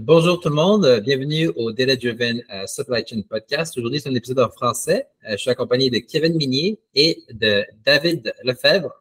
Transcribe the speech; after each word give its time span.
Bonjour 0.00 0.38
tout 0.38 0.48
le 0.48 0.54
monde, 0.54 0.84
euh, 0.84 1.00
bienvenue 1.00 1.48
au 1.56 1.72
Data 1.72 1.96
Driven 1.96 2.40
euh, 2.52 2.66
Supply 2.68 3.04
Chain 3.04 3.22
Podcast. 3.28 3.76
Aujourd'hui, 3.76 3.98
c'est 3.98 4.08
un 4.08 4.14
épisode 4.14 4.38
en 4.38 4.48
français. 4.48 5.08
Euh, 5.26 5.32
je 5.32 5.38
suis 5.38 5.50
accompagné 5.50 5.90
de 5.90 5.98
Kevin 5.98 6.36
Minier 6.36 6.78
et 6.94 7.24
de 7.32 7.64
David 7.84 8.32
Lefebvre, 8.44 8.92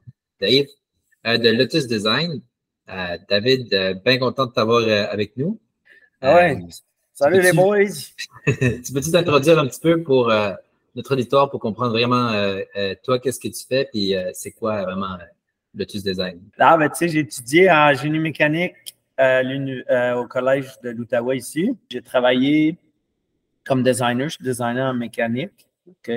Dave, 0.42 0.66
de 1.24 1.50
Lotus 1.50 1.86
Design. 1.86 2.42
David, 3.30 4.02
bien 4.04 4.18
content 4.18 4.48
de 4.48 4.52
t'avoir 4.54 4.88
avec 5.12 5.38
nous. 5.38 5.60
Ah 6.20 6.36
ouais. 6.36 6.60
Salut 7.14 7.42
les 7.42 7.52
boys. 7.52 7.86
tu 8.48 8.94
peux-tu 8.94 9.12
t'introduire 9.12 9.60
un 9.60 9.68
petit 9.68 9.82
peu 9.82 10.02
pour 10.02 10.32
notre 10.96 11.14
auditoire 11.14 11.52
pour 11.52 11.60
comprendre 11.60 11.92
vraiment 11.92 12.32
toi, 13.04 13.20
qu'est-ce 13.20 13.40
que 13.40 13.50
tu 13.50 13.66
fais, 13.68 13.88
puis 13.92 14.16
c'est 14.34 14.52
quoi 14.52 14.84
vraiment 14.84 15.18
Lotus 15.76 16.02
Design? 16.02 16.40
Ah, 16.58 16.78
ben 16.78 16.90
tu 16.90 16.96
sais, 16.96 17.10
j'ai 17.10 17.20
étudié 17.20 17.70
en 17.70 17.94
génie 17.94 18.20
mécanique 18.20 18.97
euh, 19.20 20.16
au 20.16 20.28
collège 20.28 20.80
de 20.84 20.90
l'Outaouais 20.90 21.38
ici. 21.38 21.76
J'ai 21.90 22.02
travaillé 22.02 22.78
comme 23.66 23.84
designer. 23.84 24.30
Je 24.30 24.36
suis 24.36 24.44
designer 24.44 24.90
en 24.90 24.94
mécanique. 24.94 25.68
OK? 25.88 26.12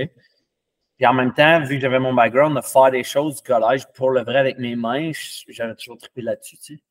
Puis 0.97 1.07
en 1.07 1.15
même 1.15 1.33
temps, 1.33 1.62
vu 1.65 1.77
que 1.77 1.80
j'avais 1.80 1.98
mon 1.98 2.12
background 2.12 2.57
de 2.57 2.60
faire 2.60 2.91
des 2.91 3.05
choses 3.05 3.37
du 3.37 3.43
collège 3.43 3.87
pour 3.95 4.10
le 4.10 4.23
vrai 4.23 4.37
avec 4.37 4.59
mes 4.59 4.77
mains, 4.77 5.12
j'avais 5.48 5.74
toujours 5.74 5.97
trippé 5.97 6.21
là-dessus. 6.21 6.59
Tu 6.59 6.74
sais. 6.74 6.83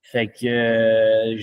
Fait 0.00 0.28
que 0.28 0.46
euh, 0.46 1.38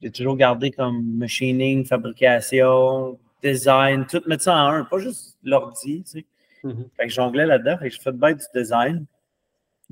j'ai 0.00 0.10
toujours 0.10 0.36
gardé 0.36 0.70
comme 0.70 1.16
machining, 1.18 1.84
fabrication, 1.84 3.18
design, 3.42 4.06
tout 4.06 4.22
mettre 4.26 4.44
ça 4.44 4.54
en 4.54 4.68
un, 4.68 4.84
pas 4.84 4.98
juste 4.98 5.36
l'ordi. 5.44 6.02
Tu 6.04 6.10
sais. 6.10 6.26
Mm-hmm. 6.64 6.88
Fait 6.96 7.06
que 7.06 7.12
jonglais 7.12 7.44
là-dedans. 7.46 7.76
Fait 7.76 7.90
que 7.90 7.96
je 7.96 8.00
fais 8.00 8.12
bien 8.12 8.32
du 8.32 8.44
design. 8.54 9.04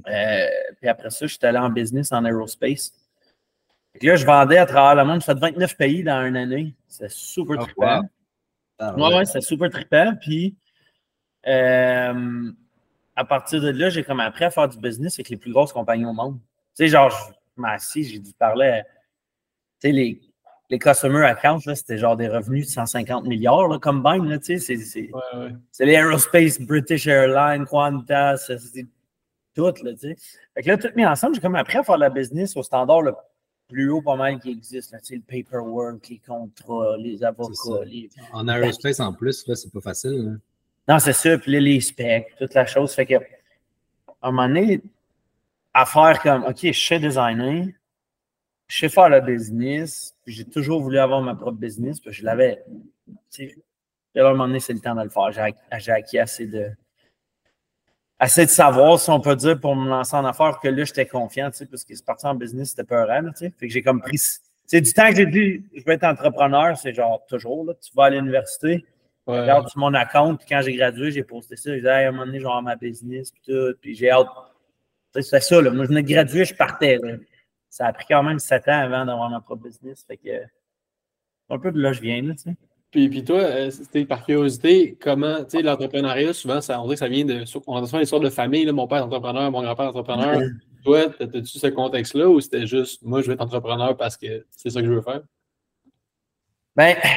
Euh, 0.08 0.46
puis 0.80 0.88
après 0.88 1.10
ça, 1.10 1.26
je 1.26 1.34
suis 1.34 1.46
allé 1.46 1.58
en 1.58 1.68
business 1.68 2.12
en 2.12 2.24
aerospace 2.24 2.94
là, 4.02 4.16
je 4.16 4.26
vendais 4.26 4.58
à 4.58 4.66
travers 4.66 4.94
le 4.94 5.08
monde. 5.08 5.20
Je 5.20 5.26
fait 5.26 5.38
29 5.38 5.76
pays 5.76 6.02
dans 6.02 6.24
une 6.24 6.36
année. 6.36 6.74
C'est 6.86 7.10
super 7.10 7.56
oh, 7.60 7.64
trippant. 7.64 8.02
Ah, 8.78 8.94
ouais, 8.96 9.24
c'est 9.24 9.40
super 9.40 9.70
trippant. 9.70 10.14
Puis, 10.20 10.56
euh, 11.46 12.52
à 13.16 13.24
partir 13.24 13.60
de 13.60 13.70
là, 13.70 13.88
j'ai 13.88 14.04
comme 14.04 14.20
appris 14.20 14.44
à 14.44 14.50
faire 14.50 14.68
du 14.68 14.78
business 14.78 15.14
avec 15.16 15.28
les 15.28 15.36
plus 15.36 15.52
grosses 15.52 15.72
compagnies 15.72 16.06
au 16.06 16.12
monde. 16.12 16.38
Tu 16.76 16.84
sais, 16.84 16.88
genre, 16.88 17.10
je 17.10 17.60
m'assis, 17.60 18.04
j'ai 18.04 18.18
dû 18.18 18.32
parler. 18.32 18.82
Tu 19.80 19.88
sais, 19.88 19.92
les, 19.92 20.20
les 20.70 20.78
customer 20.78 21.24
accounts, 21.24 21.60
c'était 21.74 21.98
genre 21.98 22.16
des 22.16 22.28
revenus 22.28 22.66
de 22.66 22.70
150 22.72 23.24
milliards, 23.24 23.68
là, 23.68 23.78
comme 23.78 24.02
là, 24.02 24.38
tu 24.38 24.58
sais, 24.58 24.76
c'est 24.76 25.10
ouais, 25.12 25.20
ouais. 25.34 25.52
les 25.80 25.92
Aerospace, 25.92 26.60
British 26.60 27.06
Airlines, 27.06 27.64
Qantas, 27.64 28.36
c'est 28.36 28.86
tout, 29.54 29.72
là, 29.82 29.92
tu 29.94 29.98
sais. 29.98 30.16
Fait 30.54 30.62
que 30.62 30.68
là, 30.68 30.76
tout 30.76 30.88
mis 30.94 31.06
ensemble, 31.06 31.34
j'ai 31.34 31.40
comme 31.40 31.56
appris 31.56 31.78
à 31.78 31.82
faire 31.82 31.96
de 31.96 32.00
la 32.00 32.10
business 32.10 32.56
au 32.56 32.62
standard 32.62 33.02
le 33.02 33.14
plus 33.68 33.90
haut 33.90 34.02
pas 34.02 34.16
mal 34.16 34.40
qui 34.40 34.50
existe. 34.50 34.92
Là, 34.92 34.98
le 35.10 35.20
paperwork, 35.20 36.08
les 36.08 36.20
contrats, 36.26 36.96
les 36.96 37.22
avocats. 37.22 37.84
En 38.32 38.48
aerospace 38.48 39.00
en 39.00 39.12
plus, 39.12 39.44
c'est 39.54 39.72
pas 39.72 39.80
facile. 39.80 40.34
Hein. 40.34 40.40
Non, 40.88 40.98
c'est 40.98 41.12
ça. 41.12 41.36
Puis 41.38 41.60
les 41.60 41.80
specs, 41.80 42.34
toute 42.38 42.54
la 42.54 42.66
chose. 42.66 42.92
Fait 42.94 43.06
que, 43.06 43.14
à 43.14 44.28
un 44.28 44.30
moment 44.32 44.48
donné, 44.48 44.82
à 45.74 45.84
faire 45.84 46.20
comme, 46.22 46.44
OK, 46.44 46.58
je 46.62 46.72
sais 46.72 46.98
designer, 46.98 47.66
je 48.66 48.78
sais 48.78 48.88
faire 48.88 49.08
le 49.08 49.20
business, 49.20 50.14
puis 50.24 50.34
j'ai 50.34 50.44
toujours 50.44 50.82
voulu 50.82 50.98
avoir 50.98 51.20
ma 51.22 51.34
propre 51.34 51.58
business, 51.58 52.00
puis 52.00 52.12
je 52.12 52.24
l'avais. 52.24 52.64
Puis 53.32 53.54
à 54.16 54.26
un 54.26 54.30
moment 54.32 54.46
donné, 54.46 54.60
c'est 54.60 54.72
le 54.72 54.80
temps 54.80 54.94
de 54.94 55.02
le 55.02 55.10
faire. 55.10 55.30
J'ai 55.78 55.92
acquis 55.92 56.18
assez 56.18 56.46
de, 56.46 56.70
assez 58.18 58.46
de 58.46 58.50
savoir, 58.50 58.98
si 58.98 59.10
on 59.10 59.20
peut 59.20 59.36
dire, 59.36 59.60
pour 59.60 59.76
me 59.76 59.88
lancer 59.88 60.16
en 60.16 60.24
affaires, 60.24 60.58
que 60.60 60.68
là, 60.68 60.84
j'étais 60.84 61.06
confiant, 61.06 61.50
tu 61.50 61.58
sais, 61.58 61.66
parce 61.66 61.84
que 61.84 61.94
c'est 61.94 62.04
parti 62.04 62.26
en 62.26 62.34
business, 62.34 62.70
c'était 62.70 62.84
peur, 62.84 63.06
tu 63.06 63.32
sais. 63.36 63.52
Fait 63.58 63.68
que 63.68 63.72
j'ai 63.72 63.82
comme 63.82 64.00
pris. 64.00 64.18
C'est 64.66 64.80
du 64.80 64.92
temps 64.92 65.08
que 65.08 65.16
j'ai 65.16 65.26
dit, 65.26 65.64
je 65.74 65.82
vais 65.84 65.94
être 65.94 66.04
entrepreneur, 66.04 66.76
c'est 66.76 66.92
genre 66.92 67.24
toujours, 67.26 67.64
là. 67.64 67.74
Tu 67.74 67.90
vas 67.94 68.04
à 68.04 68.10
l'université, 68.10 68.84
ouais. 69.26 69.40
regarde 69.40 69.68
sur 69.68 69.78
mon 69.78 69.94
account, 69.94 70.36
puis 70.36 70.46
quand 70.48 70.60
j'ai 70.62 70.74
gradué, 70.74 71.10
j'ai 71.10 71.22
posté 71.22 71.56
ça. 71.56 71.72
J'ai 71.74 71.80
dit, 71.80 71.88
à 71.88 72.08
un 72.08 72.10
moment 72.10 72.26
donné, 72.26 72.40
genre 72.40 72.60
ma 72.62 72.76
business, 72.76 73.30
puis 73.30 73.42
tout, 73.46 73.74
puis 73.80 73.94
j'ai 73.94 74.10
hâte. 74.10 74.28
Tu 75.14 75.22
sais, 75.22 75.22
c'était 75.22 75.40
ça, 75.40 75.62
là. 75.62 75.70
Moi, 75.70 75.84
je 75.84 75.88
venais 75.88 76.02
de 76.02 76.08
graduer, 76.08 76.44
je 76.44 76.54
partais, 76.54 76.98
là. 77.02 77.14
Ça 77.70 77.86
a 77.86 77.92
pris 77.92 78.06
quand 78.08 78.22
même 78.22 78.38
sept 78.38 78.66
ans 78.68 78.80
avant 78.80 79.04
d'avoir 79.04 79.30
ma 79.30 79.40
propre 79.40 79.64
business. 79.64 80.04
Fait 80.06 80.16
que, 80.16 80.42
un 81.50 81.58
peu 81.58 81.70
de 81.70 81.80
là, 81.80 81.92
je 81.92 82.00
viens, 82.00 82.20
là, 82.22 82.34
tu 82.34 82.50
sais. 82.50 82.56
Puis, 82.90 83.08
puis 83.10 83.22
toi, 83.22 83.40
euh, 83.40 83.70
c'était 83.70 84.06
par 84.06 84.24
curiosité, 84.24 84.96
comment, 85.00 85.44
tu 85.44 85.58
sais, 85.58 85.62
l'entrepreneuriat, 85.62 86.32
souvent, 86.32 86.60
ça, 86.62 86.80
on 86.80 86.84
dirait 86.84 86.94
que 86.94 87.00
ça 87.00 87.08
vient 87.08 87.24
de. 87.24 87.44
On 87.66 87.76
a 87.76 87.86
souvent 87.86 87.98
l'histoire 87.98 88.20
de 88.22 88.30
famille, 88.30 88.64
là, 88.64 88.72
mon 88.72 88.86
père 88.86 88.98
est 88.98 89.02
entrepreneur, 89.02 89.50
mon 89.50 89.62
grand-père 89.62 89.86
est 89.86 89.88
entrepreneur. 89.88 90.40
toi, 90.84 91.06
as-tu 91.20 91.58
ce 91.58 91.66
contexte-là 91.66 92.28
ou 92.28 92.40
c'était 92.40 92.66
juste, 92.66 93.02
moi, 93.02 93.20
je 93.20 93.26
veux 93.26 93.34
être 93.34 93.42
entrepreneur 93.42 93.96
parce 93.96 94.16
que 94.16 94.46
c'est 94.50 94.70
ça 94.70 94.80
que 94.80 94.86
je 94.86 94.92
veux 94.92 95.02
faire? 95.02 95.20
Ben, 96.76 96.96
tu 97.02 97.10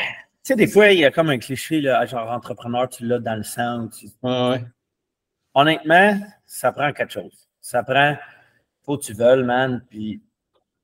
sais, 0.44 0.56
des 0.56 0.68
fois, 0.68 0.92
il 0.92 1.00
y 1.00 1.06
a 1.06 1.12
comme 1.12 1.30
un 1.30 1.38
cliché, 1.38 1.80
là, 1.80 2.06
genre 2.06 2.30
entrepreneur, 2.31 2.90
tu 2.90 3.06
l'as 3.06 3.20
dans 3.20 3.36
le 3.36 3.44
sang. 3.44 3.88
ouais. 4.24 4.66
Honnêtement, 5.54 6.20
ça 6.46 6.72
prend 6.72 6.92
quelque 6.92 7.14
chose. 7.14 7.48
Ça 7.62 7.84
prend, 7.84 8.18
faut 8.84 8.98
que 8.98 9.04
tu 9.04 9.14
veuilles, 9.14 9.44
man. 9.44 9.86
Puis 9.90 10.22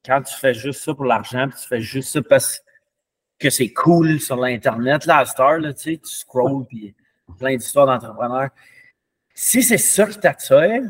quand 0.05 0.21
tu 0.21 0.33
fais 0.33 0.53
juste 0.53 0.83
ça 0.83 0.93
pour 0.93 1.05
l'argent, 1.05 1.49
puis 1.49 1.59
tu 1.59 1.67
fais 1.67 1.81
juste 1.81 2.09
ça 2.09 2.21
parce 2.21 2.59
que 2.59 2.66
que 3.39 3.49
c'est 3.49 3.71
cool 3.71 4.19
sur 4.19 4.37
l'Internet, 4.37 5.05
là, 5.05 5.19
à 5.19 5.25
Star, 5.25 5.59
là, 5.59 5.73
tu 5.73 5.81
sais, 5.81 5.97
tu 5.97 6.09
scrolls, 6.09 6.65
puis 6.65 6.95
plein 7.37 7.55
d'histoires 7.55 7.85
d'entrepreneurs. 7.85 8.49
Si 9.33 9.61
c'est 9.61 9.77
ça 9.77 10.07
qui 10.07 10.19
t'attire, 10.19 10.81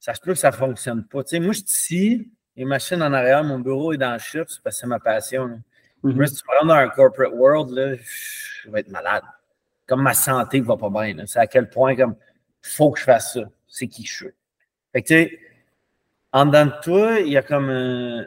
ça 0.00 0.14
se 0.14 0.20
peut 0.20 0.32
que 0.32 0.38
ça 0.38 0.50
ne 0.50 0.56
fonctionne 0.56 1.04
pas. 1.04 1.22
Tu 1.22 1.30
sais, 1.30 1.40
moi, 1.40 1.52
je 1.52 1.58
suis 1.58 1.66
ici, 1.66 2.32
les 2.56 2.64
machines 2.64 3.02
en 3.02 3.12
arrière, 3.12 3.44
mon 3.44 3.58
bureau 3.58 3.92
est 3.92 3.98
dans 3.98 4.12
le 4.12 4.18
chip, 4.18 4.44
c'est 4.48 4.62
parce 4.62 4.76
que 4.76 4.80
c'est 4.80 4.86
ma 4.86 4.98
passion. 4.98 5.62
Mm 6.02 6.12
-hmm. 6.12 6.26
si 6.26 6.34
tu 6.36 6.42
me 6.48 6.66
dans 6.66 6.74
un 6.74 6.88
corporate 6.88 7.32
world, 7.34 7.70
là, 7.70 7.94
je 7.94 8.70
vais 8.70 8.80
être 8.80 8.88
malade. 8.90 9.22
Comme 9.86 10.02
ma 10.02 10.14
santé 10.14 10.60
ne 10.60 10.64
va 10.64 10.76
pas 10.76 10.90
bien. 10.90 11.26
C'est 11.26 11.38
à 11.38 11.46
quel 11.46 11.68
point, 11.68 11.94
comme, 11.94 12.16
faut 12.62 12.90
que 12.90 13.00
je 13.00 13.04
fasse 13.04 13.34
ça. 13.34 13.44
C'est 13.68 13.86
qui 13.86 14.04
je 14.04 14.12
suis. 14.12 14.34
Fait 14.92 15.02
que, 15.02 15.08
tu 15.08 15.14
sais, 15.14 15.38
en 16.32 16.46
dedans 16.46 16.66
de 16.66 16.80
toi, 16.82 17.20
il 17.20 17.32
y 17.32 17.36
a 17.36 17.42
comme 17.42 17.68
un, 17.70 18.24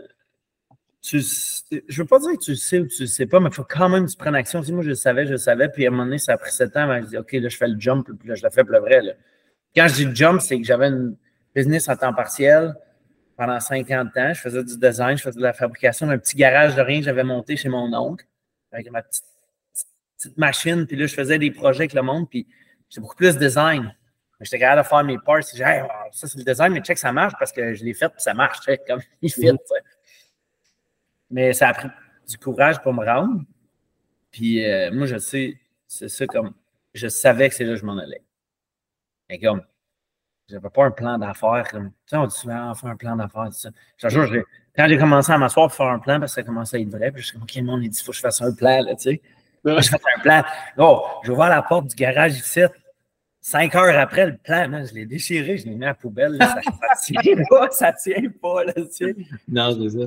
tu, 1.04 1.20
je 1.20 2.02
veux 2.02 2.08
pas 2.08 2.20
dire 2.20 2.32
que 2.32 2.44
tu 2.44 2.56
sais 2.56 2.80
ou 2.80 2.88
tu 2.88 3.08
sais 3.08 3.26
pas, 3.26 3.42
mais 3.42 3.50
il 3.50 3.54
faut 3.54 3.66
quand 3.66 3.90
même 3.90 4.06
que 4.06 4.12
tu 4.12 4.16
prennes 4.16 4.36
action. 4.36 4.62
moi, 4.70 4.84
je 4.84 4.90
le 4.90 4.96
savais, 4.96 5.26
je 5.26 5.32
le 5.32 5.38
savais, 5.38 5.68
puis 5.68 5.86
à 5.86 5.90
un 5.90 5.92
moment 5.92 6.06
donné, 6.06 6.18
ça 6.18 6.34
a 6.34 6.38
pris 6.38 6.52
sept 6.52 6.78
ans, 6.78 6.98
je 7.02 7.08
dis, 7.08 7.18
OK, 7.18 7.34
là, 7.34 7.50
je 7.50 7.58
fais 7.58 7.68
le 7.68 7.78
jump, 7.78 8.08
puis 8.18 8.30
là, 8.30 8.36
je 8.36 8.44
le 8.44 8.50
fais 8.50 8.64
pour 8.64 8.72
le 8.72 8.80
vrai. 8.80 9.02
Là. 9.02 9.12
Quand 9.76 9.88
je 9.90 9.96
dis 9.96 10.06
le 10.06 10.16
jump, 10.16 10.40
c'est 10.40 10.58
que 10.58 10.64
j'avais 10.66 10.88
une 10.88 11.18
business 11.54 11.90
à 11.90 11.98
temps 11.98 12.14
partiel 12.14 12.74
pendant 13.36 13.60
50 13.60 14.16
ans. 14.16 14.34
Je 14.34 14.40
faisais 14.40 14.64
du 14.64 14.78
design, 14.78 15.18
je 15.18 15.24
faisais 15.24 15.38
de 15.38 15.44
la 15.44 15.52
fabrication 15.52 16.08
d'un 16.08 16.18
petit 16.18 16.38
garage 16.38 16.76
de 16.76 16.82
rien 16.82 17.00
que 17.00 17.06
j'avais 17.06 17.26
monté 17.26 17.58
chez 17.58 17.68
mon 17.68 17.94
oncle 17.94 18.26
avec 18.72 18.90
ma 18.90 19.02
petite, 19.02 19.26
petite, 20.18 20.38
machine, 20.38 20.88
puis 20.88 20.96
là, 20.96 21.06
je 21.06 21.14
faisais 21.14 21.38
des 21.38 21.52
projets 21.52 21.82
avec 21.82 21.94
le 21.94 22.02
monde, 22.02 22.30
puis 22.30 22.48
j'étais 22.90 23.02
beaucoup 23.02 23.16
plus 23.16 23.38
design. 23.38 23.94
J'étais 24.40 24.60
capable 24.60 24.84
de 24.84 24.88
faire 24.88 25.04
mes 25.04 25.18
parts. 25.20 25.42
J'ai 25.54 25.64
ça, 25.64 26.28
c'est 26.28 26.38
le 26.38 26.44
design, 26.44 26.72
mais 26.72 26.82
check, 26.82 26.98
ça 26.98 27.12
marche 27.12 27.34
parce 27.38 27.52
que 27.52 27.74
je 27.74 27.84
l'ai 27.84 27.94
fait, 27.94 28.10
puis 28.10 28.22
ça 28.22 28.34
marche, 28.34 28.60
comme 28.88 29.02
il 29.22 29.32
fit. 29.32 29.52
Mais 31.34 31.52
ça 31.54 31.70
a 31.70 31.74
pris 31.74 31.88
du 32.30 32.38
courage 32.38 32.80
pour 32.82 32.94
me 32.94 33.04
rendre. 33.04 33.42
Puis 34.32 34.64
euh, 34.64 34.92
moi, 34.94 35.08
je 35.08 35.18
sais, 35.18 35.60
c'est 35.88 36.08
ça 36.08 36.28
comme. 36.28 36.54
Je 36.94 37.08
savais 37.08 37.50
que 37.50 37.56
c'est 37.56 37.64
là 37.64 37.74
que 37.74 37.80
je 37.80 37.86
m'en 37.86 37.98
allais. 37.98 38.24
Mais 39.28 39.40
comme, 39.40 39.64
j'avais 40.48 40.70
pas 40.70 40.86
un 40.86 40.92
plan 40.92 41.18
d'affaires. 41.18 41.68
Comme, 41.72 41.90
tu 41.90 41.96
sais, 42.06 42.18
on 42.18 42.28
dit 42.28 42.36
souvent, 42.36 42.70
on 42.70 42.76
fait 42.76 42.88
un 42.88 42.96
plan 42.96 43.16
d'affaires. 43.16 43.50
Je 43.98 44.10
jure, 44.10 44.46
quand 44.76 44.88
j'ai 44.88 44.98
commencé 44.98 45.32
à 45.32 45.40
m'asseoir 45.40 45.70
pour 45.70 45.76
faire 45.76 45.88
un 45.88 45.98
plan, 45.98 46.20
parce 46.20 46.36
que 46.36 46.42
ça 46.42 46.44
commençait 46.44 46.78
à 46.78 46.80
être 46.82 46.90
vrai, 46.90 47.12
puis 47.12 47.24
je 47.24 47.28
suis 47.28 47.34
comme, 47.34 47.44
OK, 47.44 47.56
le 47.56 47.64
monde, 47.64 47.84
il 47.84 47.90
dit, 47.90 48.00
il 48.00 48.04
faut 48.04 48.12
que 48.12 48.18
je 48.18 48.22
fasse 48.22 48.42
un 48.42 48.54
plan, 48.54 48.84
là, 48.84 48.96
tu 48.96 49.04
sais. 49.04 49.22
Moi, 49.66 49.82
je 49.82 49.90
fais 49.90 49.96
un 49.96 50.22
plan. 50.22 50.44
Oh, 50.78 51.04
je 51.24 51.32
vois 51.32 51.50
la 51.50 51.64
porte 51.64 51.88
du 51.88 51.96
garage 51.96 52.38
ici. 52.38 52.62
Cinq 53.42 53.74
heures 53.76 53.98
après, 53.98 54.28
le 54.28 54.38
plan, 54.38 54.86
je 54.86 54.94
l'ai 54.94 55.08
déchiré, 55.08 55.58
je 55.58 55.66
l'ai 55.66 55.76
mis 55.76 55.84
à 55.84 55.90
la 55.90 55.94
poubelle. 55.96 56.38
ça, 56.40 56.62
ça 56.96 57.22
tient 57.22 57.44
pas, 57.50 57.70
ça 57.72 57.94
tient 57.94 58.30
pas, 58.40 58.66
là, 58.66 58.74
tu 58.74 58.92
sais. 58.92 59.16
Non, 59.48 59.74
c'est 59.74 59.98
ça. 59.98 60.06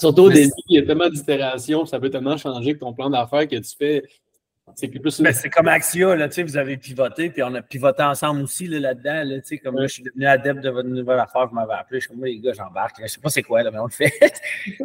Surtout 0.00 0.22
au 0.22 0.30
début, 0.30 0.50
il 0.68 0.80
y 0.80 0.82
a 0.82 0.86
tellement 0.86 1.10
d'itérations, 1.10 1.84
ça 1.84 2.00
peut 2.00 2.08
tellement 2.08 2.38
changer 2.38 2.72
que 2.72 2.78
ton 2.78 2.94
plan 2.94 3.10
d'affaires 3.10 3.46
que 3.46 3.56
tu 3.56 3.76
fais. 3.76 4.02
C'est 4.74 4.88
plus. 4.88 5.20
Ben, 5.20 5.32
c'est 5.34 5.50
comme 5.50 5.68
Axia, 5.68 6.16
là, 6.16 6.28
vous 6.28 6.56
avez 6.56 6.78
pivoté, 6.78 7.28
puis 7.28 7.42
on 7.42 7.54
a 7.54 7.60
pivoté 7.60 8.02
ensemble 8.02 8.42
aussi 8.42 8.66
là-dedans. 8.66 9.24
Là, 9.24 9.58
comme 9.62 9.76
là, 9.76 9.86
je 9.86 9.92
suis 9.92 10.02
devenu 10.02 10.26
adepte 10.26 10.60
de 10.60 10.70
votre 10.70 10.88
nouvelle 10.88 11.18
affaire, 11.18 11.48
vous 11.48 11.54
m'avez 11.54 11.74
appelé. 11.74 12.00
Je 12.00 12.06
suis 12.06 12.14
comme, 12.14 12.24
les 12.24 12.38
gars, 12.38 12.52
j'embarque. 12.54 12.96
Je 12.98 13.02
ne 13.02 13.08
sais 13.08 13.20
pas 13.20 13.28
c'est 13.28 13.42
quoi, 13.42 13.62
là, 13.62 13.70
mais 13.70 13.78
on 13.78 13.86
le 13.86 13.90
fait. 13.90 14.10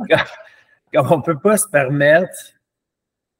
comme, 0.93 1.11
on 1.11 1.17
ne 1.17 1.21
peut 1.21 1.39
pas 1.39 1.57
se 1.57 1.69
permettre, 1.69 2.33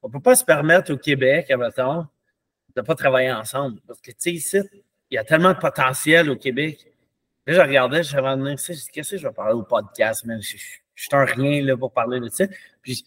on 0.02 0.10
peut 0.10 0.22
pas 0.22 0.36
se 0.36 0.46
permettre 0.46 0.94
au 0.94 0.98
Québec, 0.98 1.52
à 1.52 1.58
de 1.58 2.82
ne 2.82 2.82
pas 2.82 2.96
travailler 2.96 3.32
ensemble. 3.34 3.82
Parce 3.86 4.00
que, 4.00 4.12
tu 4.12 4.18
sais, 4.20 4.32
ici, 4.32 4.60
il 5.10 5.16
y 5.16 5.18
a 5.18 5.26
tellement 5.26 5.52
de 5.52 5.60
potentiel 5.60 6.30
au 6.30 6.38
Québec. 6.38 6.86
Là, 7.48 7.54
je 7.54 7.62
regardais, 7.62 8.04
je 8.04 8.18
disais, 8.18 8.92
qu'est-ce 8.94 9.12
que 9.12 9.18
je 9.18 9.28
vais 9.28 9.34
parler 9.34 9.54
au 9.54 9.64
podcast, 9.64 10.24
mais 10.26 10.40
je, 10.42 10.58
je 10.58 10.64
suis 11.04 11.16
un 11.16 11.26
rien 11.26 11.64
là, 11.64 11.78
pour 11.78 11.92
parler 11.92 12.20
de 12.20 12.30
ça. 12.30 12.46
Puis, 12.82 13.06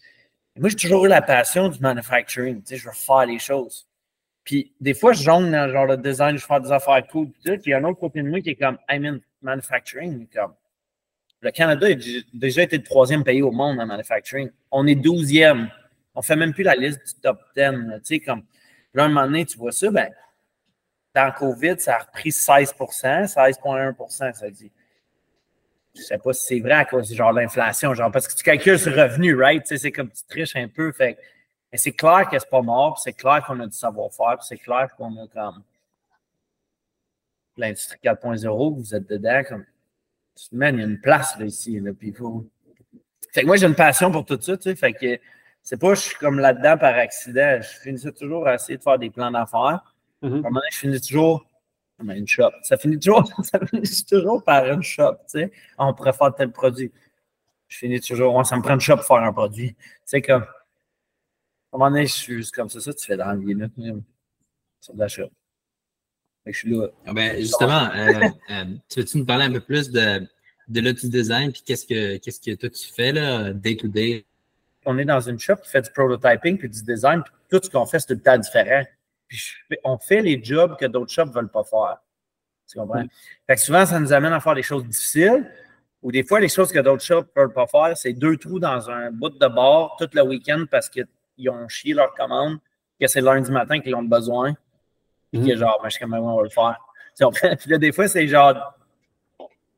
moi, 0.57 0.69
j'ai 0.69 0.75
toujours 0.75 1.05
eu 1.05 1.09
la 1.09 1.21
passion 1.21 1.69
du 1.69 1.79
manufacturing. 1.79 2.61
Tu 2.61 2.67
sais, 2.67 2.77
je 2.77 2.87
veux 2.87 2.93
faire 2.93 3.25
les 3.25 3.39
choses. 3.39 3.87
Puis, 4.43 4.73
des 4.79 4.93
fois, 4.93 5.13
je 5.13 5.23
jongle 5.23 5.51
dans 5.51 5.67
le 5.67 5.73
genre 5.73 5.87
de 5.87 5.95
design, 5.95 6.37
je 6.37 6.45
fais 6.45 6.59
des 6.59 6.71
affaires 6.71 7.05
cool. 7.07 7.29
Puis, 7.43 7.57
il 7.65 7.69
y 7.69 7.73
a 7.73 7.77
un 7.77 7.83
autre 7.83 7.99
côté 7.99 8.21
de 8.21 8.29
moi 8.29 8.41
qui 8.41 8.51
est 8.51 8.55
comme, 8.55 8.77
I'm 8.89 9.05
in 9.05 9.19
manufacturing. 9.41 10.27
Comme, 10.27 10.53
le 11.41 11.51
Canada 11.51 11.87
a 11.87 11.95
déjà 12.33 12.63
été 12.63 12.77
le 12.77 12.83
troisième 12.83 13.23
pays 13.23 13.41
au 13.41 13.51
monde 13.51 13.79
en 13.79 13.85
manufacturing. 13.85 14.49
On 14.71 14.85
est 14.87 14.95
douzième. 14.95 15.69
On 16.13 16.19
ne 16.19 16.25
fait 16.25 16.35
même 16.35 16.53
plus 16.53 16.63
la 16.63 16.75
liste 16.75 16.99
du 17.05 17.21
top 17.21 17.39
10. 17.55 17.63
Tu 17.63 18.01
sais, 18.03 18.19
comme, 18.19 18.43
là, 18.93 19.05
un 19.05 19.07
moment 19.07 19.25
donné, 19.25 19.45
tu 19.45 19.57
vois 19.57 19.71
ça, 19.71 19.89
ben, 19.89 20.09
dans 21.15 21.25
le 21.25 21.31
COVID, 21.31 21.75
ça 21.79 21.95
a 21.95 21.99
repris 21.99 22.29
16% 22.29 23.33
16,1% 23.33 24.33
ça 24.33 24.49
dit. 24.49 24.71
Je 25.95 26.01
ne 26.01 26.05
sais 26.05 26.17
pas 26.17 26.33
si 26.33 26.45
c'est 26.45 26.59
vrai 26.59 26.73
à 26.73 26.85
cause 26.85 27.13
genre 27.13 27.33
l'inflation, 27.33 27.93
genre 27.93 28.11
parce 28.11 28.27
que 28.27 28.35
tu 28.35 28.43
calcules 28.43 28.79
sur 28.79 28.95
revenu, 28.95 29.35
right? 29.35 29.63
Tu 29.63 29.69
sais, 29.69 29.77
c'est 29.77 29.91
comme 29.91 30.09
tu 30.09 30.23
triches 30.29 30.55
un 30.55 30.67
peu. 30.67 30.91
Fait, 30.91 31.17
mais 31.71 31.77
c'est 31.77 31.91
clair 31.91 32.27
que 32.29 32.37
c'est 32.37 32.49
pas 32.49 32.61
mort, 32.61 32.99
c'est 32.99 33.13
clair 33.13 33.43
qu'on 33.45 33.59
a 33.59 33.67
du 33.67 33.77
savoir-faire, 33.77 34.41
c'est 34.43 34.57
clair 34.57 34.89
qu'on 34.95 35.15
a 35.17 35.27
comme 35.27 35.63
l'industrie 37.57 37.99
4.0, 38.03 38.75
vous 38.75 38.95
êtes 38.95 39.07
dedans, 39.07 39.43
comme 39.47 39.65
man, 40.51 40.75
il 40.75 40.79
y 40.79 40.83
a 40.83 40.87
une 40.87 41.01
place 41.01 41.37
là, 41.37 41.45
ici, 41.45 41.79
là, 41.79 41.91
puis 41.93 42.13
faut... 42.13 42.45
Fait 43.33 43.41
que 43.41 43.45
moi, 43.45 43.57
j'ai 43.57 43.67
une 43.67 43.75
passion 43.75 44.11
pour 44.11 44.25
tout 44.25 44.39
ça, 44.41 44.57
tu 44.57 44.63
sais, 44.63 44.75
fait 44.75 44.93
que 44.93 45.19
c'est 45.61 45.79
pas 45.79 45.93
je 45.93 45.99
suis 45.99 46.15
comme 46.15 46.39
là-dedans 46.39 46.77
par 46.77 46.95
accident, 46.95 47.59
je 47.61 47.79
finissais 47.79 48.11
toujours 48.11 48.47
à 48.47 48.55
essayer 48.55 48.77
de 48.77 48.83
faire 48.83 48.97
des 48.97 49.09
plans 49.09 49.29
d'affaires. 49.29 49.93
Mm 50.21 50.27
-hmm. 50.27 50.33
À 50.33 50.37
un 50.37 50.41
moment 50.41 50.49
donné, 50.61 50.71
je 50.71 50.77
finis 50.77 51.01
toujours 51.01 51.45
une 52.07 52.27
shop. 52.27 52.51
Ça 52.63 52.77
finit 52.77 52.99
toujours, 52.99 53.29
ça 53.43 53.59
finit 53.65 54.05
toujours 54.05 54.43
par 54.43 54.65
une 54.65 54.83
shop, 54.83 55.15
tu 55.29 55.39
sais. 55.39 55.51
On 55.77 55.93
préfère 55.93 56.33
tel 56.35 56.51
produit. 56.51 56.91
Je 57.67 57.77
finis 57.77 57.99
toujours, 57.99 58.45
ça 58.45 58.57
me 58.57 58.61
prend 58.61 58.73
une 58.73 58.79
shop 58.79 58.97
pour 58.97 59.05
faire 59.05 59.17
un 59.17 59.33
produit. 59.33 59.75
Tu 59.75 59.85
sais, 60.05 60.21
comme, 60.21 60.43
à 60.43 60.45
un 61.75 61.77
moment 61.77 61.91
donné, 61.91 62.07
je 62.07 62.13
suis 62.13 62.35
juste 62.37 62.55
comme 62.55 62.69
ça, 62.69 62.79
ça 62.79 62.93
tu 62.93 63.05
fais 63.05 63.17
dans 63.17 63.31
là. 63.31 63.67
C'est 64.81 64.95
de 64.95 64.99
la 64.99 65.07
shop. 65.07 65.29
Fait 66.43 66.51
que 66.51 66.53
je 66.53 66.59
suis 66.59 66.69
là. 66.71 66.87
Ah 67.05 67.13
ben, 67.13 67.37
justement, 67.37 67.89
euh, 67.93 68.29
euh, 68.51 68.65
tu 68.87 68.99
veux-tu 68.99 69.17
nous 69.19 69.25
parler 69.25 69.45
un 69.45 69.51
peu 69.51 69.59
plus 69.59 69.91
de, 69.91 70.27
de 70.67 70.81
l'outil 70.81 71.09
design, 71.09 71.51
puis 71.51 71.61
qu'est-ce 71.63 71.85
que, 71.85 72.17
qu'est-ce 72.17 72.39
que 72.39 72.55
toi 72.55 72.69
tu 72.69 72.87
fais, 72.87 73.11
là, 73.11 73.53
day 73.53 73.75
to 73.75 73.87
day? 73.87 74.25
On 74.85 74.97
est 74.97 75.05
dans 75.05 75.19
une 75.19 75.37
shop 75.37 75.57
qui 75.57 75.69
fait 75.69 75.81
du 75.81 75.91
prototyping 75.91 76.57
puis 76.57 76.69
du 76.69 76.81
design, 76.81 77.21
puis 77.21 77.33
tout 77.49 77.59
ce 77.63 77.69
qu'on 77.69 77.85
fait, 77.85 77.99
c'est 77.99 78.07
tout 78.07 78.13
le 78.13 78.21
temps 78.21 78.37
différent. 78.37 78.83
Puis 79.29 79.77
on 79.85 79.97
fait 79.97 80.21
les 80.21 80.43
jobs 80.43 80.75
que 80.75 80.85
d'autres 80.85 81.11
shops 81.11 81.27
ne 81.27 81.31
veulent 81.31 81.51
pas 81.51 81.63
faire. 81.63 81.97
Tu 82.67 82.77
comprends? 82.77 83.03
Fait 83.47 83.55
que 83.55 83.61
souvent, 83.61 83.85
ça 83.85 83.99
nous 83.99 84.11
amène 84.11 84.33
à 84.33 84.39
faire 84.39 84.55
des 84.55 84.63
choses 84.63 84.85
difficiles, 84.85 85.49
ou 86.01 86.11
des 86.11 86.23
fois, 86.23 86.39
les 86.39 86.49
choses 86.49 86.71
que 86.71 86.79
d'autres 86.79 87.03
shops 87.03 87.27
ne 87.35 87.41
veulent 87.41 87.53
pas 87.53 87.67
faire, 87.67 87.95
c'est 87.95 88.13
deux 88.13 88.37
trous 88.37 88.59
dans 88.59 88.89
un 88.89 89.11
bout 89.11 89.29
de 89.29 89.47
bord 89.47 89.95
tout 89.99 90.09
le 90.13 90.21
week-end 90.23 90.65
parce 90.69 90.89
qu'ils 90.89 91.49
ont 91.49 91.67
chié 91.67 91.93
leur 91.93 92.13
commande, 92.13 92.57
que 92.99 93.07
c'est 93.07 93.21
lundi 93.21 93.51
matin 93.51 93.79
qu'ils 93.79 93.95
ont 93.95 94.03
besoin. 94.03 94.53
Puis 95.31 95.45
que 95.45 95.55
genre, 95.55 95.79
ben, 95.81 95.89
je 95.89 95.93
sais 95.93 95.99
comment 95.99 96.17
on 96.17 96.37
va 96.37 96.43
le 96.43 96.49
faire. 96.49 96.79
Puis 97.57 97.69
là, 97.69 97.77
des 97.77 97.91
fois, 97.91 98.07
c'est 98.07 98.27
genre 98.27 98.75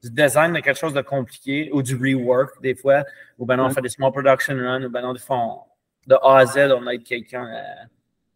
du 0.01 0.09
design 0.09 0.53
de 0.53 0.59
quelque 0.59 0.77
chose 0.80 0.94
de 0.94 1.01
compliqué 1.01 1.69
ou 1.74 1.81
du 1.81 1.95
rework, 1.95 2.62
des 2.62 2.75
fois. 2.75 3.03
Ou 3.38 3.45
ben 3.45 3.57
non, 3.57 3.65
on 3.65 3.69
fait 3.69 3.81
des 3.81 3.89
small 3.89 4.12
production 4.12 4.56
runs, 4.56 4.83
ou 4.83 4.89
ben 4.89 5.01
non, 5.01 5.13
des 5.13 5.19
fois, 5.19 5.38
on, 5.38 5.59
de 6.07 6.15
A 6.15 6.38
à 6.38 6.45
Z, 6.45 6.71
on 6.71 6.88
aide 6.88 7.03
quelqu'un 7.03 7.45
à 7.45 7.88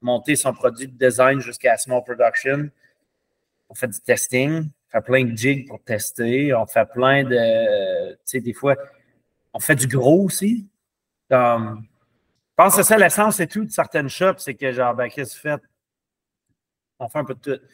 monter 0.05 0.35
son 0.35 0.53
produit 0.53 0.87
de 0.87 0.97
design 0.97 1.39
jusqu'à 1.39 1.77
small 1.77 2.03
production. 2.03 2.69
On 3.67 3.73
fait 3.73 3.87
du 3.87 3.99
testing, 3.99 4.69
on 4.69 4.91
fait 4.91 5.01
plein 5.01 5.25
de 5.25 5.35
jigs 5.35 5.67
pour 5.67 5.83
tester, 5.83 6.53
on 6.53 6.67
fait 6.67 6.85
plein 6.85 7.23
de, 7.23 8.11
tu 8.13 8.19
sais, 8.23 8.39
des 8.39 8.53
fois, 8.53 8.75
on 9.51 9.59
fait 9.59 9.75
du 9.75 9.87
gros 9.87 10.23
aussi. 10.25 10.69
Je 11.29 11.35
pense 12.55 12.75
que 12.75 12.83
c'est 12.83 12.87
ça 12.87 12.97
l'essence 12.97 13.39
et 13.39 13.47
tout 13.47 13.65
de 13.65 13.71
certaines 13.71 14.07
shops, 14.07 14.37
c'est 14.37 14.53
que 14.53 14.71
genre, 14.71 14.93
ben, 14.93 15.09
qu'est-ce 15.09 15.31
que 15.31 15.41
tu 15.41 15.41
fais? 15.41 15.57
On 16.99 17.09
fait 17.09 17.19
un 17.19 17.25
peu 17.25 17.33
de 17.33 17.55
tout. 17.55 17.65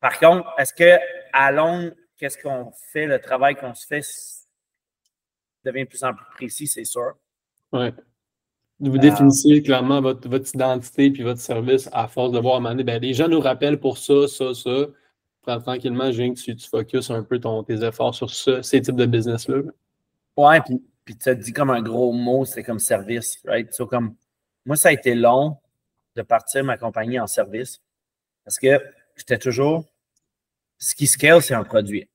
Par 0.00 0.18
contre, 0.18 0.52
est-ce 0.58 0.74
que 0.74 0.98
à 1.32 1.52
long, 1.52 1.94
qu'est-ce 2.16 2.36
qu'on 2.36 2.72
fait, 2.92 3.06
le 3.06 3.20
travail 3.20 3.54
qu'on 3.54 3.74
se 3.74 3.86
fait 3.86 4.02
devient 5.64 5.84
de 5.84 5.88
plus 5.88 6.02
en 6.02 6.12
plus 6.12 6.26
précis, 6.34 6.66
c'est 6.66 6.84
sûr. 6.84 7.14
Oui. 7.72 7.92
Vous 8.80 8.98
définissez 8.98 9.62
clairement 9.62 10.00
votre, 10.00 10.28
votre 10.28 10.48
identité 10.54 11.10
puis 11.10 11.24
votre 11.24 11.40
service 11.40 11.88
à 11.92 12.06
force 12.06 12.30
de 12.30 12.38
voir 12.38 12.54
à 12.54 12.56
un 12.58 12.60
moment 12.60 12.70
donné, 12.70 12.84
ben, 12.84 13.02
les 13.02 13.12
gens 13.12 13.28
nous 13.28 13.40
rappellent 13.40 13.80
pour 13.80 13.98
ça, 13.98 14.28
ça, 14.28 14.54
ça. 14.54 14.86
Tranquillement, 15.60 16.12
je 16.12 16.22
viens 16.22 16.34
que 16.34 16.38
tu, 16.38 16.54
tu 16.54 16.68
focuses 16.68 17.10
un 17.10 17.22
peu 17.22 17.40
ton, 17.40 17.62
tes 17.64 17.82
efforts 17.82 18.14
sur 18.14 18.30
ce, 18.30 18.60
ces 18.62 18.82
types 18.82 18.96
de 18.96 19.06
business-là. 19.06 19.62
Ouais, 20.36 20.60
puis, 20.60 20.82
puis 21.04 21.16
tu 21.16 21.28
as 21.30 21.34
dit 21.34 21.52
comme 21.52 21.70
un 21.70 21.80
gros 21.80 22.12
mot, 22.12 22.44
c'est 22.44 22.62
comme 22.62 22.78
service, 22.78 23.40
right? 23.46 23.72
So, 23.72 23.86
comme, 23.86 24.14
moi, 24.66 24.76
ça 24.76 24.90
a 24.90 24.92
été 24.92 25.14
long 25.14 25.56
de 26.14 26.22
partir 26.22 26.62
ma 26.64 26.76
compagnie 26.76 27.18
en 27.18 27.26
service 27.26 27.80
parce 28.44 28.58
que 28.58 28.80
j'étais 29.16 29.38
toujours. 29.38 29.84
Ce 30.78 30.94
qui 30.94 31.06
scale, 31.06 31.42
c'est 31.42 31.54
un 31.54 31.64
produit. 31.64 32.08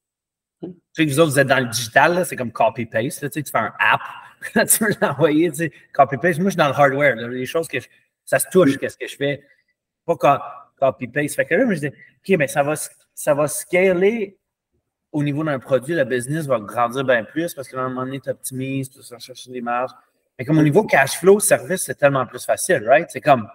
Tu 0.62 0.70
sais 0.94 1.06
que 1.06 1.12
vous 1.12 1.20
autres, 1.20 1.32
vous 1.32 1.40
êtes 1.40 1.48
dans 1.48 1.60
le 1.60 1.70
digital, 1.70 2.26
c'est 2.26 2.36
comme 2.36 2.52
copy-paste. 2.52 3.20
Tu, 3.20 3.30
sais, 3.30 3.44
tu 3.44 3.52
fais 3.52 3.58
un 3.58 3.74
app, 3.80 4.02
tu 4.68 4.84
veux 4.84 4.92
l'envoyer, 5.02 5.50
tu 5.52 5.58
sais, 5.58 5.72
copy-paste. 5.94 6.40
Moi, 6.40 6.50
je 6.50 6.52
suis 6.52 6.58
dans 6.58 6.68
le 6.68 6.74
hardware. 6.74 7.16
les 7.16 7.46
choses 7.46 7.68
que 7.68 7.80
je, 7.80 7.88
ça 8.26 8.40
se 8.40 8.48
touche, 8.52 8.78
qu'est-ce 8.78 8.98
que 8.98 9.08
je 9.08 9.16
fais. 9.16 9.44
Pas 10.06 10.16
copy-paste. 10.80 11.36
Fait 11.36 11.46
que 11.46 11.56
là, 11.56 11.66
je 11.74 11.80
dis, 11.80 11.88
OK, 11.88 12.38
mais 12.38 12.48
ça 12.48 12.64
va, 12.64 12.74
ça 13.14 13.34
va 13.34 13.48
scaler 13.48 14.38
au 15.12 15.24
niveau 15.24 15.44
d'un 15.44 15.60
produit. 15.60 15.94
Le 15.94 16.04
business 16.04 16.46
va 16.48 16.60
grandir 16.60 17.04
bien 17.04 17.24
plus 17.24 17.54
parce 17.54 17.68
qu'à 17.68 17.80
un 17.80 17.90
moment 17.90 18.06
donné, 18.06 18.20
tu 18.20 18.30
optimises, 18.30 18.90
tu 18.90 19.00
vas 19.00 19.20
chercher 19.20 19.52
des 19.52 19.62
marges. 19.62 19.92
Mais 20.38 20.46
comme 20.46 20.58
au 20.58 20.64
niveau 20.64 20.84
cash 20.84 21.20
flow, 21.20 21.40
service, 21.40 21.84
c'est 21.84 21.96
tellement 21.96 22.26
plus 22.26 22.44
facile, 22.44 22.84
right? 22.88 23.08
C'est 23.10 23.22
comme, 23.22 23.48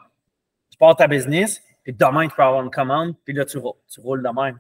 tu 0.71 0.79
pars 0.79 0.95
ta 0.95 1.09
business, 1.09 1.61
puis 1.83 1.93
demain, 1.93 2.29
tu 2.29 2.37
peux 2.37 2.43
avoir 2.43 2.63
une 2.63 2.71
commande, 2.71 3.15
puis 3.25 3.35
là, 3.35 3.45
tu 3.45 3.59
roules, 3.59 3.75
tu 3.93 4.01
roules 4.01 4.23
de 4.23 4.29
même. 4.29 4.59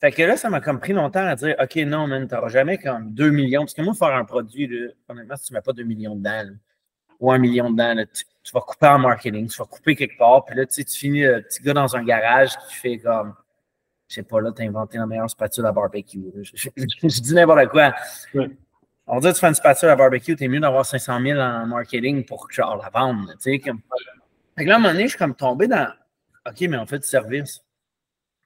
Fait 0.00 0.12
que 0.12 0.22
là, 0.22 0.36
ça 0.36 0.48
m'a 0.48 0.60
comme 0.60 0.80
pris 0.80 0.92
longtemps 0.92 1.26
à 1.26 1.36
dire 1.36 1.54
OK, 1.60 1.76
non, 1.76 2.06
man, 2.06 2.26
tu 2.26 2.34
n'auras 2.34 2.48
jamais 2.48 2.78
comme 2.78 3.12
2 3.12 3.30
millions. 3.30 3.62
Parce 3.62 3.74
que 3.74 3.82
moi, 3.82 3.94
faire 3.94 4.14
un 4.14 4.24
produit, 4.24 4.66
là, 4.66 4.88
honnêtement, 5.08 5.36
si 5.36 5.46
tu 5.46 5.52
ne 5.52 5.58
mets 5.58 5.62
pas 5.62 5.72
2 5.72 5.82
millions 5.82 6.16
dedans, 6.16 6.44
ou 7.18 7.30
1 7.30 7.38
million 7.38 7.70
dedans, 7.70 7.94
là, 7.94 8.06
tu, 8.06 8.24
tu, 8.42 8.52
vas 8.52 8.60
couper 8.60 8.86
en 8.86 8.98
marketing, 8.98 9.48
tu 9.48 9.58
vas 9.58 9.66
couper 9.66 9.94
quelque 9.94 10.16
part, 10.16 10.44
puis 10.46 10.56
là, 10.56 10.64
tu, 10.64 10.74
sais, 10.74 10.84
tu 10.84 10.98
finis 10.98 11.22
le 11.22 11.42
petit 11.42 11.62
gars 11.62 11.74
dans 11.74 11.94
un 11.96 12.02
garage 12.02 12.56
qui 12.68 12.74
fait 12.74 12.98
comme 12.98 13.34
je 14.10 14.16
sais 14.16 14.22
pas, 14.24 14.40
là, 14.40 14.50
tu 14.50 14.60
as 14.60 14.64
inventé 14.64 14.98
la 14.98 15.06
meilleure 15.06 15.30
spatule 15.30 15.64
à 15.66 15.72
barbecue. 15.72 16.20
Je, 16.42 16.50
je, 16.54 16.68
je 16.76 17.20
dis 17.20 17.32
n'importe 17.32 17.68
quoi. 17.68 17.94
Ouais. 18.34 18.50
On 19.06 19.20
dit 19.20 19.32
tu 19.32 19.38
fais 19.38 19.46
une 19.46 19.54
spatule 19.54 19.88
à 19.88 19.94
barbecue, 19.94 20.34
t'es 20.34 20.48
mieux 20.48 20.58
d'avoir 20.58 20.84
500 20.84 21.20
000 21.20 21.38
en 21.38 21.66
marketing 21.66 22.24
pour 22.24 22.50
genre 22.50 22.76
la 22.76 22.90
vendre. 22.90 23.30
Tu 23.34 23.36
sais, 23.38 23.58
comme... 23.60 23.80
Fait 24.56 24.64
que 24.64 24.68
là, 24.68 24.74
à 24.74 24.78
un 24.78 24.80
moment 24.80 24.92
donné, 24.92 25.04
je 25.04 25.10
suis 25.10 25.18
comme 25.18 25.36
tombé 25.36 25.68
dans 25.68 25.92
OK, 26.44 26.60
mais 26.62 26.76
on 26.76 26.86
fait 26.86 26.98
du 26.98 27.06
service. 27.06 27.62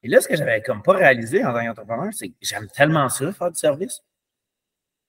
Et 0.04 0.08
là, 0.08 0.20
ce 0.20 0.28
que 0.28 0.36
j'avais 0.36 0.60
comme 0.60 0.82
pas 0.82 0.92
réalisé 0.92 1.42
en 1.44 1.54
tant 1.54 1.64
qu'entrepreneur, 1.64 2.12
c'est 2.12 2.28
que 2.28 2.34
j'aime 2.42 2.68
tellement 2.68 3.08
ça, 3.08 3.32
faire 3.32 3.50
du 3.50 3.58
service. 3.58 4.02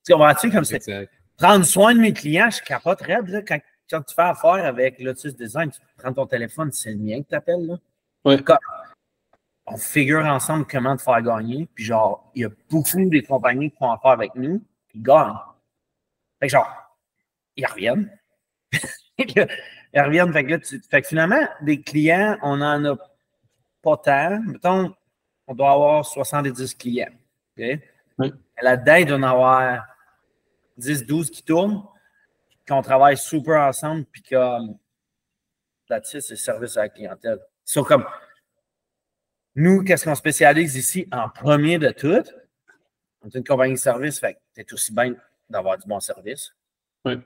Tu 0.05 0.13
comprends-tu 0.13 0.49
comme 0.49 0.63
c'est. 0.63 1.09
Prendre 1.37 1.65
soin 1.65 1.93
de 1.93 1.99
mes 1.99 2.13
clients, 2.13 2.49
je 2.49 2.61
capote 2.61 3.01
rêve. 3.01 3.25
Là, 3.25 3.41
quand, 3.41 3.59
quand, 3.89 4.01
tu 4.03 4.15
fais 4.15 4.21
affaire 4.21 4.65
avec 4.65 4.97
Lotus 4.99 5.35
Design, 5.35 5.69
tu 5.69 5.81
prends 5.97 6.13
ton 6.13 6.25
téléphone, 6.25 6.71
c'est 6.71 6.91
le 6.91 6.97
mien 6.97 7.21
que 7.21 7.27
tu 7.27 7.35
appelles. 7.35 7.67
Là. 7.67 7.77
Ouais. 8.23 8.41
On 9.67 9.75
figure 9.75 10.25
ensemble 10.25 10.65
comment 10.65 10.95
te 10.95 11.01
faire 11.01 11.21
gagner. 11.21 11.67
Puis 11.75 11.83
genre, 11.83 12.31
il 12.33 12.43
y 12.43 12.45
a 12.45 12.49
beaucoup 12.69 13.09
des 13.09 13.21
compagnies 13.21 13.71
qui 13.71 13.77
font 13.77 13.91
affaire 13.91 14.11
avec 14.11 14.33
nous, 14.35 14.63
qui 14.87 14.99
gagnent. 14.99 15.35
Fait 16.39 16.47
que 16.47 16.51
genre, 16.53 16.71
ils 17.57 17.65
reviennent. 17.65 18.17
ils 19.17 20.01
reviennent. 20.01 20.31
Fait 20.31 20.45
que, 20.45 20.51
là, 20.51 20.59
tu, 20.59 20.79
fait 20.89 21.01
que 21.01 21.07
finalement, 21.07 21.45
des 21.61 21.81
clients, 21.81 22.37
on 22.43 22.61
en 22.61 22.85
a 22.85 22.95
pas 23.85 23.97
tant. 23.97 24.41
Mettons, 24.41 24.95
on 25.45 25.53
doit 25.53 25.71
avoir 25.71 26.05
70 26.05 26.73
clients. 26.73 27.13
Okay? 27.55 27.81
Oui. 28.17 28.33
Là-dedans, 28.61 28.95
il 28.95 29.05
doit 29.05 29.17
en 29.17 29.23
avoir 29.23 29.85
10, 30.77 31.05
12 31.05 31.29
qui 31.29 31.43
tournent, 31.43 31.83
qu'on 32.67 32.81
travaille 32.81 33.17
super 33.17 33.61
ensemble, 33.61 34.05
puis 34.05 34.23
comme 34.23 34.77
là-dessus, 35.87 36.21
c'est 36.21 36.35
service 36.35 36.77
à 36.77 36.83
la 36.83 36.89
clientèle. 36.89 37.39
So, 37.63 37.83
comme 37.83 38.05
nous, 39.53 39.83
qu'est-ce 39.83 40.03
qu'on 40.03 40.15
spécialise 40.15 40.75
ici? 40.75 41.07
En 41.11 41.29
premier 41.29 41.77
de 41.77 41.91
tout? 41.91 42.23
On 43.21 43.27
est 43.27 43.35
une 43.35 43.43
compagnie 43.43 43.75
de 43.75 43.79
service, 43.79 44.19
fait 44.19 44.33
que 44.33 44.39
c'est 44.53 44.73
aussi 44.73 44.93
bien 44.93 45.15
d'avoir 45.49 45.77
du 45.77 45.87
bon 45.87 45.99
service. 45.99 46.53
Oui. 47.05 47.19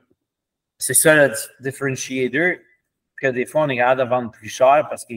C'est 0.76 0.94
ça 0.94 1.14
le 1.28 1.34
differentiator, 1.60 2.58
que 3.20 3.26
des 3.28 3.46
fois, 3.46 3.62
on 3.62 3.68
est 3.68 3.76
capable 3.76 4.02
de 4.02 4.08
vendre 4.08 4.30
plus 4.30 4.48
cher 4.48 4.86
parce 4.88 5.04
que 5.04 5.14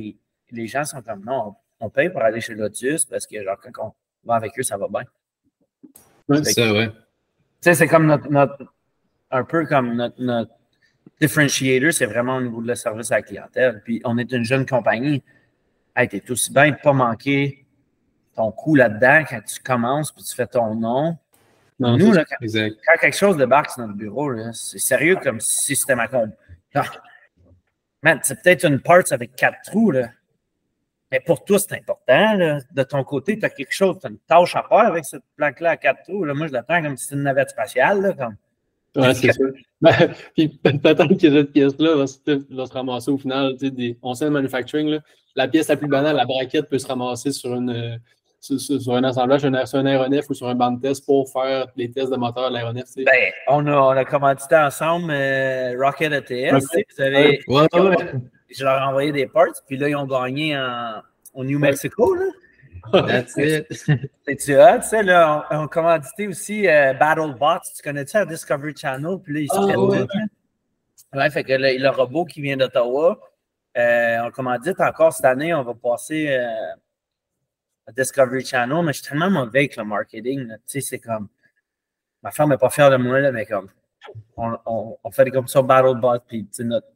les 0.54 0.68
gens 0.68 0.86
sont 0.86 1.02
comme 1.02 1.24
non, 1.26 1.56
on 1.80 1.90
paye 1.90 2.10
pour 2.10 2.22
aller 2.22 2.40
chez 2.40 2.56
Lotus 2.56 3.06
parce 3.06 3.28
que 3.28 3.44
genre 3.44 3.58
quand 3.60 3.94
on 4.24 4.28
va 4.28 4.36
avec 4.36 4.58
eux, 4.58 4.64
ça 4.64 4.78
va 4.78 4.88
bien. 4.88 5.04
Ouais, 6.30 6.44
c'est 6.44 6.54
ça, 6.54 6.72
ouais. 6.72 6.88
Tu 6.88 6.96
sais, 7.62 7.76
c'est 7.76 7.88
comme 7.88 8.06
notre, 8.06 8.30
notre, 8.30 8.74
un 9.32 9.44
peu 9.44 9.66
comme 9.66 9.96
notre, 9.96 10.22
notre 10.22 10.52
differentiator, 11.20 11.92
c'est 11.92 12.06
vraiment 12.06 12.38
au 12.38 12.42
niveau 12.42 12.62
de 12.62 12.68
le 12.68 12.76
service 12.76 13.12
à 13.12 13.16
la 13.16 13.22
clientèle. 13.22 13.82
Puis 13.84 14.02
on 14.06 14.18
est 14.18 14.32
une 14.32 14.44
jeune 14.44 14.66
compagnie. 14.66 15.24
Hey, 15.96 16.08
t'es 16.08 16.32
aussi 16.32 16.52
bien 16.52 16.72
de 16.72 16.76
pas 16.76 16.94
manquer 16.94 17.66
ton 18.36 18.52
coup 18.52 18.76
là-dedans 18.76 19.24
quand 19.30 19.42
tu 19.42 19.62
commences 19.62 20.12
puis 20.12 20.24
tu 20.24 20.36
fais 20.36 20.48
ton 20.48 20.76
nom. 20.76 21.18
Non, 21.80 21.98
Nous, 21.98 22.12
là, 22.12 22.24
quand, 22.26 22.98
quelque 23.02 23.18
chose 23.18 23.36
débarque 23.36 23.72
sur 23.72 23.82
notre 23.82 23.98
bureau, 23.98 24.32
c'est 24.54 24.80
sérieux 24.80 25.18
comme 25.18 25.40
si 25.40 25.76
c'était 25.76 25.96
ma 25.96 26.08
compte. 26.08 26.32
Man, 28.04 28.20
c'est 28.24 28.42
peut-être 28.42 28.66
une 28.66 28.80
parts 28.80 29.12
avec 29.12 29.36
quatre 29.36 29.62
trous, 29.66 29.92
là. 29.92 30.10
Mais 31.14 31.20
pour 31.20 31.44
toi, 31.46 31.60
c'est 31.60 31.74
important. 31.76 32.34
Là. 32.34 32.58
De 32.74 32.82
ton 32.82 33.04
côté, 33.04 33.38
tu 33.38 33.46
as 33.46 33.50
quelque 33.52 33.72
chose, 33.72 33.98
tu 34.02 34.08
as 34.08 34.10
une 34.10 34.18
tâche 34.18 34.56
à 34.56 34.64
faire 34.64 34.80
avec 34.80 35.06
cette 35.06 35.22
plaque-là 35.36 35.70
à 35.70 35.78
quatre 35.78 36.02
trous. 36.02 36.26
Là. 36.26 36.34
Moi, 36.34 36.48
je 36.48 36.54
la 36.54 36.64
prends 36.64 36.82
comme 36.82 36.98
si 36.98 37.04
c'était 37.04 37.18
une 37.18 37.22
navette 37.22 37.52
spatiale. 37.52 38.02
Là, 38.02 38.14
comme... 38.14 38.36
Ouais, 38.96 39.14
c'est 39.14 39.32
ça. 39.32 39.44
Ben, 39.82 39.92
puis 40.34 40.48
peut-être 40.48 41.08
que 41.14 41.30
cette 41.30 41.52
pièce-là 41.52 41.96
va, 41.98 42.08
se- 42.08 42.56
va 42.56 42.66
se 42.66 42.74
ramasser 42.74 43.12
au 43.12 43.18
final. 43.20 43.54
Tu 43.60 43.66
sais, 43.68 43.72
des, 43.72 43.98
on 44.02 44.16
sait 44.16 44.26
le 44.26 44.32
manufacturing, 44.32 44.88
là, 44.90 45.00
la 45.36 45.48
pièce 45.48 45.68
la 45.68 45.78
plus 45.78 45.88
banale, 45.88 46.16
la 46.16 46.26
braquette, 46.26 46.68
peut 46.68 46.80
se 46.80 46.88
ramasser 46.88 47.32
sur, 47.32 47.54
une, 47.54 47.70
euh, 47.70 47.98
sur, 48.40 48.96
un 48.96 49.04
assemblage, 49.04 49.42
sur 49.42 49.80
un, 49.80 49.86
aéronef 49.86 50.30
ou 50.30 50.34
sur 50.34 50.48
un 50.48 50.56
banc 50.56 50.72
de 50.72 50.82
test 50.82 51.06
pour 51.06 51.30
faire 51.32 51.68
les 51.76 51.92
tests 51.92 52.12
de 52.12 52.18
moteur 52.18 52.50
de 52.50 52.56
l'aéronef. 52.56 52.86
Ben, 52.96 53.32
on 53.50 53.68
a, 53.68 53.76
on 53.76 53.90
a 53.90 54.06
commandité 54.06 54.56
ensemble 54.56 55.12
euh, 55.12 55.76
Rocket 55.78 56.12
ATS. 56.14 56.30
sais, 56.30 56.86
Vous 56.98 57.04
avez, 57.04 57.42
Ouais, 57.48 57.68
ouais. 57.74 57.96
Je 58.56 58.64
leur 58.64 58.80
ai 58.80 58.84
envoyé 58.84 59.12
des 59.12 59.28
parts, 59.28 59.48
puis 59.68 59.78
là, 59.78 59.90
ils 59.90 59.96
ont 59.96 60.06
gagné 60.06 60.58
en- 60.58 61.02
au 61.34 61.44
New 61.44 61.60
Mexico. 61.60 62.14
Là. 62.16 62.26
It. 62.94 63.30
C'est-tu 64.26 64.56
hot, 64.58 64.80
tu 64.82 64.88
sais, 64.90 65.04
là, 65.04 65.46
on, 65.50 65.56
on 65.58 65.64
a 65.66 65.68
commandité 65.70 66.28
aussi 66.28 66.68
euh, 66.68 66.94
BattleBots. 66.94 67.60
Tu 67.76 67.82
connais-tu 67.82 68.18
à 68.18 68.26
Discovery 68.26 68.76
Channel? 68.76 69.20
Puis 69.24 69.34
là, 69.34 69.40
ils 69.40 69.48
se 69.50 69.56
Ah, 69.56 69.62
prennent 69.62 69.78
ouais. 69.78 70.00
hein. 70.16 70.26
Ouais, 71.18 71.30
fait 71.30 71.44
que 71.44 71.54
le, 71.54 71.78
le 71.82 71.90
robot 71.90 72.26
qui 72.26 72.42
vient 72.42 72.58
d'Ottawa, 72.58 73.20
euh, 73.78 74.18
on 74.26 74.32
commandite 74.32 74.80
encore 74.82 75.14
cette 75.14 75.26
année, 75.26 75.54
on 75.54 75.64
va 75.64 75.74
passer 75.74 76.28
euh, 76.30 76.46
à 77.88 77.92
Discovery 77.94 78.44
Channel, 78.46 78.84
mais 78.84 78.92
je 78.94 79.00
suis 79.02 79.08
tellement 79.10 79.30
mauvais 79.30 79.60
avec 79.60 79.76
le 79.78 79.84
marketing. 79.86 80.48
Tu 80.50 80.58
sais, 80.68 80.82
c'est 80.82 81.00
comme. 81.00 81.28
Ma 82.22 82.32
femme 82.32 82.50
n'est 82.50 82.58
pas 82.58 82.70
fière 82.70 82.90
de 82.92 82.98
moi, 82.98 83.20
là, 83.22 83.32
mais 83.32 83.46
comme. 83.46 83.70
On, 84.36 84.58
on, 84.66 84.98
on 85.04 85.12
fait 85.12 85.30
comme 85.32 85.48
ça, 85.48 85.62
BattleBot, 85.62 86.20
puis 86.28 86.44
tu 86.46 86.50
sais, 86.52 86.64
notre- 86.66 86.88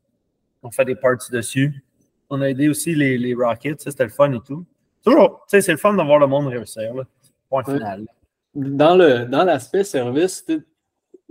on 0.64 0.72
fait 0.72 0.86
des 0.86 0.96
parts 0.96 1.18
dessus. 1.32 1.84
On 2.30 2.42
a 2.42 2.50
aidé 2.50 2.68
aussi 2.70 2.94
les, 2.96 3.18
les 3.18 3.34
Rockets, 3.34 3.82
c'était 3.82 4.04
le 4.04 4.10
fun 4.10 4.32
et 4.34 4.40
tout. 4.46 4.66
Toujours, 5.06 5.42
tu 5.50 5.52
sais, 5.52 5.62
c'est 5.62 5.72
le 5.72 5.78
fun 5.78 5.94
de 5.94 6.04
voir 6.04 6.20
le 6.20 6.28
monde 6.28 6.48
réussir, 6.48 6.94
là. 6.94 7.04
Point 7.50 7.64
Ouais. 7.68 7.74
final. 7.76 8.06
Dans 8.56 8.96
le 8.98 9.26
dans 9.26 9.44
l'aspect 9.44 9.84
service, 9.84 10.46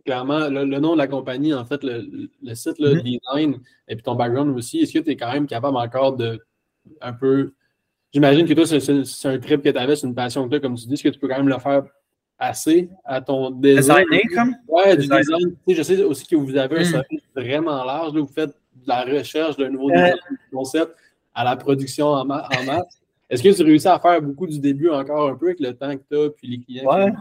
clairement, 0.05 0.49
le, 0.49 0.65
le 0.65 0.79
nom 0.79 0.93
de 0.93 0.99
la 0.99 1.09
compagnie, 1.09 1.53
en 1.53 1.65
fait, 1.65 1.83
le, 1.83 2.29
le 2.43 2.55
site, 2.55 2.79
le 2.79 2.95
Mhm. 2.95 3.03
design, 3.03 3.61
et 3.89 3.97
puis 3.97 4.03
ton 4.03 4.15
background 4.15 4.57
aussi, 4.57 4.79
est-ce 4.81 4.93
que 4.93 5.01
tu 5.01 5.11
es 5.11 5.17
quand 5.17 5.33
même 5.33 5.47
capable 5.47 5.77
encore 5.77 6.17
de 6.17 6.41
un 7.01 7.13
peu. 7.13 7.53
J'imagine 8.15 8.47
que 8.47 8.55
toi, 8.55 8.65
c'est- 8.65 9.27
un 9.29 9.39
trip 9.39 9.63
que 9.63 9.69
tu 9.71 9.77
avais, 9.79 9.97
c'est 9.97 10.07
une 10.07 10.15
passion 10.15 10.45
que 10.45 10.51
tu 10.51 10.57
as, 10.57 10.61
comme 10.61 10.77
tu 10.77 10.87
dis, 10.87 10.95
est-ce 10.95 11.03
que 11.03 11.09
tu 11.09 11.19
peux 11.19 11.29
quand 11.29 11.37
même 11.37 11.49
le 11.49 11.59
faire 11.59 11.83
assez 12.39 12.89
à 13.05 13.21
ton 13.21 13.51
design? 13.51 14.05
Designer, 14.09 14.23
comme? 14.35 14.55
Ouais, 14.69 14.97
du 14.97 15.03
Design. 15.09 15.57
je 15.69 15.83
sais 15.83 16.03
aussi 16.05 16.27
que 16.27 16.37
vous 16.37 16.57
avez 16.57 16.79
un 16.79 16.83
Mm. 16.83 16.85
service 16.85 17.21
vraiment 17.35 17.85
large, 17.85 18.15
là, 18.15 18.21
vous 18.21 18.27
faites 18.33 18.55
de 18.77 18.89
la 18.89 19.03
recherche 19.05 19.57
d'un 19.57 19.71
nouveau 19.71 19.91
Euh. 19.91 20.13
concept 20.53 20.95
à 21.35 21.45
la 21.45 21.57
production 21.57 22.07
en, 22.09 22.25
ma- 22.25 22.49
en 22.59 22.65
masse. 22.65 23.01
Est-ce 23.29 23.43
que 23.43 23.55
tu 23.55 23.63
réussis 23.63 23.89
à 23.89 23.99
faire 23.99 24.23
beaucoup 24.23 24.47
du 24.47 24.59
début 24.61 24.89
encore 24.89 25.29
un 25.29 25.35
peu 25.37 25.47
avec 25.47 25.61
le 25.61 25.77
temps 25.77 25.97
que 25.97 26.03
tu 26.09 26.17
as, 26.17 26.31
puis 26.31 26.49
les 26.49 26.61
clients? 26.65 26.95
Ouais. 26.95 27.13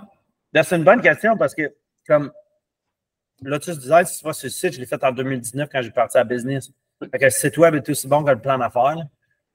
C'est 0.64 0.76
une 0.78 0.84
bonne 0.84 1.02
question 1.02 1.36
parce 1.38 1.54
que, 1.56 1.74
comme 2.08 2.32
Lotus 3.42 3.78
Design, 3.80 4.06
si 4.06 4.20
tu 4.20 4.24
vois 4.24 4.34
sur 4.34 4.46
le 4.46 4.52
site, 4.52 4.74
je 4.74 4.80
l'ai 4.80 4.86
fait 4.86 5.04
en 5.04 5.12
2019 5.12 5.68
quand 5.72 5.82
j'ai 5.82 5.92
parti 5.92 6.18
à 6.18 6.24
business. 6.24 6.72
Fait 7.12 7.20
que 7.20 7.26
le 7.26 7.30
site 7.32 7.58
web 7.58 7.76
est 7.76 7.90
aussi 7.90 8.08
bon 8.08 8.24
que 8.24 8.32
le 8.32 8.40
plan 8.40 8.58
d'affaires. 8.58 8.96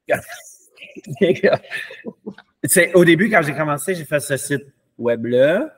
Au 2.95 3.05
début, 3.05 3.31
quand 3.31 3.43
j'ai 3.43 3.55
commencé, 3.55 3.95
j'ai 3.95 4.05
fait 4.05 4.21
ce 4.21 4.37
site 4.37 4.67
web-là. 4.99 5.75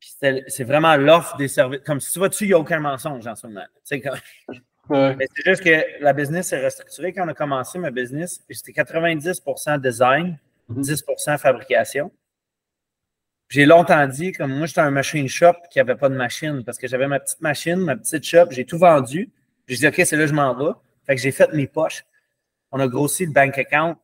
C'est 0.00 0.64
vraiment 0.64 0.96
l'offre 0.96 1.36
des 1.36 1.48
services. 1.48 1.80
Comme 1.84 2.00
si 2.00 2.12
tu 2.12 2.18
vas 2.20 2.28
dessus, 2.28 2.44
il 2.44 2.48
n'y 2.48 2.54
a 2.54 2.58
aucun 2.58 2.80
mensonge 2.80 3.26
en 3.26 3.34
ce 3.34 3.46
moment. 3.46 3.64
Comme- 3.90 4.18
Ouais. 4.88 5.16
mais 5.16 5.26
c'est 5.34 5.44
juste 5.44 5.62
que 5.64 6.02
la 6.02 6.12
business 6.12 6.52
est 6.52 6.64
restructurée. 6.64 7.12
Quand 7.12 7.24
on 7.24 7.28
a 7.28 7.34
commencé 7.34 7.78
ma 7.78 7.90
business, 7.90 8.40
c'était 8.50 8.72
90% 8.72 9.78
design, 9.78 10.38
Mhm. 10.68 10.82
10 10.82 11.04
fabrication. 11.38 12.10
J'ai 13.48 13.64
longtemps 13.64 14.06
dit, 14.08 14.32
comme 14.32 14.56
moi, 14.56 14.66
j'étais 14.66 14.80
un 14.80 14.90
machine 14.90 15.28
shop 15.28 15.52
qui 15.70 15.78
n'avait 15.78 15.94
pas 15.94 16.08
de 16.08 16.16
machine 16.16 16.64
parce 16.64 16.78
que 16.78 16.88
j'avais 16.88 17.06
ma 17.06 17.20
petite 17.20 17.40
machine, 17.40 17.76
ma 17.76 17.96
petite 17.96 18.24
shop, 18.24 18.46
j'ai 18.50 18.64
tout 18.64 18.78
vendu. 18.78 19.30
J'ai 19.68 19.76
dit, 19.76 19.86
OK, 19.86 19.94
c'est 20.04 20.16
là 20.16 20.24
que 20.24 20.28
je 20.28 20.34
m'en 20.34 20.54
vais. 20.54 20.72
Fait 21.06 21.14
que 21.14 21.20
j'ai 21.20 21.30
fait 21.30 21.52
mes 21.52 21.68
poches. 21.68 22.04
On 22.72 22.80
a 22.80 22.88
grossi 22.88 23.24
le 23.26 23.32
bank 23.32 23.56
account 23.58 23.96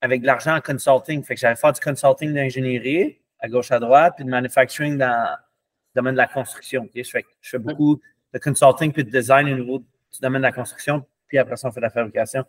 avec 0.00 0.22
de 0.22 0.26
l'argent 0.26 0.56
en 0.56 0.60
consulting. 0.62 1.22
Fait 1.22 1.34
que 1.34 1.40
j'allais 1.40 1.56
faire 1.56 1.72
du 1.72 1.80
consulting 1.80 2.32
d'ingénierie 2.32 3.18
à 3.40 3.48
gauche 3.48 3.70
à 3.70 3.78
droite, 3.78 4.14
puis 4.16 4.24
de 4.24 4.30
manufacturing 4.30 4.96
dans 4.96 5.28
le 5.30 5.36
domaine 5.94 6.14
de 6.14 6.18
la 6.18 6.26
construction. 6.26 6.88
Je, 6.94 7.02
fais, 7.02 7.24
je 7.42 7.50
fais 7.50 7.58
beaucoup 7.58 8.00
de 8.32 8.38
consulting 8.38 8.92
puis 8.92 9.04
de 9.04 9.10
design 9.10 9.52
au 9.52 9.56
niveau 9.56 9.84
du 10.16 10.22
domaine 10.22 10.42
de 10.42 10.46
la 10.46 10.52
construction, 10.52 11.04
puis 11.26 11.38
après 11.38 11.56
ça, 11.56 11.68
on 11.68 11.72
fait 11.72 11.80
de 11.80 11.86
la 11.86 11.90
fabrication. 11.90 12.44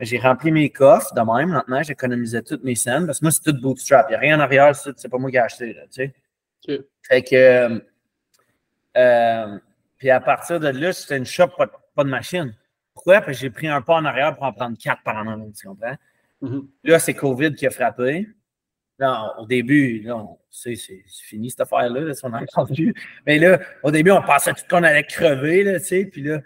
J'ai 0.00 0.18
rempli 0.18 0.50
mes 0.50 0.70
coffres 0.70 1.14
de 1.14 1.20
même. 1.20 1.50
Maintenant, 1.50 1.82
j'économisais 1.82 2.42
toutes 2.42 2.64
mes 2.64 2.74
scènes 2.74 3.06
parce 3.06 3.20
que 3.20 3.26
moi, 3.26 3.32
c'est 3.32 3.42
tout 3.42 3.60
bootstrap. 3.60 4.06
Il 4.08 4.12
n'y 4.12 4.16
a 4.16 4.18
rien 4.20 4.38
en 4.38 4.40
arrière, 4.40 4.74
c'est 4.74 5.08
pas 5.08 5.18
moi 5.18 5.30
qui 5.30 5.36
ai 5.36 5.40
acheté. 5.40 5.74
Là, 5.74 5.82
tu 5.92 6.12
sais. 6.66 6.86
Fait 7.06 7.22
que. 7.22 7.36
euh, 7.36 7.78
euh, 8.96 9.58
puis 9.98 10.08
à 10.08 10.20
partir 10.20 10.58
de 10.58 10.68
là, 10.68 10.92
c'était 10.94 11.18
une 11.18 11.26
shop, 11.26 11.48
pas 11.48 11.66
de, 11.66 11.72
pas 11.94 12.04
de 12.04 12.08
machine. 12.08 12.56
Pourquoi? 12.94 13.20
Parce 13.20 13.36
que 13.36 13.42
j'ai 13.42 13.50
pris 13.50 13.68
un 13.68 13.82
pas 13.82 13.94
en 13.96 14.04
arrière 14.06 14.34
pour 14.34 14.44
en 14.44 14.52
prendre 14.52 14.76
quatre 14.78 15.02
par 15.02 15.16
an, 15.16 15.50
tu 15.52 15.66
comprends? 15.68 15.96
Mhm. 16.40 16.68
Là, 16.84 16.98
c'est 16.98 17.14
COVID 17.14 17.54
qui 17.54 17.66
a 17.66 17.70
frappé. 17.70 18.26
Là, 18.98 19.34
au 19.38 19.46
début, 19.46 20.00
là, 20.00 20.26
c'est 20.50 20.76
fini 21.22 21.50
cette 21.50 21.60
affaire-là, 21.60 22.00
là, 22.00 22.14
si 22.14 22.24
on 22.24 22.32
a 22.32 22.42
entendu. 22.42 22.94
Mais 23.26 23.38
là, 23.38 23.60
au 23.82 23.90
début, 23.90 24.10
on 24.10 24.22
pensait 24.22 24.52
tout 24.52 24.64
qu'on 24.68 24.82
allait 24.82 25.04
crever, 25.04 25.64
là, 25.64 25.78
tu 25.78 25.86
sais. 25.86 26.04
Puis 26.06 26.22
là, 26.22 26.40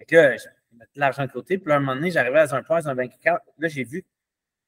fait 0.00 0.06
que 0.06 0.16
là, 0.16 0.36
je 0.38 0.44
mettais 0.72 0.90
de 0.94 1.00
l'argent 1.00 1.26
de 1.26 1.30
côté. 1.30 1.58
Puis 1.58 1.68
là, 1.68 1.74
à 1.74 1.76
un 1.76 1.80
moment 1.80 1.94
donné, 1.94 2.10
j'arrivais 2.10 2.38
à 2.38 2.54
un 2.54 2.62
point, 2.62 2.80
dans 2.80 2.88
un 2.88 2.94
bank 2.94 3.12
account. 3.22 3.38
Là, 3.58 3.68
j'ai 3.68 3.84
vu 3.84 4.02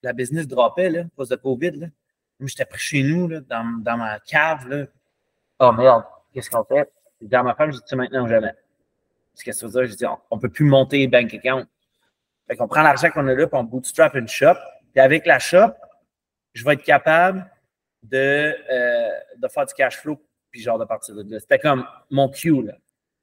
la 0.03 0.13
business 0.13 0.47
droppait, 0.47 0.91
là, 0.91 1.01
à 1.01 1.05
cause 1.17 1.31
de 1.31 1.37
COVID, 1.37 1.71
là. 1.71 1.87
Moi, 2.39 2.49
j'étais 2.49 2.67
pris 2.67 2.81
chez 2.81 3.03
nous, 3.03 3.29
là, 3.29 3.41
dans, 3.41 3.81
dans 3.83 3.97
ma 3.97 4.19
cave, 4.21 4.69
là. 4.69 4.87
Oh 5.59 5.73
merde, 5.73 6.05
qu'est-ce 6.35 6.51
qu'on 6.51 6.65
fait? 6.65 6.91
À 7.33 7.43
ma 7.43 7.55
femme, 7.55 7.73
j'ai 7.73 7.79
dit, 7.79 7.97
maintenant 7.97 8.25
ou 8.25 8.29
jamais. 8.29 8.53
Qu'est-ce 9.35 9.45
que 9.45 9.53
ça 9.53 9.67
veut 9.67 9.73
dire? 9.73 9.87
J'ai 9.87 9.97
dit, 9.97 10.05
on 10.31 10.37
ne 10.37 10.41
peut 10.41 10.51
plus 10.51 10.67
monter 10.67 11.07
bank 11.07 11.33
account. 11.33 11.65
Fait 12.47 12.57
qu'on 12.57 12.69
prend 12.69 12.83
l'argent 12.83 13.09
qu'on 13.11 13.27
a 13.29 13.35
là, 13.35 13.47
puis 13.47 13.59
on 13.59 13.65
bootstrap 13.65 14.15
une 14.17 14.29
shop. 14.29 14.57
Puis 14.93 15.01
avec 15.01 15.25
la 15.25 15.39
shop, 15.39 15.73
je 16.53 16.63
vais 16.63 16.75
être 16.75 16.83
capable 16.83 17.49
de, 18.03 18.55
euh, 18.71 19.11
de 19.39 19.49
faire 19.49 19.65
du 19.65 19.73
cash 19.73 19.97
flow, 19.97 20.21
puis 20.51 20.61
genre 20.61 20.79
de 20.79 20.85
partir 20.85 21.15
de 21.15 21.23
là. 21.23 21.41
C'était 21.41 21.59
comme 21.59 21.87
mon 22.11 22.29
cue, 22.29 22.63
là. 22.63 22.75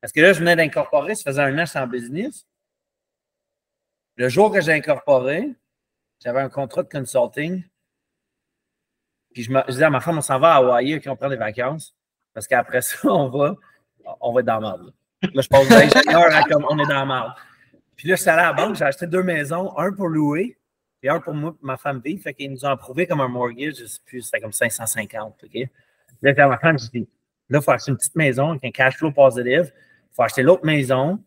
Parce 0.02 0.14
que 0.14 0.22
là, 0.22 0.34
je 0.34 0.40
venais 0.40 0.56
d'incorporer, 0.56 1.16
ça 1.16 1.24
faisait 1.24 1.42
un 1.42 1.58
an 1.58 1.66
en 1.76 1.88
business. 1.88 2.46
Le 4.16 4.30
jour 4.30 4.52
que 4.52 4.62
j'ai 4.62 4.74
incorporé, 4.74 5.54
j'avais 6.24 6.42
un 6.42 6.50
contrat 6.50 6.84
de 6.84 6.90
consulting. 6.90 7.64
Puis 9.34 9.44
je, 9.44 9.72
disais 9.72 9.86
à 9.86 9.90
ma 9.90 10.02
femme, 10.02 10.18
on 10.18 10.22
s'en 10.22 10.40
va 10.40 10.54
à 10.54 10.58
Hawaii, 10.58 10.96
OK, 10.96 11.04
on 11.08 11.16
prend 11.16 11.30
des 11.30 11.36
vacances. 11.36 11.96
Parce 12.34 12.48
qu'après 12.48 12.82
ça, 12.82 12.98
on 13.04 13.30
va, 13.30 13.56
on 14.22 14.34
va 14.34 14.40
être 14.42 14.46
dans 14.46 14.60
la 14.60 14.78
merde. 14.78 14.94
Là, 15.34 15.42
je 15.42 15.48
passe 15.48 15.68
d'ingénieur 15.68 16.34
à 16.34 16.44
comme 16.44 16.66
on 16.70 16.80
est 16.80 16.88
dans 16.88 17.00
la 17.00 17.06
merde. 17.06 17.34
Puis 17.96 18.08
là, 18.08 18.16
je 18.16 18.22
suis 18.22 18.30
allé 18.30 18.42
à 18.42 18.48
la 18.48 18.54
banque, 18.54 18.76
j'ai 18.76 18.86
acheté 18.86 19.08
deux 19.08 19.24
maisons, 19.24 19.78
un 19.78 19.92
pour 19.92 20.08
louer 20.08 20.58
et 21.04 21.10
un 21.10 21.20
pour 21.20 21.34
moi, 21.34 21.56
ma 21.62 21.76
femme 21.76 22.02
vivre. 22.04 22.22
Fait 22.24 22.34
qu'ils 22.34 22.52
nous 22.52 22.64
ont 22.64 22.70
approuvé 22.70 23.06
comme 23.06 23.20
un 23.20 23.28
mortgage, 23.28 23.76
je 23.80 23.86
sais 23.86 24.00
plus, 24.06 24.22
c'était 24.22 24.40
comme 24.40 24.54
550. 24.54 25.44
OK? 25.44 25.70
Là, 26.22 26.34
quand 26.34 26.48
ma 26.48 26.58
femme, 26.58 26.80
je 26.80 26.90
dis, 26.90 27.10
là, 27.50 27.60
il 27.60 27.62
faut 27.62 27.72
acheter 27.72 27.92
une 27.92 27.98
petite 27.98 28.16
maison 28.16 28.52
avec 28.52 28.64
un 28.64 28.72
cash 28.72 28.98
flow 28.98 29.12
positif. 29.12 29.72
Il 30.12 30.16
faut 30.16 30.24
acheter 30.24 30.44
l'autre 30.44 30.66
maison. 30.66 31.24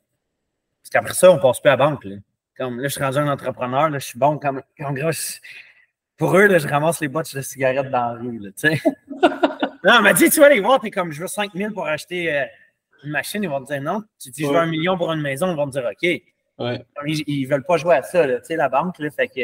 Parce 0.83 0.91
qu'après 0.91 1.15
ça, 1.15 1.31
on 1.31 1.37
ne 1.37 1.41
passe 1.41 1.61
plus 1.61 1.69
à 1.69 1.77
la 1.77 1.77
banque. 1.77 2.05
Là. 2.05 2.17
Comme 2.57 2.81
là, 2.81 2.89
je 2.89 2.93
suis 2.95 3.03
rendu 3.03 3.19
un 3.19 3.29
entrepreneur, 3.31 3.89
là, 3.89 3.99
je 3.99 4.05
suis 4.07 4.19
bon 4.19 4.39
comme, 4.39 4.63
comme 4.79 4.95
gros. 4.95 5.13
je- 5.13 5.39
Pour 6.17 6.37
eux, 6.37 6.47
là, 6.47 6.59
je 6.59 6.69
ramasse 6.69 7.01
les 7.01 7.09
bottes 7.09 7.35
de 7.35 7.41
cigarettes 7.41 7.91
dans 7.91 8.13
la 8.15 8.21
rue. 8.21 8.39
Là, 8.39 8.51
non, 9.85 9.95
elle 9.97 10.03
m'a 10.03 10.13
dit, 10.13 10.29
tu 10.31 10.41
vas 10.41 10.49
les 10.49 10.61
voir, 10.61 10.81
tu 10.81 10.87
es 10.89 10.91
comme, 10.91 11.11
je 11.13 11.21
veux 11.21 11.27
5 11.29 11.53
000 11.55 11.73
pour 11.73 11.87
acheter 11.87 12.33
euh, 12.35 12.45
une 13.05 13.11
machine. 13.11 13.43
Ils 13.43 13.49
vont 13.49 13.61
te 13.65 13.73
dire 13.73 13.83
non. 13.83 14.03
Tu 14.21 14.31
dis, 14.31 14.43
je 14.43 14.49
veux 14.49 14.57
un 14.57 14.67
million 14.67 14.97
pour 14.97 15.13
une 15.13 15.21
maison. 15.23 15.51
Ils 15.51 15.57
vont 15.57 15.67
te 15.67 15.73
dire, 15.73 15.85
OK. 15.91 16.23
Ouais. 16.59 16.85
Ils 17.07 17.43
ne 17.45 17.49
veulent 17.49 17.65
pas 17.65 17.77
jouer 17.79 17.97
à 17.97 18.03
ça, 18.03 18.27
là, 18.27 18.39
la 18.49 18.69
banque. 18.69 18.99
Là, 18.99 19.11
fait 19.11 19.29
que, 19.29 19.41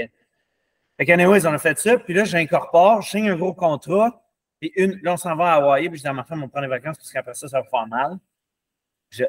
fait 0.98 1.06
qu'anyway, 1.06 1.38
ils 1.40 1.48
ont 1.48 1.58
fait 1.58 1.78
ça. 1.78 1.96
Puis 1.98 2.12
là, 2.14 2.24
j'incorpore, 2.24 3.02
je 3.02 3.10
signe 3.10 3.30
un 3.30 3.36
gros 3.36 3.54
contrat. 3.54 4.22
Puis 4.60 4.72
une, 4.76 5.00
là, 5.02 5.14
on 5.14 5.16
s'en 5.16 5.34
va 5.36 5.52
à 5.52 5.56
Hawaï. 5.56 5.88
Puis 5.88 5.98
je 5.98 6.02
dis 6.02 6.08
à 6.08 6.12
ma 6.12 6.24
femme, 6.24 6.42
on 6.42 6.48
prend 6.48 6.60
des 6.60 6.66
vacances 6.66 6.96
parce 6.98 7.12
qu'après 7.12 7.34
ça, 7.34 7.48
ça 7.48 7.60
va 7.60 7.66
faire 7.68 7.86
mal. 7.86 8.18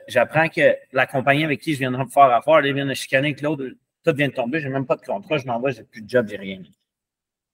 J'apprends 0.07 0.49
que 0.49 0.75
la 0.91 1.07
compagnie 1.07 1.43
avec 1.45 1.61
qui 1.61 1.73
je 1.73 1.79
viendrai 1.79 2.03
me 2.03 2.09
faire 2.09 2.23
affaire, 2.23 2.65
ils 2.65 2.73
viennent 2.73 2.89
de 2.89 2.93
chicaner 2.93 3.29
avec 3.29 3.41
l'autre. 3.41 3.63
Tout 4.03 4.13
vient 4.13 4.27
de 4.27 4.33
tomber. 4.33 4.59
J'ai 4.59 4.69
même 4.69 4.85
pas 4.85 4.95
de 4.95 5.01
contrat. 5.01 5.37
Je 5.37 5.45
m'en 5.47 5.59
vais, 5.59 5.71
j'ai 5.71 5.83
plus 5.83 6.01
de 6.01 6.09
job, 6.09 6.27
j'ai 6.29 6.37
rien. 6.37 6.61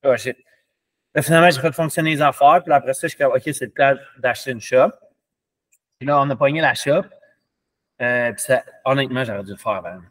Là, 0.03 0.15
j'ai- 0.15 0.35
là, 1.13 1.21
finalement, 1.21 1.49
j'ai 1.49 1.61
fait 1.61 1.71
fonctionner 1.71 2.11
les 2.15 2.21
affaires. 2.21 2.61
Puis 2.63 2.69
là, 2.69 2.77
après 2.77 2.93
ça, 2.93 3.07
je 3.07 3.09
suis 3.09 3.17
comme, 3.17 3.31
OK, 3.33 3.41
c'est 3.43 3.61
le 3.65 3.71
temps 3.71 3.93
d'acheter 4.17 4.51
une 4.51 4.61
shop. 4.61 4.89
Puis 5.99 6.07
là, 6.07 6.19
on 6.21 6.29
a 6.29 6.35
pogné 6.35 6.61
la 6.61 6.73
shop. 6.73 7.03
Euh, 8.01 8.31
puis 8.33 8.41
ça, 8.41 8.63
honnêtement, 8.83 9.23
j'aurais 9.23 9.43
dû 9.43 9.51
le 9.51 9.57
faire 9.57 9.73
avant. 9.73 10.01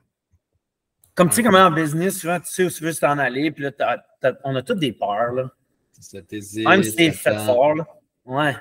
Comme 1.15 1.29
tu 1.29 1.37
sais, 1.37 1.43
comment 1.43 1.59
en 1.59 1.71
business, 1.71 2.21
souvent, 2.21 2.41
tu 2.41 2.47
sais 2.47 2.65
où 2.65 2.71
tu 2.71 2.83
veux 2.83 2.95
t'en 2.95 3.19
aller, 3.19 3.51
puis 3.53 3.63
là, 3.65 4.03
on 4.43 4.57
a 4.57 4.63
toutes 4.63 4.79
des 4.81 4.93
peurs, 4.93 5.33
là. 5.33 5.51
Ça 6.01 6.21
t'hésite, 6.23 6.67
Même 6.67 6.83
si 6.83 6.97
t'es 6.97 7.13
fait 7.13 7.39
fort, 7.47 7.75
là. 7.77 7.87
Ouais. 8.25 8.57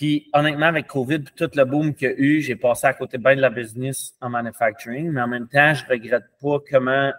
Puis, 0.00 0.30
honnêtement, 0.32 0.64
avec 0.64 0.86
COVID, 0.86 1.18
puis 1.18 1.34
tout 1.36 1.50
le 1.54 1.64
boom 1.66 1.94
qu'il 1.94 2.08
y 2.08 2.10
a 2.10 2.14
eu, 2.16 2.40
j'ai 2.40 2.56
passé 2.56 2.86
à 2.86 2.94
côté 2.94 3.18
bien 3.18 3.36
de 3.36 3.42
la 3.42 3.50
business 3.50 4.14
en 4.22 4.30
manufacturing, 4.30 5.10
mais 5.10 5.20
en 5.20 5.28
même 5.28 5.46
temps, 5.46 5.74
je 5.74 5.84
regrette 5.84 6.24
pas 6.40 6.56
comment 6.70 7.12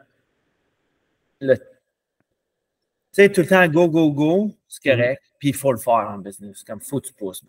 le, 1.41 1.55
sais, 3.11 3.29
tout 3.31 3.41
le 3.41 3.47
temps, 3.47 3.67
go, 3.67 3.87
go, 3.87 4.09
go, 4.11 4.51
c'est 4.67 4.81
correct. 4.89 5.21
Puis 5.37 5.49
il 5.49 5.55
faut 5.55 5.71
le 5.71 5.77
faire 5.77 6.09
en 6.09 6.17
business. 6.17 6.63
Comme, 6.63 6.81
faut 6.81 6.99
que 6.99 7.05
tu 7.09 7.13
pousses. 7.13 7.43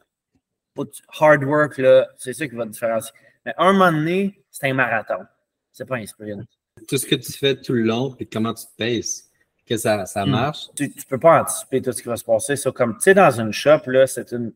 Faut 0.76 0.84
tu- 0.84 1.02
hard 1.18 1.44
work, 1.44 1.78
là, 1.78 2.08
c'est 2.18 2.34
ça 2.34 2.46
qui 2.46 2.54
va 2.54 2.64
te 2.66 2.70
différencier. 2.70 3.14
Mais 3.46 3.54
un 3.56 3.72
moment 3.72 3.90
donné, 3.90 4.38
c'est 4.50 4.68
un 4.68 4.74
marathon. 4.74 5.24
C'est 5.72 5.86
pas 5.88 5.96
un 5.96 6.04
sprint. 6.04 6.46
Tout 6.86 6.98
ce 6.98 7.06
que 7.06 7.14
tu 7.14 7.32
fais 7.32 7.56
tout 7.58 7.72
le 7.72 7.84
long, 7.84 8.10
puis 8.12 8.28
comment 8.28 8.52
tu 8.52 8.66
te 8.66 8.76
pèses, 8.76 9.30
que 9.66 9.78
ça, 9.78 10.04
ça 10.04 10.26
Hmm. 10.26 10.30
marche. 10.30 10.68
Tu 10.76 10.88
ne 10.88 11.02
peux 11.08 11.18
pas 11.18 11.40
anticiper 11.40 11.80
tout 11.80 11.92
ce 11.92 12.02
qui 12.02 12.08
va 12.08 12.16
se 12.18 12.24
passer. 12.24 12.54
Ça, 12.56 12.70
comme, 12.70 12.96
tu 12.96 13.04
sais, 13.04 13.14
dans 13.14 13.30
une 13.40 13.52
shop, 13.52 13.80
là, 13.86 14.06
c'est 14.06 14.30
une 14.32 14.52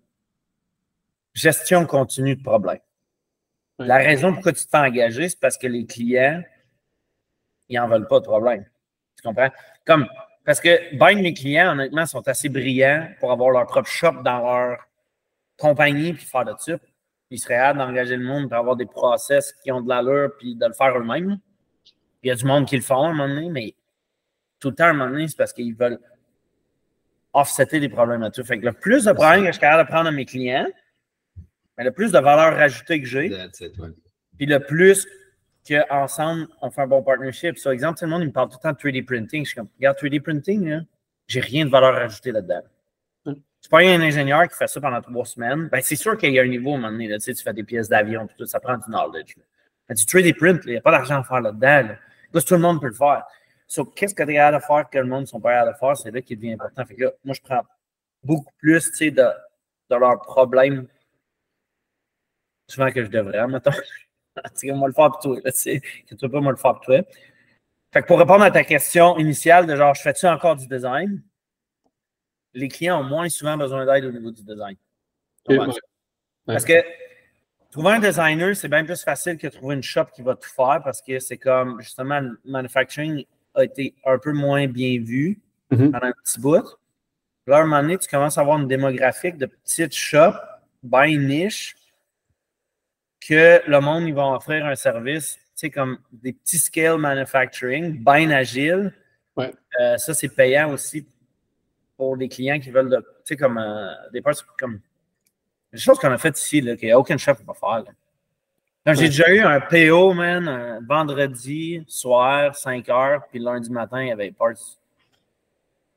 gestion 1.36 1.86
continue 1.86 2.34
de 2.34 2.42
problèmes. 2.42 2.80
Ouais. 3.78 3.86
La 3.86 3.98
raison 3.98 4.32
pourquoi 4.32 4.52
tu 4.52 4.64
te 4.64 4.70
fais 4.70 4.78
engager, 4.78 5.28
c'est 5.28 5.38
parce 5.38 5.58
que 5.58 5.66
les 5.66 5.84
clients, 5.84 6.42
ils 7.68 7.78
n'en 7.78 7.86
veulent 7.86 8.08
pas 8.08 8.20
de 8.20 8.24
problème. 8.24 8.64
Tu 9.16 9.22
comprends? 9.22 9.50
Comme, 9.84 10.08
parce 10.44 10.60
que 10.60 10.94
bien 10.96 11.20
mes 11.20 11.34
clients, 11.34 11.72
honnêtement, 11.72 12.06
sont 12.06 12.26
assez 12.26 12.48
brillants 12.48 13.08
pour 13.20 13.32
avoir 13.32 13.50
leur 13.50 13.66
propre 13.66 13.88
shop 13.88 14.22
dans 14.22 14.38
leur 14.38 14.78
compagnie 15.58 16.14
puis 16.14 16.24
faire 16.24 16.44
de 16.44 16.54
ça. 16.58 16.74
Ils 17.30 17.38
seraient 17.38 17.56
hâte 17.56 17.76
d'engager 17.76 18.16
le 18.16 18.24
monde 18.24 18.48
pour 18.48 18.56
avoir 18.56 18.76
des 18.76 18.86
process 18.86 19.52
qui 19.62 19.70
ont 19.72 19.80
de 19.80 19.88
l'allure 19.88 20.30
puis 20.38 20.54
de 20.54 20.66
le 20.66 20.72
faire 20.72 20.96
eux-mêmes. 20.96 21.38
Il 22.22 22.28
y 22.28 22.30
a 22.30 22.34
du 22.34 22.44
monde 22.44 22.66
qui 22.66 22.76
le 22.76 22.82
font 22.82 23.02
à 23.02 23.08
un 23.08 23.12
moment 23.12 23.28
donné, 23.28 23.50
mais 23.50 23.74
tout 24.58 24.70
le 24.70 24.74
temps, 24.74 24.84
à 24.84 24.88
un 24.88 24.92
moment 24.94 25.10
donné, 25.10 25.28
c'est 25.28 25.36
parce 25.36 25.52
qu'ils 25.52 25.74
veulent 25.74 26.00
offsetter 27.34 27.78
des 27.78 27.88
problèmes 27.90 28.22
à 28.22 28.30
tout. 28.30 28.42
Fait 28.42 28.58
que 28.58 28.64
le 28.64 28.72
plus 28.72 29.04
de 29.04 29.12
problèmes 29.12 29.40
que 29.40 29.46
je 29.48 29.52
suis 29.52 29.60
capable 29.60 29.86
de 29.86 29.92
prendre 29.92 30.08
à 30.08 30.12
mes 30.12 30.24
clients, 30.24 30.66
mais 31.76 31.84
le 31.84 31.92
plus 31.92 32.12
de 32.12 32.18
valeur 32.18 32.58
ajoutée 32.58 33.00
que 33.00 33.06
j'ai, 33.06 33.30
puis 34.36 34.46
le 34.46 34.60
plus 34.60 35.06
qu'ensemble, 35.68 36.48
on 36.62 36.70
fait 36.70 36.82
un 36.82 36.86
bon 36.86 37.02
partnership. 37.02 37.62
Par 37.62 37.72
exemple, 37.72 37.98
tout 37.98 38.04
le 38.04 38.10
monde 38.10 38.22
il 38.22 38.28
me 38.28 38.32
parle 38.32 38.48
tout 38.48 38.58
le 38.62 38.62
temps 38.62 38.72
de 38.72 38.78
3D 38.78 39.04
printing. 39.04 39.44
Je 39.44 39.50
suis 39.50 39.56
comme, 39.56 39.68
regarde, 39.76 39.96
3D 39.98 40.20
printing, 40.20 40.68
là, 40.68 40.80
j'ai 41.26 41.40
rien 41.40 41.64
de 41.64 41.70
valeur 41.70 41.96
ajoutée 41.96 42.32
là-dedans. 42.32 42.62
Mm. 43.24 43.32
C'est 43.60 43.70
pas 43.70 43.80
un 43.80 44.00
ingénieur 44.00 44.48
qui 44.48 44.56
fait 44.56 44.68
ça 44.68 44.80
pendant 44.80 45.00
trois 45.00 45.24
semaines. 45.24 45.68
Ben, 45.68 45.80
c'est 45.82 45.96
sûr 45.96 46.16
qu'il 46.16 46.32
y 46.32 46.38
a 46.38 46.42
un 46.42 46.48
niveau 46.48 46.72
à 46.72 46.74
un 46.74 46.78
moment 46.78 46.92
donné. 46.92 47.08
Là, 47.08 47.18
tu, 47.18 47.24
sais, 47.24 47.34
tu 47.34 47.42
fais 47.42 47.52
des 47.52 47.64
pièces 47.64 47.88
d'avion, 47.88 48.28
tout, 48.36 48.46
ça 48.46 48.60
prend 48.60 48.76
du 48.76 48.84
knowledge. 48.86 49.36
là. 49.36 49.42
Mais 49.88 49.94
du 49.94 50.04
3D 50.04 50.34
print, 50.34 50.62
il 50.66 50.72
n'y 50.72 50.76
a 50.76 50.80
pas 50.80 50.92
d'argent 50.92 51.20
à 51.20 51.24
faire 51.24 51.40
là-dedans. 51.40 51.88
Là. 51.88 51.98
Là, 52.32 52.42
tout 52.42 52.54
le 52.54 52.60
monde 52.60 52.80
peut 52.80 52.88
le 52.88 52.94
faire. 52.94 53.24
So, 53.68 53.84
qu'est-ce 53.84 54.14
que 54.14 54.22
tu 54.22 54.30
es 54.30 54.34
capable 54.34 54.58
de 54.58 54.62
faire 54.62 54.90
que 54.90 54.98
le 54.98 55.06
monde 55.06 55.22
ne 55.22 55.26
sont 55.26 55.40
pas 55.40 55.52
capables 55.54 55.72
de 55.72 55.78
faire? 55.78 55.96
C'est 55.96 56.10
là 56.12 56.22
qui 56.22 56.36
devient 56.36 56.52
important. 56.52 56.84
Fait 56.84 56.94
que 56.94 57.04
là, 57.04 57.10
moi, 57.24 57.34
je 57.34 57.40
prends 57.40 57.62
beaucoup 58.22 58.52
plus 58.58 58.84
tu 58.90 58.96
sais, 58.96 59.10
de, 59.10 59.26
de 59.90 59.96
leurs 59.96 60.20
problèmes 60.20 60.86
souvent 62.68 62.90
que 62.90 63.04
je 63.04 63.10
devrais, 63.10 63.46
mettons. 63.46 63.70
Tu 64.54 64.68
sais, 64.68 64.72
moi 64.72 64.86
le 64.86 64.92
faire 64.92 65.10
pour 65.12 65.20
toi, 65.20 65.36
là, 65.42 65.50
tu 65.50 65.58
sais, 65.58 65.80
tu 66.06 66.28
pas 66.28 66.40
moi 66.40 66.52
le 66.52 66.58
faire 66.58 66.74
pour 66.74 66.82
toi. 66.82 67.00
Fait 67.90 68.02
que 68.02 68.06
pour 68.06 68.18
répondre 68.18 68.44
à 68.44 68.50
ta 68.50 68.64
question 68.64 69.16
initiale 69.16 69.66
de 69.66 69.74
genre, 69.74 69.94
je 69.94 70.02
fais-tu 70.02 70.26
encore 70.26 70.56
du 70.56 70.66
design? 70.66 71.22
Les 72.52 72.68
clients 72.68 73.00
ont 73.00 73.04
moins 73.04 73.30
souvent 73.30 73.56
besoin 73.56 73.86
d'aide 73.86 74.04
au 74.04 74.12
niveau 74.12 74.30
du 74.30 74.42
design. 74.42 74.76
Ouais. 75.48 75.56
Parce 76.44 76.66
que 76.66 76.74
trouver 77.70 77.92
un 77.92 77.98
designer, 77.98 78.54
c'est 78.54 78.68
bien 78.68 78.84
plus 78.84 79.02
facile 79.02 79.38
que 79.38 79.46
trouver 79.46 79.76
une 79.76 79.82
shop 79.82 80.04
qui 80.14 80.20
va 80.20 80.34
tout 80.34 80.50
faire 80.50 80.82
parce 80.84 81.00
que 81.00 81.18
c'est 81.18 81.38
comme, 81.38 81.80
justement, 81.80 82.20
le 82.20 82.38
manufacturing 82.44 83.24
a 83.54 83.64
été 83.64 83.94
un 84.04 84.18
peu 84.18 84.32
moins 84.32 84.66
bien 84.66 85.00
vu 85.00 85.40
Mhm. 85.70 85.92
pendant 85.92 86.06
un 86.06 86.12
petit 86.22 86.40
bout. 86.40 86.78
Là, 87.46 87.56
à 87.56 87.60
un 87.60 87.64
moment 87.64 87.80
donné, 87.80 87.98
tu 87.98 88.08
commences 88.08 88.38
à 88.38 88.42
avoir 88.42 88.58
une 88.58 88.68
démographique 88.68 89.36
de 89.38 89.46
petites 89.46 89.94
shops, 89.94 90.36
bien 90.82 91.16
niche, 91.18 91.74
que 93.26 93.62
le 93.66 93.80
monde, 93.80 94.04
il 94.06 94.14
va 94.14 94.28
offrir 94.28 94.66
un 94.66 94.74
service, 94.74 95.34
tu 95.34 95.40
sais, 95.54 95.70
comme 95.70 95.98
des 96.12 96.32
petits 96.32 96.58
scale 96.58 96.98
manufacturing, 96.98 98.02
bien 98.04 98.30
agile. 98.30 98.92
Ouais. 99.36 99.52
Euh, 99.80 99.96
ça, 99.96 100.14
c'est 100.14 100.28
payant 100.28 100.72
aussi 100.72 101.06
pour 101.96 102.16
des 102.16 102.28
clients 102.28 102.60
qui 102.60 102.70
veulent, 102.70 102.90
tu 102.90 103.04
sais, 103.24 103.36
comme 103.36 103.58
euh, 103.58 103.88
des 104.12 104.20
parts 104.20 104.34
comme 104.58 104.80
des 105.72 105.78
choses 105.78 105.98
qu'on 105.98 106.12
a 106.12 106.18
faites 106.18 106.38
ici, 106.38 106.60
là, 106.60 106.76
qu'il 106.76 106.88
n'y 106.88 106.92
a 106.92 106.98
aucun 106.98 107.16
chef 107.16 107.38
qui 107.38 107.44
va 107.44 107.54
faire. 107.54 107.84
J'ai 108.94 109.08
déjà 109.08 109.28
eu 109.28 109.40
un 109.40 109.60
PO, 109.60 110.14
man, 110.14 110.46
un 110.46 110.80
vendredi 110.80 111.82
soir, 111.88 112.54
5 112.54 112.88
heures, 112.88 113.26
puis 113.28 113.40
lundi 113.40 113.70
matin, 113.70 114.00
il 114.02 114.08
y 114.08 114.12
avait 114.12 114.26
les 114.26 114.32
parts. 114.32 114.54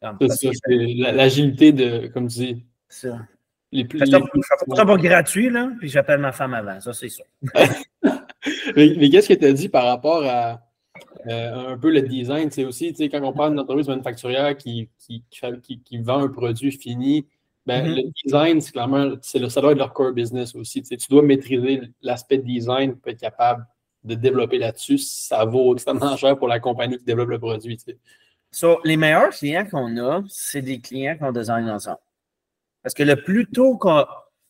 L'agilité 0.01 1.71
de, 1.71 2.07
comme 2.07 2.27
tu 2.27 2.37
dis, 2.39 2.65
c'est 2.87 3.09
ça. 3.09 3.19
Les 3.71 3.85
plus. 3.85 3.99
Les 3.99 4.11
ça, 4.11 4.19
plus- 4.19 4.41
pas 4.85 4.97
gratuit, 4.97 5.49
là, 5.49 5.71
puis 5.79 5.89
j'appelle 5.89 6.19
ma 6.19 6.31
femme 6.31 6.53
avant, 6.53 6.79
ça, 6.79 6.93
c'est 6.93 7.09
ça. 7.09 7.23
Mais, 8.75 8.93
mais 8.97 9.09
qu'est-ce 9.09 9.27
que 9.27 9.33
tu 9.33 9.45
as 9.45 9.51
dit 9.51 9.67
par 9.67 9.83
rapport 9.85 10.23
à 10.25 10.61
euh, 11.27 11.73
un 11.73 11.77
peu 11.77 11.91
le 11.91 12.01
design? 12.01 12.49
C'est 12.51 12.63
aussi, 12.63 12.89
tu 12.91 12.95
sais, 12.97 13.09
quand 13.09 13.21
on 13.21 13.33
parle 13.33 13.49
d'une 13.51 13.59
entreprise 13.59 13.89
manufacturière 13.89 14.55
qui, 14.55 14.89
qui, 14.97 15.23
qui, 15.61 15.81
qui- 15.81 15.97
vend 15.97 16.23
un 16.23 16.29
produit 16.29 16.71
fini, 16.71 17.27
ben, 17.65 17.85
Mhm. 17.85 17.95
le 17.95 18.01
design, 18.23 18.61
c'est 18.61 18.71
clairement, 18.71 19.11
c'est 19.21 19.39
le, 19.39 19.49
ça 19.49 19.59
doit 19.59 19.73
être 19.73 19.77
leur 19.77 19.91
core 19.93 20.13
business 20.13 20.55
aussi. 20.55 20.81
Tu, 20.81 20.95
dois 21.09 21.21
maîtriser 21.21 21.81
l'aspect 22.01 22.37
design 22.37 22.95
pour 22.95 23.11
être 23.11 23.19
capable 23.19 23.65
de 24.05 24.15
développer 24.15 24.57
là-dessus. 24.57 24.97
Ça 24.99 25.43
vaut 25.43 25.73
extrêmement 25.73 26.15
cher 26.15 26.37
pour 26.37 26.47
la 26.47 26.59
compagnie 26.61 26.97
qui 26.97 27.03
développe 27.03 27.29
le 27.29 27.39
produit. 27.39 27.75
tu 27.77 27.83
sais. 27.91 27.97
So, 28.51 28.79
les 28.85 28.95
meilleurs 28.95 29.29
clients 29.31 29.65
qu'on 29.69 29.95
a, 29.97 30.21
c'est 30.29 30.61
des 30.61 30.79
clients 30.79 31.17
qu'on 31.17 31.33
design 31.33 31.69
ensemble. 31.69 31.99
Parce 32.83 32.93
que 32.93 33.03
le 33.03 33.21
plus 33.21 33.45
tôt 33.47 33.77
qu'on 33.77 34.05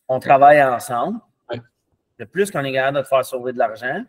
on 0.08 0.18
travaille 0.20 0.62
ensemble, 0.62 1.18
Ouais. 1.50 1.60
le 2.18 2.26
plus 2.26 2.50
qu'on 2.50 2.64
est 2.64 2.72
capable 2.72 2.98
de 2.98 3.02
te 3.02 3.08
faire 3.08 3.24
sauver 3.24 3.52
de 3.52 3.58
l'argent. 3.58 4.04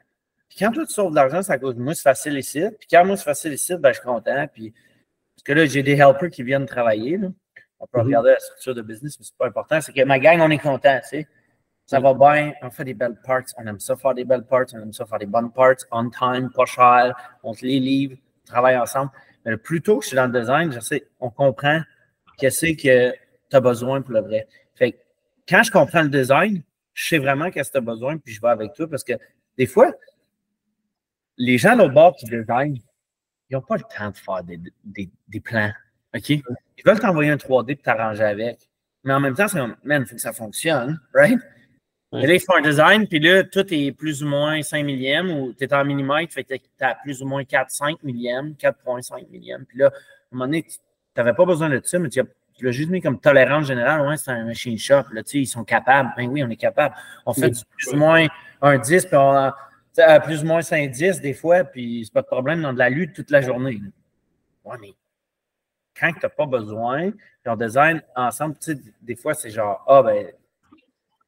Puis 0.50 0.60
quand 0.60 0.72
toi, 0.72 0.86
tu 0.86 0.94
sauves 0.94 1.12
de 1.12 1.16
l'argent, 1.16 1.42
ça 1.42 1.58
cause 1.58 1.76
moi, 1.76 1.94
c'est 1.94 2.02
facile 2.04 2.38
ici. 2.38 2.62
Puis 2.80 2.88
quand 2.92 3.06
moi, 3.06 3.16
c'est 3.18 3.24
facile 3.24 3.54
ici, 3.54 3.76
ben, 3.78 3.90
je 3.90 4.00
suis 4.00 4.04
content. 4.06 4.48
Puis, 4.54 4.72
parce 5.36 5.44
que 5.46 5.54
là, 5.54 5.66
j'ai 5.66 5.82
des 5.84 5.94
helpers 6.00 6.30
qui 6.30 6.44
viennent 6.44 6.66
travailler. 6.66 7.18
là. 7.18 7.28
On 7.80 7.88
peut 7.88 8.00
Mhm. 8.00 8.06
regarder 8.06 8.30
la 8.32 8.40
structure 8.40 8.76
de 8.76 8.82
business, 8.82 9.18
mais 9.20 9.26
c'est 9.26 9.38
pas 9.38 9.48
important. 9.48 9.80
C'est 9.82 9.94
que 9.94 10.04
ma 10.04 10.20
gang, 10.20 10.40
on 10.42 10.50
est 10.52 10.58
content, 10.60 11.00
tu 11.02 11.08
sais. 11.10 11.28
Ça 11.88 12.00
va 12.00 12.14
bien, 12.14 12.54
on 12.62 12.70
fait 12.70 12.84
des 12.86 12.94
belles 12.94 13.18
parts, 13.26 13.42
on 13.58 13.66
aime 13.66 13.80
ça 13.80 13.96
faire 13.96 14.14
des 14.14 14.24
belles 14.24 14.46
parts, 14.46 14.66
on 14.74 14.80
aime 14.82 14.94
ça 14.94 15.06
faire 15.06 15.20
des 15.20 15.26
bonnes 15.26 15.52
parts, 15.52 15.76
on 15.92 16.10
time, 16.10 16.50
pas 16.56 16.66
cher, 16.66 17.16
on 17.44 17.54
te 17.54 17.66
les 17.66 17.80
livre, 17.80 18.16
on 18.44 18.52
travaille 18.52 18.78
ensemble. 18.78 19.12
Mais 19.44 19.52
le 19.52 19.58
plus 19.58 19.82
tôt 19.82 19.98
que 19.98 20.04
je 20.04 20.10
suis 20.10 20.16
dans 20.16 20.28
le 20.32 20.40
design, 20.40 20.72
je 20.72 20.80
sais, 20.80 21.08
on 21.20 21.30
comprend 21.32 21.82
qu'est-ce 22.38 22.68
que 22.76 23.14
tu 23.52 23.58
as 23.58 23.62
besoin 23.62 24.02
pour 24.02 24.14
le 24.14 24.22
vrai. 24.22 24.48
Fait 24.76 24.94
que 24.94 24.98
quand 25.48 25.62
je 25.64 25.72
comprends 25.72 26.02
le 26.02 26.10
design, 26.10 26.64
je 26.94 27.08
sais 27.08 27.18
vraiment 27.20 27.52
qu'est-ce 27.52 27.70
que 27.70 27.74
tu 27.74 27.78
as 27.78 27.82
besoin, 27.82 28.18
puis 28.18 28.34
je 28.34 28.42
vais 28.42 28.50
avec 28.50 28.74
toi 28.74 28.88
parce 28.90 29.04
que 29.04 29.14
des 29.58 29.68
fois, 29.68 29.92
les 31.38 31.58
gens 31.58 31.76
l'autre 31.76 31.94
bord 31.94 32.16
qui 32.16 32.26
design, 32.26 32.78
ils 33.50 33.54
n'ont 33.54 33.62
pas 33.62 33.78
le 33.78 33.84
temps 33.84 34.10
de 34.10 34.18
faire 34.18 34.44
des, 34.44 34.60
des, 34.84 35.10
des 35.28 35.40
plans. 35.40 35.72
OK? 36.16 36.30
Ils 36.30 36.44
veulent 36.86 37.00
t'envoyer 37.00 37.32
un 37.32 37.36
3D 37.36 37.76
pour 37.76 37.84
t'arranger 37.84 38.24
avec. 38.24 38.60
Mais 39.04 39.14
en 39.14 39.20
même 39.20 39.36
temps, 39.36 39.48
c'est 39.48 39.58
comme, 39.60 39.76
man, 39.84 40.04
il 40.04 40.08
faut 40.08 40.16
que 40.16 40.22
ça 40.22 40.34
fonctionne, 40.34 41.00
right? 41.14 41.40
Ouais. 42.12 42.24
Et 42.24 42.28
là, 42.28 42.34
ils 42.36 42.40
font 42.42 42.56
un 42.56 42.62
design, 42.62 43.08
puis 43.08 43.20
là, 43.20 43.44
tout 43.44 43.66
est 43.74 43.92
plus 43.94 44.22
ou 44.22 44.28
moins 44.28 44.62
5 44.62 44.84
millièmes 44.84 45.32
ou 45.32 45.54
tu 45.54 45.64
es 45.64 45.74
en 45.74 45.84
millimètre, 45.86 46.34
fait 46.34 46.44
que 46.44 46.56
tu 46.56 46.64
as 46.82 46.96
plus 46.96 47.22
ou 47.22 47.26
moins 47.26 47.44
4, 47.44 47.72
5 47.72 48.04
millièmes, 48.04 48.54
4,5 48.60 49.30
millièmes. 49.30 49.66
Puis 49.66 49.78
là, 49.78 49.88
à 49.88 49.90
un 49.90 49.92
moment 50.32 50.46
donné, 50.46 50.64
tu 50.64 50.78
n'avais 51.16 51.34
pas 51.34 51.46
besoin 51.46 51.70
de 51.70 51.82
ça, 51.84 52.00
mais 52.00 52.10
tu 52.10 52.20
as- 52.20 52.26
tu 52.56 52.66
l'as 52.66 52.72
juste 52.72 52.90
mis 52.90 53.02
comme 53.02 53.20
tolérance 53.20 53.66
générale. 53.68 54.08
Ouais, 54.08 54.18
c'est 54.18 54.32
un 54.32 54.46
machine 54.46 54.78
shop. 54.78 55.04
Là, 55.12 55.24
tu 55.24 55.32
sais, 55.32 55.38
ils 55.40 55.48
sont 55.48 55.64
capables. 55.64 56.12
Ben 56.18 56.28
oui, 56.30 56.44
on 56.44 56.50
est 56.50 56.56
capable. 56.56 56.96
On 57.26 57.34
fait 57.34 57.46
Oui. 57.46 57.52
du 57.52 57.62
plus 57.78 57.94
ou 57.94 57.98
moins 57.98 58.28
un 58.62 58.78
10, 58.78 59.06
puis 59.06 59.16
on 59.16 59.32
a, 59.32 59.56
à 59.98 60.20
plus 60.20 60.44
ou 60.44 60.46
moins 60.48 60.62
5 60.62 60.90
10 60.92 61.22
des 61.22 61.34
fois, 61.34 61.64
puis 61.64 62.04
c'est 62.06 62.14
pas 62.14 62.22
de 62.22 62.28
problème 62.28 62.62
dans 62.62 62.74
de 62.74 62.80
la 62.80 62.90
lutte 62.90 63.14
toute 63.16 63.32
la 63.32 63.42
journée. 63.42 63.74
là. 63.82 63.90
Ouais, 64.72 64.78
mais 64.80 64.94
quand 66.00 66.12
tu 66.14 66.20
n'as 66.24 66.30
pas 66.30 66.46
besoin, 66.46 67.12
puis 67.12 67.48
on 67.48 67.56
design 67.56 68.02
ensemble, 68.16 68.56
tu 68.60 68.74
sais, 68.74 68.80
des 69.02 69.16
fois, 69.16 69.34
c'est 69.34 69.50
genre, 69.50 69.84
ah, 69.88 70.02
ben, 70.04 70.28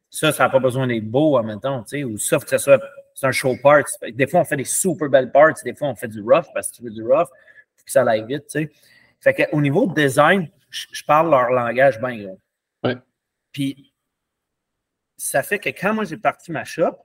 ça, 0.10 0.32
ça 0.32 0.44
n'a 0.44 0.50
pas 0.50 0.60
besoin 0.60 0.86
d'être 0.88 1.10
beau 1.10 1.38
en 1.38 1.44
même 1.44 1.60
temps, 1.60 1.82
tu 1.84 1.98
sais, 1.98 2.04
ou 2.04 2.18
faut 2.18 2.40
que 2.40 2.50
ça 2.50 2.60
soit, 2.60 2.82
c'est 3.16 3.26
un 3.26 3.32
show 3.32 3.56
part. 3.62 3.84
Des 4.14 4.28
fois, 4.28 4.42
on 4.42 4.46
fait 4.46 4.58
des 4.58 4.64
super 4.64 5.10
belles 5.10 5.32
parts, 5.32 5.54
des 5.64 5.74
fois, 5.74 5.88
on 5.88 5.96
fait 5.96 6.08
du 6.08 6.22
rough, 6.22 6.46
parce 6.54 6.70
que 6.70 6.78
tu 6.78 6.84
veux 6.84 6.92
du 6.92 7.04
rough, 7.04 7.28
faut 7.76 7.86
que 7.86 7.92
ça 7.92 8.04
aille 8.04 8.26
vite, 8.26 8.46
tu 8.48 8.60
sais. 8.62 8.72
Fait 9.20 9.34
qu'au 9.34 9.62
niveau 9.62 9.88
de 9.88 9.94
design, 9.94 10.50
je 10.74 10.88
je 10.92 11.04
parle 11.04 11.30
leur 11.30 11.52
langage 11.52 12.00
bien 12.00 12.18
gros. 12.18 12.40
Ouais. 12.84 12.98
Puis, 13.52 13.94
ça 15.18 15.44
fait 15.44 15.60
que 15.60 15.70
quand 15.70 15.94
moi, 15.94 16.04
j'ai 16.04 16.18
parti 16.18 16.52
ma 16.52 16.66
shop, 16.66 16.98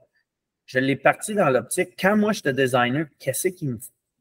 je 0.65 0.79
l'ai 0.79 0.95
parti 0.95 1.35
dans 1.35 1.49
l'optique, 1.49 1.91
quand 1.99 2.17
moi, 2.17 2.33
j'étais 2.33 2.53
designer, 2.53 3.05
qu'est-ce 3.19 3.47
qui 3.49 3.67
me. 3.67 3.77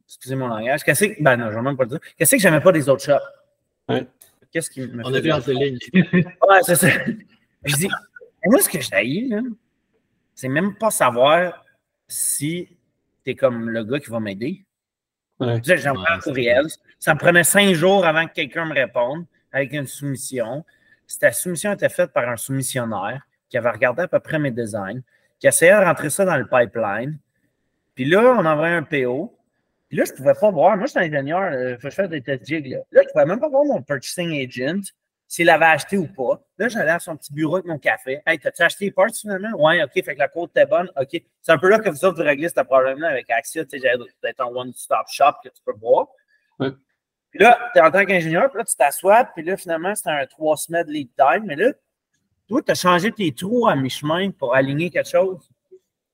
Excusez 0.06 0.36
mon 0.36 0.48
langage. 0.48 0.84
Qu'est-ce 0.84 1.04
que. 1.04 1.22
Ben 1.22 1.36
non, 1.36 1.50
je 1.50 1.56
vais 1.56 1.62
même 1.62 1.76
pas 1.76 1.84
le 1.84 1.90
dire. 1.90 2.00
Qu'est-ce 2.16 2.36
que 2.36 2.40
j'aimais 2.40 2.60
pas 2.60 2.72
des 2.72 2.88
autres 2.88 3.04
shops? 3.04 3.24
Ouais. 3.88 4.06
Qu'est-ce 4.52 4.70
qui 4.70 4.80
me. 4.80 5.04
On 5.04 5.12
a 5.12 5.20
vu. 5.20 5.30
Ouais, 6.48 6.60
c'est 6.62 6.76
ça. 6.76 6.88
Je 7.64 7.74
dis, 7.74 7.88
moi, 8.44 8.60
ce 8.60 8.68
que 8.68 8.80
j'ai 8.80 9.26
là, 9.28 9.42
c'est 10.34 10.48
même 10.48 10.76
pas 10.76 10.90
savoir 10.90 11.64
si 12.06 12.78
t'es 13.24 13.34
comme 13.34 13.68
le 13.68 13.84
gars 13.84 14.00
qui 14.00 14.10
va 14.10 14.20
m'aider. 14.20 14.64
Ouais. 15.40 15.60
J'envoie 15.62 16.12
un 16.12 16.20
courriel. 16.20 16.66
Ça 16.98 17.14
me 17.14 17.18
prenait 17.18 17.44
cinq 17.44 17.74
jours 17.74 18.06
avant 18.06 18.26
que 18.26 18.32
quelqu'un 18.32 18.64
me 18.64 18.74
réponde 18.74 19.26
avec 19.52 19.72
une 19.72 19.86
soumission. 19.86 20.64
Cette 21.06 21.34
soumission 21.34 21.72
était 21.72 21.88
faite 21.88 22.12
par 22.12 22.28
un 22.28 22.36
soumissionnaire 22.36 23.22
qui 23.48 23.56
avait 23.56 23.70
regardé 23.70 24.02
à 24.02 24.08
peu 24.08 24.20
près 24.20 24.38
mes 24.38 24.50
designs, 24.50 25.00
qui 25.38 25.46
essayait 25.46 25.72
de 25.72 25.84
rentrer 25.84 26.10
ça 26.10 26.24
dans 26.24 26.36
le 26.36 26.46
pipeline. 26.46 27.18
Puis 27.94 28.04
là, 28.04 28.36
on 28.38 28.44
envoyait 28.44 28.74
un 28.74 28.82
PO. 28.82 29.34
Puis 29.88 29.96
là, 29.96 30.04
je 30.04 30.12
ne 30.12 30.16
pouvais 30.16 30.34
pas 30.34 30.50
voir. 30.50 30.76
Moi, 30.76 30.86
je 30.86 30.90
suis 30.90 31.00
ingénieur, 31.00 31.50
euh, 31.52 31.76
je 31.78 31.88
fais 31.88 32.08
des 32.08 32.20
tests 32.20 32.46
jigs. 32.46 32.66
Là. 32.66 32.78
là, 32.92 33.00
je 33.02 33.08
ne 33.08 33.12
pouvais 33.12 33.24
même 33.24 33.40
pas 33.40 33.48
voir 33.48 33.64
mon 33.64 33.82
purchasing 33.82 34.38
agent, 34.44 34.92
s'il 35.26 35.46
l'avait 35.46 35.64
acheté 35.66 35.96
ou 35.96 36.06
pas. 36.06 36.42
Là, 36.58 36.68
j'allais 36.68 36.90
à 36.90 36.98
son 36.98 37.16
petit 37.16 37.32
bureau 37.32 37.56
avec 37.56 37.66
mon 37.66 37.78
café. 37.78 38.20
Hey, 38.26 38.38
t'as-tu 38.38 38.62
acheté 38.62 38.86
les 38.86 38.90
parts 38.90 39.14
finalement? 39.14 39.50
Ouais, 39.58 39.82
OK, 39.82 39.92
fait 39.94 40.14
que 40.14 40.18
la 40.18 40.28
côte 40.28 40.50
était 40.50 40.66
bonne. 40.66 40.90
OK. 40.96 41.22
C'est 41.40 41.52
un 41.52 41.58
peu 41.58 41.68
là 41.68 41.78
que 41.78 41.88
vous 41.88 42.04
autres, 42.04 42.16
vous 42.16 42.26
réglez 42.26 42.48
ce 42.48 42.60
problème-là 42.60 43.08
avec 43.08 43.30
Axia. 43.30 43.64
Tu 43.64 43.70
sais, 43.70 43.78
j'allais 43.78 44.04
être 44.24 44.40
en 44.40 44.54
one-stop 44.54 45.06
shop 45.08 45.32
que 45.42 45.48
tu 45.48 45.62
peux. 45.64 45.72
Ouais. 45.82 46.70
Puis 47.30 47.40
là, 47.40 47.58
tu 47.72 47.78
es 47.78 47.82
en 47.82 47.90
tant 47.90 48.04
qu'ingénieur, 48.04 48.50
puis 48.50 48.58
là, 48.58 48.64
tu 48.64 48.74
t'assois, 48.74 49.24
puis 49.24 49.42
là, 49.42 49.56
finalement, 49.56 49.94
c'était 49.94 50.10
un 50.10 50.26
trois 50.26 50.56
semaines 50.56 50.86
de 50.86 50.92
lead 50.92 51.10
time. 51.16 51.44
Mais 51.44 51.56
là, 51.56 51.72
toi, 52.48 52.62
tu 52.62 52.72
as 52.72 52.74
changé 52.74 53.12
tes 53.12 53.32
trous 53.32 53.66
à 53.66 53.76
mi-chemin 53.76 54.30
pour 54.30 54.54
aligner 54.54 54.90
quelque 54.90 55.10
chose. 55.10 55.50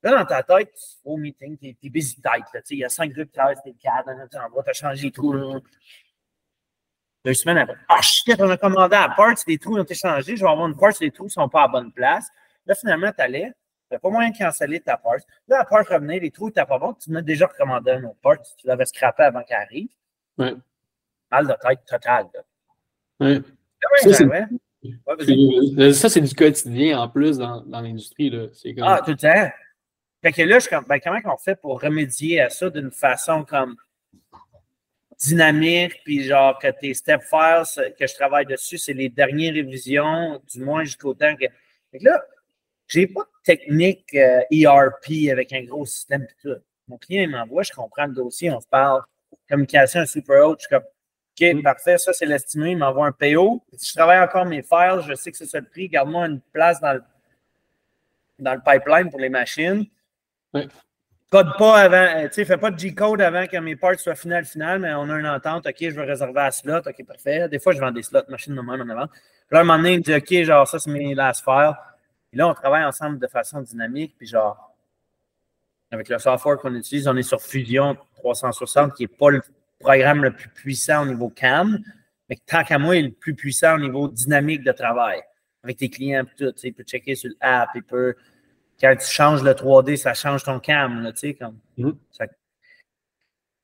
Là, 0.03 0.19
dans 0.19 0.27
ta 0.27 0.43
tête, 0.43 0.75
au 1.05 1.17
meeting, 1.17 1.57
t'es 1.57 1.77
es 1.83 1.89
busy 1.89 2.21
tête. 2.21 2.63
Il 2.71 2.79
y 2.79 2.85
a 2.85 2.89
cinq 2.89 3.13
gars 3.13 3.25
qui 3.25 3.31
travaillent 3.31 3.57
tes 3.65 3.73
cadres, 3.75 4.11
tu 4.31 4.37
as 4.37 4.73
changé 4.73 5.05
les 5.05 5.13
trous. 5.13 5.35
Deux 7.25 7.33
semaines 7.33 7.57
après, 7.57 7.77
ah 7.89 8.03
shit, 8.03 8.39
on 8.39 8.51
a 8.51 8.59
commandé 8.59 8.97
à 8.97 9.09
part, 9.09 9.33
les 9.47 9.57
trous 9.57 9.79
ont 9.79 9.83
été 9.83 9.95
changés, 9.95 10.37
je 10.37 10.45
vais 10.45 10.51
avoir 10.51 10.69
une 10.69 10.77
part, 10.77 10.93
les 11.01 11.11
trous 11.11 11.25
ne 11.25 11.31
sont 11.31 11.49
pas 11.49 11.63
à 11.63 11.69
bonne 11.69 11.91
place. 11.91 12.29
Là, 12.67 12.75
finalement, 12.75 13.11
tu 13.13 13.23
allais, 13.23 13.51
tu 13.91 13.99
pas 13.99 14.11
moyen 14.11 14.29
de 14.29 14.37
canceller 14.37 14.81
ta 14.81 14.99
part. 14.99 15.15
Là, 15.49 15.59
la 15.59 15.65
part 15.65 15.87
revenait, 15.89 16.19
les 16.19 16.31
trous 16.31 16.49
n'étaient 16.49 16.67
pas 16.67 16.79
bons, 16.79 16.93
tu 16.93 17.11
m'as 17.11 17.23
déjà 17.23 17.47
recommandé 17.47 17.93
un 17.93 18.05
autre 18.05 18.21
part, 18.23 18.37
tu 18.43 18.67
l'avais 18.67 18.85
scrappé 18.85 19.23
avant 19.23 19.43
qu'elle 19.43 19.57
arrive. 19.57 19.89
Mal 21.35 21.47
de 21.49 21.55
tête 21.69 21.81
total. 21.87 22.27
Ouais. 23.19 23.41
Ça, 24.03 24.13
c'est 24.13 24.25
ouais, 24.25 25.93
ça, 25.93 26.09
c'est 26.09 26.21
du 26.21 26.35
quotidien 26.35 27.01
en 27.01 27.09
plus 27.09 27.39
dans, 27.39 27.63
dans 27.63 27.81
l'industrie. 27.81 28.31
Comme... 28.31 28.85
Ah, 28.85 29.01
tout 29.05 29.11
le 29.11 29.17
temps. 29.17 29.51
Fait 30.23 30.33
que 30.33 30.43
là, 30.43 30.59
je 30.59 30.69
ben, 30.69 30.99
comment 31.03 31.19
on 31.35 31.37
fait 31.37 31.57
pour 31.61 31.81
remédier 31.81 32.41
à 32.41 32.51
ça 32.51 32.71
d'une 32.71 32.91
façon 32.91 33.45
comme 33.45 33.77
dynamique, 35.19 36.01
puis 36.05 36.23
genre 36.25 36.59
que 36.59 36.69
tes 36.69 36.95
step 36.95 37.23
files 37.23 37.93
que 37.99 38.07
je 38.07 38.15
travaille 38.15 38.47
dessus, 38.47 38.79
c'est 38.79 38.93
les 38.93 39.09
dernières 39.09 39.55
révisions, 39.55 40.41
du 40.53 40.61
moins 40.61 40.85
jusqu'au 40.85 41.15
temps 41.15 41.35
que. 41.35 41.47
Fait 41.91 41.99
que 41.99 42.05
là, 42.05 42.23
j'ai 42.87 43.07
pas 43.07 43.23
de 43.23 43.43
technique 43.45 44.15
ERP 44.15 45.11
euh, 45.11 45.29
e 45.29 45.31
avec 45.33 45.53
un 45.53 45.65
gros 45.65 45.87
système 45.87 46.23
et 46.23 46.43
tout. 46.43 46.61
Mon 46.89 46.99
client 46.99 47.29
m'envoie, 47.29 47.63
je 47.63 47.73
comprends 47.73 48.07
le 48.07 48.15
dossier, 48.15 48.51
on 48.51 48.61
se 48.61 48.69
parle, 48.69 49.03
communication 49.49 50.05
super 50.07 50.47
haute, 50.47 50.61
je 50.61 50.67
suis 50.67 50.75
comme 50.75 50.85
OK, 51.41 51.63
parfait, 51.63 51.99
ça 51.99 52.13
c'est 52.13 52.27
l'estimé, 52.27 52.73
il 52.73 52.79
m'envoie 52.79 53.07
un 53.07 53.13
PO. 53.13 53.65
Si 53.77 53.91
je 53.91 53.95
travaille 53.97 54.21
encore 54.21 54.45
mes 54.45 54.63
files, 54.63 55.01
je 55.07 55.15
sais 55.15 55.33
que 55.33 55.37
c'est 55.37 55.47
ça 55.47 55.59
le 55.59 55.67
prix, 55.67 55.89
garde-moi 55.89 56.27
une 56.27 56.41
place 56.53 56.81
dans 56.81 56.93
le, 56.93 57.03
dans 58.39 58.55
le 58.55 58.61
pipeline 58.61 59.11
pour 59.11 59.19
les 59.19 59.29
machines. 59.29 59.85
Code 61.31 61.51
pas 61.59 61.81
avant, 61.81 61.97
euh, 61.97 62.29
tu 62.29 62.35
sais, 62.35 62.45
fais 62.45 62.57
pas 62.57 62.71
de 62.71 62.79
G-code 62.79 63.21
avant 63.21 63.47
que 63.49 63.57
mes 63.57 63.75
parts 63.75 63.99
soient 63.99 64.15
finales, 64.15 64.45
finales, 64.45 64.79
mais 64.79 64.95
on 64.95 65.11
a 65.11 65.19
une 65.19 65.27
entente, 65.27 65.67
OK, 65.67 65.77
je 65.81 65.91
veux 65.91 66.05
réserver 66.05 66.41
un 66.41 66.51
slot, 66.53 66.83
OK, 66.87 67.05
parfait. 67.05 67.49
Des 67.49 67.59
fois, 67.59 67.73
je 67.73 67.81
vends 67.81 67.91
des 67.91 68.05
slots 68.05 68.23
machines 68.29 68.55
de 68.55 68.61
même 68.61 68.81
en 68.81 68.89
avant. 68.89 69.09
Puis 69.09 69.19
là, 69.51 69.59
à 69.59 69.61
un 69.63 69.65
moment 69.65 69.79
donné, 69.79 69.95
il 69.95 69.99
me 69.99 70.03
dit, 70.03 70.15
OK, 70.15 70.45
genre, 70.45 70.69
ça, 70.69 70.79
c'est 70.79 70.91
mes 70.91 71.13
last 71.17 71.43
files. 71.43 71.75
Et 72.33 72.37
là, 72.37 72.47
on 72.47 72.55
travaille 72.55 72.85
ensemble 72.85 73.19
de 73.19 73.27
façon 73.27 73.61
dynamique, 73.63 74.15
puis 74.17 74.29
genre, 74.29 74.77
avec 75.91 76.09
le 76.09 76.19
software 76.21 76.59
qu'on 76.59 76.75
utilise, 76.77 77.09
on 77.09 77.17
est 77.17 77.23
sur 77.23 77.41
Fusion 77.41 77.97
360, 78.19 78.95
qui 78.95 79.03
n'est 79.03 79.09
pas 79.09 79.31
le 79.31 79.43
programme 79.79 80.25
le 80.25 80.33
plus 80.33 80.49
puissant 80.49 81.03
au 81.03 81.07
niveau 81.07 81.29
CAM, 81.29 81.79
mais 82.29 82.37
tant 82.47 82.65
qu'à 82.65 82.79
moi, 82.79 82.97
il 82.97 83.05
est 83.05 83.09
le 83.09 83.15
plus 83.15 83.35
puissant 83.35 83.77
au 83.77 83.81
niveau 83.81 84.09
dynamique 84.09 84.65
de 84.65 84.73
travail. 84.73 85.21
Avec 85.63 85.79
tes 85.79 85.89
clients, 85.89 86.25
tout, 86.37 86.53
il 86.63 86.75
peut 86.75 86.85
checker 86.85 87.15
sur 87.15 87.31
l'app, 87.41 87.71
il 87.75 87.83
peut 87.83 88.15
quand 88.81 88.95
tu 88.97 89.07
changes 89.07 89.43
le 89.43 89.53
3D, 89.53 89.97
ça 89.97 90.15
change 90.15 90.45
ton 90.45 90.59
cam, 90.59 91.03
là, 91.03 91.13
tu 91.13 91.19
sais, 91.21 91.35
comme. 91.35 91.59
Mm 91.77 91.91
ça... 92.11 92.27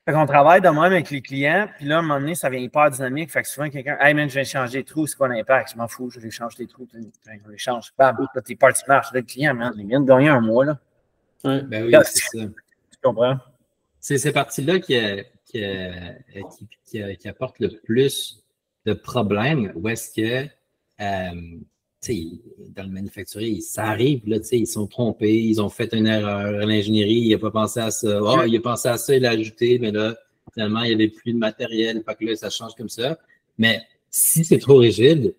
Fait 0.06 0.14
qu'on 0.14 0.26
travaille 0.26 0.62
de 0.62 0.68
même 0.68 0.78
avec 0.78 1.10
les 1.10 1.20
clients, 1.20 1.68
puis 1.76 1.84
là, 1.84 1.96
à 1.96 1.98
un 1.98 2.02
moment 2.02 2.18
donné, 2.18 2.34
ça 2.34 2.48
vient 2.48 2.58
hyper 2.58 2.90
dynamique. 2.90 3.30
Fait 3.30 3.42
que 3.42 3.48
souvent, 3.48 3.68
quelqu'un, 3.68 3.98
hey 4.00 4.14
man, 4.14 4.28
je 4.28 4.34
viens 4.34 4.44
changer 4.44 4.78
les 4.78 4.84
trous, 4.84 5.06
c'est 5.06 5.16
quoi 5.16 5.28
l'impact? 5.28 5.72
Je 5.72 5.76
m'en 5.76 5.88
fous, 5.88 6.10
je 6.10 6.18
vais 6.18 6.30
changer 6.30 6.56
les 6.60 6.66
trous, 6.66 6.88
je 6.92 6.98
les 7.50 7.58
change. 7.58 7.92
Bam, 7.98 8.16
là, 8.34 8.40
tes 8.40 8.56
parties 8.56 8.82
marchent. 8.88 9.12
le 9.12 9.20
client, 9.22 9.54
man, 9.54 9.74
il 9.76 9.86
vient 9.86 10.00
de 10.00 10.06
gagner 10.06 10.30
un 10.30 10.40
mois, 10.40 10.64
là. 10.64 10.78
Ouais, 11.44 11.62
ben 11.62 11.84
oui, 11.84 11.94
c'est 12.04 12.38
ça. 12.38 12.44
Tu 12.44 12.98
comprends? 13.02 13.38
C'est 14.00 14.16
ces 14.16 14.32
parties-là 14.32 14.78
qui, 14.80 14.94
qui, 15.50 16.66
qui, 16.84 17.16
qui, 17.16 17.28
apportent 17.28 17.58
le 17.58 17.68
plus 17.68 18.44
de 18.86 18.92
problèmes. 18.92 19.72
Où 19.74 19.88
est-ce 19.88 20.14
que 20.14 20.48
euh, 21.00 21.58
dans 22.74 22.84
le 22.84 22.88
manufacturier, 22.88 23.60
ça 23.60 23.84
arrive, 23.84 24.22
là, 24.26 24.38
ils 24.52 24.66
sont 24.66 24.86
trompés, 24.86 25.38
ils 25.38 25.60
ont 25.60 25.68
fait 25.68 25.92
une 25.92 26.06
erreur. 26.06 26.66
L'ingénierie, 26.66 27.20
il 27.26 27.30
n'a 27.30 27.38
pas 27.38 27.50
pensé 27.50 27.80
à 27.80 27.90
ça. 27.90 28.20
Oh, 28.22 28.42
il 28.46 28.56
a 28.56 28.60
pensé 28.60 28.88
à 28.88 28.96
ça, 28.96 29.14
il 29.14 29.22
l'a 29.22 29.30
ajouté, 29.30 29.78
mais 29.78 29.90
là, 29.90 30.16
finalement, 30.54 30.82
il 30.82 30.88
n'y 30.88 30.94
avait 30.94 31.08
plus 31.08 31.32
de 31.34 31.38
matériel, 31.38 32.02
pas 32.02 32.14
que 32.14 32.24
là, 32.24 32.34
ça 32.36 32.48
change 32.48 32.74
comme 32.74 32.88
ça. 32.88 33.18
Mais 33.58 33.82
si 34.10 34.44
c'est 34.44 34.58
trop 34.58 34.76
rigide 34.76 35.34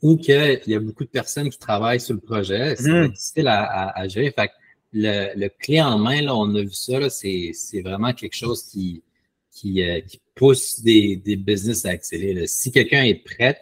ou 0.00 0.16
qu'il 0.16 0.60
y 0.66 0.74
a 0.74 0.80
beaucoup 0.80 1.04
de 1.04 1.10
personnes 1.10 1.50
qui 1.50 1.58
travaillent 1.58 2.00
sur 2.00 2.14
le 2.14 2.20
projet, 2.20 2.76
c'est 2.76 2.88
mm. 2.88 3.08
difficile 3.08 3.48
à, 3.48 4.08
gérer. 4.08 4.30
Fait 4.30 4.50
le, 4.92 5.36
le, 5.36 5.48
clé 5.48 5.82
en 5.82 5.98
main, 5.98 6.22
là, 6.22 6.34
on 6.36 6.54
a 6.54 6.62
vu 6.62 6.72
ça, 6.72 7.10
c'est 7.10 7.52
vraiment 7.82 8.12
quelque 8.12 8.36
chose 8.36 8.62
qui, 8.64 9.02
qui, 9.50 9.82
euh, 9.82 10.00
qui 10.00 10.20
pousse 10.34 10.80
des, 10.80 11.16
des, 11.16 11.36
business 11.36 11.84
à 11.84 11.90
accélérer. 11.90 12.46
Si 12.46 12.70
quelqu'un 12.72 13.02
est 13.02 13.22
prêt, 13.24 13.60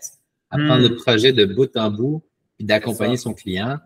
à 0.51 0.57
prendre 0.57 0.83
le 0.89 0.95
hmm. 0.95 0.99
projet 0.99 1.33
de 1.33 1.45
bout 1.45 1.77
en 1.77 1.91
bout 1.91 2.23
puis 2.57 2.67
d'accompagner 2.67 3.17
son 3.17 3.35
client. 3.35 3.79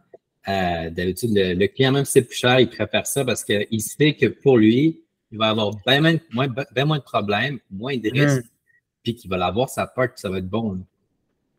Euh, 0.48 0.90
D'habitude, 0.90 1.30
le, 1.34 1.66
client, 1.66 1.92
même 1.92 2.04
si 2.04 2.12
c'est 2.12 2.22
plus 2.22 2.36
cher, 2.36 2.58
il 2.58 2.68
préfère 2.68 3.06
ça 3.06 3.24
parce 3.24 3.44
qu'il 3.44 3.80
sait 3.80 4.14
que 4.14 4.26
pour 4.26 4.58
lui, 4.58 5.02
il 5.30 5.38
va 5.38 5.50
avoir 5.50 5.70
bien 5.86 6.00
moins, 6.00 6.16
moins 6.32 6.98
de 6.98 7.02
problèmes, 7.02 7.58
moins 7.70 7.96
de 7.96 8.10
risques, 8.10 8.44
hmm. 8.44 9.02
puis 9.02 9.14
qu'il 9.14 9.30
va 9.30 9.36
l'avoir 9.36 9.68
sa 9.68 9.86
part, 9.86 10.08
ça 10.16 10.28
va 10.28 10.38
être 10.38 10.48
bon. 10.48 10.80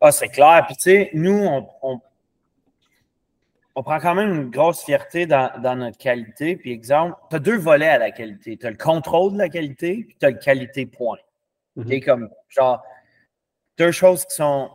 Ah, 0.02 0.12
c'est 0.12 0.28
clair. 0.28 0.66
Puis, 0.68 0.76
tu 0.76 0.84
sais, 0.84 1.10
nous, 1.14 1.34
on, 1.34 1.66
on, 1.82 2.02
prend 3.82 4.00
quand 4.00 4.14
même 4.14 4.32
une 4.32 4.50
grosse 4.52 4.84
fierté 4.84 5.26
dans, 5.26 5.50
dans 5.62 5.76
notre 5.76 5.98
qualité. 5.98 6.56
Puis, 6.56 6.72
exemple, 6.72 7.16
tu 7.32 7.36
as 7.38 7.40
deux 7.40 7.58
volets 7.58 7.90
à 7.90 7.98
la 7.98 8.12
qualité. 8.12 8.56
Tu 8.56 8.68
as 8.68 8.70
le 8.70 8.78
contrôle 8.78 9.34
de 9.34 9.40
la 9.40 9.50
qualité, 9.50 10.06
puis 10.08 10.16
tu 10.20 10.26
as 10.26 10.30
le 10.30 10.38
qualité 10.38 10.86
point. 10.86 11.18
Mm 11.76 12.00
comme, 12.02 12.30
genre, 12.50 12.84
deux 13.80 13.92
choses 13.92 14.26
qui 14.26 14.36
sont 14.36 14.70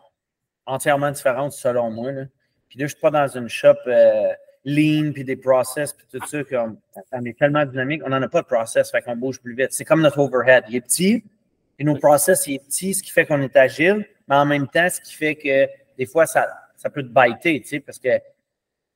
entièrement 0.66 1.12
différentes 1.12 1.52
selon 1.52 1.92
moi. 1.92 2.11
Là. 2.11 2.24
Puis 2.68 2.78
là, 2.78 2.80
je 2.80 2.84
ne 2.84 2.88
suis 2.88 3.00
pas 3.00 3.12
dans 3.12 3.28
une 3.28 3.48
shop 3.48 3.76
euh, 3.87 4.32
lean, 4.64 5.12
puis 5.12 5.22
des 5.22 5.37
process, 5.37 5.92
puis 5.92 6.06
tout 6.11 6.26
ça. 6.26 6.42
Comme, 6.42 6.78
on 7.12 7.24
est 7.24 7.38
tellement 7.38 7.64
dynamique, 7.64 8.02
on 8.04 8.08
n'en 8.08 8.20
a 8.20 8.28
pas 8.28 8.42
de 8.42 8.46
process, 8.46 8.90
fait 8.90 9.00
qu'on 9.02 9.14
bouge 9.14 9.40
plus 9.40 9.54
vite. 9.54 9.68
C'est 9.70 9.84
comme 9.84 10.02
notre 10.02 10.18
overhead. 10.18 10.64
Il 10.68 10.74
est 10.74 10.80
petit, 10.80 11.22
et 11.78 11.84
nos 11.84 11.94
process, 11.96 12.46
il 12.48 12.54
est 12.54 12.64
petit, 12.64 12.94
ce 12.94 13.02
qui 13.02 13.12
fait 13.12 13.24
qu'on 13.24 13.40
est 13.42 13.56
agile, 13.56 14.04
mais 14.26 14.34
en 14.34 14.44
même 14.44 14.66
temps, 14.66 14.88
ce 14.90 15.00
qui 15.00 15.14
fait 15.14 15.37
que 15.37 15.68
des 15.96 16.06
fois, 16.06 16.26
ça, 16.26 16.48
ça 16.76 16.90
peut 16.90 17.02
te 17.02 17.08
biter, 17.08 17.61
tu 17.61 17.68
sais, 17.68 17.80
parce 17.80 17.98
que 17.98 18.08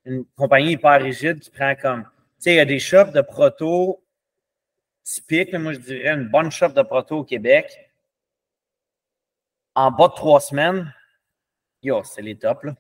une 0.04 0.24
compagnie 0.36 0.72
hyper 0.72 1.00
rigide 1.00 1.40
qui 1.40 1.50
prend 1.50 1.74
comme. 1.74 2.02
Tu 2.02 2.10
sais, 2.38 2.52
il 2.54 2.56
y 2.56 2.60
a 2.60 2.64
des 2.64 2.78
shops 2.80 3.12
de 3.12 3.20
proto 3.20 4.02
typiques, 5.02 5.52
moi 5.54 5.72
je 5.72 5.78
dirais 5.78 6.14
une 6.14 6.28
bonne 6.28 6.50
shop 6.50 6.70
de 6.70 6.82
proto 6.82 7.18
au 7.18 7.24
Québec. 7.24 7.90
En 9.74 9.90
bas 9.90 10.08
de 10.08 10.14
trois 10.14 10.40
semaines, 10.40 10.92
yo, 11.82 12.02
c'est 12.04 12.22
les 12.22 12.36
tops. 12.36 12.64
Là. 12.64 12.74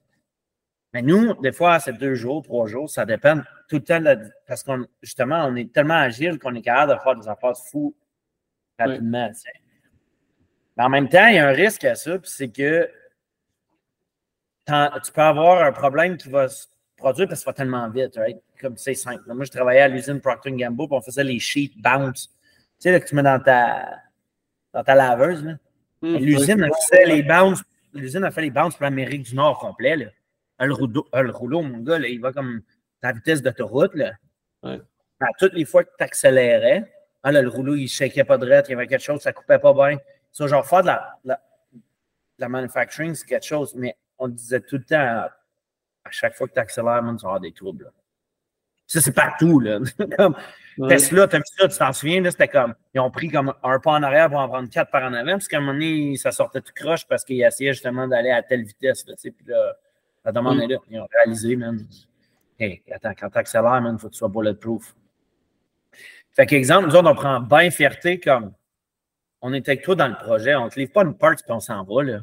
Mais 0.92 1.02
nous, 1.02 1.34
des 1.40 1.52
fois, 1.52 1.80
c'est 1.80 1.94
deux 1.94 2.14
jours, 2.14 2.42
trois 2.42 2.66
jours, 2.66 2.90
ça 2.90 3.06
dépend 3.06 3.40
tout 3.68 3.76
le 3.76 3.84
temps, 3.84 4.02
parce 4.46 4.62
qu'on 4.62 4.86
justement, 5.00 5.46
on 5.46 5.56
est 5.56 5.72
tellement 5.72 5.94
agile 5.94 6.38
qu'on 6.38 6.54
est 6.54 6.62
capable 6.62 6.92
de 6.92 6.98
faire 6.98 7.16
des 7.16 7.28
affaires 7.28 7.56
fous 7.56 7.96
rapidement. 8.78 9.30
Mais 10.76 10.84
en 10.84 10.88
même 10.90 11.08
temps, 11.08 11.26
il 11.28 11.36
y 11.36 11.38
a 11.38 11.48
un 11.48 11.52
risque 11.52 11.84
à 11.84 11.94
ça, 11.94 12.18
c'est 12.24 12.50
que 12.50 12.90
tu 14.66 15.12
peux 15.12 15.22
avoir 15.22 15.62
un 15.62 15.72
problème 15.72 16.16
qui 16.16 16.28
va 16.28 16.48
se 16.48 16.66
produire 17.02 17.28
parce 17.28 17.40
que 17.40 17.44
ça 17.44 17.50
va 17.50 17.54
tellement 17.54 17.88
vite, 17.90 18.16
right? 18.16 18.38
Comme 18.60 18.76
c'est 18.76 18.94
simple. 18.94 19.22
Moi, 19.32 19.44
je 19.44 19.50
travaillais 19.50 19.82
à 19.82 19.88
l'usine 19.88 20.20
Procter 20.20 20.52
Gamble, 20.52 20.86
puis 20.86 20.96
on 20.96 21.02
faisait 21.02 21.24
les 21.24 21.38
sheets 21.38 21.74
bounce. 21.76 22.28
Tu 22.28 22.34
sais, 22.78 22.92
là, 22.92 23.00
que 23.00 23.06
tu 23.06 23.14
mets 23.14 23.22
dans 23.22 23.40
ta, 23.40 23.98
dans 24.72 24.82
ta 24.82 24.94
laveuse. 24.94 25.44
Mmh, 26.00 26.16
l'usine, 26.16 26.62
elle 26.62 26.72
faisait 26.88 27.06
les 27.06 27.22
bounce 27.22 27.62
l'usine 27.92 28.24
a 28.24 28.30
fait 28.30 28.42
les 28.42 28.50
bounces 28.50 28.74
pour 28.74 28.84
l'Amérique 28.84 29.22
du 29.22 29.34
Nord 29.34 29.58
complet. 29.58 29.96
Là. 29.96 30.06
Le, 30.60 30.72
rouleau, 30.72 31.06
le 31.12 31.30
rouleau, 31.30 31.62
mon 31.62 31.78
gars, 31.78 31.98
il 31.98 32.20
va 32.20 32.32
comme 32.32 32.62
ta 33.00 33.12
vitesse 33.12 33.42
d'autoroute. 33.42 33.94
Ouais. 34.62 34.80
À 35.20 35.26
toutes 35.38 35.54
les 35.54 35.64
fois 35.64 35.84
que 35.84 35.90
tu 35.96 36.04
accélérais, 36.04 36.92
hein, 37.22 37.32
le 37.32 37.48
rouleau, 37.48 37.74
il 37.74 37.84
ne 37.84 37.88
shakeait 37.88 38.24
pas 38.24 38.38
de 38.38 38.48
rette, 38.48 38.68
il 38.68 38.72
y 38.72 38.74
avait 38.74 38.86
quelque 38.86 39.02
chose, 39.02 39.20
ça 39.20 39.30
ne 39.30 39.34
coupait 39.34 39.58
pas 39.58 39.72
bien. 39.72 39.98
Ça, 40.30 40.46
genre, 40.46 40.66
faire 40.66 40.82
de 40.82 40.86
la, 40.86 41.40
la, 42.38 42.48
manufacturing, 42.48 43.14
c'est 43.14 43.26
quelque 43.26 43.44
chose, 43.44 43.74
mais 43.74 43.96
on 44.18 44.28
disait 44.28 44.60
tout 44.60 44.78
le 44.78 44.84
temps, 44.84 45.26
chaque 46.12 46.34
fois 46.34 46.48
que 46.48 46.54
tu 46.54 46.60
accélères, 46.60 47.00
tu 47.00 47.22
vas 47.22 47.28
avoir 47.28 47.40
des 47.40 47.52
troubles. 47.52 47.90
Ça, 48.86 49.00
c'est 49.00 49.12
partout. 49.12 49.58
Là. 49.60 49.78
comme 50.16 50.36
Tesla, 50.88 51.26
vu 51.26 51.40
ça, 51.44 51.68
tu 51.68 51.78
t'en 51.78 51.92
souviens, 51.92 52.30
c'était 52.30 52.48
comme, 52.48 52.74
ils 52.94 53.00
ont 53.00 53.10
pris 53.10 53.28
comme 53.28 53.54
un 53.62 53.78
pas 53.78 53.92
en 53.92 54.02
arrière 54.02 54.28
pour 54.28 54.38
en 54.38 54.48
prendre 54.48 54.68
quatre 54.68 54.90
par 54.90 55.02
en 55.04 55.14
avant, 55.14 55.32
parce 55.32 55.48
qu'à 55.48 55.58
un 55.58 55.60
moment 55.60 55.72
donné, 55.72 56.16
ça 56.16 56.32
sortait 56.32 56.60
tout 56.60 56.72
croche 56.74 57.06
parce 57.06 57.24
qu'ils 57.24 57.42
essayaient 57.42 57.72
justement 57.72 58.06
d'aller 58.06 58.30
à 58.30 58.42
telle 58.42 58.64
vitesse. 58.64 59.06
Là, 59.06 59.14
puis 59.22 59.34
là, 59.46 59.74
la 60.24 60.32
demande 60.32 60.60
est 60.60 60.66
là. 60.66 60.76
Ils 60.90 61.00
ont 61.00 61.08
réalisé, 61.12 61.56
man. 61.56 61.86
Hey, 62.58 62.82
attends, 62.90 63.14
quand 63.18 63.30
tu 63.30 63.38
accélères, 63.38 63.82
il 63.84 63.98
faut 63.98 64.08
que 64.08 64.12
tu 64.12 64.18
sois 64.18 64.28
bulletproof. 64.28 64.94
Fait 66.32 66.46
qu'exemple, 66.46 66.88
nous 66.88 66.96
autres, 66.96 67.10
on 67.10 67.14
prend 67.14 67.40
bien 67.40 67.70
fierté 67.70 68.18
comme 68.18 68.52
on 69.42 69.52
est 69.52 69.68
avec 69.68 69.82
toi 69.82 69.94
dans 69.94 70.08
le 70.08 70.14
projet, 70.14 70.54
on 70.54 70.66
ne 70.66 70.70
te 70.70 70.78
livre 70.78 70.92
pas 70.92 71.02
une 71.02 71.16
part 71.16 71.34
puis 71.34 71.44
on 71.48 71.60
s'en 71.60 71.82
va. 71.82 72.02
Là. 72.04 72.20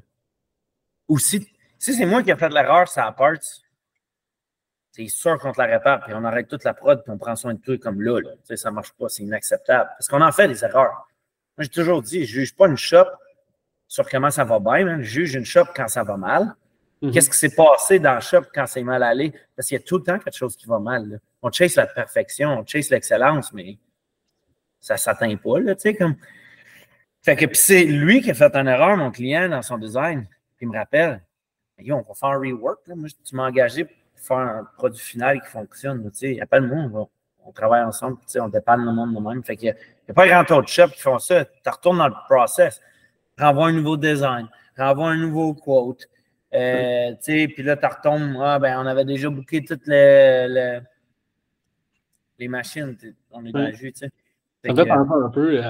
Ou 1.09 1.19
si, 1.19 1.47
si 1.77 1.93
c'est 1.93 2.05
moi 2.05 2.23
qui 2.23 2.31
ai 2.31 2.35
fait 2.35 2.49
de 2.49 2.53
l'erreur 2.53 2.87
sur 2.87 3.03
la 3.03 3.11
part, 3.11 3.33
c'est 5.07 5.15
sûr 5.15 5.37
qu'on 5.39 5.51
te 5.51 5.61
la 5.61 5.67
répare, 5.67 6.01
puis 6.01 6.13
on 6.13 6.23
arrête 6.23 6.47
toute 6.47 6.63
la 6.63 6.73
prod, 6.73 7.01
puis 7.03 7.11
on 7.11 7.17
prend 7.17 7.35
soin 7.35 7.53
de 7.53 7.59
toi 7.59 7.77
comme 7.77 8.01
là. 8.01 8.19
là. 8.19 8.57
Ça 8.57 8.69
ne 8.69 8.75
marche 8.75 8.91
pas, 8.93 9.07
c'est 9.07 9.23
inacceptable. 9.23 9.89
Parce 9.97 10.07
qu'on 10.07 10.21
en 10.21 10.31
fait 10.31 10.47
des 10.47 10.63
erreurs. 10.63 11.07
Moi, 11.57 11.63
j'ai 11.63 11.69
toujours 11.69 12.01
dit, 12.01 12.25
je 12.25 12.39
ne 12.39 12.41
juge 12.41 12.55
pas 12.55 12.67
une 12.67 12.77
shop 12.77 13.05
sur 13.87 14.07
comment 14.09 14.29
ça 14.29 14.43
va 14.43 14.59
bien, 14.59 15.01
je 15.01 15.03
juge 15.03 15.35
une 15.35 15.45
shop 15.45 15.65
quand 15.75 15.87
ça 15.87 16.03
va 16.03 16.17
mal. 16.17 16.55
Mhm. 17.01 17.11
Qu'est-ce 17.11 17.29
qui 17.29 17.37
s'est 17.37 17.55
passé 17.55 17.99
dans 17.99 18.15
le 18.15 18.21
shop 18.21 18.43
quand 18.53 18.65
c'est 18.67 18.83
mal 18.83 19.03
allé? 19.03 19.33
Parce 19.55 19.67
qu'il 19.67 19.77
y 19.77 19.81
a 19.81 19.83
tout 19.83 19.97
le 19.97 20.03
temps 20.03 20.19
quelque 20.19 20.35
chose 20.35 20.55
qui 20.55 20.67
va 20.67 20.79
mal. 20.79 21.19
On 21.41 21.51
chase 21.51 21.75
la 21.75 21.87
perfection, 21.87 22.59
on 22.59 22.65
chase 22.65 22.89
l'excellence, 22.89 23.53
mais 23.53 23.77
ça 24.81 24.95
ne 24.95 24.99
s'atteint 24.99 25.35
pas, 25.37 25.59
là, 25.59 25.75
tu 25.75 25.81
sais, 25.81 25.95
comme. 25.95 26.15
Fait 27.21 27.35
que 27.35 27.53
c'est 27.53 27.83
lui 27.83 28.21
qui 28.21 28.31
a 28.31 28.33
fait 28.33 28.55
une 28.55 28.67
erreur, 28.67 28.95
mon 28.95 29.11
client, 29.11 29.49
dans 29.49 29.61
son 29.61 29.77
design. 29.77 30.25
Puis 30.55 30.65
il 30.65 30.69
me 30.69 30.77
rappelle, 30.77 31.21
on 31.89 32.01
va 32.01 32.13
faire 32.13 32.29
un 32.29 32.37
rework. 32.37 32.87
Là. 32.87 32.95
Moi, 32.95 33.09
tu 33.25 33.35
m'as 33.35 33.47
engagé 33.47 33.85
pour 33.85 33.97
faire 34.21 34.37
un 34.37 34.67
produit 34.77 35.01
final 35.01 35.41
qui 35.41 35.47
fonctionne. 35.47 36.03
Tu 36.11 36.17
sais, 36.17 36.41
appelle-moi, 36.41 36.89
on, 36.93 37.09
on 37.49 37.51
travaille 37.51 37.83
ensemble, 37.83 38.17
tu 38.17 38.25
sais, 38.27 38.39
on 38.39 38.47
dépanne 38.47 38.85
le 38.85 38.91
monde 38.91 39.15
de 39.15 39.19
même. 39.19 39.43
Fait 39.43 39.55
qu'il 39.55 39.73
n'y 39.73 39.75
a, 40.09 40.13
pas 40.13 40.27
grand 40.27 40.57
autre 40.57 40.67
shop 40.67 40.89
qui 40.89 41.01
font 41.01 41.19
ça. 41.19 41.45
Tu 41.45 41.69
retournes 41.69 41.97
dans 41.97 42.07
le 42.07 42.13
process, 42.27 42.81
renvoie 43.37 43.67
un 43.67 43.73
nouveau 43.73 43.97
design, 43.97 44.47
renvoie 44.77 45.09
un 45.09 45.17
nouveau 45.17 45.53
quote. 45.53 46.07
Euh, 46.53 47.13
sais, 47.19 47.47
puis 47.47 47.63
là, 47.63 47.75
tu 47.75 47.85
retombes, 47.85 48.37
ah, 48.41 48.59
ben, 48.59 48.79
on 48.79 48.85
avait 48.85 49.05
déjà 49.05 49.29
booké 49.29 49.63
toutes 49.63 49.87
les, 49.87 50.81
les, 52.37 52.47
machines. 52.47 52.95
On 53.31 53.45
est 53.45 53.51
dans 53.51 53.59
le 53.59 53.71
jus, 53.71 53.91
tu 53.93 53.99
sais. 53.99 54.11
Ça 54.65 54.73
fait 54.75 54.91
un 54.91 55.29
peu, 55.29 55.61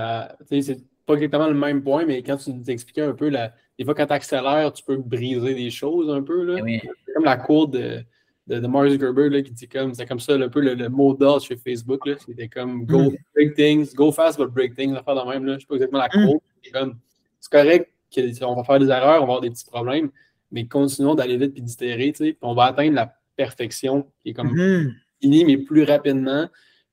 c'est 0.50 0.78
pas 1.06 1.14
exactement 1.14 1.48
le 1.48 1.54
même 1.54 1.84
point, 1.84 2.06
mais 2.06 2.24
quand 2.24 2.38
tu 2.38 2.52
nous 2.54 2.70
expliquais 2.70 3.04
un 3.04 3.14
peu, 3.14 3.30
la, 3.30 3.54
des 3.78 3.86
fois, 3.86 3.94
quand 3.94 4.08
tu 4.08 4.14
accélères, 4.14 4.74
tu 4.74 4.84
peux 4.84 4.98
briser 4.98 5.54
des 5.54 5.70
choses 5.70 6.10
un 6.10 6.24
peu. 6.24 6.44
Là. 6.44 6.64
C'est 6.66 7.14
comme 7.14 7.26
la 7.26 7.38
cour 7.38 7.68
de, 7.68 8.04
de, 8.50 8.60
de 8.60 8.68
Mark 8.68 8.90
Zuckerberg 8.90 9.44
qui 9.44 9.52
dit 9.52 9.68
comme, 9.68 9.94
c'est 9.94 10.06
comme 10.06 10.20
ça 10.20 10.34
un 10.34 10.50
peu 10.50 10.60
le, 10.60 10.90
mot 10.90 11.14
d'ordre 11.14 11.44
chez 11.44 11.56
Facebook. 11.56 12.02
C'était 12.26 12.48
comme 12.48 12.86
go, 12.86 13.12
mm. 13.12 13.16
break 13.36 13.56
things, 13.56 13.94
go 13.94 14.12
fast, 14.12 14.40
but 14.40 14.50
break 14.50 14.76
things, 14.76 14.94
faire 14.94 15.16
de 15.16 15.30
même. 15.30 15.46
Là. 15.46 15.56
Je 15.56 15.60
sais 15.60 15.68
pas 15.68 15.76
exactement 15.76 16.00
la 16.00 16.08
mm. 16.08 16.28
cour. 16.28 16.42
C'est 16.64 17.52
correct 17.52 17.92
qu'on 18.14 18.56
va 18.56 18.64
faire 18.64 18.80
des 18.80 18.90
erreurs, 18.90 19.24
on 19.24 19.28
va 19.28 19.34
avoir 19.34 19.42
des 19.42 19.52
petits 19.52 19.66
problèmes, 19.66 20.10
mais 20.52 20.66
continuons 20.66 21.16
d'aller 21.16 21.38
vite 21.38 21.54
et 21.56 21.62
d'itérer, 21.62 22.14
on 22.42 22.56
va 22.56 22.66
atteindre 22.66 22.96
la 22.96 23.14
perfection 23.36 24.08
qui 24.22 24.30
est 24.30 24.34
comme 24.34 24.54
mm-hmm. 24.54 24.94
finie, 25.22 25.46
mais 25.46 25.58
plus 25.58 25.84
rapidement 25.84 26.50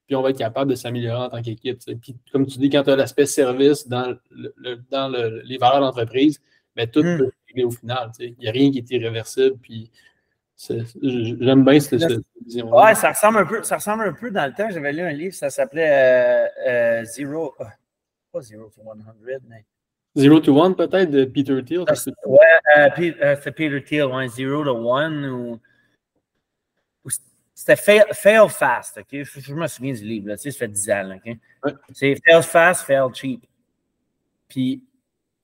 puis 0.07 0.15
on 0.15 0.23
va 0.23 0.31
être 0.31 0.39
capable 0.39 0.71
de 0.71 0.77
s'améliorer 0.77 1.25
en 1.25 1.29
tant 1.29 1.43
qu'équipe. 1.43 1.81
Puis, 2.01 2.17
comme 2.31 2.47
tu 2.47 2.59
dis, 2.59 2.71
quand 2.71 2.85
tu 2.85 2.91
as 2.91 2.97
l'aspect 2.97 3.27
service 3.27 3.89
dans, 3.89 4.17
le, 4.31 4.77
dans 4.91 5.09
les 5.45 5.59
valeurs 5.59 5.81
d'entreprise, 5.81 6.41
ben, 6.77 6.89
tout 6.89 7.03
hmm. 7.03 7.19
peut 7.19 7.33
être 7.57 7.65
au 7.65 7.71
final. 7.71 8.13
Il 8.21 8.37
n'y 8.39 8.49
a 8.49 8.53
rien 8.53 8.71
qui 8.71 8.79
est 8.79 8.91
irréversible. 8.91 9.57
Puis 9.61 9.91
j'aime 10.59 11.65
bien 11.65 11.81
cette, 11.81 12.03
vision. 12.45 12.75
Ouais, 12.75 12.95
ça 12.95 13.11
ressemble, 13.11 13.39
un 13.39 13.47
peu, 13.47 13.63
ça 13.63 13.77
ressemble 13.77 14.05
un 14.05 14.13
peu 14.13 14.31
dans 14.31 14.47
le 14.47 14.53
temps. 14.53 14.69
J'avais 14.71 14.93
lu 14.93 15.03
un 15.03 15.13
livre, 15.13 15.35
ça 15.35 15.51
s'appelait 15.51 15.91
euh, 15.91 16.49
euh, 16.67 17.05
Zero. 17.05 17.55
Euh, 17.61 17.65
pas 18.33 18.41
Zero 18.41 18.71
to 18.75 18.83
100, 18.83 18.95
mais. 19.49 19.65
Zero 20.17 20.41
to 20.41 20.59
One, 20.59 20.75
peut-être, 20.75 21.11
de 21.11 21.27
Peter 21.27 21.63
Thiel. 21.63 21.85
Ouais, 22.25 22.41
c'est 23.43 23.53
Peter 23.53 23.85
Thiel, 23.85 24.07
ouais, 24.07 24.29
Zero 24.29 24.65
to 24.65 24.71
One 24.71 25.27
ou 25.27 25.61
c'était 27.57 27.77
fail, 27.77 28.49
Fast, 28.51 28.99
OK? 28.99 29.07
Je, 29.11 29.55
me 29.55 29.67
souviens 29.67 29.95
du 29.95 30.05
livre, 30.05 30.29
là, 30.29 30.37
tu 30.37 30.43
sais, 30.43 30.51
ça 30.51 30.59
fait 30.59 30.69
10 30.69 30.91
ans, 30.91 31.17
OK? 31.17 31.37
C'est 31.95 32.15
Fail 32.23 32.43
Fast, 32.43 32.85
Fail 32.85 33.09
Cheap. 33.15 33.47
Puis, 34.47 34.85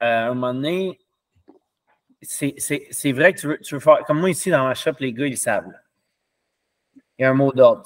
euh, 0.03 0.05
à 0.05 0.29
un 0.29 0.35
moment 0.35 0.53
donné, 0.53 0.99
c'est 2.23 3.13
vrai 3.13 3.35
que 3.35 3.41
tu 3.41 3.47
veux, 3.49 3.59
tu 3.59 3.75
veux, 3.75 3.81
faire. 3.81 4.05
Comme 4.07 4.21
moi, 4.21 4.31
ici, 4.31 4.51
dans 4.51 4.65
ma 4.65 4.75
shop, 4.75 4.93
les 5.01 5.13
gars, 5.13 5.27
ils 5.27 5.39
savent. 5.39 5.73
Il 7.19 7.23
y 7.23 7.25
a 7.25 7.31
un 7.31 7.35
mot 7.35 7.53
d'ordre. 7.53 7.83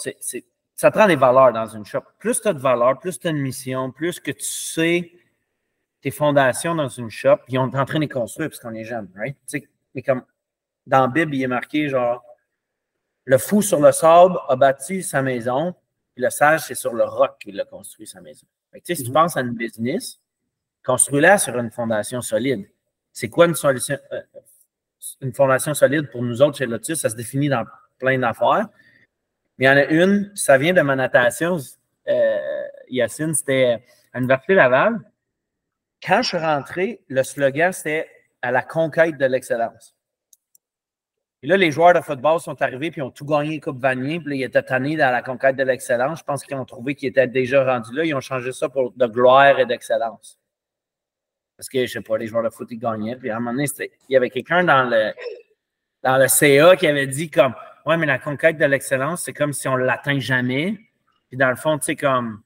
Ça 0.74 0.90
prend 0.90 1.06
des 1.06 1.16
valeurs 1.16 1.52
dans 1.52 1.66
une 1.66 1.84
shop. 1.84 2.02
Plus 2.18 2.40
tu 2.40 2.48
as 2.48 2.52
de 2.52 2.58
valeurs, 2.58 2.98
plus 2.98 3.18
tu 3.18 3.26
as 3.26 3.30
une 3.30 3.38
mission, 3.38 3.90
plus 3.90 4.20
que 4.20 4.30
tu 4.30 4.44
sais 4.44 5.12
tes 6.02 6.10
fondations 6.10 6.74
dans 6.74 6.88
une 6.88 7.10
shop, 7.10 7.38
puis 7.46 7.58
on 7.58 7.70
est 7.70 7.76
en 7.76 7.84
train 7.84 7.96
de 7.96 8.02
les 8.02 8.08
construire 8.08 8.50
parce 8.50 8.60
qu'on 8.60 8.74
est 8.74 8.84
jeune, 8.84 9.08
right? 9.16 9.36
mais 9.94 10.02
comme 10.02 10.22
dans 10.86 11.00
la 11.00 11.08
Bible, 11.08 11.34
il 11.34 11.42
est 11.42 11.48
marqué 11.48 11.88
genre 11.88 12.22
le 13.24 13.38
fou 13.38 13.60
sur 13.60 13.80
le 13.80 13.90
sable 13.90 14.38
a 14.48 14.54
bâti 14.54 15.02
sa 15.02 15.20
maison, 15.20 15.74
puis 16.14 16.22
le 16.22 16.30
sage, 16.30 16.60
c'est 16.60 16.76
sur 16.76 16.94
le 16.94 17.04
roc 17.04 17.38
qu'il 17.40 17.60
a 17.60 17.64
construit 17.64 18.06
sa 18.06 18.20
maison. 18.20 18.46
si 18.84 19.02
tu 19.02 19.08
mhm. 19.08 19.12
penses 19.12 19.36
à 19.36 19.40
une 19.40 19.54
business, 19.54 20.20
construis-la 20.84 21.38
sur 21.38 21.58
une 21.58 21.72
fondation 21.72 22.22
solide. 22.22 22.68
C'est 23.16 23.30
quoi 23.30 23.46
une, 23.46 23.54
solution, 23.54 23.96
euh, 24.12 24.20
une 25.22 25.32
fondation 25.32 25.72
solide 25.72 26.10
pour 26.10 26.22
nous 26.22 26.42
autres 26.42 26.58
chez 26.58 26.66
Lotus? 26.66 27.00
Ça 27.00 27.08
se 27.08 27.16
définit 27.16 27.48
dans 27.48 27.64
plein 27.98 28.18
d'affaires. 28.18 28.68
Mais 29.56 29.64
il 29.64 29.68
y 29.68 29.70
en 29.70 29.76
a 29.78 29.84
une, 29.86 30.32
ça 30.34 30.58
vient 30.58 30.74
de 30.74 30.82
ma 30.82 30.96
natation, 30.96 31.56
euh, 32.08 32.64
Yacine, 32.90 33.32
c'était 33.32 33.82
à 34.12 34.18
l'Université 34.18 34.52
Laval. 34.52 35.00
Quand 36.06 36.20
je 36.20 36.28
suis 36.28 36.36
rentré, 36.36 37.00
le 37.08 37.22
slogan, 37.22 37.72
c'était 37.72 38.06
à 38.42 38.50
la 38.50 38.60
conquête 38.60 39.16
de 39.16 39.24
l'excellence. 39.24 39.96
Et 41.42 41.46
là, 41.46 41.56
les 41.56 41.70
joueurs 41.70 41.94
de 41.94 42.02
football 42.02 42.38
sont 42.38 42.60
arrivés 42.60 42.90
puis 42.90 43.00
ont 43.00 43.10
tout 43.10 43.24
gagné 43.24 43.60
Coupe 43.60 43.80
Vanier. 43.80 44.20
Puis 44.20 44.40
ils 44.40 44.42
étaient 44.42 44.62
tannés 44.62 44.98
dans 44.98 45.10
la 45.10 45.22
conquête 45.22 45.56
de 45.56 45.62
l'excellence. 45.62 46.18
Je 46.18 46.24
pense 46.24 46.44
qu'ils 46.44 46.56
ont 46.58 46.66
trouvé 46.66 46.94
qu'ils 46.94 47.08
étaient 47.08 47.26
déjà 47.26 47.64
rendus 47.64 47.94
là. 47.94 48.04
Ils 48.04 48.14
ont 48.14 48.20
changé 48.20 48.52
ça 48.52 48.68
pour 48.68 48.92
de 48.92 49.06
gloire 49.06 49.58
et 49.58 49.64
d'excellence. 49.64 50.38
Parce 51.56 51.68
que, 51.68 51.78
je 51.78 51.82
ne 51.82 51.86
sais 51.86 52.00
pas, 52.00 52.18
les 52.18 52.26
joueurs 52.26 52.42
de 52.42 52.50
foot, 52.50 52.68
ils 52.70 52.78
gagnaient. 52.78 53.16
Puis 53.16 53.30
à 53.30 53.36
un 53.36 53.40
moment 53.40 53.52
donné, 53.52 53.66
il 53.78 54.12
y 54.12 54.16
avait 54.16 54.30
quelqu'un 54.30 54.64
dans 54.64 54.84
le, 54.84 55.12
dans 56.02 56.18
le 56.18 56.28
CA 56.28 56.76
qui 56.76 56.86
avait 56.86 57.06
dit 57.06 57.30
comme 57.30 57.54
Ouais, 57.86 57.96
mais 57.96 58.06
la 58.06 58.18
conquête 58.18 58.58
de 58.58 58.64
l'excellence, 58.64 59.22
c'est 59.22 59.32
comme 59.32 59.52
si 59.52 59.68
on 59.68 59.78
ne 59.78 59.84
l'atteint 59.84 60.18
jamais. 60.18 60.76
Puis 61.28 61.36
dans 61.36 61.48
le 61.48 61.56
fond, 61.56 61.78
tu 61.78 61.84
sais, 61.84 61.96
comme 61.96 62.42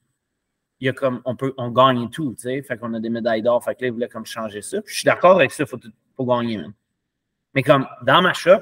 il 0.79 0.85
y 0.85 0.89
a 0.89 0.93
comme 0.93 1.21
on 1.25 1.35
peut 1.35 1.53
on 1.57 1.71
gagne 1.71 2.09
tout, 2.09 2.35
tu 2.35 2.43
sais. 2.43 2.61
Fait 2.61 2.77
qu'on 2.77 2.93
a 2.93 2.99
des 2.99 3.09
médailles 3.09 3.41
d'or. 3.41 3.63
Fait 3.63 3.75
que 3.75 3.81
là, 3.81 3.87
ils 3.87 3.93
voulaient 3.93 4.07
comme 4.07 4.25
changer 4.25 4.61
ça. 4.61 4.81
Puis 4.81 4.93
je 4.93 4.99
suis 4.99 5.05
d'accord 5.05 5.37
avec 5.37 5.51
ça, 5.51 5.63
il 5.63 5.67
faut, 5.67 5.79
faut, 6.15 6.25
gagner, 6.25 6.57
même. 6.57 6.73
Mais 7.55 7.63
comme 7.63 7.87
dans 8.03 8.21
ma 8.21 8.33
shop, 8.33 8.61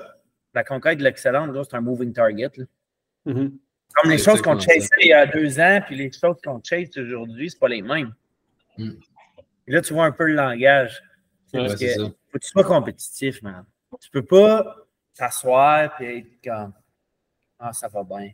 la 0.54 0.64
conquête 0.64 0.98
de 0.98 1.04
l'excellence, 1.04 1.50
c'est 1.70 1.76
un 1.76 1.82
moving 1.82 2.14
target. 2.14 2.52
Mm-hmm. 3.26 3.52
Comme 3.96 4.12
les 4.12 4.18
choses 4.18 4.42
qu'on 4.42 4.58
chassait 4.58 4.88
il 5.02 5.08
y 5.08 5.14
a 5.14 5.26
deux 5.26 5.60
ans, 5.60 5.82
puis 5.86 5.96
les 5.96 6.12
choses 6.12 6.38
qu'on 6.44 6.62
chase 6.64 6.98
aujourd'hui, 6.98 7.50
c'est 7.50 7.60
pas 7.60 7.68
les 7.68 7.82
mêmes. 7.82 8.14
Mm. 8.78 8.92
Et 9.70 9.72
là, 9.72 9.82
tu 9.82 9.94
vois 9.94 10.06
un 10.06 10.12
peu 10.12 10.26
le 10.26 10.34
langage. 10.34 11.02
parce 11.54 11.76
que 11.76 11.86
faut 11.96 12.10
que 12.34 12.40
tu 12.40 12.50
sois 12.50 12.64
compétitif, 12.64 13.44
man. 13.44 13.64
Tu 14.02 14.10
peux 14.10 14.26
pas 14.26 14.76
t'asseoir 15.16 16.02
et 16.02 16.18
être 16.18 16.44
comme 16.44 16.74
Ah, 17.60 17.72
ça 17.72 17.88
va 17.88 18.04
bien. 18.04 18.32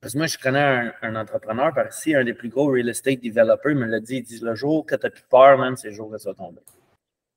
Parce 0.00 0.14
que 0.14 0.18
moi, 0.18 0.26
je 0.26 0.38
connais 0.38 0.92
un, 1.02 1.16
entrepreneur 1.16 1.74
par 1.74 1.88
ici, 1.88 2.14
un 2.14 2.24
des 2.24 2.32
plus 2.32 2.48
gros 2.48 2.70
real 2.70 2.88
estate 2.88 3.20
developers, 3.20 3.72
il 3.72 3.78
me 3.78 3.86
l'a 3.86 4.00
dit, 4.00 4.16
il 4.16 4.22
dit 4.22 4.38
le 4.40 4.54
jour 4.54 4.86
que 4.86 4.94
tu 4.94 5.04
n'as 5.04 5.10
plus 5.10 5.24
peur, 5.28 5.58
man, 5.58 5.76
c'est 5.76 5.88
le 5.88 5.94
jour 5.94 6.10
que 6.10 6.16
ça 6.16 6.30
va 6.30 6.34
tomber. 6.34 6.62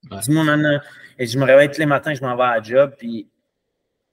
Dis-moi, 0.03 0.43
man, 0.45 0.81
et 1.19 1.27
je 1.27 1.37
me 1.37 1.43
réveille 1.43 1.69
tous 1.69 1.79
les 1.79 1.85
matins, 1.85 2.13
je 2.13 2.21
m'en 2.21 2.37
vais 2.37 2.43
à 2.43 2.57
la 2.57 2.61
job, 2.61 2.95
puis 2.97 3.27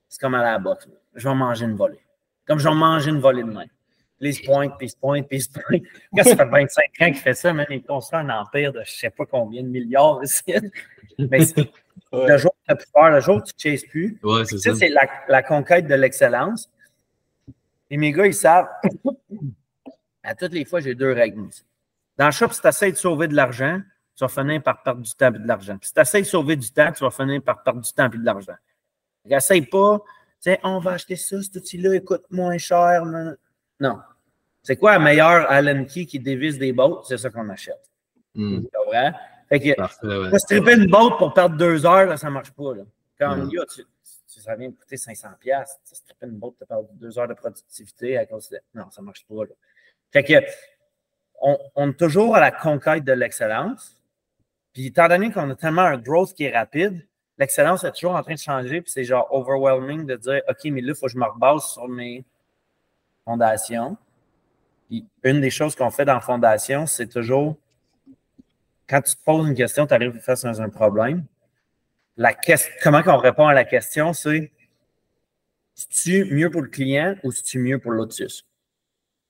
c'est 0.08 0.20
comme 0.20 0.34
à 0.34 0.42
la 0.42 0.58
boxe. 0.58 0.88
Je 1.14 1.28
vais 1.28 1.34
manger 1.34 1.66
une 1.66 1.76
volée. 1.76 2.00
Comme 2.46 2.58
je 2.58 2.68
vais 2.68 2.74
manger 2.74 3.10
une 3.10 3.20
volée 3.20 3.44
de 3.44 3.50
main. 3.50 3.66
Puis 4.18 4.30
il 4.30 4.34
se 4.34 4.42
pointe, 4.42 4.72
puis 4.78 4.86
il 4.86 4.90
se 4.90 4.96
pointe, 4.96 5.28
puis 5.28 5.38
il 5.38 5.42
se 5.42 5.50
pointe. 5.50 5.82
Quand 6.16 6.24
ça 6.24 6.36
fait 6.36 6.44
25 6.44 6.84
ans 7.00 7.06
qu'il 7.06 7.14
fait 7.14 7.34
ça, 7.34 7.52
même, 7.52 7.66
il 7.70 7.82
construit 7.82 8.18
un 8.18 8.30
empire 8.30 8.72
de 8.72 8.78
je 8.84 8.92
ne 8.92 8.98
sais 8.98 9.10
pas 9.10 9.26
combien 9.26 9.62
de 9.62 9.68
milliards 9.68 10.20
ici. 10.22 10.42
Mais 11.18 11.38
le 12.12 12.36
jour 12.38 12.52
que 12.52 12.66
tu 12.66 12.72
as 12.72 12.76
plus 12.76 12.90
peur, 12.92 13.10
le 13.10 13.20
jour 13.20 13.42
que 13.42 13.48
tu 13.48 13.68
ne 13.68 13.72
chases 13.72 13.84
plus, 13.84 14.18
ouais, 14.22 14.44
ça, 14.44 14.74
c'est 14.74 14.88
la, 14.88 15.08
la, 15.28 15.42
conquête 15.42 15.86
de 15.86 15.94
l'excellence. 15.94 16.70
Et 17.90 17.96
mes 17.96 18.12
gars, 18.12 18.26
ils 18.26 18.34
savent, 18.34 18.68
à 20.22 20.34
toutes 20.34 20.52
les 20.52 20.64
fois, 20.64 20.80
j'ai 20.80 20.94
deux 20.94 21.12
règles. 21.12 21.48
Dans 22.16 22.26
le 22.26 22.32
shop, 22.32 22.50
si 22.50 22.60
tu 22.60 22.68
essaies 22.68 22.92
de 22.92 22.96
sauver 22.96 23.28
de 23.28 23.34
l'argent, 23.34 23.80
tu 24.16 24.24
vas 24.24 24.28
finir 24.28 24.60
par 24.62 24.82
perdre 24.82 25.02
du 25.02 25.14
temps 25.14 25.32
et 25.32 25.38
de 25.38 25.46
l'argent. 25.46 25.78
Puis 25.78 25.88
si 25.88 25.94
tu 25.94 26.00
essaies 26.00 26.22
de 26.22 26.26
sauver 26.26 26.56
du 26.56 26.70
temps, 26.72 26.90
tu 26.90 27.04
vas 27.04 27.10
finir 27.10 27.40
par 27.40 27.62
perdre 27.62 27.80
du 27.80 27.92
temps 27.92 28.10
et 28.10 28.18
de 28.18 28.24
l'argent. 28.24 28.56
Essaye 29.24 29.62
pas, 29.62 30.00
on 30.64 30.78
va 30.80 30.92
acheter 30.92 31.16
ça, 31.16 31.40
cet 31.40 31.56
outil-là, 31.56 31.94
il 31.94 32.02
coûte 32.02 32.24
moins 32.30 32.58
cher. 32.58 33.04
Non. 33.80 33.98
C'est 34.62 34.76
quoi 34.76 34.92
la 34.92 34.98
meilleure 34.98 35.50
Allen 35.50 35.86
Key 35.86 36.06
qui 36.06 36.20
dévisse 36.20 36.58
des 36.58 36.72
bottes? 36.72 37.06
C'est 37.06 37.18
ça 37.18 37.30
qu'on 37.30 37.48
achète. 37.48 37.90
Mm. 38.34 38.60
C'est 38.70 38.86
vrai? 38.86 39.12
Fait 39.48 39.60
que, 39.60 40.30
ouais. 40.30 40.38
stripper 40.38 40.74
une 40.74 40.90
botte 40.90 41.18
pour 41.18 41.32
perdre 41.32 41.56
deux 41.56 41.86
heures, 41.86 42.06
là, 42.06 42.16
ça 42.16 42.28
ne 42.28 42.32
marche 42.34 42.50
pas. 42.50 42.74
Là. 42.74 42.82
Comme, 43.18 43.46
mm. 43.46 43.50
tu, 43.74 43.84
ça 44.40 44.54
vient 44.56 44.68
de 44.68 44.74
coûter 44.74 44.96
500$. 44.96 45.64
Tu 45.88 45.94
stripper 45.94 46.26
une 46.26 46.38
botte 46.38 46.56
pour 46.58 46.66
perdre 46.66 46.88
deux 46.92 47.18
heures 47.18 47.28
de 47.28 47.34
productivité 47.34 48.18
à 48.18 48.26
cause 48.26 48.48
de... 48.50 48.58
Non, 48.74 48.90
ça 48.90 49.00
ne 49.00 49.06
marche 49.06 49.24
pas. 49.26 49.44
Là. 49.44 49.54
Fait 50.12 50.22
que, 50.22 50.34
on, 51.40 51.58
on 51.74 51.90
est 51.90 51.98
toujours 51.98 52.36
à 52.36 52.40
la 52.40 52.50
conquête 52.50 53.04
de 53.04 53.12
l'excellence. 53.12 53.96
Puis, 54.72 54.86
étant 54.86 55.08
donné 55.08 55.32
qu'on 55.32 55.48
a 55.50 55.54
tellement 55.54 55.82
un 55.82 55.96
growth 55.96 56.34
qui 56.34 56.44
est 56.44 56.56
rapide, 56.56 57.06
l'excellence 57.38 57.84
est 57.84 57.92
toujours 57.92 58.14
en 58.14 58.22
train 58.22 58.34
de 58.34 58.38
changer, 58.38 58.80
puis 58.80 58.90
c'est 58.90 59.04
genre 59.04 59.26
overwhelming 59.30 60.04
de 60.04 60.16
dire 60.16 60.42
OK, 60.48 60.64
mais 60.64 60.80
là, 60.80 60.88
il 60.88 60.94
faut 60.94 61.06
que 61.06 61.12
je 61.12 61.18
me 61.18 61.24
rebase 61.24 61.64
sur 61.72 61.88
mes 61.88 62.24
fondations. 63.28 63.96
une 65.22 65.40
des 65.40 65.50
choses 65.50 65.74
qu'on 65.76 65.90
fait 65.90 66.06
dans 66.06 66.14
la 66.14 66.20
fondation, 66.20 66.86
c'est 66.86 67.08
toujours 67.08 67.56
quand 68.88 69.02
tu 69.02 69.14
te 69.14 69.22
poses 69.22 69.46
une 69.46 69.54
question, 69.54 69.86
tu 69.86 69.92
arrives 69.92 70.18
face 70.20 70.44
à 70.46 70.48
un 70.48 70.70
problème. 70.70 71.24
La 72.16 72.32
comment 72.82 73.02
on 73.06 73.18
répond 73.18 73.46
à 73.46 73.52
la 73.52 73.64
question, 73.64 74.12
c'est 74.14 74.50
es-tu 75.76 76.24
mieux 76.34 76.50
pour 76.50 76.62
le 76.62 76.68
client 76.68 77.16
ou 77.22 77.30
es-tu 77.30 77.58
mieux 77.58 77.78
pour 77.78 77.92
Lotus? 77.92 78.46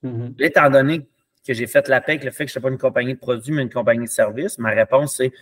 Mm-hmm. 0.04 0.34
Étant 0.38 0.70
donné 0.70 1.00
que 1.44 1.52
j'ai 1.52 1.66
fait 1.66 1.88
la 1.88 2.00
paix 2.00 2.12
avec 2.12 2.24
le 2.24 2.30
fait 2.30 2.44
que 2.44 2.52
je 2.52 2.58
ne 2.58 2.60
suis 2.60 2.68
pas 2.68 2.70
une 2.70 2.78
compagnie 2.78 3.14
de 3.14 3.18
produits, 3.18 3.52
mais 3.52 3.62
une 3.62 3.70
compagnie 3.70 4.06
de 4.06 4.10
services, 4.10 4.58
ma 4.58 4.70
réponse, 4.70 5.16
c'est 5.16 5.32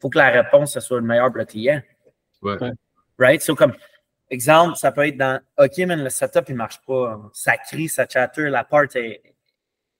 faut 0.00 0.08
que 0.08 0.18
la 0.18 0.30
réponse 0.30 0.78
soit 0.78 1.00
le 1.00 1.06
meilleur 1.06 1.26
pour 1.26 1.38
le 1.38 1.44
client. 1.44 1.82
Ouais. 2.42 2.56
Right? 3.18 3.42
So, 3.42 3.56
comme 3.56 3.74
exemple, 4.30 4.76
ça 4.76 4.92
peut 4.92 5.06
être 5.06 5.16
dans 5.16 5.40
OK, 5.58 5.78
mais 5.78 5.96
le 5.96 6.10
setup, 6.10 6.44
il 6.48 6.52
ne 6.52 6.58
marche 6.58 6.80
pas. 6.86 7.20
Ça 7.32 7.56
crie, 7.56 7.88
ça 7.88 8.06
chatter, 8.08 8.48
la 8.48 8.64
part 8.64 8.84
est. 8.94 9.22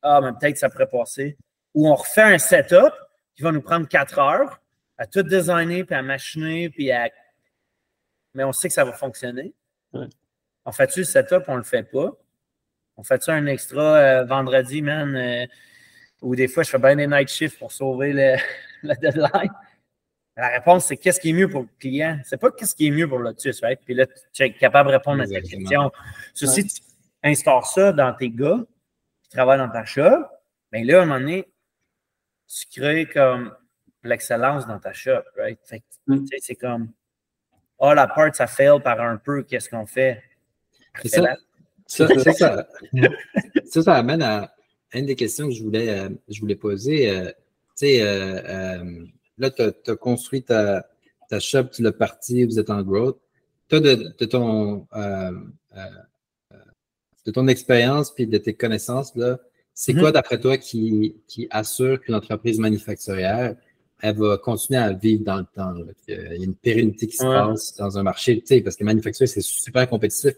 Ah, 0.03 0.21
mais 0.23 0.31
peut-être 0.39 0.59
ça 0.59 0.69
pourrait 0.69 0.89
passer. 0.89 1.37
Ou 1.75 1.89
on 1.89 1.95
refait 1.95 2.23
un 2.23 2.39
setup 2.39 2.93
qui 3.35 3.43
va 3.43 3.53
nous 3.53 3.63
prendre 3.63 3.89
quatre 3.89 4.19
heures 4.19 4.61
à 4.97 5.07
tout 5.07 5.23
designer, 5.23 5.85
puis 5.85 5.95
à 5.95 6.03
machiner, 6.03 6.71
puis 6.71 6.91
à. 6.91 7.09
Mais 8.35 8.45
on 8.45 8.53
sait 8.53 8.69
que 8.69 8.75
ça 8.75 8.85
va 8.85 8.93
fonctionner. 8.93 9.55
On 10.65 10.73
fait-tu 10.73 11.01
le 11.01 11.05
setup, 11.05 11.45
on 11.49 11.53
ne 11.53 11.59
le 11.59 11.65
fait 11.65 11.83
pas? 11.83 12.11
On 12.97 13.05
fait-tu 13.05 13.31
un 13.31 13.47
extra 13.47 13.81
euh, 13.81 14.25
vendredi, 14.25 14.83
man? 14.83 15.15
Euh, 15.17 15.47
ou 16.21 16.35
des 16.35 16.49
fois, 16.49 16.65
je 16.65 16.71
fais 16.71 16.79
bien 16.79 16.97
des 16.97 17.07
night 17.07 17.29
shifts 17.29 17.59
pour 17.59 17.73
sauver 17.73 18.13
le, 18.13 18.37
la 18.83 18.95
deadline? 18.97 19.53
La 20.39 20.51
réponse, 20.51 20.87
c'est 20.87 20.97
qu'est-ce 20.97 21.19
qui 21.19 21.31
est 21.31 21.33
mieux 21.33 21.49
pour 21.49 21.63
le 21.63 21.69
client? 21.81 22.21
C'est 22.25 22.37
pas 22.37 22.53
qu'est-ce 22.53 22.77
qui 22.77 22.87
est 22.87 22.91
mieux 22.93 23.09
pour 23.09 23.19
Lotus, 23.19 23.61
right? 23.61 23.81
Puis 23.85 23.95
là, 23.95 24.07
tu 24.33 24.45
es 24.45 24.53
capable 24.53 24.89
de 24.89 24.95
répondre 24.95 25.21
à 25.21 25.27
ta 25.27 25.41
question. 25.41 25.91
Si 26.33 26.65
tu 26.65 26.81
instaures 27.25 27.67
ça 27.67 27.93
dans 27.93 28.15
tes 28.15 28.31
gars 28.31 28.61
qui 29.25 29.31
travaillent 29.31 29.59
dans 29.59 29.69
ta 29.69 29.85
shop, 29.85 30.27
bien 30.71 30.85
là, 30.85 31.01
à 31.01 31.03
un 31.03 31.07
moment 31.07 31.19
donné, 31.19 31.45
tu 32.47 32.81
crées 32.81 33.07
comme 33.07 33.53
l'excellence 34.05 34.65
dans 34.69 34.79
ta 34.79 34.93
shop, 34.93 35.25
right? 35.37 35.59
Mm. 36.07 36.25
C'est 36.39 36.55
comme, 36.55 36.93
oh, 37.79 37.93
la 37.93 38.07
part, 38.07 38.33
ça 38.33 38.47
fail 38.47 38.81
par 38.81 39.01
un 39.01 39.17
peu, 39.17 39.43
qu'est-ce 39.43 39.69
qu'on 39.69 39.87
fait? 39.87 40.23
Ça 41.05 41.35
ça, 41.89 42.07
ça, 43.65 43.83
ça, 43.83 43.95
amène 43.95 44.23
à 44.23 44.55
une 44.93 45.07
des 45.07 45.17
questions 45.17 45.49
que 45.49 45.55
je 45.55 45.65
voulais, 45.65 45.89
euh, 45.89 46.11
je 46.29 46.41
voulais 46.41 46.55
poser. 46.55 47.11
Euh, 47.11 47.27
tu 47.27 47.87
sais, 47.87 48.03
euh, 48.03 49.05
là, 49.39 49.51
tu 49.51 49.63
as, 49.63 49.97
construit 49.97 50.43
ta, 50.43 50.87
ta 51.29 51.41
shop, 51.41 51.65
tu 51.73 51.83
l'as 51.83 51.93
parti, 51.93 52.45
vous 52.45 52.59
êtes 52.59 52.71
en 52.71 52.83
growth. 52.83 53.19
Toi, 53.69 53.81
de, 53.81 54.15
de, 54.19 54.25
ton, 54.25 54.87
euh, 54.95 55.33
euh, 55.77 56.55
de 57.27 57.31
ton 57.31 57.47
expérience 57.49 58.15
puis 58.15 58.27
de 58.27 58.39
tes 58.39 58.55
connaissances, 58.55 59.15
là, 59.15 59.39
c'est 59.75 59.93
mm-hmm. 59.93 60.01
quoi, 60.01 60.13
d'après 60.13 60.41
toi, 60.41 60.57
qui, 60.57 61.17
qui 61.27 61.47
assure 61.51 62.01
qu'une 62.01 62.15
entreprise 62.15 62.59
manufacturière, 62.59 63.55
elle 64.01 64.17
va 64.17 64.39
continuer 64.39 64.81
à 64.81 64.93
vivre 64.93 65.25
dans 65.25 65.37
le 65.37 65.47
temps? 65.55 65.75
Il 66.07 66.15
y 66.15 66.43
a 66.43 66.45
une 66.45 66.55
pérennité 66.55 67.07
qui 67.07 67.17
se 67.17 67.25
passe 67.25 67.77
dans 67.77 67.99
un 67.99 68.03
marché, 68.03 68.43
parce 68.65 68.77
que 68.77 68.85
manufacturier, 68.85 69.27
c'est 69.27 69.41
super 69.41 69.89
compétitif. 69.89 70.35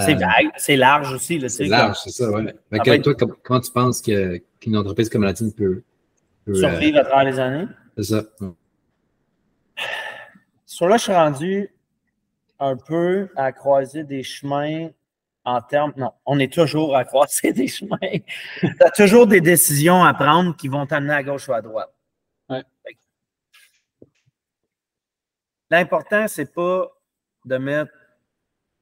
C'est 0.00 0.22
euh, 0.22 0.26
c'est 0.56 0.76
large 0.76 1.14
aussi. 1.14 1.48
C'est 1.48 1.66
large, 1.66 1.98
c'est 2.02 2.10
ça, 2.10 2.30
ouais. 2.30 2.52
Mais 2.70 2.80
toi, 2.80 3.14
comment 3.44 3.60
tu 3.60 3.70
penses 3.70 4.02
qu'une 4.02 4.76
entreprise 4.76 5.08
comme 5.08 5.22
la 5.22 5.32
tienne 5.32 5.52
peut, 5.52 5.82
peut 6.44 6.54
survivre 6.54 6.98
à 6.98 7.04
travers 7.04 7.32
les 7.32 7.38
années? 7.38 7.66
C'est 7.96 8.04
ça. 8.04 8.22
Sur 10.66 10.88
là, 10.88 10.96
je 10.96 11.02
suis 11.02 11.12
rendu 11.12 11.70
un 12.58 12.76
peu 12.76 13.28
à 13.36 13.52
croiser 13.52 14.04
des 14.04 14.22
chemins 14.22 14.88
en 15.44 15.60
termes. 15.60 15.92
Non, 15.96 16.12
on 16.26 16.38
est 16.38 16.52
toujours 16.52 16.96
à 16.96 17.04
croiser 17.04 17.52
des 17.52 17.68
chemins. 17.68 17.98
tu 18.60 18.76
as 18.80 18.90
toujours 18.90 19.26
des 19.26 19.40
décisions 19.40 20.02
à 20.02 20.14
prendre 20.14 20.56
qui 20.56 20.68
vont 20.68 20.86
t'amener 20.86 21.14
à 21.14 21.22
gauche 21.22 21.48
ou 21.48 21.52
à 21.52 21.62
droite. 21.62 21.90
L'important, 25.70 26.28
c'est 26.28 26.52
pas 26.52 26.88
de 27.44 27.56
mettre 27.56 27.92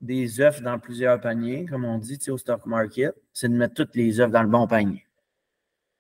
des 0.01 0.40
œufs 0.40 0.61
dans 0.62 0.79
plusieurs 0.79 1.20
paniers, 1.20 1.64
comme 1.64 1.85
on 1.85 1.96
dit 1.98 2.18
au 2.29 2.37
stock 2.37 2.66
market, 2.66 3.14
c'est 3.33 3.48
de 3.48 3.55
mettre 3.55 3.75
toutes 3.75 3.94
les 3.94 4.20
œufs 4.20 4.31
dans 4.31 4.42
le 4.42 4.48
bon 4.48 4.66
panier. 4.66 5.07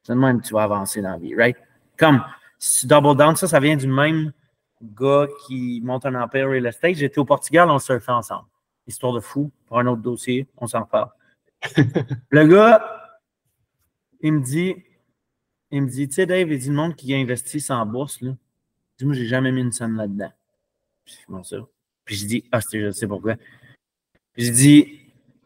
C'est 0.02 0.12
de 0.12 0.18
même 0.18 0.40
que 0.40 0.46
tu 0.46 0.52
vas 0.52 0.64
avancer 0.64 1.00
dans 1.00 1.12
la 1.12 1.18
vie, 1.18 1.34
right? 1.36 1.56
Comme 1.96 2.22
si 2.64 2.86
double 2.86 3.16
down, 3.16 3.34
ça, 3.34 3.48
ça 3.48 3.58
vient 3.58 3.76
du 3.76 3.88
même 3.88 4.32
gars 4.80 5.26
qui 5.44 5.80
monte 5.82 6.06
un 6.06 6.14
empire 6.14 6.48
real 6.48 6.64
estate. 6.64 6.94
J'étais 6.94 7.18
au 7.18 7.24
Portugal, 7.24 7.68
on 7.68 7.80
surfait 7.80 8.12
ensemble. 8.12 8.46
Histoire 8.86 9.12
de 9.12 9.18
fou, 9.18 9.50
pour 9.66 9.80
un 9.80 9.86
autre 9.88 10.00
dossier, 10.00 10.46
on 10.56 10.68
s'en 10.68 10.84
reparle. 10.84 11.10
le 12.30 12.46
gars, 12.46 13.18
il 14.20 14.34
me 14.34 14.40
dit, 14.40 14.76
il 15.72 15.82
me 15.82 15.88
dit, 15.88 16.06
tu 16.06 16.14
sais, 16.14 16.26
Dave, 16.26 16.52
il 16.52 16.58
dit 16.58 16.68
le 16.68 16.74
monde 16.74 16.94
qui 16.94 17.12
a 17.12 17.16
investi 17.16 17.60
sans 17.60 17.84
bourse, 17.84 18.20
là. 18.20 18.30
dis 18.96 19.06
moi, 19.06 19.14
j'ai 19.14 19.26
jamais 19.26 19.50
mis 19.50 19.62
une 19.62 19.72
scène 19.72 19.96
là-dedans. 19.96 20.32
Puis, 21.04 21.16
comment 21.26 21.42
ça? 21.42 21.56
Puis 22.04 22.14
je 22.14 22.26
dis, 22.26 22.44
ah, 22.52 22.60
je 22.60 22.92
sais 22.92 23.08
pourquoi. 23.08 23.34
Puis 24.34 24.44
je 24.44 24.52
dis, 24.52 25.00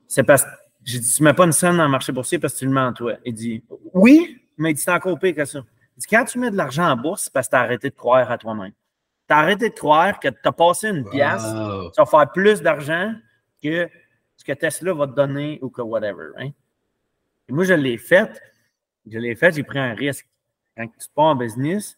c'est 0.06 0.22
parce 0.22 0.44
que, 0.44 0.50
j'ai 0.84 0.98
dit, 0.98 1.10
tu 1.10 1.22
mets 1.22 1.32
pas 1.32 1.46
une 1.46 1.52
scène 1.52 1.78
dans 1.78 1.84
le 1.84 1.90
marché 1.90 2.12
boursier 2.12 2.38
parce 2.38 2.52
que 2.52 2.58
tu 2.58 2.66
le 2.66 2.72
mens, 2.72 2.92
toi. 2.92 3.16
Il 3.24 3.32
dit, 3.32 3.64
oui, 3.94 4.38
mais 4.58 4.72
il 4.72 4.74
dit, 4.74 4.82
c'est 4.82 4.92
encore 4.92 5.18
pire 5.18 5.34
que 5.34 5.46
ça 5.46 5.64
quand 6.04 6.24
tu 6.24 6.38
mets 6.38 6.50
de 6.50 6.56
l'argent 6.56 6.90
en 6.90 6.96
bourse, 6.96 7.24
c'est 7.24 7.32
parce 7.32 7.46
que 7.46 7.52
tu 7.52 7.56
as 7.56 7.60
arrêté 7.60 7.90
de 7.90 7.94
croire 7.94 8.30
à 8.30 8.38
toi-même. 8.38 8.72
Tu 9.28 9.34
as 9.34 9.38
arrêté 9.38 9.70
de 9.70 9.74
croire 9.74 10.20
que 10.20 10.28
tu 10.28 10.36
as 10.44 10.52
passé 10.52 10.88
une 10.88 11.08
pièce, 11.08 11.42
tu 11.42 12.00
vas 12.00 12.06
faire 12.06 12.30
plus 12.32 12.60
d'argent 12.60 13.14
que 13.62 13.88
ce 14.36 14.44
que 14.44 14.52
Tesla 14.52 14.92
va 14.92 15.06
te 15.06 15.14
donner 15.14 15.58
ou 15.62 15.70
que 15.70 15.82
whatever. 15.82 16.30
Hein? 16.36 16.50
Et 17.48 17.52
moi, 17.52 17.64
je 17.64 17.74
l'ai 17.74 17.98
fait. 17.98 18.40
Je 19.06 19.18
l'ai 19.18 19.34
fait, 19.34 19.54
j'ai 19.54 19.62
pris 19.62 19.78
un 19.78 19.94
risque. 19.94 20.26
Quand 20.76 20.86
tu 20.86 21.08
pars 21.14 21.26
en 21.26 21.36
business, 21.36 21.96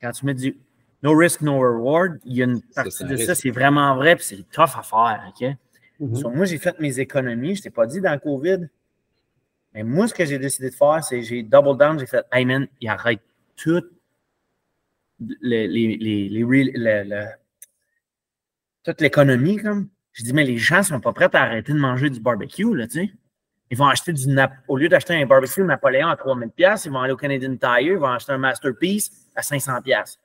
quand 0.00 0.10
tu 0.12 0.26
mets 0.26 0.34
du 0.34 0.58
no 1.02 1.16
risk, 1.16 1.40
no 1.40 1.58
reward, 1.58 2.18
il 2.24 2.36
y 2.36 2.42
a 2.42 2.44
une 2.44 2.60
partie 2.60 3.04
de 3.04 3.16
ça, 3.16 3.34
c'est 3.34 3.50
vraiment 3.50 3.94
vrai, 3.96 4.16
puis 4.16 4.24
c'est 4.24 4.50
tough 4.50 4.76
à 4.76 4.82
faire. 4.82 5.24
OK? 5.28 5.48
Mm-hmm. 6.00 6.36
moi, 6.36 6.44
j'ai 6.44 6.58
fait 6.58 6.78
mes 6.78 7.00
économies. 7.00 7.54
Je 7.54 7.60
ne 7.60 7.62
t'ai 7.64 7.70
pas 7.70 7.86
dit 7.86 8.00
dans 8.00 8.12
le 8.12 8.18
COVID, 8.18 8.68
mais 9.74 9.82
moi, 9.82 10.08
ce 10.08 10.14
que 10.14 10.24
j'ai 10.24 10.38
décidé 10.38 10.70
de 10.70 10.74
faire, 10.74 11.02
c'est 11.04 11.22
j'ai 11.22 11.42
double 11.42 11.76
down, 11.78 11.98
j'ai 11.98 12.06
fait, 12.06 12.24
hey 12.32 12.44
man, 12.44 12.66
il 12.80 12.88
arrête 12.88 13.20
tout 13.56 13.82
les, 15.20 15.66
les, 15.66 15.96
les, 15.96 17.26
toute 18.84 19.00
l'économie, 19.00 19.56
comme. 19.56 19.88
Je 20.12 20.24
dis, 20.24 20.32
mais 20.32 20.44
les 20.44 20.58
gens 20.58 20.78
ne 20.78 20.82
sont 20.82 21.00
pas 21.00 21.12
prêts 21.12 21.28
à 21.32 21.42
arrêter 21.42 21.72
de 21.72 21.78
manger 21.78 22.10
du 22.10 22.20
barbecue, 22.20 22.74
là, 22.74 22.86
tu 22.86 23.00
sais. 23.00 23.12
Ils 23.70 23.76
vont 23.76 23.86
acheter 23.86 24.12
du 24.12 24.24
au 24.66 24.76
lieu 24.76 24.88
d'acheter 24.88 25.14
un 25.14 25.26
barbecue 25.26 25.62
Napoléon 25.62 26.08
à 26.08 26.16
3000 26.16 26.50
pièces, 26.50 26.86
ils 26.86 26.92
vont 26.92 27.00
aller 27.00 27.12
au 27.12 27.16
Canadian 27.16 27.54
Tire, 27.56 27.78
ils 27.80 27.98
vont 27.98 28.08
acheter 28.08 28.32
un 28.32 28.38
Masterpiece 28.38 29.10
à 29.36 29.42
500 29.42 29.82
pièces. 29.82 30.18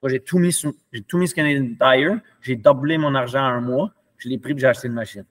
Moi, 0.00 0.10
j'ai 0.10 0.20
tout 0.20 0.38
mis 0.38 0.52
j'ai 0.92 1.02
tout 1.02 1.18
mis 1.18 1.26
sur 1.26 1.34
Canadian 1.34 1.74
Tire, 1.78 2.20
j'ai 2.40 2.54
doublé 2.54 2.96
mon 2.96 3.14
argent 3.14 3.40
en 3.40 3.56
un 3.56 3.60
mois, 3.60 3.92
je 4.18 4.28
l'ai 4.28 4.38
pris 4.38 4.52
et 4.52 4.58
j'ai 4.58 4.68
acheté 4.68 4.86
une 4.86 4.94
machine. 4.94 5.24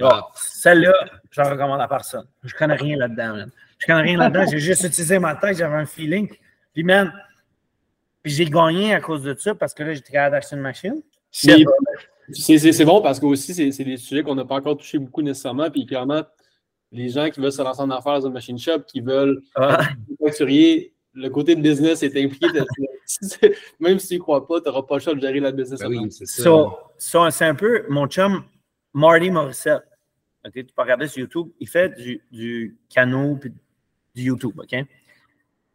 Ah. 0.00 0.28
Celle-là, 0.34 0.92
je 1.30 1.40
la 1.40 1.50
recommande 1.50 1.80
à 1.80 1.88
personne. 1.88 2.26
Je 2.44 2.54
connais 2.54 2.76
rien 2.76 2.96
là-dedans, 2.96 3.46
Je 3.78 3.86
connais 3.86 4.02
rien 4.02 4.18
là-dedans. 4.18 4.44
J'ai 4.50 4.58
juste 4.58 4.84
utilisé 4.84 5.18
ma 5.18 5.34
tête, 5.34 5.56
j'avais 5.56 5.76
un 5.76 5.86
feeling. 5.86 6.28
Puis, 6.74 6.84
man, 6.84 7.12
j'ai 8.24 8.44
gagné 8.46 8.94
à 8.94 9.00
cause 9.00 9.22
de 9.22 9.34
ça 9.38 9.54
parce 9.54 9.74
que 9.74 9.82
là, 9.82 9.94
j'étais 9.94 10.12
capable 10.12 10.36
d'acheter 10.36 10.56
une 10.56 10.62
machine. 10.62 11.02
C'est 11.30 12.84
bon 12.84 13.00
parce 13.00 13.20
que 13.20 13.26
aussi, 13.26 13.54
c'est 13.54 13.84
des 13.84 13.96
sujets 13.96 14.22
qu'on 14.22 14.34
n'a 14.34 14.44
pas 14.44 14.56
encore 14.56 14.76
touché 14.76 14.98
beaucoup 14.98 15.22
nécessairement. 15.22 15.70
Puis 15.70 15.86
clairement, 15.86 16.22
les 16.92 17.08
gens 17.08 17.30
qui 17.30 17.40
veulent 17.40 17.52
se 17.52 17.62
lancer 17.62 17.80
en 17.80 17.90
affaires 17.90 18.20
dans 18.20 18.26
une 18.26 18.32
machine 18.32 18.58
shop, 18.58 18.80
qui 18.86 19.00
veulent 19.00 19.40
ah. 19.54 19.80
le 20.18 21.28
côté 21.28 21.54
de 21.54 21.60
business 21.60 22.02
est 22.02 22.16
impliqué. 22.16 22.46
même 23.80 23.98
si 23.98 24.08
tu 24.08 24.14
ne 24.14 24.18
crois 24.20 24.46
pas, 24.46 24.60
tu 24.60 24.68
n'auras 24.68 24.82
pas 24.82 24.96
le 24.96 25.00
choix 25.00 25.14
de 25.14 25.20
gérer 25.20 25.40
la 25.40 25.52
business. 25.52 25.80
Ben 25.80 25.88
oui, 25.88 26.10
c'est 26.10 26.26
ça. 26.26 27.30
c'est 27.30 27.44
un 27.44 27.54
peu 27.54 27.84
mon 27.88 28.06
chum 28.06 28.44
Marty 28.96 29.30
Morissette. 29.30 29.82
tu 30.54 30.64
peux 30.64 30.82
regarder 30.82 31.06
sur 31.06 31.20
YouTube. 31.20 31.50
Il 31.60 31.68
fait 31.68 31.90
du, 31.90 32.22
du 32.32 32.78
canot 32.88 33.36
puis 33.36 33.52
du 34.14 34.22
YouTube. 34.22 34.58
OK? 34.58 34.74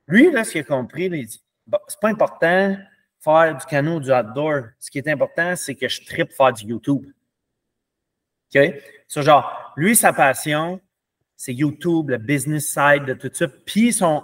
Lui, 0.08 0.32
là, 0.32 0.44
ce 0.44 0.54
qu'il 0.54 0.62
a 0.62 0.64
compris, 0.64 1.06
il 1.06 1.28
dit 1.28 1.44
bon, 1.68 1.78
c'est 1.88 2.00
pas 2.00 2.10
important 2.10 2.76
faire 3.20 3.56
du 3.56 3.66
canot 3.68 4.00
du 4.00 4.12
outdoor. 4.12 4.70
Ce 4.80 4.90
qui 4.90 4.98
est 4.98 5.08
important, 5.08 5.56
c'est 5.56 5.76
que 5.76 5.88
je 5.88 6.04
tripe 6.04 6.32
faire 6.32 6.52
du 6.52 6.66
YouTube. 6.66 7.06
OK? 8.56 8.74
Genre, 9.08 9.74
lui, 9.78 9.96
sa 9.96 10.14
passion, 10.14 10.82
c'est 11.38 11.54
YouTube, 11.54 12.10
le 12.10 12.18
business 12.18 12.70
side 12.70 13.06
de 13.06 13.14
tout 13.14 13.30
ça. 13.32 13.48
Puis 13.48 13.94
son 13.94 14.24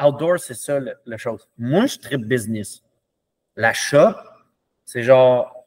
outdoor, 0.00 0.38
c'est 0.38 0.54
ça 0.54 0.78
la 1.06 1.16
chose. 1.16 1.48
Moi, 1.58 1.86
je 1.86 1.98
tripe 1.98 2.22
business. 2.22 2.84
L'achat, 3.56 4.22
c'est 4.84 5.02
genre, 5.02 5.66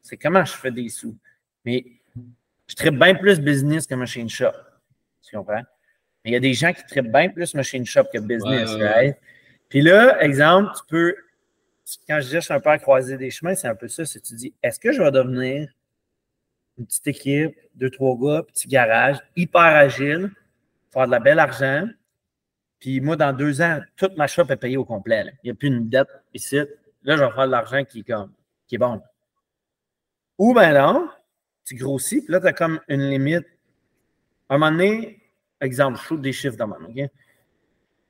c'est 0.00 0.16
comment 0.16 0.44
je 0.44 0.52
fais 0.52 0.70
des 0.70 0.88
sous. 0.88 1.16
Mais 1.64 1.84
je 2.66 2.74
traite 2.74 2.94
bien 2.94 3.14
plus 3.14 3.40
business 3.40 3.86
que 3.86 3.94
machine 3.94 4.28
shop. 4.28 4.52
Tu 5.22 5.36
comprends? 5.36 5.62
Mais 6.24 6.30
il 6.30 6.32
y 6.32 6.36
a 6.36 6.40
des 6.40 6.54
gens 6.54 6.72
qui 6.72 6.84
traitent 6.84 7.10
bien 7.10 7.28
plus 7.28 7.54
machine 7.54 7.84
shop 7.84 8.04
que 8.12 8.18
business, 8.18 8.70
right? 8.74 9.16
Puis 9.68 9.80
là, 9.82 10.22
exemple, 10.22 10.72
tu 10.76 10.82
peux, 10.88 11.16
quand 12.08 12.20
je 12.20 12.26
dis 12.26 12.34
je 12.34 12.40
suis 12.40 12.54
un 12.54 12.60
peu 12.60 12.70
à 12.70 12.78
croiser 12.78 13.16
des 13.16 13.30
chemins, 13.30 13.54
c'est 13.54 13.68
un 13.68 13.74
peu 13.74 13.88
ça. 13.88 14.04
C'est 14.04 14.20
tu 14.20 14.34
dis, 14.34 14.54
est-ce 14.62 14.78
que 14.78 14.92
je 14.92 15.02
vais 15.02 15.10
devenir 15.10 15.68
une 16.78 16.86
petite 16.86 17.06
équipe, 17.08 17.56
deux, 17.74 17.90
trois 17.90 18.16
gars, 18.16 18.42
petit 18.42 18.66
garage, 18.66 19.18
hyper 19.36 19.60
agile, 19.60 20.30
faire 20.92 21.06
de 21.06 21.10
la 21.10 21.20
belle 21.20 21.38
argent. 21.38 21.86
Puis 22.78 23.00
moi, 23.00 23.16
dans 23.16 23.32
deux 23.32 23.60
ans, 23.60 23.80
toute 23.96 24.16
ma 24.16 24.26
shop 24.26 24.46
est 24.48 24.56
payée 24.56 24.78
au 24.78 24.84
complet. 24.84 25.24
là. 25.24 25.30
Il 25.42 25.46
n'y 25.46 25.50
a 25.50 25.54
plus 25.54 25.68
une 25.68 25.88
dette 25.88 26.08
ici. 26.32 26.56
Là, 27.02 27.16
je 27.16 27.24
vais 27.24 27.30
faire 27.30 27.46
de 27.46 27.50
l'argent 27.50 27.84
qui, 27.84 28.00
est 28.00 28.02
comme, 28.04 28.32
qui 28.66 28.76
est 28.76 28.78
bon. 28.78 29.02
Ou 30.38 30.54
ben 30.54 30.72
non, 30.72 31.08
tu 31.64 31.74
grossis, 31.76 32.22
puis 32.22 32.32
là, 32.32 32.40
tu 32.40 32.46
as 32.46 32.52
comme 32.52 32.80
une 32.88 33.08
limite. 33.08 33.46
À 34.48 34.54
un 34.54 34.58
moment 34.58 34.72
donné, 34.72 35.22
exemple, 35.60 35.98
je 35.98 36.04
shoot 36.04 36.20
des 36.20 36.32
chiffres 36.32 36.56
de 36.56 36.64
même, 36.64 36.84
OK? 36.86 37.10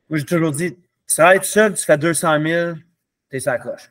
Moi, 0.09 0.19
j'ai 0.19 0.25
toujours 0.25 0.53
dit, 0.53 0.77
ça 1.07 1.25
va 1.25 1.37
être 1.37 1.45
seul, 1.45 1.75
tu 1.75 1.85
fais 1.85 1.99
200 1.99 2.43
000, 2.43 2.77
t'es 3.29 3.41
sa 3.41 3.59
coche. 3.59 3.91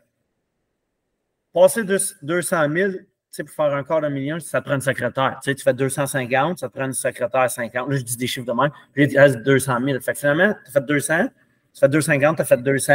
Passer 1.53 1.83
deux- 1.83 1.97
200 2.21 2.69
000, 2.71 2.91
tu 2.91 2.99
sais, 3.31 3.43
pour 3.43 3.53
faire 3.53 3.73
un 3.73 3.83
quart 3.83 4.01
de 4.01 4.07
million, 4.07 4.39
ça 4.39 4.59
te 4.59 4.65
prend 4.65 4.75
une 4.75 4.81
secrétaire. 4.81 5.39
Tu 5.43 5.51
sais, 5.51 5.55
tu 5.55 5.63
fais 5.63 5.73
250, 5.73 6.59
ça 6.59 6.67
te 6.67 6.73
prend 6.73 6.85
une 6.85 6.93
secrétaire 6.93 7.49
50. 7.49 7.89
Là, 7.89 7.95
je 7.97 8.01
dis 8.03 8.17
des 8.17 8.27
chiffres 8.27 8.45
de 8.45 8.51
même. 8.53 8.71
Puis 8.93 9.05
il 9.05 9.19
reste 9.19 9.37
200 9.37 9.79
000. 9.83 9.99
Fait 9.99 10.13
que 10.13 10.19
finalement, 10.19 10.53
tu 10.53 10.69
as 10.69 10.71
fait 10.71 10.85
200, 10.85 11.27
tu 11.73 11.79
fais 11.79 11.89
250, 11.89 12.35
tu 12.37 12.41
as 12.41 12.45
fait 12.45 12.57
200. 12.61 12.93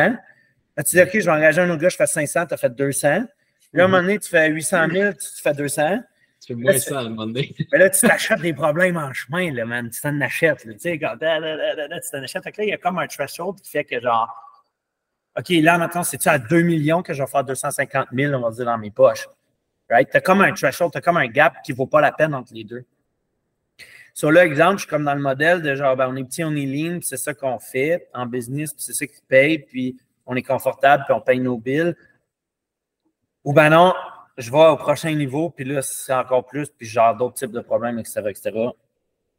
Là, 0.77 0.83
tu 0.83 0.97
dis, 0.97 1.03
OK, 1.03 1.11
je 1.13 1.19
vais 1.25 1.31
engager 1.31 1.61
un 1.61 1.71
autre 1.71 1.81
gars, 1.83 1.89
je 1.89 1.97
fais 1.97 2.07
500, 2.07 2.47
tu 2.47 2.55
as 2.55 2.57
fait 2.57 2.75
200. 2.75 3.25
Puis 3.61 3.69
là, 3.75 3.83
à 3.83 3.87
un 3.87 3.89
moment 3.89 4.03
donné, 4.03 4.19
tu 4.19 4.29
fais 4.29 4.49
800 4.49 4.89
000, 4.91 5.13
tu 5.13 5.19
tu 5.19 5.43
fais 5.43 5.55
200. 5.55 6.01
Tu 6.45 6.55
fais 6.55 6.61
moins 6.61 6.79
ça 6.79 6.99
à 6.99 7.03
un 7.03 7.09
moment 7.09 7.27
donné. 7.27 7.55
Mais 7.73 7.79
là, 7.79 7.91
tu 7.91 8.07
t'achètes 8.07 8.41
des 8.41 8.53
problèmes 8.53 8.97
en 8.97 9.13
chemin, 9.13 9.51
là, 9.53 9.65
man. 9.65 9.89
Tu 9.89 10.01
t'en 10.01 10.21
achètes, 10.21 10.65
là. 10.65 10.75
Tu 10.75 10.81
sais, 10.81 10.99
quand 10.99 11.17
da, 11.17 11.41
da, 11.41 11.89
da, 11.89 12.01
tu 12.01 12.11
t'en 12.11 12.23
achètes. 12.23 12.43
Fait 12.43 12.53
que 12.53 12.61
là, 12.61 12.65
il 12.67 12.71
y 12.71 12.73
a 12.73 12.79
comme 12.79 12.99
un 12.99 13.07
threshold 13.07 13.61
qui 13.61 13.71
fait 13.71 13.85
que, 13.85 14.01
genre, 14.01 14.29
OK, 15.39 15.49
là, 15.49 15.79
maintenant, 15.79 16.03
c'est-tu 16.03 16.29
à 16.29 16.39
2 16.39 16.61
millions 16.63 17.03
que 17.03 17.15
je 17.15 17.23
vais 17.23 17.29
faire 17.29 17.45
250 17.45 18.09
000, 18.13 18.35
on 18.35 18.41
va 18.41 18.51
dire, 18.51 18.65
dans 18.67 18.79
mes 18.79 18.91
poches? 18.91 19.27
Right? 19.89 20.11
Tu 20.11 20.17
as 20.17 20.21
comme 20.21 20.43
un 20.43 20.53
threshold, 20.53 20.93
tu 20.93 20.99
as 20.99 21.01
comme 21.01 21.17
un 21.17 21.27
gap 21.27 21.63
qui 21.65 21.73
ne 21.73 21.77
vaut 21.77 21.87
pas 21.87 22.01
la 22.01 22.13
peine 22.13 22.35
entre 22.35 22.53
les 22.53 22.65
deux. 22.65 22.85
Sur 24.13 24.31
là, 24.31 24.45
exemple, 24.45 24.75
je 24.75 24.83
suis 24.83 24.89
comme 24.89 25.05
dans 25.05 25.15
le 25.15 25.21
modèle 25.21 25.61
de 25.61 25.75
genre, 25.75 25.97
ben, 25.97 26.09
on 26.09 26.17
est 26.17 26.25
petit, 26.25 26.45
on 26.45 26.55
est 26.55 26.67
lean, 26.67 26.99
puis 26.99 27.09
c'est 27.09 27.17
ça 27.17 27.35
qu'on 27.35 27.59
fait 27.59 28.09
en 28.15 28.27
business, 28.27 28.73
puis 28.73 28.83
c'est 28.83 28.93
ça 28.93 29.07
qui 29.07 29.21
paye, 29.27 29.59
puis 29.59 29.97
on 30.25 30.37
est 30.37 30.43
confortable, 30.43 31.05
puis 31.05 31.15
on 31.15 31.21
paye 31.21 31.41
nos 31.41 31.59
bills. 31.59 31.97
Ou 33.43 33.53
ben 33.53 33.71
non, 33.71 33.93
je 34.37 34.51
vais 34.51 34.67
au 34.67 34.77
prochain 34.77 35.15
niveau, 35.15 35.51
puis 35.51 35.65
là, 35.65 35.83
c'est 35.83 36.13
encore 36.13 36.47
plus, 36.47 36.69
puis 36.71 36.87
j'ai 36.87 37.01
d'autres 37.19 37.35
types 37.35 37.53
de 37.53 37.61
problèmes, 37.61 37.99
etc., 37.99 38.23
etc. 38.29 38.51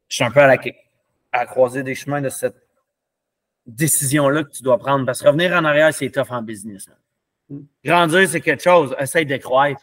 Je 0.07 0.15
suis 0.15 0.23
un 0.23 0.31
peu 0.31 0.39
à 0.41 0.47
la, 0.47 0.53
à 1.31 1.37
la 1.39 1.45
croisée 1.45 1.83
des 1.83 1.95
chemins 1.95 2.21
de 2.21 2.29
cette 2.29 2.55
décision-là 3.65 4.43
que 4.43 4.51
tu 4.51 4.63
dois 4.63 4.77
prendre. 4.77 5.05
Parce 5.05 5.21
que 5.21 5.27
revenir 5.27 5.53
en 5.53 5.65
arrière, 5.65 5.93
c'est 5.93 6.09
tough 6.09 6.29
en 6.31 6.41
business. 6.41 6.87
là. 6.87 7.57
Grandir, 7.83 8.27
c'est 8.27 8.41
quelque 8.41 8.63
chose. 8.63 8.95
Essaye 8.99 9.25
de 9.25 9.37
croître. 9.37 9.81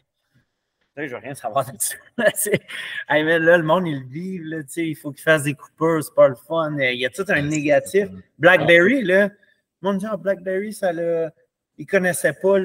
Je 0.96 1.02
veux 1.06 1.16
rien 1.16 1.34
savoir 1.34 1.64
de 1.64 1.76
ça. 1.78 1.94
C'est- 2.34 2.60
Hey, 3.08 3.24
là, 3.24 3.38
le 3.56 3.62
monde, 3.62 3.86
il 3.88 4.00
le 4.00 4.06
vit. 4.06 4.38
Là, 4.42 4.62
tu 4.62 4.68
sais, 4.68 4.86
il 4.88 4.94
faut 4.94 5.10
qu'il 5.10 5.22
fasse 5.22 5.44
des 5.44 5.54
coupures, 5.54 6.02
c'est 6.04 6.14
pas 6.14 6.28
le 6.28 6.34
fun. 6.34 6.76
Il 6.78 6.98
y 7.00 7.06
a 7.06 7.10
tout 7.10 7.24
un 7.28 7.40
négatif. 7.42 8.08
BlackBerry, 8.38 9.02
là, 9.02 9.28
le 9.28 9.32
monde 9.80 9.98
dit, 9.98 10.06
BlackBerry, 10.18 10.72
ça 10.72 10.92
l'a. 10.92 11.30
Ils 11.78 11.86
connaissaient 11.86 12.34
pas 12.34 12.58
le, 12.58 12.64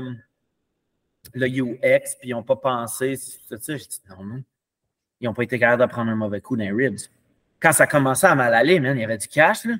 le, 0.00 0.16
le 1.34 1.46
UX, 1.46 2.16
puis 2.18 2.28
ils 2.28 2.32
n'ont 2.32 2.42
pas 2.42 2.56
pensé. 2.56 3.16
C'est 3.16 3.78
je 3.78 3.88
dis, 3.88 4.00
non, 4.08 4.24
non. 4.24 4.42
Ils 5.20 5.26
n'ont 5.26 5.34
pas 5.34 5.42
été 5.42 5.58
capables 5.58 5.82
de 5.82 5.88
prendre 5.88 6.10
un 6.10 6.14
mauvais 6.14 6.40
coup 6.40 6.56
dans 6.56 6.64
les 6.64 6.70
ribs. 6.72 6.98
Quand 7.60 7.72
ça 7.72 7.86
commençait 7.86 8.28
à 8.28 8.34
mal 8.34 8.54
aller, 8.54 8.78
man, 8.78 8.96
il 8.96 9.00
y 9.00 9.04
avait 9.04 9.18
du 9.18 9.28
cash, 9.28 9.64
là. 9.64 9.74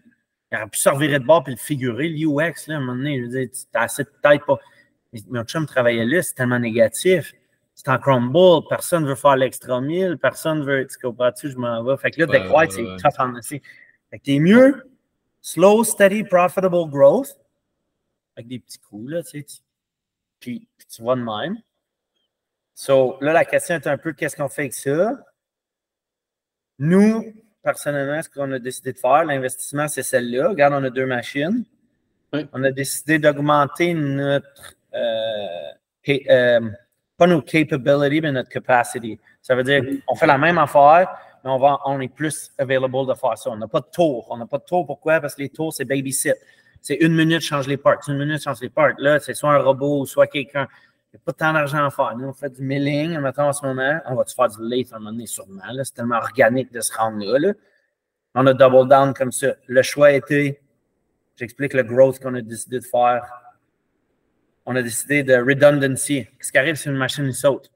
Il 0.50 0.56
aurait 0.56 0.66
pu 0.68 0.78
se 0.78 0.88
revirer 0.88 1.18
de 1.18 1.24
bord 1.24 1.44
puis 1.44 1.52
le 1.52 1.58
figurer, 1.58 2.08
le 2.08 2.26
UX, 2.26 2.66
là, 2.68 2.74
à 2.74 2.78
un 2.78 2.80
moment 2.80 2.96
donné. 2.96 3.18
Je 3.18 3.24
veux 3.24 3.28
dire, 3.28 3.48
t'as 3.70 3.82
assez 3.82 4.02
de 4.04 4.10
tête. 4.22 4.40
Mais 5.12 5.20
Mon 5.28 5.44
chum 5.44 5.66
travaillait 5.66 6.06
là, 6.06 6.22
c'est 6.22 6.34
tellement 6.34 6.58
négatif. 6.58 7.34
C'est 7.74 7.88
en 7.90 7.98
crumble, 7.98 8.66
personne 8.68 9.04
ne 9.04 9.10
veut 9.10 9.14
faire 9.14 9.36
l'extra 9.36 9.80
mille, 9.80 10.18
personne 10.20 10.64
veut. 10.64 10.86
Tu 10.86 10.98
comprends-tu, 10.98 11.50
je 11.50 11.56
m'en 11.56 11.84
vais. 11.84 11.96
Fait 11.98 12.10
que 12.10 12.20
là, 12.20 12.26
Ouais, 12.26 12.40
décroître, 12.40 12.76
ouais, 12.76 12.82
ouais. 12.82 12.96
c'est 12.98 13.08
tough 13.08 13.20
en. 13.20 13.40
Fait 13.42 14.18
que 14.18 14.24
t'es 14.24 14.38
mieux, 14.40 14.90
slow, 15.42 15.84
steady, 15.84 16.24
profitable 16.24 16.90
growth, 16.90 17.38
avec 18.36 18.48
des 18.48 18.58
petits 18.58 18.78
coups, 18.78 19.10
là, 19.10 19.22
tu 19.22 19.44
sais. 19.46 19.62
Puis, 20.40 20.68
puis 20.76 20.86
tu 20.88 21.02
vas 21.02 21.16
de 21.16 21.22
même. 21.22 21.58
So, 22.74 23.18
là, 23.20 23.32
la 23.32 23.44
question 23.44 23.74
est 23.74 23.86
un 23.86 23.98
peu 23.98 24.12
qu'est-ce 24.12 24.36
qu'on 24.36 24.48
fait 24.48 24.62
avec 24.62 24.74
ça? 24.74 25.18
Nous, 26.78 27.34
personnellement, 27.62 28.22
ce 28.22 28.28
qu'on 28.28 28.52
a 28.52 28.58
décidé 28.58 28.92
de 28.92 28.98
faire, 28.98 29.24
l'investissement, 29.24 29.88
c'est 29.88 30.02
celle-là. 30.02 30.50
Regarde, 30.50 30.74
on 30.74 30.84
a 30.84 30.90
deux 30.90 31.06
machines. 31.06 31.64
Oui. 32.32 32.46
On 32.52 32.62
a 32.62 32.70
décidé 32.70 33.18
d'augmenter 33.18 33.94
notre, 33.94 34.74
euh, 34.94 35.72
euh, 36.30 36.60
pas 37.16 37.26
nos 37.26 37.42
capabilities, 37.42 38.20
mais 38.20 38.32
notre 38.32 38.48
capacity. 38.48 39.18
Ça 39.42 39.54
veut 39.54 39.64
dire 39.64 39.82
on 40.06 40.14
fait 40.14 40.26
la 40.26 40.38
même 40.38 40.58
affaire, 40.58 41.10
mais 41.42 41.50
on, 41.50 41.58
va, 41.58 41.78
on 41.84 42.00
est 42.00 42.08
plus 42.08 42.52
available 42.58 43.06
de 43.06 43.14
faire 43.14 43.36
ça. 43.36 43.50
On 43.50 43.56
n'a 43.56 43.68
pas 43.68 43.80
de 43.80 43.88
tour. 43.92 44.26
On 44.30 44.36
n'a 44.36 44.46
pas 44.46 44.58
de 44.58 44.64
tour. 44.64 44.86
Pourquoi? 44.86 45.20
Parce 45.20 45.34
que 45.34 45.42
les 45.42 45.48
tours, 45.48 45.72
c'est 45.72 45.84
babysit. 45.84 46.34
C'est 46.80 46.96
une 46.96 47.14
minute, 47.14 47.40
change 47.40 47.66
les 47.66 47.76
parts. 47.76 47.98
Une 48.08 48.18
minute, 48.18 48.42
change 48.42 48.60
les 48.60 48.68
parts. 48.68 48.92
Là, 48.98 49.20
c'est 49.20 49.34
soit 49.34 49.52
un 49.52 49.58
robot, 49.58 50.06
soit 50.06 50.26
quelqu'un. 50.26 50.66
Il 51.12 51.16
n'y 51.16 51.20
a 51.20 51.22
pas 51.24 51.32
tant 51.32 51.52
d'argent 51.52 51.84
à 51.84 51.90
faire. 51.90 52.16
Nous, 52.16 52.28
on 52.28 52.32
fait 52.32 52.50
du 52.50 52.62
milling, 52.62 53.18
mettons, 53.18 53.44
en 53.44 53.52
ce 53.52 53.64
moment. 53.64 54.00
On 54.06 54.14
va-tu 54.14 54.34
faire 54.34 54.48
du 54.48 54.56
lathe 54.60 54.92
à 54.92 54.96
un 54.96 54.98
moment 54.98 55.12
donné, 55.12 55.26
sûrement. 55.26 55.62
C'est 55.82 55.94
tellement 55.94 56.18
organique 56.18 56.72
de 56.72 56.80
se 56.80 56.94
rendre 56.94 57.24
là, 57.24 57.38
là. 57.38 57.52
On 58.34 58.46
a 58.46 58.52
double 58.52 58.88
down 58.88 59.14
comme 59.14 59.32
ça. 59.32 59.54
Le 59.66 59.82
choix 59.82 60.08
a 60.08 60.12
été, 60.12 60.60
j'explique 61.34 61.72
le 61.72 61.82
growth 61.82 62.20
qu'on 62.20 62.34
a 62.34 62.42
décidé 62.42 62.78
de 62.78 62.84
faire. 62.84 63.24
On 64.66 64.76
a 64.76 64.82
décidé 64.82 65.22
de 65.22 65.34
redundancy. 65.34 66.26
Qu'est-ce 66.38 66.52
qui 66.52 66.58
arrive 66.58 66.74
si 66.74 66.88
une 66.88 66.96
machine 66.96 67.32
saute? 67.32 67.70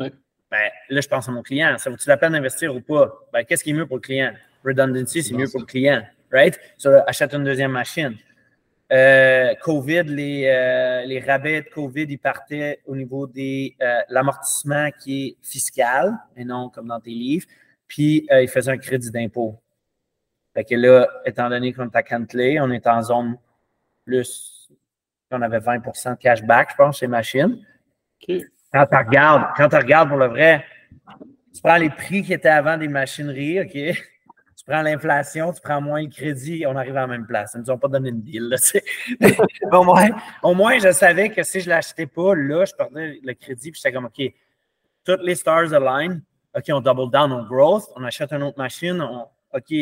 Oui. 0.00 0.12
Ben, 0.50 0.70
là, 0.90 1.00
je 1.00 1.08
pense 1.08 1.28
à 1.28 1.32
mon 1.32 1.42
client. 1.42 1.78
Ça 1.78 1.88
vaut-tu 1.88 2.08
la 2.08 2.16
peine 2.16 2.32
d'investir 2.32 2.74
ou 2.74 2.80
pas? 2.80 3.16
Ben, 3.32 3.44
qu'est-ce 3.44 3.62
qui 3.62 3.70
est 3.70 3.74
mieux 3.74 3.86
pour 3.86 3.98
le 3.98 4.02
client? 4.02 4.32
Redundancy, 4.64 5.22
c'est 5.22 5.34
mieux 5.34 5.46
ça. 5.46 5.52
pour 5.52 5.60
le 5.60 5.66
client. 5.66 6.02
Right? 6.32 6.58
So, 6.76 6.90
achète 7.06 7.34
une 7.34 7.44
deuxième 7.44 7.72
machine. 7.72 8.16
Euh, 8.92 9.54
COVID, 9.62 10.04
les, 10.04 10.46
euh, 10.46 11.04
les 11.06 11.20
rabais 11.20 11.62
de 11.62 11.68
COVID, 11.68 12.06
ils 12.08 12.18
partaient 12.18 12.80
au 12.86 12.94
niveau 12.94 13.26
de 13.26 13.72
l'amortissement 14.08 14.90
qui 15.00 15.26
est 15.26 15.36
fiscal 15.42 16.16
et 16.36 16.44
non 16.44 16.68
comme 16.70 16.86
dans 16.86 17.00
tes 17.00 17.10
livres. 17.10 17.46
Puis, 17.88 18.26
euh, 18.30 18.42
ils 18.42 18.48
faisaient 18.48 18.72
un 18.72 18.78
crédit 18.78 19.10
d'impôt. 19.10 19.60
Fait 20.54 20.64
que 20.64 20.74
là, 20.74 21.08
étant 21.24 21.48
donné 21.48 21.72
qu'on 21.72 21.84
est 21.84 21.96
à 21.96 22.02
Cantley, 22.02 22.58
on 22.60 22.70
est 22.70 22.86
en 22.86 23.02
zone 23.02 23.36
plus, 24.04 24.70
on 25.30 25.42
avait 25.42 25.58
20% 25.58 26.12
de 26.12 26.16
cashback, 26.16 26.70
je 26.70 26.76
pense, 26.76 26.98
chez 26.98 27.06
Machine. 27.06 27.64
OK. 28.22 28.36
Quand 28.72 28.86
tu 28.86 28.96
regardes, 28.96 29.44
quand 29.56 29.68
tu 29.68 29.76
regardes 29.76 30.08
pour 30.08 30.18
le 30.18 30.26
vrai, 30.26 30.64
tu 31.54 31.60
prends 31.62 31.76
les 31.76 31.90
prix 31.90 32.22
qui 32.22 32.32
étaient 32.32 32.48
avant 32.48 32.76
des 32.76 32.88
machineries, 32.88 33.60
OK? 33.60 33.96
Prends 34.66 34.82
l'inflation, 34.82 35.52
tu 35.52 35.60
prends 35.60 35.80
moins 35.80 36.02
le 36.02 36.08
crédit, 36.08 36.64
on 36.66 36.74
arrive 36.74 36.96
à 36.96 37.02
la 37.02 37.06
même 37.06 37.26
place. 37.26 37.52
Ils 37.54 37.58
ne 37.58 37.62
nous 37.62 37.70
ont 37.70 37.78
pas 37.78 37.86
donné 37.86 38.08
une 38.08 38.20
deal. 38.20 38.48
Là, 38.48 38.56
au, 39.72 39.84
moins, 39.84 40.08
au 40.42 40.54
moins, 40.54 40.78
je 40.80 40.90
savais 40.90 41.30
que 41.30 41.44
si 41.44 41.60
je 41.60 41.66
ne 41.66 41.74
l'achetais 41.74 42.06
pas, 42.06 42.34
là, 42.34 42.64
je 42.64 42.74
perdais 42.74 43.20
le 43.22 43.34
crédit, 43.34 43.70
puis 43.70 43.80
j'étais 43.80 43.94
comme, 43.94 44.06
OK, 44.06 44.20
toutes 45.04 45.22
les 45.22 45.36
stars 45.36 45.72
align. 45.72 46.20
OK, 46.56 46.64
on 46.70 46.80
double 46.80 47.10
down 47.12 47.32
on 47.32 47.44
growth, 47.44 47.84
on 47.94 48.02
achète 48.02 48.32
une 48.32 48.42
autre 48.42 48.58
machine, 48.58 49.00
on- 49.00 49.28
OK, 49.54 49.72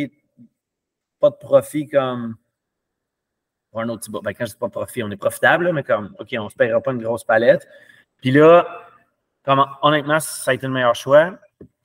pas 1.18 1.30
de 1.30 1.37
profit 1.37 1.89
comme 1.89 2.37
pour 3.70 3.80
un 3.80 3.89
autre 3.89 4.03
petit 4.03 4.11
bout. 4.11 4.20
Ben, 4.20 4.32
quand 4.35 4.45
je 4.45 4.51
dis 4.51 4.57
pas 4.57 4.68
profit, 4.68 5.03
on 5.03 5.11
est 5.11 5.16
profitable, 5.16 5.64
là, 5.64 5.72
mais 5.72 5.82
comme, 5.82 6.14
OK, 6.18 6.28
on 6.39 6.45
ne 6.45 6.49
se 6.49 6.55
paiera 6.55 6.80
pas 6.80 6.93
une 6.93 7.03
grosse 7.03 7.24
palette. 7.24 7.66
Puis 8.18 8.30
là, 8.30 8.66
comme, 9.45 9.64
honnêtement, 9.82 10.20
ça 10.20 10.51
a 10.51 10.55
été 10.55 10.66
le 10.66 10.72
meilleur 10.72 10.95
choix. 10.95 11.39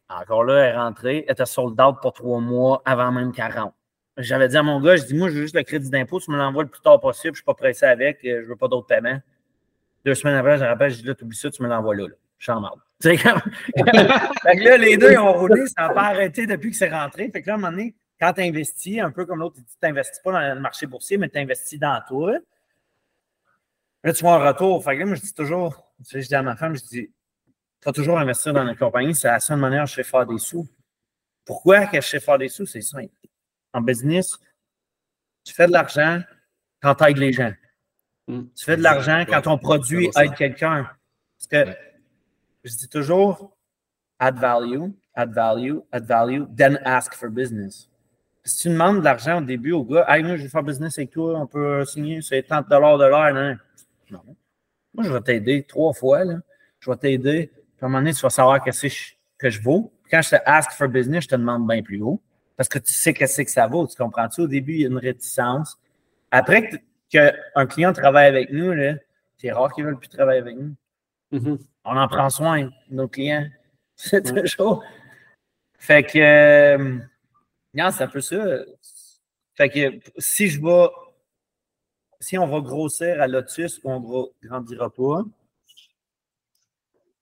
Encore 0.10 0.44
là, 0.44 0.64
elle 0.64 0.74
est 0.74 0.78
rentrée, 0.78 1.24
elle 1.28 1.34
était 1.34 1.46
sold 1.46 1.80
out 1.80 1.98
pour 2.02 2.14
trois 2.14 2.40
mois 2.40 2.82
avant 2.86 3.12
même 3.12 3.32
40. 3.32 3.74
J'avais 4.18 4.48
dit 4.48 4.58
à 4.58 4.64
mon 4.64 4.82
gars, 4.82 4.98
je 4.98 5.04
dis, 5.04 5.14
moi, 5.14 5.30
je 5.30 5.36
veux 5.36 5.42
juste 5.44 5.56
le 5.56 5.64
crédit 5.64 5.90
d'impôt, 5.90 6.20
tu 6.20 6.32
me 6.32 6.38
l'envoies 6.38 6.64
le 6.64 6.70
plus 6.70 6.82
tard 6.82 7.00
possible, 7.00 7.28
je 7.28 7.30
ne 7.30 7.36
suis 7.36 7.44
pas 7.46 7.54
pressé 7.54 7.86
avec, 7.86 8.18
euh, 8.26 8.40
je 8.40 8.44
ne 8.44 8.50
veux 8.50 8.56
pas 8.56 8.68
d'autres 8.68 8.88
paiements. 8.88 9.22
Deux 10.04 10.16
semaines 10.16 10.36
après, 10.36 10.58
je 10.58 10.66
rappelle, 10.66 10.92
je 10.92 10.98
dis, 10.98 11.04
là, 11.04 11.16
tu 11.16 11.24
oublies 11.24 11.38
ça, 11.38 11.50
tu 11.50 11.62
me 11.62 11.70
l'envoies 11.70 11.96
là, 11.96 12.08
là. 12.08 12.16
Je 12.38 12.44
suis 12.44 12.52
en 12.52 12.60
marde. 12.60 12.80
Fait 13.02 13.16
que 13.16 14.64
là, 14.64 14.78
les 14.78 14.98
deux, 14.98 15.12
ils 15.12 15.20
ont 15.20 15.34
roulé, 15.34 15.68
ça 15.68 15.88
n'a 15.88 15.94
pas 15.94 16.04
arrêté 16.04 16.48
depuis 16.48 16.72
que 16.72 16.76
c'est 16.76 16.90
rentré. 16.90 17.30
Fait 17.30 17.42
que 17.42 17.48
là, 17.48 17.54
à 17.54 17.58
un 17.58 17.60
moment 17.60 17.72
donné, 17.72 17.96
quand 18.20 18.34
tu 18.34 18.42
investis, 18.42 19.00
un 19.00 19.12
peu 19.12 19.26
comme 19.26 19.40
l'autre, 19.40 19.56
tu 19.56 19.64
n'investis 19.84 20.20
pas 20.22 20.32
dans 20.32 20.56
le 20.56 20.60
marché 20.60 20.86
boursier, 20.86 21.18
mais 21.18 21.30
tu 21.30 21.38
investis 21.38 21.80
dans 21.80 22.02
toi. 22.08 22.34
Là, 24.04 24.14
tu 24.14 24.24
vois 24.24 24.36
un 24.36 24.52
retour. 24.52 24.84
Fait 24.84 24.96
que 24.96 25.00
là, 25.00 25.06
moi, 25.06 25.16
je 25.16 25.22
dis 25.22 25.34
toujours, 25.34 25.94
je 26.10 26.20
dis 26.20 26.36
à 26.36 26.42
ma 26.42 26.56
femme, 26.56 26.76
je 26.76 26.84
dis, 26.84 27.10
tu 27.82 27.86
vas 27.86 27.94
toujours 27.94 28.20
investir 28.20 28.54
dans 28.54 28.64
la 28.64 28.76
compagnie, 28.76 29.16
c'est 29.16 29.28
la 29.28 29.40
seule 29.40 29.60
manière 29.60 29.84
que 29.84 29.90
je 29.90 29.96
sais 29.96 30.04
faire 30.04 30.26
des 30.26 30.38
sous. 30.38 30.68
Pourquoi 31.46 31.88
que 31.88 32.02
je 32.02 32.08
sais 32.08 32.20
faire 32.20 32.38
des 32.38 32.50
sous? 32.50 32.66
C'est 32.66 32.82
simple. 32.82 33.14
En 33.74 33.82
business, 33.82 34.38
tu 35.46 35.54
fais 35.54 35.68
de 35.68 35.72
l'argent 35.72 36.22
quand 36.82 36.96
tu 36.96 37.04
aides 37.06 37.18
les 37.18 37.32
gens. 37.32 37.54
Mm. 38.28 38.42
Tu 38.56 38.66
fais 38.66 38.78
de 38.78 38.84
l'argent 38.84 39.24
quand 39.28 39.42
ton 39.42 39.58
produit 39.58 40.10
100%. 40.10 40.24
aide 40.24 40.36
quelqu'un. 40.36 40.90
Parce 41.38 41.48
que 41.48 41.72
je 42.66 42.76
dis 42.76 42.90
toujours, 42.90 43.56
add 44.20 44.38
value, 44.38 44.92
add 45.14 45.34
value, 45.34 45.78
add 45.92 46.06
value, 46.06 46.44
then 46.56 46.80
ask 46.84 47.14
for 47.14 47.30
business. 47.30 47.90
Si 48.44 48.64
tu 48.64 48.70
demandes 48.70 49.00
de 49.00 49.04
l'argent 49.04 49.40
au 49.40 49.42
début 49.42 49.72
au 49.72 49.84
gars, 49.84 50.06
hey, 50.10 50.24
moi, 50.24 50.36
je 50.36 50.44
vais 50.44 50.50
faire 50.50 50.64
business 50.64 50.98
avec 50.98 51.12
toi, 51.12 51.40
on 51.40 51.48
peut 51.48 51.86
signer, 51.86 52.22
c'est 52.22 52.44
30 52.44 52.68
de 52.68 52.76
l'heure. 52.76 53.34
Non. 53.34 53.58
non. 54.12 54.36
Moi, 54.94 55.06
je 55.06 55.12
vais 55.12 55.22
t'aider 55.22 55.64
trois 55.64 55.94
fois. 55.94 56.26
Là. 56.26 56.40
Je 56.80 56.90
vais 56.90 56.98
t'aider 56.98 57.52
Puis 57.80 57.86
à 57.86 57.86
un 57.86 57.90
moment 57.90 58.00
donné, 58.00 58.14
tu 58.14 58.20
vas 58.20 58.30
savoir 58.30 58.62
qu'est-ce 58.62 58.88
que 59.38 59.50
je 59.50 59.62
vaux. 59.62 59.94
quand 60.12 60.22
je 60.22 60.32
te 60.32 60.36
ask 60.46 60.74
for 60.74 60.90
business, 60.90 61.24
je 61.24 61.30
te 61.30 61.36
demande 61.36 61.66
bien 61.66 61.82
plus 61.82 62.02
haut. 62.02 62.22
Parce 62.58 62.68
que 62.68 62.78
tu 62.78 62.92
sais 62.92 63.14
qu'est-ce 63.14 63.42
que 63.42 63.50
ça 63.50 63.68
vaut. 63.68 63.88
Tu 63.88 63.96
comprends-tu? 63.96 64.42
Au 64.42 64.48
début, 64.48 64.74
il 64.74 64.82
y 64.82 64.84
a 64.84 64.90
une 64.90 64.98
réticence. 64.98 65.80
Après 66.30 66.84
qu'un 67.10 67.66
client 67.70 67.94
travaille 67.94 68.28
avec 68.28 68.52
nous, 68.52 68.74
c'est 69.38 69.54
rare 69.54 69.72
qu'ils 69.72 69.86
ne 69.86 69.92
veulent 69.92 70.00
plus 70.00 70.10
travailler 70.10 70.42
avec 70.42 70.58
nous. 70.58 70.76
Mhm. 71.32 71.58
On 71.86 71.96
en 71.96 72.08
prend 72.10 72.30
soin, 72.30 72.70
nos 72.90 73.08
clients. 73.08 73.48
C'est 73.96 74.24
toujours. 74.24 74.84
Fait 75.78 76.04
que. 76.04 76.20
Euh, 76.20 76.98
non, 77.74 77.92
c'est 77.92 78.04
un 78.04 78.08
peu 78.08 78.20
ça. 78.20 78.60
Fait 79.56 79.70
que 79.70 80.00
si 80.18 80.50
je 80.50 80.62
vais. 80.62 80.88
Si 82.20 82.38
on 82.38 82.48
va 82.48 82.60
grossir 82.60 83.22
à 83.22 83.28
Lotus, 83.28 83.80
on 83.86 84.02
ne 84.02 84.48
grandira 84.48 84.90
pas. 84.90 85.24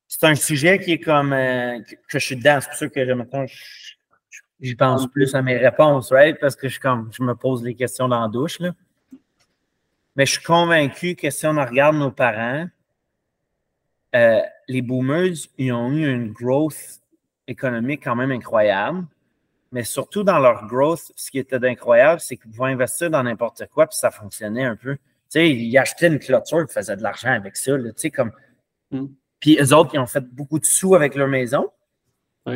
C'est 0.08 0.24
un 0.24 0.36
sujet 0.36 0.80
qui 0.80 0.93
est 0.93 0.99
comme. 0.99 1.34
Euh, 1.34 1.80
que 2.08 2.20
je 2.20 2.26
suis 2.26 2.36
dedans. 2.36 2.60
C'est 2.62 2.70
pour 2.70 2.78
ça 2.78 2.88
que 2.88 3.14
maintenant, 3.14 3.45
j'y 4.60 4.76
pense 4.76 5.08
plus 5.08 5.36
à 5.36 5.41
mes 5.41 5.58
réponses, 5.58 6.12
right? 6.12 6.39
Parce 6.39 6.55
que 6.55 6.70
je, 6.70 6.80
comme, 6.80 7.10
je 7.12 7.24
me 7.24 7.36
pose 7.36 7.64
les 7.64 7.76
questions 7.76 8.08
dans 8.08 8.22
la 8.22 8.28
douche. 8.28 8.60
Là. 8.60 8.72
Mais 10.16 10.26
je 10.26 10.34
suis 10.34 10.43
convaincu 10.43 11.16
que 11.16 11.30
si 11.30 11.45
on 11.45 11.53
regarde 11.53 11.95
nos 11.95 12.12
parents, 12.12 12.68
euh, 14.16 14.41
les 14.68 14.82
boomers, 14.82 15.36
ils 15.58 15.72
ont 15.72 15.91
eu 15.91 16.12
une 16.12 16.32
growth 16.32 17.01
économique 17.47 18.03
quand 18.03 18.16
même 18.16 18.32
incroyable. 18.32 19.05
Mais 19.72 19.84
surtout 19.84 20.24
dans 20.24 20.39
leur 20.39 20.66
growth, 20.66 21.12
ce 21.16 21.30
qui 21.30 21.39
était 21.39 21.64
incroyable, 21.64 22.22
c'est 22.22 22.38
qu'ils 22.38 22.49
pouvaient 22.49 22.72
investir 22.72 23.10
dans 23.10 23.22
n'importe 23.22 23.68
quoi, 23.68 23.86
puis 23.86 23.97
ça 23.97 24.12
fonctionnait 24.12 24.64
un 24.64 24.76
peu. 24.76 24.95
Tu 24.95 25.01
sais, 25.30 25.49
ils 25.49 25.78
achetaient 25.78 26.08
une 26.08 26.20
clôture, 26.20 26.62
ils 26.62 26.72
faisaient 26.72 26.95
de 26.95 27.03
l'argent 27.03 27.32
avec 27.32 27.58
ça. 27.58 27.78
tu 27.78 27.91
sais, 27.97 28.10
comme... 28.10 28.32
Mm. 28.91 29.08
Puis 29.40 29.58
eux 29.62 29.74
autres, 29.74 29.92
ils 29.94 30.00
ont 30.00 30.08
fait 30.08 30.26
beaucoup 30.26 30.60
de 30.60 30.66
sous 30.66 30.96
avec 30.96 31.16
leur 31.16 31.28
maison. 31.28 31.70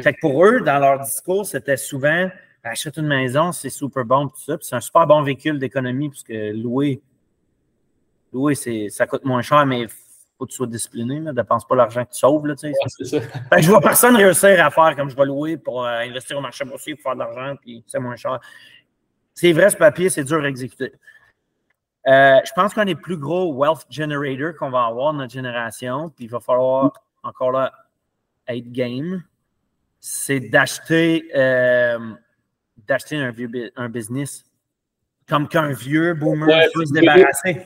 Fait 0.01 0.13
que 0.13 0.21
pour 0.21 0.45
eux, 0.45 0.61
dans 0.61 0.79
leur 0.79 0.99
discours, 1.01 1.45
c'était 1.45 1.75
souvent 1.75 2.29
achète 2.63 2.97
une 2.97 3.07
maison, 3.07 3.51
c'est 3.51 3.69
super 3.69 4.05
bon, 4.05 4.27
tout 4.27 4.39
ça. 4.39 4.57
Puis 4.57 4.67
c'est 4.67 4.75
un 4.75 4.81
super 4.81 5.07
bon 5.07 5.21
véhicule 5.21 5.59
d'économie, 5.59 6.09
puisque 6.09 6.29
louer, 6.29 7.01
louer 8.31 8.55
ça 8.89 9.07
coûte 9.07 9.25
moins 9.25 9.41
cher, 9.41 9.65
mais 9.65 9.87
faut 10.37 10.45
que 10.45 10.51
tu 10.51 10.57
sois 10.57 10.67
discipliné, 10.67 11.19
ne 11.19 11.31
dépense 11.31 11.67
pas 11.67 11.75
l'argent 11.75 12.03
que 12.03 12.11
tu 12.11 12.19
sauves. 12.19 12.47
Là, 12.47 12.55
tu 12.55 12.71
sais. 13.03 13.21
je 13.59 13.69
vois 13.69 13.81
personne 13.81 14.15
réussir 14.15 14.63
à 14.63 14.69
faire 14.69 14.95
comme 14.95 15.09
je 15.09 15.15
vais 15.15 15.25
louer 15.25 15.57
pour 15.57 15.85
euh, 15.85 15.99
investir 15.99 16.37
au 16.37 16.41
marché 16.41 16.65
boursier 16.65 16.95
pour 16.95 17.03
faire 17.03 17.13
de 17.13 17.19
l'argent, 17.19 17.55
puis 17.61 17.83
c'est 17.87 17.99
moins 17.99 18.15
cher. 18.15 18.39
C'est 19.33 19.53
vrai, 19.53 19.69
ce 19.69 19.77
papier, 19.77 20.09
c'est 20.09 20.23
dur 20.23 20.43
à 20.43 20.47
exécuter. 20.47 20.91
Euh, 22.07 22.39
je 22.43 22.51
pense 22.55 22.73
qu'on 22.73 22.87
est 22.87 22.95
plus 22.95 23.17
gros 23.17 23.53
wealth 23.53 23.85
generator 23.89 24.55
qu'on 24.57 24.71
va 24.71 24.85
avoir 24.85 25.13
dans 25.13 25.19
notre 25.19 25.33
génération, 25.33 26.09
puis 26.09 26.25
il 26.25 26.31
va 26.31 26.39
falloir 26.39 26.91
encore 27.23 27.51
là 27.51 27.71
être 28.47 28.71
game. 28.71 29.23
C'est 29.99 30.39
d'acheter 30.39 31.29
euh, 31.35 31.99
d'acheter 32.87 33.17
un, 33.17 33.33
un 33.75 33.89
business 33.89 34.43
comme 35.29 35.47
qu'un 35.47 35.71
vieux 35.71 36.13
boomer 36.15 36.47
peut 36.73 36.85
se 36.85 36.93
débarrasser. 36.93 37.61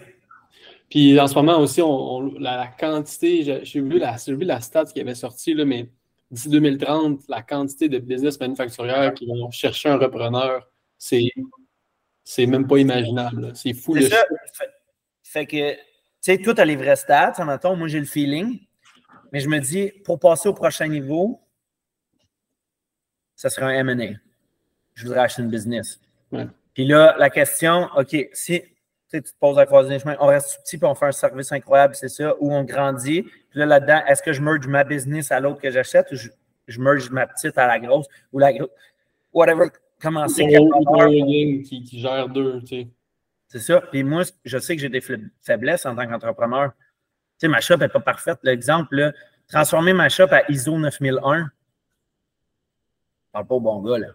Puis 0.90 1.20
en 1.20 1.28
ce 1.28 1.36
moment 1.36 1.60
aussi, 1.60 1.82
on, 1.82 2.34
la, 2.38 2.68
quantité, 2.68 3.64
j'ai 3.64 3.82
vu 3.82 3.98
la, 3.98 4.18
vu 4.28 4.44
la 4.46 4.62
stat 4.62 4.86
qui 4.86 5.02
avait 5.02 5.16
sorti, 5.16 5.54
là, 5.54 5.66
mais 5.66 5.90
d'ici 6.30 6.50
2030, 6.50 7.22
la 7.28 7.42
quantité 7.42 7.90
de 7.90 7.98
business 7.98 8.40
manufacturiers 8.40 9.12
qui 9.16 9.26
vont 9.26 9.50
chercher 9.50 9.90
un 9.90 9.98
repreneur, 9.98 10.70
c'est, 10.98 11.32
c'est 12.26 12.48
même 12.48 12.68
pas 12.68 12.78
imaginable. 12.78 13.52
C'est 13.56 13.74
fou. 13.74 13.96
C'est 13.96 14.10
ça. 14.10 14.26
Fait, 15.24 15.46
que, 15.46 15.74
tu 15.74 15.80
sais, 16.22 16.38
tout 16.40 16.56
a 16.58 16.66
les 16.66 16.76
vrais 16.76 16.96
stats. 16.96 17.34
Mettons, 17.46 17.76
moi, 17.76 17.88
j'ai 17.88 18.00
le 18.00 18.06
feeling. 18.06 18.60
Mais 19.32 19.40
je 19.40 19.48
me 19.48 19.60
dis, 19.60 19.92
pour 20.04 20.20
passer 20.20 20.50
au 20.50 20.54
prochain 20.54 20.88
niveau, 20.88 21.40
ça 23.36 23.50
serait 23.50 23.66
un 23.66 23.88
M&A. 23.88 24.18
Je 24.96 25.04
voudrais 25.04 25.22
acheter 25.22 25.44
une 25.44 25.50
business. 25.50 26.00
Puis 26.74 26.86
là, 26.86 27.16
la 27.20 27.30
question, 27.30 27.90
OK, 27.96 28.16
si 28.34 28.64
tu 29.10 29.22
te 29.22 29.30
poses 29.40 29.60
à 29.60 29.66
croiser 29.66 29.90
les 29.90 30.00
chemins, 30.00 30.18
on 30.20 30.28
reste 30.28 30.62
petit 30.64 30.78
puis 30.78 30.88
on 30.88 30.96
fait 30.96 31.06
un 31.06 31.12
service 31.12 31.52
incroyable, 31.52 31.96
c'est 31.96 32.10
ça, 32.10 32.34
ou 32.40 32.52
on 32.52 32.64
grandit. 32.64 33.24
Puis 33.24 33.60
là, 33.60 33.66
là-dedans, 33.66 34.02
est-ce 34.08 34.24
que 34.24 34.34
je 34.34 34.42
merge 34.42 34.68
ma 34.68 34.84
business 34.84 35.32
à 35.32 35.40
l'autre 35.40 35.62
que 35.62 35.70
j'achète 35.70 36.12
ou 36.12 36.16
je, 36.16 36.30
je, 36.68 36.82
merge 36.82 37.10
ma 37.12 37.28
petite 37.28 37.58
à 37.58 37.68
la 37.68 37.80
grosse 37.80 38.08
ou 38.34 38.40
la 38.40 38.52
grosse, 38.52 38.72
whatever, 39.32 39.70
commencer 40.02 40.48
qui, 40.48 41.64
qui, 41.64 41.84
qui 41.84 42.00
gère 42.00 42.30
deux, 42.30 42.62
tu 42.62 42.68
sais. 42.68 42.88
C'est 43.48 43.60
ça. 43.60 43.82
Puis 43.82 44.04
moi, 44.04 44.24
je 44.44 44.58
sais 44.58 44.76
que 44.76 44.82
j'ai 44.82 44.90
des 44.90 45.02
faiblesses 45.42 45.86
en 45.86 45.96
tant 45.96 46.08
qu'entrepreneur. 46.08 46.72
Tu 46.74 46.82
sais, 47.42 47.48
ma 47.48 47.62
shop 47.62 47.78
n'est 47.78 47.90
pas 47.90 48.00
parfaite. 48.00 48.40
L'exemple, 48.44 49.14
transformer 49.48 49.94
ma 49.94 50.10
shop 50.10 50.28
à 50.32 50.50
ISO 50.52 50.78
9001, 50.78 51.44
je 51.44 51.48
parle 53.32 53.48
pas 53.48 53.56
au 53.56 53.60
bon 53.60 53.82
gars, 53.82 54.00
là. 54.00 54.08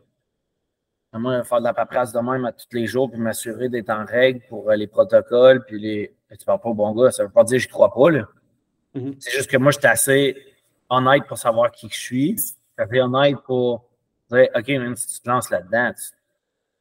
Moi, 1.13 1.43
faire 1.43 1.59
de 1.59 1.65
la 1.65 1.75
paperasse 1.75 2.13
de 2.13 2.21
même 2.21 2.45
à 2.45 2.53
tous 2.53 2.69
les 2.73 2.87
jours, 2.87 3.11
puis 3.11 3.19
m'assurer 3.19 3.69
d'être 3.69 3.91
en 3.91 4.05
règle 4.05 4.43
pour 4.49 4.71
euh, 4.71 4.77
les 4.77 4.87
protocoles, 4.87 5.65
puis 5.65 5.81
les. 5.81 6.15
Tu 6.39 6.45
parles 6.45 6.61
pas 6.61 6.69
au 6.69 6.75
bon 6.75 6.93
gars, 6.93 7.11
ça 7.11 7.25
veut 7.25 7.31
pas 7.31 7.43
dire 7.43 7.59
que 7.59 7.65
je 7.65 7.69
crois 7.69 7.93
pas, 7.93 8.11
là. 8.11 8.29
Mm-hmm. 8.95 9.17
C'est 9.19 9.33
juste 9.33 9.51
que 9.51 9.57
moi, 9.57 9.73
j'étais 9.73 9.89
assez 9.89 10.37
honnête 10.89 11.25
pour 11.27 11.37
savoir 11.37 11.73
qui 11.73 11.89
je 11.89 11.99
suis. 11.99 12.37
J'étais 12.79 13.01
honnête 13.01 13.37
pour 13.45 13.90
dire, 14.37 14.49
OK, 14.55 14.69
même 14.69 14.97
si 14.97 15.07
tu 15.07 15.21
te 15.21 15.29
lances 15.29 15.51
là-dedans, 15.51 15.93
tu 15.95 16.13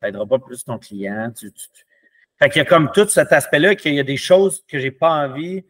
n'aideras 0.03 0.25
pas 0.25 0.39
plus 0.39 0.63
ton 0.63 0.77
client. 0.77 1.31
Tu, 1.31 1.51
Fait 2.37 2.49
qu'il 2.49 2.59
y 2.59 2.61
a 2.61 2.65
comme 2.65 2.91
tout 2.91 3.07
cet 3.07 3.31
aspect-là 3.31 3.75
qu'il 3.75 3.93
y 3.93 3.99
a 3.99 4.03
des 4.03 4.17
choses 4.17 4.63
que 4.67 4.79
j'ai 4.79 4.91
pas 4.91 5.09
envie, 5.09 5.63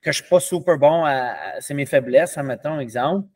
que 0.00 0.12
je 0.12 0.20
suis 0.20 0.28
pas 0.28 0.40
super 0.40 0.78
bon 0.78 1.04
à. 1.04 1.60
C'est 1.60 1.74
mes 1.74 1.86
faiblesses, 1.86 2.36
admettons, 2.36 2.78
exemple 2.80 3.28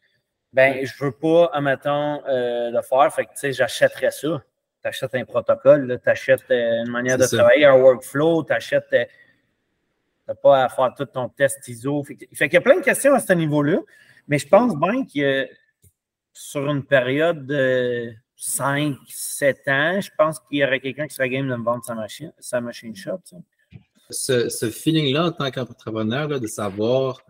ben, 0.52 0.84
je 0.84 1.04
veux 1.04 1.12
pas, 1.12 1.50
admettons, 1.52 2.22
euh, 2.26 2.70
le 2.70 2.82
faire. 2.82 3.12
Fait 3.14 3.24
que, 3.26 3.30
tu 3.30 3.38
sais, 3.38 3.52
j'achèterais 3.52 4.10
ça. 4.10 4.42
Tu 4.82 4.88
achètes 4.88 5.14
un 5.14 5.24
protocole, 5.24 6.00
tu 6.02 6.08
achètes 6.08 6.50
euh, 6.50 6.84
une 6.84 6.90
manière 6.90 7.18
de 7.18 7.26
travailler, 7.26 7.66
un 7.66 7.76
workflow, 7.76 8.44
tu 8.44 8.52
achètes. 8.52 8.86
Euh, 8.92 9.04
tu 9.04 9.10
n'as 10.28 10.34
pas 10.34 10.64
à 10.64 10.68
faire 10.68 10.94
tout 10.96 11.06
ton 11.06 11.28
test 11.28 11.66
ISO. 11.68 12.02
Fait, 12.04 12.16
qu'il 12.16 12.54
y 12.54 12.56
a 12.56 12.60
plein 12.60 12.76
de 12.76 12.84
questions 12.84 13.14
à 13.14 13.18
ce 13.20 13.32
niveau-là. 13.32 13.78
Mais 14.28 14.38
je 14.38 14.46
pense 14.46 14.76
bien 14.76 15.04
que 15.04 15.48
sur 16.38 16.70
une 16.70 16.84
période 16.84 17.46
de 17.46 18.12
5, 18.36 18.96
7 19.08 19.58
ans, 19.66 20.00
je 20.00 20.10
pense 20.16 20.38
qu'il 20.38 20.58
y 20.58 20.64
aurait 20.64 20.78
quelqu'un 20.78 21.08
qui 21.08 21.14
serait 21.14 21.28
game 21.28 21.48
de 21.48 21.56
me 21.56 21.64
vendre 21.64 21.84
sa 21.84 21.96
machine, 21.96 22.32
sa 22.38 22.60
machine 22.60 22.94
shop. 22.94 23.18
Ce, 24.08 24.48
ce 24.48 24.70
feeling-là 24.70 25.26
en 25.26 25.32
tant 25.32 25.50
qu'entrepreneur, 25.50 26.28
de 26.40 26.46
savoir 26.46 27.22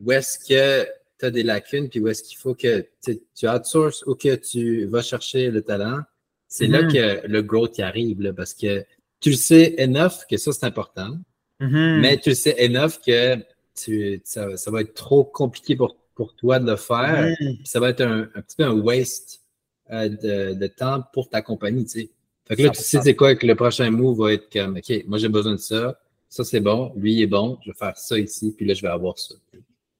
où 0.00 0.10
est-ce 0.10 0.38
que 0.38 0.88
tu 1.18 1.26
as 1.26 1.30
des 1.30 1.42
lacunes, 1.42 1.90
puis 1.90 2.00
où 2.00 2.08
est-ce 2.08 2.22
qu'il 2.22 2.38
faut 2.38 2.54
que 2.54 2.88
tu 3.04 3.48
outsources 3.48 4.02
ou 4.06 4.14
que 4.14 4.36
tu 4.36 4.86
vas 4.86 5.02
chercher 5.02 5.50
le 5.50 5.60
talent, 5.60 6.00
c'est 6.48 6.68
là 6.68 6.82
mm-hmm. 6.82 7.22
que 7.22 7.26
le 7.26 7.42
growth 7.42 7.78
arrive, 7.78 8.32
parce 8.32 8.54
que 8.54 8.86
tu 9.20 9.30
le 9.30 9.36
sais 9.36 9.76
enough 9.78 10.24
que 10.28 10.38
ça, 10.38 10.50
c'est 10.52 10.64
important, 10.64 11.18
mm-hmm. 11.60 12.00
mais 12.00 12.16
tu 12.18 12.30
le 12.30 12.34
sais 12.34 12.56
enough 12.64 13.00
que 13.06 13.36
tu, 13.74 14.20
ça, 14.24 14.48
va 14.66 14.80
être 14.80 14.94
trop 14.94 15.24
compliqué 15.24 15.76
pour, 15.76 15.96
pour 16.14 16.34
toi 16.34 16.58
de 16.58 16.70
le 16.70 16.76
faire. 16.76 17.34
Ça 17.64 17.80
va 17.80 17.90
être 17.90 18.02
un, 18.02 18.24
petit 18.24 18.56
peu 18.56 18.64
un 18.64 18.72
waste 18.72 19.42
euh, 19.90 20.08
de, 20.08 20.54
de, 20.54 20.66
temps 20.66 21.02
pour 21.12 21.28
ta 21.28 21.42
compagnie, 21.42 21.84
tu 21.84 22.00
sais. 22.00 22.10
Fait 22.46 22.56
que 22.56 22.62
là, 22.62 22.70
tu 22.70 22.82
sais, 22.82 23.00
c'est 23.02 23.16
quoi 23.16 23.34
que 23.34 23.46
le 23.46 23.54
prochain 23.54 23.90
move 23.90 24.18
va 24.18 24.32
être 24.32 24.52
comme, 24.52 24.76
OK, 24.76 25.04
moi, 25.06 25.18
j'ai 25.18 25.28
besoin 25.28 25.52
de 25.52 25.58
ça. 25.58 25.98
Ça, 26.28 26.44
c'est 26.44 26.60
bon. 26.60 26.92
Lui, 26.96 27.14
il 27.14 27.22
est 27.22 27.26
bon. 27.26 27.58
Je 27.62 27.70
vais 27.70 27.76
faire 27.76 27.96
ça 27.96 28.18
ici. 28.18 28.54
Puis 28.56 28.66
là, 28.66 28.74
je 28.74 28.82
vais 28.82 28.88
avoir 28.88 29.18
ça. 29.18 29.34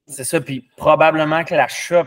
C'est 0.06 0.24
ça. 0.24 0.40
Puis 0.40 0.68
probablement 0.76 1.44
que 1.44 1.54
la 1.54 1.68
shop 1.68 2.06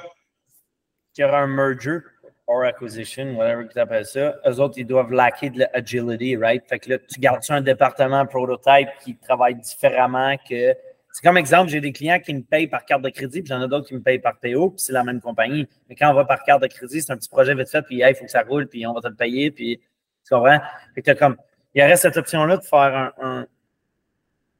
qui 1.14 1.24
aura 1.24 1.40
un 1.42 1.48
merger 1.48 2.00
or 2.48 2.64
acquisition, 2.66 3.36
whatever 3.36 3.68
tu 3.72 3.80
appelles 3.80 4.06
ça, 4.06 4.36
eux 4.46 4.60
autres, 4.60 4.76
ils 4.78 4.86
doivent 4.86 5.12
laquer 5.12 5.50
de 5.50 5.60
l'agility, 5.60 6.36
right? 6.36 6.64
Fait 6.68 6.80
que 6.80 6.92
là, 6.92 6.98
tu 7.00 7.20
gardes 7.20 7.44
un 7.50 7.62
département 7.62 8.26
prototype 8.26 8.90
qui 9.04 9.16
travaille 9.16 9.56
différemment 9.56 10.36
que. 10.50 10.76
C'est 11.16 11.22
comme 11.22 11.38
exemple, 11.38 11.72
j'ai 11.72 11.80
des 11.80 11.94
clients 11.94 12.20
qui 12.20 12.34
me 12.34 12.42
payent 12.42 12.68
par 12.68 12.84
carte 12.84 13.02
de 13.02 13.08
crédit, 13.08 13.42
puis 13.42 13.48
j'en 13.48 13.64
ai 13.64 13.70
d'autres 13.70 13.88
qui 13.88 13.94
me 13.94 14.02
payent 14.02 14.20
par 14.20 14.38
PO, 14.38 14.72
puis 14.72 14.80
c'est 14.82 14.92
la 14.92 15.02
même 15.06 15.22
compagnie. 15.22 15.66
Mais 15.88 15.96
quand 15.96 16.12
on 16.12 16.14
va 16.14 16.26
par 16.26 16.44
carte 16.44 16.62
de 16.62 16.68
crédit, 16.68 17.02
c'est 17.02 17.14
un 17.14 17.16
petit 17.16 17.30
projet 17.30 17.56
vite 17.56 17.70
fait, 17.70 17.82
puis 17.84 18.02
il 18.06 18.16
faut 18.16 18.26
que 18.26 18.32
ça 18.32 18.42
roule, 18.42 18.68
puis 18.68 18.86
on 18.86 18.92
va 18.92 19.00
te 19.00 19.08
le 19.08 19.16
payer, 19.16 19.50
puis 19.50 19.80
tu 20.26 20.36
comprends? 20.36 20.60
Fait 20.94 21.02
que 21.02 21.12
comme, 21.12 21.38
il 21.74 21.82
aurait 21.82 21.96
cette 21.96 22.18
option-là 22.18 22.58
de 22.58 22.66
faire 22.66 23.14
un, 23.22 23.48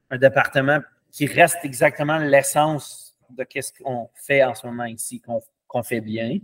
un 0.08 0.16
département 0.16 0.80
qui 1.12 1.26
reste 1.26 1.58
exactement 1.62 2.16
l'essence 2.16 3.14
de 3.28 3.46
ce 3.60 3.72
qu'on 3.82 4.08
fait 4.14 4.42
en 4.42 4.54
ce 4.54 4.66
moment 4.66 4.86
ici, 4.86 5.20
qu'on 5.20 5.82
fait 5.82 6.00
bien. 6.00 6.38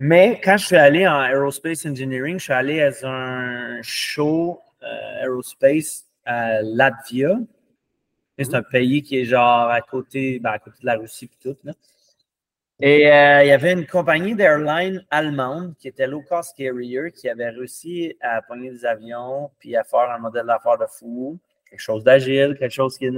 Mais 0.00 0.38
quand 0.44 0.58
je 0.58 0.66
suis 0.66 0.76
allé 0.76 1.08
en 1.08 1.22
Aerospace 1.22 1.86
Engineering, 1.86 2.38
je 2.38 2.44
suis 2.44 2.52
allé 2.52 2.82
à 2.82 3.08
un 3.08 3.80
show 3.80 4.60
euh, 4.82 5.22
Aerospace 5.22 6.04
à 6.26 6.60
Latvia. 6.60 7.38
C'est 8.38 8.54
un 8.54 8.62
pays 8.62 9.02
qui 9.02 9.18
est 9.18 9.24
genre 9.24 9.70
à 9.70 9.80
côté, 9.80 10.38
ben, 10.38 10.50
à 10.50 10.58
côté 10.58 10.76
de 10.80 10.86
la 10.86 10.96
Russie 10.96 11.30
et 11.32 11.42
tout. 11.42 11.56
Là. 11.64 11.72
Et 12.78 13.10
euh, 13.10 13.42
il 13.42 13.48
y 13.48 13.52
avait 13.52 13.72
une 13.72 13.86
compagnie 13.86 14.34
d'airline 14.34 15.02
allemande 15.10 15.74
qui 15.78 15.88
était 15.88 16.06
low 16.06 16.20
cost 16.20 16.54
carrier 16.54 17.10
qui 17.10 17.26
avait 17.28 17.48
réussi 17.48 18.14
à 18.20 18.42
pogner 18.42 18.70
des 18.70 18.84
avions 18.84 19.50
puis 19.58 19.74
à 19.76 19.84
faire 19.84 20.10
un 20.10 20.18
modèle 20.18 20.44
d'affaires 20.44 20.76
de 20.76 20.84
fou, 20.86 21.38
quelque 21.70 21.80
chose 21.80 22.04
d'agile, 22.04 22.54
quelque 22.58 22.72
chose 22.72 22.98
qui 22.98 23.06
est. 23.06 23.12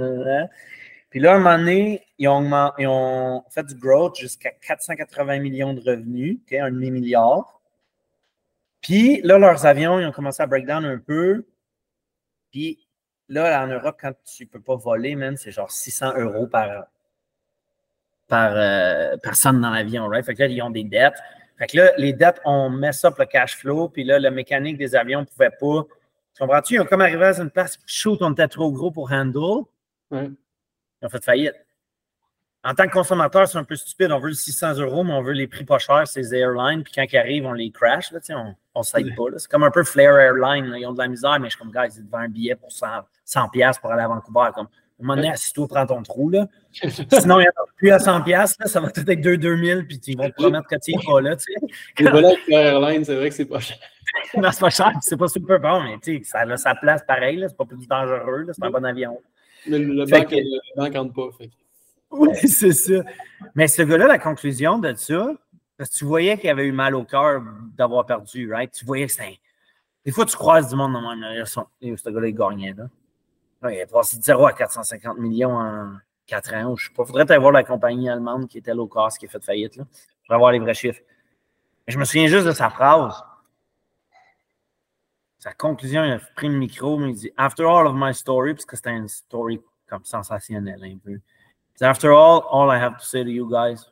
Puis 1.09 1.19
là, 1.19 1.33
à 1.33 1.35
un 1.35 1.39
moment 1.39 1.57
donné, 1.57 2.05
ils 2.17 2.29
ont, 2.29 2.71
ils 2.77 2.87
ont 2.87 3.43
fait 3.49 3.65
du 3.65 3.75
growth 3.75 4.15
jusqu'à 4.17 4.51
480 4.51 5.39
millions 5.39 5.73
de 5.73 5.81
revenus, 5.81 6.39
un 6.53 6.71
demi-milliard. 6.71 7.59
Puis 8.81 9.19
là, 9.23 9.37
leurs 9.37 9.65
avions, 9.65 9.99
ils 9.99 10.05
ont 10.05 10.13
commencé 10.13 10.41
à 10.41 10.47
breakdown 10.47 10.85
un 10.85 10.99
peu. 10.99 11.45
Puis 12.51 12.79
là, 13.29 13.63
en 13.63 13.67
Europe, 13.67 13.97
quand 14.01 14.11
tu 14.25 14.43
ne 14.43 14.49
peux 14.49 14.59
pas 14.59 14.75
voler, 14.75 15.15
man, 15.15 15.37
c'est 15.37 15.51
genre 15.51 15.71
600 15.71 16.17
euros 16.17 16.47
par, 16.47 16.85
par 18.27 18.51
euh, 18.55 19.15
personne 19.23 19.61
dans 19.61 19.69
l'avion, 19.69 20.07
right? 20.07 20.25
Fait 20.25 20.33
que 20.33 20.43
là, 20.43 20.47
ils 20.47 20.61
ont 20.61 20.69
des 20.69 20.83
dettes. 20.83 21.17
Fait 21.57 21.67
que 21.67 21.77
là, 21.77 21.91
les 21.97 22.13
dettes, 22.13 22.41
on 22.45 22.69
met 22.69 22.91
ça 22.91 23.11
pour 23.11 23.21
le 23.21 23.25
cash 23.25 23.55
flow, 23.57 23.89
puis 23.89 24.03
là, 24.03 24.19
la 24.19 24.31
mécanique 24.31 24.77
des 24.77 24.95
avions 24.95 25.21
ne 25.21 25.25
pouvait 25.25 25.49
pas. 25.49 25.85
Tu 26.33 26.39
comprends-tu? 26.39 26.73
Ils 26.75 26.79
ont 26.81 26.85
comme 26.85 27.01
arrivé 27.01 27.25
à 27.25 27.39
une 27.39 27.51
place, 27.51 27.79
shoot, 27.85 28.21
on 28.21 28.31
était 28.31 28.47
trop 28.47 28.71
gros 28.71 28.91
pour 28.91 29.11
handle. 29.11 29.65
Ils 30.11 30.35
ont 31.05 31.09
fait 31.09 31.23
faillite. 31.23 31.55
En 32.63 32.73
tant 32.73 32.87
que 32.87 32.91
consommateur, 32.91 33.47
c'est 33.47 33.57
un 33.57 33.63
peu 33.63 33.75
stupide. 33.77 34.11
On 34.11 34.19
veut 34.19 34.29
le 34.29 34.33
600 34.35 34.73
euros, 34.79 35.03
mais 35.05 35.13
on 35.13 35.21
veut 35.21 35.31
les 35.31 35.47
prix 35.47 35.63
pas 35.63 35.79
chers, 35.79 36.07
ces 36.07 36.35
airlines. 36.35 36.83
Puis 36.83 36.91
quand 36.93 37.05
ils 37.09 37.17
arrivent, 37.17 37.45
on 37.45 37.53
les 37.53 37.71
crash. 37.71 38.11
Là, 38.11 38.19
on 38.75 38.79
ne 38.79 38.83
s'aide 38.83 39.15
pas. 39.15 39.23
C'est 39.37 39.49
comme 39.49 39.63
un 39.63 39.71
peu 39.71 39.83
Flair 39.85 40.17
Airline. 40.17 40.65
là. 40.65 40.77
Ils 40.77 40.85
ont 40.85 40.91
de 40.93 40.97
la 40.97 41.07
misère, 41.07 41.39
mais 41.39 41.49
je 41.49 41.55
suis 41.55 41.59
comme, 41.59 41.71
guys, 41.71 41.95
ils 41.97 42.03
vendent 42.09 42.23
un 42.23 42.27
billet 42.27 42.55
pour 42.55 42.71
100, 42.71 42.85
100 43.23 43.49
piastres 43.49 43.81
pour 43.81 43.91
aller 43.91 44.01
à 44.03 44.07
Vancouver. 44.09 44.49
Comme, 44.53 44.65
à 44.65 44.69
un 44.69 45.05
moment 45.05 45.15
donné, 45.15 45.31
assis-toi, 45.31 45.67
prends 45.69 45.85
ton 45.85 46.03
trou. 46.03 46.29
Là. 46.29 46.47
Sinon, 46.73 47.39
il 47.39 47.43
n'y 47.43 47.47
en 47.47 47.63
a 47.63 47.65
plus 47.77 47.91
à 47.91 47.99
100 47.99 48.21
piastres. 48.23 48.57
là, 48.59 48.67
Ça 48.67 48.81
va 48.81 48.91
tout 48.91 49.09
être 49.09 49.21
2 49.21 49.37
2000 49.37 49.87
puis 49.87 50.01
ils 50.07 50.17
vont 50.17 50.27
te 50.29 50.33
promettre 50.35 50.67
que 50.67 50.75
tu 50.83 50.91
n'y 50.93 51.05
pas 51.05 51.21
là. 51.21 51.37
Tu 51.37 51.53
sais. 51.53 52.03
Les 52.03 52.09
volets 52.11 52.35
Flair 52.43 52.73
Airlines, 52.73 53.05
c'est 53.05 53.15
vrai 53.15 53.29
que 53.29 53.35
c'est 53.35 53.45
pas 53.45 53.59
cher. 53.61 53.77
Non, 54.35 54.51
c'est 54.51 54.59
pas 54.59 54.69
cher, 54.71 54.91
c'est 55.01 55.17
pas 55.17 55.27
super 55.27 55.59
bon, 55.59 55.81
mais 55.83 55.97
tu 56.01 56.17
sais, 56.17 56.23
ça 56.23 56.39
a 56.39 56.57
sa 56.57 56.73
place 56.73 57.03
pareil. 57.07 57.45
C'est 57.47 57.55
pas 57.55 57.65
plus 57.65 57.87
dangereux. 57.87 58.47
C'est 58.51 58.63
un 58.65 58.71
bon 58.71 58.83
avion. 58.83 59.17
Mais 59.67 59.77
le 59.77 60.05
Fait 60.07 60.21
banque, 60.21 60.29
que- 60.29 60.35
le 60.35 60.75
banque 60.75 60.93
compte 60.93 61.13
pas. 61.15 61.37
fait 61.37 61.49
Oui, 62.11 62.29
c'est 62.47 62.71
ça. 62.71 63.03
Mais 63.55 63.67
ce 63.67 63.81
gars-là, 63.81 64.07
la 64.07 64.19
conclusion 64.19 64.77
de 64.79 64.93
ça, 64.95 65.31
parce 65.77 65.89
que 65.89 65.95
tu 65.95 66.05
voyais 66.05 66.37
qu'il 66.37 66.49
avait 66.49 66.65
eu 66.65 66.71
mal 66.71 66.95
au 66.95 67.03
cœur 67.03 67.41
d'avoir 67.77 68.05
perdu, 68.05 68.51
right? 68.51 68.71
Tu 68.71 68.85
voyais 68.85 69.05
que 69.05 69.11
c'était. 69.11 69.39
Des 70.05 70.11
fois, 70.11 70.25
tu 70.25 70.35
croises 70.35 70.69
du 70.69 70.75
monde 70.75 70.93
dans 70.93 71.67
Et 71.81 71.95
Ce 71.95 72.09
gars-là, 72.09 72.27
il 72.27 72.35
gagnait, 72.35 72.73
là. 72.73 72.89
Il 73.69 73.77
est 73.77 73.91
passé 73.91 74.17
de 74.17 74.23
0 74.23 74.45
à 74.45 74.53
450 74.53 75.17
millions 75.17 75.57
en 75.57 75.91
4 76.27 76.53
ans. 76.55 76.75
Je 76.75 76.87
sais 76.87 76.93
pas. 76.93 77.05
Faudrait 77.05 77.29
aller 77.29 77.39
voir 77.39 77.51
la 77.51 77.63
compagnie 77.63 78.09
allemande 78.09 78.47
qui 78.47 78.57
était 78.57 78.73
low 78.73 78.87
cost, 78.87 79.17
qui 79.17 79.25
a 79.25 79.29
fait 79.29 79.43
faillite, 79.43 79.75
là. 79.75 79.85
Faudrait 80.25 80.39
voir 80.39 80.51
les 80.51 80.59
vrais 80.59 80.73
chiffres. 80.73 81.01
Mais 81.85 81.93
je 81.93 81.99
me 81.99 82.05
souviens 82.05 82.27
juste 82.27 82.45
de 82.45 82.51
sa 82.51 82.69
phrase. 82.69 83.23
Sa 85.39 85.53
conclusion, 85.53 86.03
il 86.03 86.11
a 86.11 86.19
pris 86.35 86.49
le 86.49 86.55
micro, 86.55 86.97
mais 86.97 87.11
il 87.11 87.15
dit 87.15 87.31
After 87.37 87.63
all 87.63 87.87
of 87.87 87.93
my 87.95 88.13
story, 88.13 88.53
parce 88.53 88.65
que 88.65 88.75
c'était 88.75 88.91
une 88.91 89.07
story 89.07 89.61
comme 89.87 90.03
sensationnelle 90.03 90.83
un 90.83 90.97
peu. 90.97 91.19
After 91.81 92.11
all, 92.11 92.45
all 92.51 92.69
I 92.69 92.77
have 92.77 92.97
to 92.97 93.05
say 93.05 93.23
to 93.23 93.29
you 93.29 93.49
guys, 93.49 93.85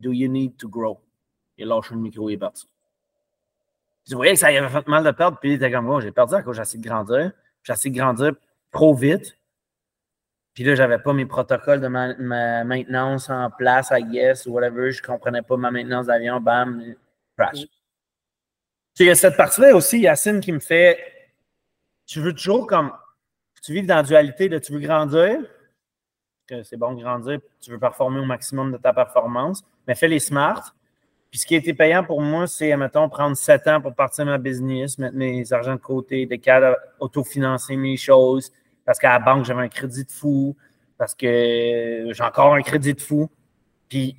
do 0.00 0.12
you 0.12 0.28
need 0.28 0.58
to 0.58 0.68
grow? 0.68 1.00
A 1.58 1.64
lâché 1.64 1.94
le 1.94 2.00
micro, 2.00 2.28
il 2.30 2.34
est 2.34 2.38
parti. 2.38 2.66
Tu 4.06 4.14
voyais 4.14 4.32
que 4.32 4.38
ça 4.38 4.48
avait 4.48 4.68
fait 4.68 4.86
mal 4.88 5.04
de 5.04 5.10
perdre, 5.10 5.38
puis 5.38 5.50
il 5.50 5.54
était 5.54 5.70
comme 5.70 5.86
moi, 5.86 6.00
j'ai 6.00 6.10
perdu 6.10 6.34
à 6.34 6.42
cause 6.42 6.56
j'ai 6.56 6.62
essayé 6.62 6.82
de 6.82 6.88
grandir. 6.88 7.32
J'ai 7.62 7.72
essayé 7.72 7.90
de 7.94 7.98
grandir 7.98 8.32
trop 8.72 8.94
vite. 8.94 9.38
Puis 10.54 10.64
là, 10.64 10.74
j'avais 10.74 10.98
pas 10.98 11.12
mes 11.12 11.26
protocoles 11.26 11.80
de 11.80 11.88
ma, 11.88 12.14
ma 12.14 12.64
maintenance 12.64 13.30
en 13.30 13.50
place, 13.50 13.90
I 13.92 14.02
guess, 14.02 14.46
ou 14.46 14.52
whatever. 14.52 14.90
Je 14.90 15.02
comprenais 15.02 15.42
pas 15.42 15.56
ma 15.56 15.70
maintenance 15.70 16.06
d'avion, 16.06 16.40
bam, 16.40 16.94
crash. 17.36 17.66
Il 18.98 19.06
y 19.06 19.10
a 19.10 19.14
cette 19.14 19.36
partie-là 19.36 19.74
aussi, 19.74 20.00
Yacine, 20.00 20.40
qui 20.40 20.52
me 20.52 20.58
fait. 20.58 20.98
Tu 22.04 22.20
veux 22.20 22.34
toujours 22.34 22.66
comme. 22.66 22.92
Tu 23.62 23.72
vis 23.72 23.82
dans 23.82 23.96
la 23.96 24.02
dualité 24.02 24.48
de 24.48 24.58
tu 24.58 24.72
veux 24.72 24.80
grandir, 24.80 25.38
que 26.50 26.62
c'est 26.62 26.76
bon 26.76 26.94
de 26.94 27.02
grandir, 27.02 27.38
tu 27.60 27.70
veux 27.70 27.78
performer 27.78 28.20
au 28.20 28.24
maximum 28.24 28.72
de 28.72 28.76
ta 28.76 28.92
performance, 28.92 29.64
mais 29.86 29.94
fais 29.94 30.08
les 30.08 30.18
smart. 30.18 30.74
Puis 31.30 31.38
ce 31.38 31.46
qui 31.46 31.54
a 31.54 31.58
été 31.58 31.74
payant 31.74 32.02
pour 32.02 32.20
moi, 32.20 32.48
c'est, 32.48 32.76
mettons, 32.76 33.08
prendre 33.08 33.36
sept 33.36 33.68
ans 33.68 33.80
pour 33.80 33.94
partir 33.94 34.26
ma 34.26 34.38
business, 34.38 34.98
mettre 34.98 35.14
mes 35.14 35.52
argents 35.52 35.76
de 35.76 35.80
côté, 35.80 36.26
de 36.26 36.34
cadre, 36.36 36.76
autofinancer 36.98 37.76
mes 37.76 37.96
choses, 37.96 38.52
parce 38.84 38.98
qu'à 38.98 39.10
la 39.10 39.20
banque, 39.20 39.44
j'avais 39.44 39.62
un 39.62 39.68
crédit 39.68 40.04
de 40.04 40.10
fou, 40.10 40.56
parce 40.98 41.14
que 41.14 41.26
j'ai 42.10 42.22
encore 42.22 42.54
un 42.54 42.62
crédit 42.62 42.94
de 42.94 43.00
fou, 43.00 43.30
puis, 43.88 44.16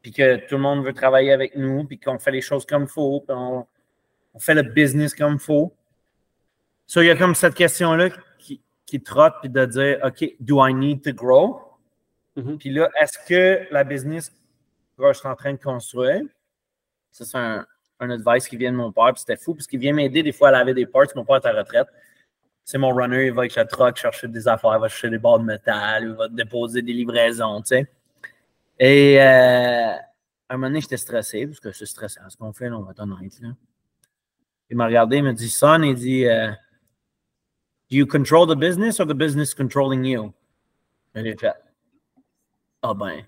puis 0.00 0.12
que 0.12 0.36
tout 0.46 0.54
le 0.54 0.60
monde 0.60 0.84
veut 0.84 0.92
travailler 0.92 1.32
avec 1.32 1.56
nous, 1.56 1.84
puis 1.84 1.98
qu'on 1.98 2.18
fait 2.18 2.30
les 2.30 2.40
choses 2.40 2.64
comme 2.64 2.84
il 2.84 2.88
faut, 2.88 3.20
puis 3.20 3.36
on, 3.36 3.66
fait 4.38 4.54
le 4.54 4.62
business 4.62 5.14
comme 5.14 5.34
il 5.34 5.38
faut. 5.40 5.74
So, 6.86 7.02
il 7.02 7.06
y 7.06 7.10
a 7.10 7.16
comme 7.16 7.34
cette 7.34 7.54
question-là 7.54 8.10
qui, 8.38 8.62
qui 8.86 9.02
trotte, 9.02 9.34
puis 9.40 9.50
de 9.50 9.64
dire, 9.66 9.98
OK, 10.04 10.24
do 10.38 10.64
I 10.64 10.72
need 10.72 11.02
to 11.02 11.12
grow? 11.12 11.71
Mhm. 12.36 12.58
Puis 12.58 12.70
là, 12.70 12.90
est-ce 13.00 13.18
que 13.28 13.66
la 13.72 13.84
business 13.84 14.32
que 14.96 15.12
je 15.12 15.18
suis 15.18 15.28
en 15.28 15.34
train 15.34 15.52
de 15.52 15.58
construire, 15.58 16.22
ça, 17.10 17.24
c'est 17.24 17.36
un, 17.36 17.66
un 18.00 18.10
advice 18.10 18.48
qui 18.48 18.56
vient 18.56 18.72
de 18.72 18.76
mon 18.76 18.92
père, 18.92 19.12
puis 19.12 19.20
c'était 19.20 19.36
fou, 19.36 19.54
parce 19.54 19.66
qu'il 19.66 19.78
vient 19.78 19.92
m'aider 19.92 20.22
des 20.22 20.32
fois 20.32 20.48
à 20.48 20.50
laver 20.52 20.74
des 20.74 20.86
parts. 20.86 21.06
Mon 21.14 21.24
père 21.24 21.36
est 21.36 21.46
à 21.46 21.52
la 21.52 21.62
retraite. 21.62 21.88
C'est 22.64 22.78
mon 22.78 22.94
runner, 22.94 23.26
il 23.26 23.32
va 23.32 23.42
avec 23.42 23.56
le 23.56 23.64
truck 23.66 23.96
chercher 23.96 24.28
des 24.28 24.46
affaires, 24.46 24.74
il 24.76 24.80
va 24.80 24.88
chercher 24.88 25.10
des 25.10 25.18
barres 25.18 25.40
de 25.40 25.44
métal, 25.44 26.04
il 26.04 26.12
va 26.12 26.28
déposer 26.28 26.82
des 26.82 26.92
livraisons, 26.92 27.60
tu 27.62 27.68
sais. 27.68 27.90
Et 28.78 29.20
euh, 29.20 29.92
à 29.92 30.00
un 30.48 30.56
moment 30.56 30.68
donné, 30.68 30.80
j'étais 30.80 30.96
stressé, 30.96 31.46
parce 31.46 31.60
que 31.60 31.72
c'est 31.72 31.86
stressant 31.86 32.28
ce 32.28 32.36
qu'on 32.36 32.52
fait, 32.52 32.68
là, 32.68 32.78
on 32.78 32.82
va 32.82 32.92
être 32.92 33.00
honnête. 33.00 33.40
Là. 33.40 33.48
Il 34.70 34.76
m'a 34.76 34.86
regardé, 34.86 35.18
il 35.18 35.24
m'a 35.24 35.32
dit, 35.32 35.50
son, 35.50 35.82
il 35.82 35.94
dit, 35.94 36.26
euh, 36.26 36.50
Do 36.50 37.96
you 37.96 38.06
control 38.06 38.46
the 38.46 38.58
business 38.58 39.00
or 39.00 39.06
the 39.06 39.14
business 39.14 39.54
controlling 39.54 40.04
you? 40.04 40.32
J'ai 41.14 41.36
fait, 41.36 41.52
ah 42.82 42.94
ben, 42.94 43.24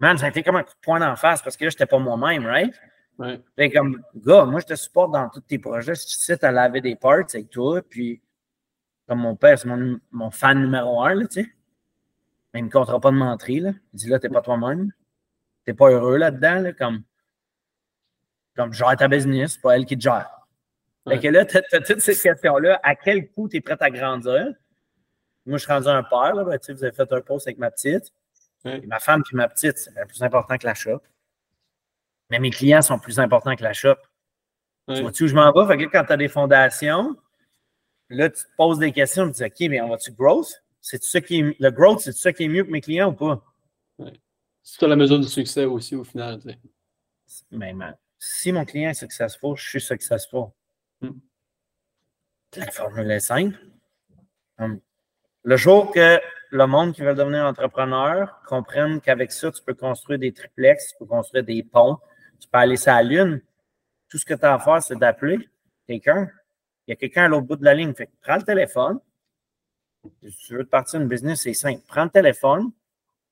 man, 0.00 0.16
ça 0.18 0.26
a 0.26 0.28
été 0.28 0.42
comme 0.42 0.56
un 0.56 0.62
coup 0.62 0.74
de 0.74 0.80
poing 0.80 1.00
d'en 1.00 1.16
face 1.16 1.42
parce 1.42 1.56
que 1.56 1.64
là, 1.64 1.70
j'étais 1.70 1.86
pas 1.86 1.98
moi-même, 1.98 2.46
right? 2.46 2.74
Ouais. 3.18 3.40
Fait 3.56 3.70
comme, 3.70 4.02
gars, 4.14 4.44
moi, 4.44 4.60
je 4.60 4.66
te 4.66 4.74
supporte 4.76 5.12
dans 5.12 5.28
tous 5.28 5.40
tes 5.40 5.58
projets. 5.58 5.96
Si 5.96 6.06
tu 6.06 6.24
sais 6.24 6.44
à 6.44 6.52
laver 6.52 6.80
des 6.80 6.94
parts 6.94 7.24
avec 7.34 7.50
toi, 7.50 7.82
puis 7.82 8.22
comme 9.08 9.18
mon 9.20 9.34
père, 9.34 9.58
c'est 9.58 9.66
mon, 9.68 9.98
mon 10.12 10.30
fan 10.30 10.60
numéro 10.60 11.02
un, 11.02 11.14
là, 11.14 11.26
tu 11.26 11.42
sais. 11.42 11.52
Mais 12.54 12.60
il 12.60 12.66
ne 12.66 12.70
comptera 12.70 13.00
pas 13.00 13.10
de 13.10 13.16
mentir, 13.16 13.64
là. 13.64 13.72
Il 13.92 13.96
dit, 13.96 14.08
là, 14.08 14.18
t'es 14.18 14.28
pas 14.28 14.40
toi-même. 14.40 14.92
T'es 15.64 15.74
pas 15.74 15.90
heureux 15.90 16.16
là-dedans, 16.16 16.60
là, 16.60 16.72
comme, 16.72 17.02
comme, 18.54 18.72
gère 18.72 18.96
ta 18.96 19.08
business, 19.08 19.54
c'est 19.54 19.60
pas 19.60 19.76
elle 19.76 19.84
qui 19.84 19.96
te 19.96 20.02
gère. 20.02 20.46
Fait 21.04 21.14
Ouais. 21.14 21.20
que 21.20 21.28
là, 21.28 21.44
t'as 21.44 21.60
as 21.72 21.80
toutes 21.80 22.00
ces 22.00 22.16
questions-là. 22.16 22.80
À 22.82 22.94
quel 22.94 23.30
coup 23.30 23.48
tu 23.48 23.56
es 23.56 23.60
prêt 23.60 23.76
à 23.80 23.90
grandir? 23.90 24.54
Moi, 25.46 25.58
je 25.58 25.64
suis 25.64 25.72
rendu 25.72 25.88
un 25.88 26.02
père, 26.02 26.34
là. 26.34 26.44
Ben, 26.44 26.58
tu 26.58 26.66
sais, 26.66 26.72
vous 26.74 26.84
avez 26.84 26.94
fait 26.94 27.12
un 27.12 27.20
post 27.20 27.46
avec 27.48 27.58
ma 27.58 27.70
petite. 27.70 28.12
Et 28.64 28.86
ma 28.86 28.98
femme 28.98 29.22
puis 29.22 29.36
ma 29.36 29.48
petite, 29.48 29.78
c'est 29.78 29.94
bien 29.94 30.06
plus 30.06 30.22
important 30.22 30.58
que 30.58 30.66
la 30.66 30.74
shop. 30.74 31.00
Mais 32.30 32.38
mes 32.38 32.50
clients 32.50 32.82
sont 32.82 32.98
plus 32.98 33.20
importants 33.20 33.56
que 33.56 33.62
la 33.62 33.72
shop. 33.72 33.96
Tu 34.88 35.02
vois-tu 35.02 35.24
où 35.24 35.26
je 35.28 35.34
m'en 35.34 35.52
vais? 35.52 35.66
Fait 35.66 35.84
que 35.84 35.90
quand 35.90 36.04
tu 36.04 36.12
as 36.12 36.16
des 36.16 36.28
fondations, 36.28 37.14
là, 38.08 38.30
tu 38.30 38.42
te 38.42 38.48
poses 38.56 38.78
des 38.78 38.92
questions, 38.92 39.26
tu 39.26 39.32
te 39.32 39.36
dis, 39.38 39.44
OK, 39.44 39.70
mais 39.70 39.80
on 39.80 39.88
va-tu 39.88 40.12
growth? 40.12 40.62
C'est 40.80 41.02
ça 41.02 41.20
qui 41.20 41.40
est, 41.40 41.60
le 41.60 41.70
growth, 41.70 42.00
c'est 42.00 42.12
ça 42.12 42.32
qui 42.32 42.44
est 42.44 42.48
mieux 42.48 42.64
que 42.64 42.70
mes 42.70 42.80
clients 42.80 43.10
ou 43.10 43.12
pas? 43.12 43.44
C'est 44.62 44.86
la 44.86 44.96
mesure 44.96 45.18
du 45.18 45.28
succès 45.28 45.64
aussi 45.64 45.94
au 45.94 46.04
final. 46.04 46.40
tu 46.40 46.50
sais. 46.50 47.44
Mais 47.50 47.72
man, 47.72 47.96
si 48.18 48.52
mon 48.52 48.64
client 48.64 48.90
est 48.90 48.94
successful, 48.94 49.56
je 49.56 49.68
suis 49.68 49.80
successful. 49.80 50.46
Hmm. 51.00 51.18
La 52.56 52.70
formule 52.70 53.10
est 53.10 53.20
simple. 53.20 53.58
Hum. 54.58 54.80
Le 55.42 55.56
jour 55.56 55.92
que 55.92 56.20
le 56.50 56.66
monde 56.66 56.94
qui 56.94 57.02
veut 57.02 57.14
devenir 57.14 57.44
entrepreneur 57.44 58.40
comprenne 58.46 59.00
qu'avec 59.00 59.32
ça, 59.32 59.50
tu 59.50 59.62
peux 59.62 59.74
construire 59.74 60.18
des 60.18 60.32
triplex, 60.32 60.92
tu 60.92 60.98
peux 60.98 61.06
construire 61.06 61.44
des 61.44 61.62
ponts, 61.62 61.98
tu 62.40 62.48
peux 62.48 62.58
aller 62.58 62.76
sur 62.76 62.92
la 62.92 63.02
Lune, 63.02 63.42
tout 64.08 64.18
ce 64.18 64.24
que 64.24 64.34
tu 64.34 64.44
as 64.44 64.54
à 64.54 64.58
faire, 64.58 64.82
c'est 64.82 64.96
d'appeler 64.96 65.48
quelqu'un. 65.86 66.30
Il 66.86 66.92
y 66.92 66.94
a 66.94 66.96
quelqu'un 66.96 67.24
à 67.24 67.28
l'autre 67.28 67.46
bout 67.46 67.56
de 67.56 67.64
la 67.64 67.74
ligne. 67.74 67.92
Fait 67.94 68.06
que 68.06 68.12
prends 68.22 68.36
le 68.36 68.42
téléphone. 68.42 68.98
Si 70.22 70.36
tu 70.46 70.56
veux 70.56 70.64
te 70.64 70.70
partir 70.70 71.00
une 71.00 71.08
business, 71.08 71.42
c'est 71.42 71.52
simple. 71.52 71.82
Prends 71.86 72.04
le 72.04 72.10
téléphone. 72.10 72.70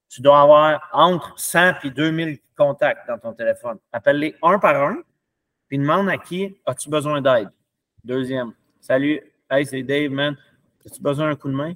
Tu 0.09 0.21
dois 0.21 0.43
avoir 0.43 0.89
entre 0.93 1.39
100 1.39 1.85
et 1.85 1.91
2000 1.91 2.39
contacts 2.55 3.09
dans 3.09 3.19
ton 3.19 3.33
téléphone. 3.33 3.79
Appelle-les 3.93 4.37
un 4.43 4.59
par 4.59 4.77
un, 4.77 4.99
puis 5.69 5.79
demande 5.79 6.09
à 6.09 6.19
qui 6.19 6.57
as-tu 6.67 6.91
besoin 6.91 7.21
d'aide. 7.21 7.49
Deuxième. 8.05 8.53
Salut, 8.81 9.21
hey, 9.51 9.65
c'est 9.65 9.83
Dave, 9.83 10.11
man. 10.11 10.37
As-tu 10.85 11.01
besoin 11.01 11.31
d'un 11.31 11.37
coup 11.37 11.49
de 11.49 11.55
main? 11.55 11.75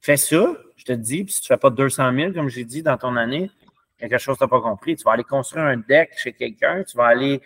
Fais 0.00 0.16
ça, 0.16 0.52
je 0.76 0.84
te 0.84 0.92
dis, 0.92 1.24
puis 1.24 1.32
si 1.32 1.40
tu 1.40 1.52
ne 1.52 1.56
fais 1.56 1.60
pas 1.60 1.70
200 1.70 2.12
000, 2.14 2.32
comme 2.32 2.48
j'ai 2.48 2.64
dit, 2.64 2.82
dans 2.82 2.96
ton 2.96 3.16
année, 3.16 3.50
quelque 3.98 4.18
chose 4.18 4.36
que 4.36 4.44
tu 4.44 4.44
n'as 4.44 4.48
pas 4.48 4.60
compris. 4.60 4.96
Tu 4.96 5.04
vas 5.04 5.12
aller 5.12 5.24
construire 5.24 5.66
un 5.66 5.76
deck 5.76 6.10
chez 6.16 6.32
quelqu'un, 6.32 6.84
tu 6.84 6.96
vas 6.96 7.06
aller. 7.06 7.42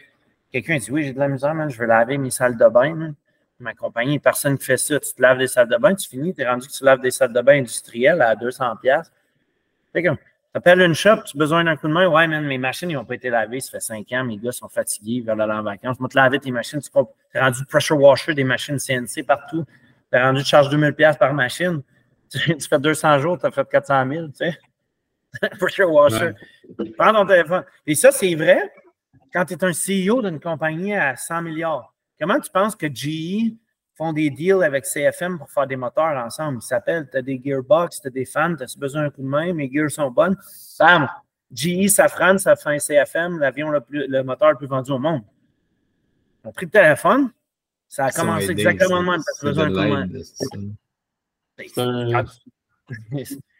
Quelqu'un 0.52 0.76
dit 0.76 0.90
Oui, 0.90 1.04
j'ai 1.04 1.12
de 1.12 1.18
la 1.18 1.28
misère, 1.28 1.54
je 1.68 1.78
veux 1.78 1.86
laver 1.86 2.18
mes 2.18 2.30
salles 2.30 2.56
de 2.56 2.68
bain, 2.68 2.94
man. 2.94 3.14
Ma 3.58 3.74
compagnie, 3.74 4.18
personne 4.18 4.58
qui 4.58 4.64
fait 4.64 4.76
ça. 4.76 4.98
Tu 4.98 5.14
te 5.14 5.22
laves 5.22 5.38
des 5.38 5.46
salles 5.46 5.68
de 5.68 5.76
bain, 5.76 5.94
tu 5.94 6.08
finis, 6.08 6.34
tu 6.34 6.42
es 6.42 6.48
rendu 6.48 6.66
que 6.66 6.72
tu 6.72 6.84
laves 6.84 7.00
des 7.00 7.12
salles 7.12 7.32
de 7.32 7.40
bain 7.40 7.58
industrielles 7.58 8.20
à 8.20 8.34
200$. 8.34 9.04
Fait 9.92 10.02
comme, 10.02 10.16
t'appelles 10.52 10.80
une 10.80 10.94
shop, 10.94 11.22
tu 11.24 11.36
as 11.36 11.38
besoin 11.38 11.64
d'un 11.64 11.76
coup 11.76 11.86
de 11.86 11.92
main. 11.92 12.08
Ouais, 12.08 12.26
man, 12.26 12.44
mes 12.44 12.58
machines, 12.58 12.92
n'ont 12.92 13.04
pas 13.04 13.14
été 13.14 13.30
lavées, 13.30 13.60
ça 13.60 13.70
fait 13.70 13.80
5 13.80 14.10
ans, 14.12 14.24
mes 14.24 14.36
gars 14.36 14.52
sont 14.52 14.68
fatigués, 14.68 15.12
ils 15.12 15.22
veulent 15.22 15.40
aller 15.40 15.52
en 15.52 15.62
vacances. 15.62 16.00
Moi, 16.00 16.08
te 16.08 16.16
laver 16.16 16.40
tes 16.40 16.50
machines, 16.50 16.80
tu 16.80 16.90
es 17.34 17.40
rendu 17.40 17.64
pressure 17.66 17.98
washer 17.98 18.34
des 18.34 18.44
machines 18.44 18.78
CNC 18.78 19.24
partout. 19.24 19.64
Tu 20.10 20.18
es 20.18 20.22
rendu 20.22 20.42
de 20.42 20.46
charge 20.46 20.68
2000$ 20.68 21.16
par 21.16 21.32
machine. 21.32 21.82
Tu, 22.32 22.68
fais 22.68 22.78
200 22.78 23.18
jours, 23.18 23.38
tu 23.38 23.46
as 23.46 23.50
fait 23.50 23.68
400 23.68 24.08
000, 24.08 24.26
tu 24.28 24.32
sais. 24.36 24.58
Pressure 25.58 25.90
washer. 25.90 26.32
Prends 26.96 27.12
ton 27.12 27.26
téléphone. 27.26 27.64
Et 27.86 27.94
ça, 27.94 28.10
c'est 28.10 28.34
vrai 28.34 28.72
quand 29.32 29.44
tu 29.44 29.54
es 29.54 29.64
un 29.64 29.72
CEO 29.72 30.22
d'une 30.22 30.40
compagnie 30.40 30.94
à 30.94 31.16
100 31.16 31.42
milliards. 31.42 31.94
Comment 32.20 32.38
tu 32.38 32.50
penses 32.50 32.76
que 32.76 32.86
GE 32.86 33.54
font 33.94 34.12
des 34.12 34.30
deals 34.30 34.62
avec 34.62 34.84
CFM 34.84 35.38
pour 35.38 35.50
faire 35.50 35.66
des 35.66 35.76
moteurs 35.76 36.16
ensemble? 36.24 36.58
Ils 36.62 36.66
s'appellent, 36.66 37.08
tu 37.10 37.16
as 37.16 37.22
des 37.22 37.40
gearbox, 37.42 38.00
tu 38.00 38.08
as 38.08 38.10
des 38.10 38.24
fans, 38.24 38.54
tu 38.54 38.62
as 38.62 38.78
besoin 38.78 39.02
d'un 39.02 39.10
coup 39.10 39.22
de 39.22 39.26
main, 39.26 39.52
mes 39.52 39.70
gears 39.72 39.90
sont 39.90 40.10
bonnes. 40.10 40.36
Bam! 40.78 41.08
GE, 41.52 41.88
Safran, 41.88 42.38
ça 42.38 42.56
fait 42.56 42.70
un 42.70 42.78
CFM, 42.78 43.38
l'avion 43.38 43.70
le, 43.70 43.82
le 43.90 44.22
moteur 44.22 44.50
le 44.52 44.56
plus 44.56 44.66
vendu 44.66 44.90
au 44.90 44.98
monde. 44.98 45.22
On 46.44 46.48
a 46.48 46.52
pris 46.52 46.66
le 46.66 46.70
téléphone, 46.70 47.30
ça 47.88 48.06
a 48.06 48.10
commencé 48.10 48.50
exactement 48.50 49.00
le 49.00 49.10
même. 49.10 49.20
Tu 49.40 49.46
as 49.46 49.50
besoin 49.50 49.70
d'un 49.70 50.06
coup 50.08 50.56
de 50.56 50.58
main. 50.66 50.74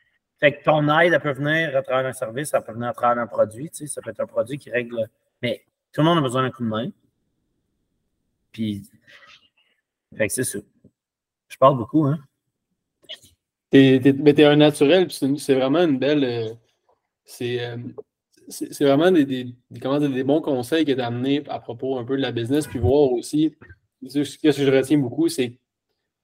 Fait 0.43 0.59
que 0.59 0.65
ton 0.65 0.89
aide, 0.99 1.13
elle 1.13 1.21
peut 1.21 1.33
venir 1.33 1.77
à 1.77 1.83
travers 1.83 2.07
un 2.07 2.13
service, 2.13 2.53
elle 2.53 2.63
peut 2.63 2.73
venir 2.73 2.89
à 2.89 2.93
travers 2.93 3.23
un 3.23 3.29
produit. 3.29 3.71
Tu 3.71 3.77
sais, 3.77 3.87
ça 3.87 4.03
peut 4.03 4.11
être 4.11 4.19
un 4.19 4.27
produit 4.27 4.59
qui 4.59 4.73
règle. 4.73 5.09
Mais 5.41 5.65
tout 5.93 6.01
le 6.01 6.07
monde 6.07 6.19
a 6.19 6.21
besoin 6.21 6.43
d'un 6.43 6.51
coup 6.51 6.65
de 6.65 6.69
main. 6.69 6.91
Puis, 8.51 8.83
fait 10.17 10.27
que 10.27 10.33
c'est 10.33 10.43
ça. 10.43 10.59
Je 11.49 11.57
parle 11.59 11.77
beaucoup, 11.77 12.07
hein. 12.07 12.19
T'es, 13.71 14.01
mais 14.19 14.35
t'es 14.35 14.45
un 14.45 14.57
naturel, 14.57 15.07
puis 15.07 15.39
c'est, 15.39 15.55
vraiment 15.55 15.79
une 15.79 15.99
belle. 15.99 16.25
Euh, 16.25 16.49
euh, 17.41 17.77
c'est, 18.49 18.73
c'est, 18.73 18.85
vraiment 18.85 19.13
des, 19.13 19.25
des, 19.25 19.55
comment 19.81 19.99
dire, 19.99 20.11
des 20.11 20.25
bons 20.25 20.43
conseils 20.43 20.85
que 20.85 20.93
tu 20.93 21.01
as 21.01 21.07
amenés 21.07 21.43
à 21.49 21.61
propos 21.61 21.99
un 21.99 22.05
peu 22.05 22.17
de 22.17 22.23
la 22.23 22.33
business, 22.33 22.67
puis 22.67 22.81
voir 22.81 23.13
aussi. 23.13 23.55
Ce 24.07 24.37
que 24.39 24.51
je 24.51 24.71
retiens 24.71 24.99
beaucoup, 24.99 25.29
c'est 25.29 25.57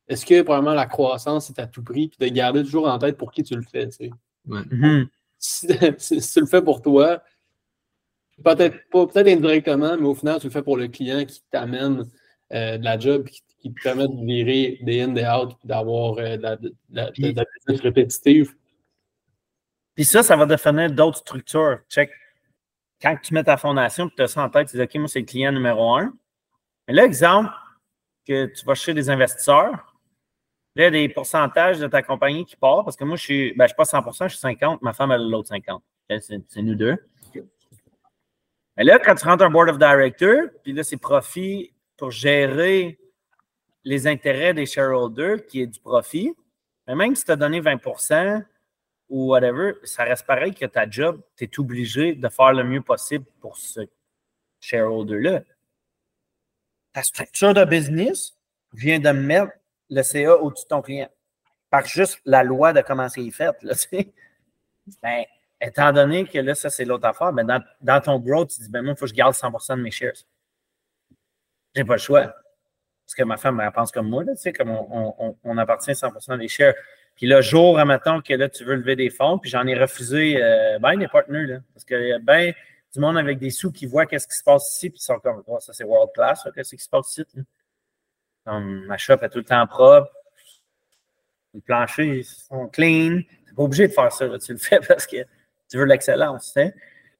est-ce 0.08 0.24
que 0.24 0.42
probablement 0.42 0.74
la 0.74 0.86
croissance 0.86 1.50
est 1.50 1.58
à 1.58 1.66
tout 1.66 1.82
prix, 1.82 2.08
puis 2.08 2.28
de 2.28 2.34
garder 2.34 2.62
toujours 2.62 2.88
en 2.88 2.98
tête 2.98 3.16
pour 3.16 3.30
qui 3.30 3.42
tu 3.42 3.54
le 3.54 3.62
fais. 3.62 3.88
Tu 3.88 3.92
sais? 3.92 4.10
Mm-hmm. 4.48 5.08
si, 5.38 5.66
tu 6.32 6.40
le 6.40 6.46
fais 6.46 6.62
pour 6.62 6.80
toi, 6.80 7.22
peut-être 8.42 8.78
pas, 8.90 9.06
peut-être 9.06 9.28
indirectement, 9.28 9.96
mais 9.98 10.06
au 10.06 10.14
final, 10.14 10.40
tu 10.40 10.46
le 10.46 10.52
fais 10.52 10.62
pour 10.62 10.76
le 10.76 10.88
client 10.88 11.24
qui 11.24 11.42
t'amène 11.50 12.08
euh, 12.52 12.78
de 12.78 12.84
la 12.84 12.98
job, 12.98 13.28
qui, 13.28 13.42
qui, 13.60 13.72
te 13.72 13.82
permet 13.82 14.08
de 14.08 14.24
virer 14.24 14.78
des 14.82 15.02
in, 15.02 15.08
des 15.08 15.26
out, 15.26 15.50
puis 15.58 15.68
d'avoir 15.68 16.18
euh, 16.18 16.36
de, 16.36 16.42
la, 16.42 16.56
de, 16.56 16.74
la, 16.90 17.10
business 17.12 17.80
répétitive. 17.82 18.54
Puis 19.94 20.04
ça, 20.04 20.22
ça 20.22 20.36
va 20.36 20.46
définir 20.46 20.90
d'autres 20.90 21.18
structures. 21.18 21.80
Check. 21.88 22.10
Quand 23.02 23.16
tu 23.22 23.34
mets 23.34 23.44
ta 23.44 23.56
fondation, 23.56 24.08
tu 24.08 24.22
as 24.22 24.28
ça 24.28 24.42
en 24.42 24.48
tête, 24.48 24.68
tu 24.68 24.76
dis 24.76 24.82
OK, 24.82 24.94
moi, 24.94 25.08
c'est 25.08 25.20
le 25.20 25.26
client 25.26 25.52
numéro 25.52 25.94
un. 25.96 26.12
Mais 26.86 26.94
là, 26.94 27.04
exemple, 27.04 27.50
que 28.26 28.46
tu 28.46 28.64
vas 28.64 28.74
chercher 28.74 28.94
des 28.94 29.10
investisseurs, 29.10 29.97
des 30.78 31.08
pourcentages 31.08 31.78
de 31.78 31.86
ta 31.88 32.02
compagnie 32.02 32.44
qui 32.44 32.56
part, 32.56 32.84
parce 32.84 32.96
que 32.96 33.04
moi, 33.04 33.16
je 33.16 33.22
suis, 33.22 33.52
ben, 33.54 33.66
suis 33.66 33.74
pas 33.74 33.84
100 33.84 34.02
je 34.22 34.28
suis 34.28 34.38
50, 34.38 34.80
ma 34.82 34.92
femme, 34.92 35.10
elle 35.10 35.22
a 35.22 35.24
l'autre 35.24 35.48
50. 35.48 35.82
C'est 36.20 36.62
nous 36.62 36.74
deux. 36.74 36.96
Mais 38.76 38.84
là, 38.84 39.00
quand 39.00 39.16
tu 39.16 39.24
rentres 39.24 39.42
un 39.42 39.50
board 39.50 39.68
of 39.70 39.78
directors, 39.78 40.50
puis 40.62 40.72
là, 40.72 40.84
c'est 40.84 40.96
profit 40.96 41.74
pour 41.96 42.12
gérer 42.12 42.96
les 43.82 44.06
intérêts 44.06 44.54
des 44.54 44.66
shareholders, 44.66 45.46
qui 45.46 45.62
est 45.62 45.66
du 45.66 45.80
profit. 45.80 46.32
Mais 46.86 46.94
même 46.94 47.16
si 47.16 47.24
tu 47.24 47.32
as 47.32 47.36
donné 47.36 47.60
20% 47.60 48.44
ou 49.08 49.30
whatever, 49.30 49.72
ça 49.82 50.04
reste 50.04 50.26
pareil 50.26 50.54
que 50.54 50.66
ta 50.66 50.88
job, 50.88 51.20
tu 51.36 51.44
es 51.44 51.58
obligé 51.58 52.14
de 52.14 52.28
faire 52.28 52.52
le 52.52 52.62
mieux 52.62 52.82
possible 52.82 53.24
pour 53.40 53.56
ce 53.56 53.80
shareholder-là. 54.60 55.42
Ta 56.92 57.02
structure 57.02 57.54
de 57.54 57.64
business 57.64 58.38
vient 58.72 59.00
de 59.00 59.10
mettre 59.10 59.52
le 59.90 60.02
CA 60.02 60.36
au-dessus 60.36 60.64
de 60.64 60.68
ton 60.68 60.82
client. 60.82 61.08
Par 61.70 61.84
juste 61.84 62.20
la 62.24 62.42
loi 62.42 62.72
de 62.72 62.80
comment 62.80 63.08
c'est 63.08 63.30
fait. 63.30 63.54
Là, 63.62 63.74
ben, 65.02 65.24
étant 65.60 65.92
donné 65.92 66.24
que 66.24 66.38
là, 66.38 66.54
ça, 66.54 66.70
c'est 66.70 66.84
l'autre 66.84 67.06
affaire, 67.06 67.32
ben, 67.32 67.44
dans, 67.44 67.62
dans, 67.80 68.00
ton 68.00 68.18
growth, 68.18 68.50
tu 68.50 68.62
dis, 68.62 68.70
ben, 68.70 68.82
moi, 68.82 68.94
il 68.94 68.98
faut 68.98 69.06
que 69.06 69.10
je 69.10 69.14
garde 69.14 69.34
100% 69.34 69.76
de 69.76 69.82
mes 69.82 69.90
shares. 69.90 70.12
J'ai 71.74 71.84
pas 71.84 71.94
le 71.94 72.00
choix. 72.00 72.34
Parce 73.08 73.14
que 73.16 73.22
ma 73.22 73.36
femme, 73.36 73.60
elle 73.60 73.72
pense 73.72 73.90
comme 73.90 74.08
moi, 74.08 74.24
là, 74.24 74.32
comme 74.52 74.70
on, 74.70 75.14
on, 75.18 75.36
on, 75.42 75.58
appartient 75.58 75.92
100% 75.92 76.38
des 76.38 76.48
shares. 76.48 76.74
Puis 77.16 77.26
le 77.26 77.40
jour, 77.40 77.78
admettons 77.78 78.20
que 78.20 78.34
là, 78.34 78.48
tu 78.48 78.64
veux 78.64 78.76
lever 78.76 78.96
des 78.96 79.10
fonds, 79.10 79.38
puis 79.38 79.50
j'en 79.50 79.66
ai 79.66 79.74
refusé 79.74 80.42
euh, 80.42 80.78
ben 80.78 80.96
des 80.96 81.08
partenaires, 81.08 81.46
là, 81.46 81.58
parce 81.74 81.84
a 81.90 82.18
bien 82.18 82.52
du 82.92 83.00
monde 83.00 83.18
avec 83.18 83.38
des 83.38 83.50
sous 83.50 83.72
qui 83.72 83.86
voient 83.86 84.06
qu'est-ce 84.06 84.28
qui 84.28 84.36
se 84.36 84.44
passe 84.44 84.74
ici, 84.74 84.90
puis 84.90 84.98
ils 85.00 85.04
sont 85.04 85.18
comme, 85.18 85.42
oh, 85.46 85.58
ça 85.58 85.72
c'est 85.72 85.84
world 85.84 86.10
class, 86.14 86.46
qu'est-ce 86.54 86.76
qui 86.76 86.82
se 86.82 86.88
passe 86.88 87.10
ici. 87.10 87.24
Ma 88.48 88.96
shop 88.96 89.18
est 89.22 89.28
tout 89.28 89.38
le 89.38 89.44
temps 89.44 89.66
propre. 89.66 90.10
Les 91.54 91.60
planchers 91.60 92.24
sont 92.24 92.68
clean. 92.68 93.20
Tu 93.20 93.46
n'es 93.46 93.52
pas 93.56 93.62
obligé 93.62 93.88
de 93.88 93.92
faire 93.92 94.12
ça. 94.12 94.26
Tu 94.38 94.52
le 94.52 94.58
fais 94.58 94.80
parce 94.88 95.06
que 95.06 95.24
tu 95.68 95.76
veux 95.76 95.84
l'excellence. 95.84 96.56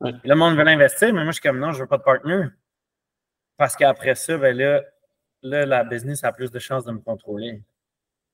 Le 0.00 0.34
monde 0.34 0.56
veut 0.56 0.64
l'investir, 0.64 1.12
mais 1.12 1.22
moi, 1.22 1.32
je 1.32 1.40
suis 1.40 1.42
comme 1.42 1.58
non, 1.58 1.72
je 1.72 1.78
ne 1.78 1.82
veux 1.82 1.88
pas 1.88 1.98
de 1.98 2.02
partenaire. 2.02 2.50
Parce 3.56 3.74
qu'après 3.74 4.14
ça, 4.14 4.38
ben 4.38 4.56
là, 4.56 4.82
là, 5.42 5.66
la 5.66 5.84
business 5.84 6.24
a 6.24 6.32
plus 6.32 6.50
de 6.50 6.58
chances 6.58 6.84
de 6.84 6.92
me 6.92 7.00
contrôler. 7.00 7.60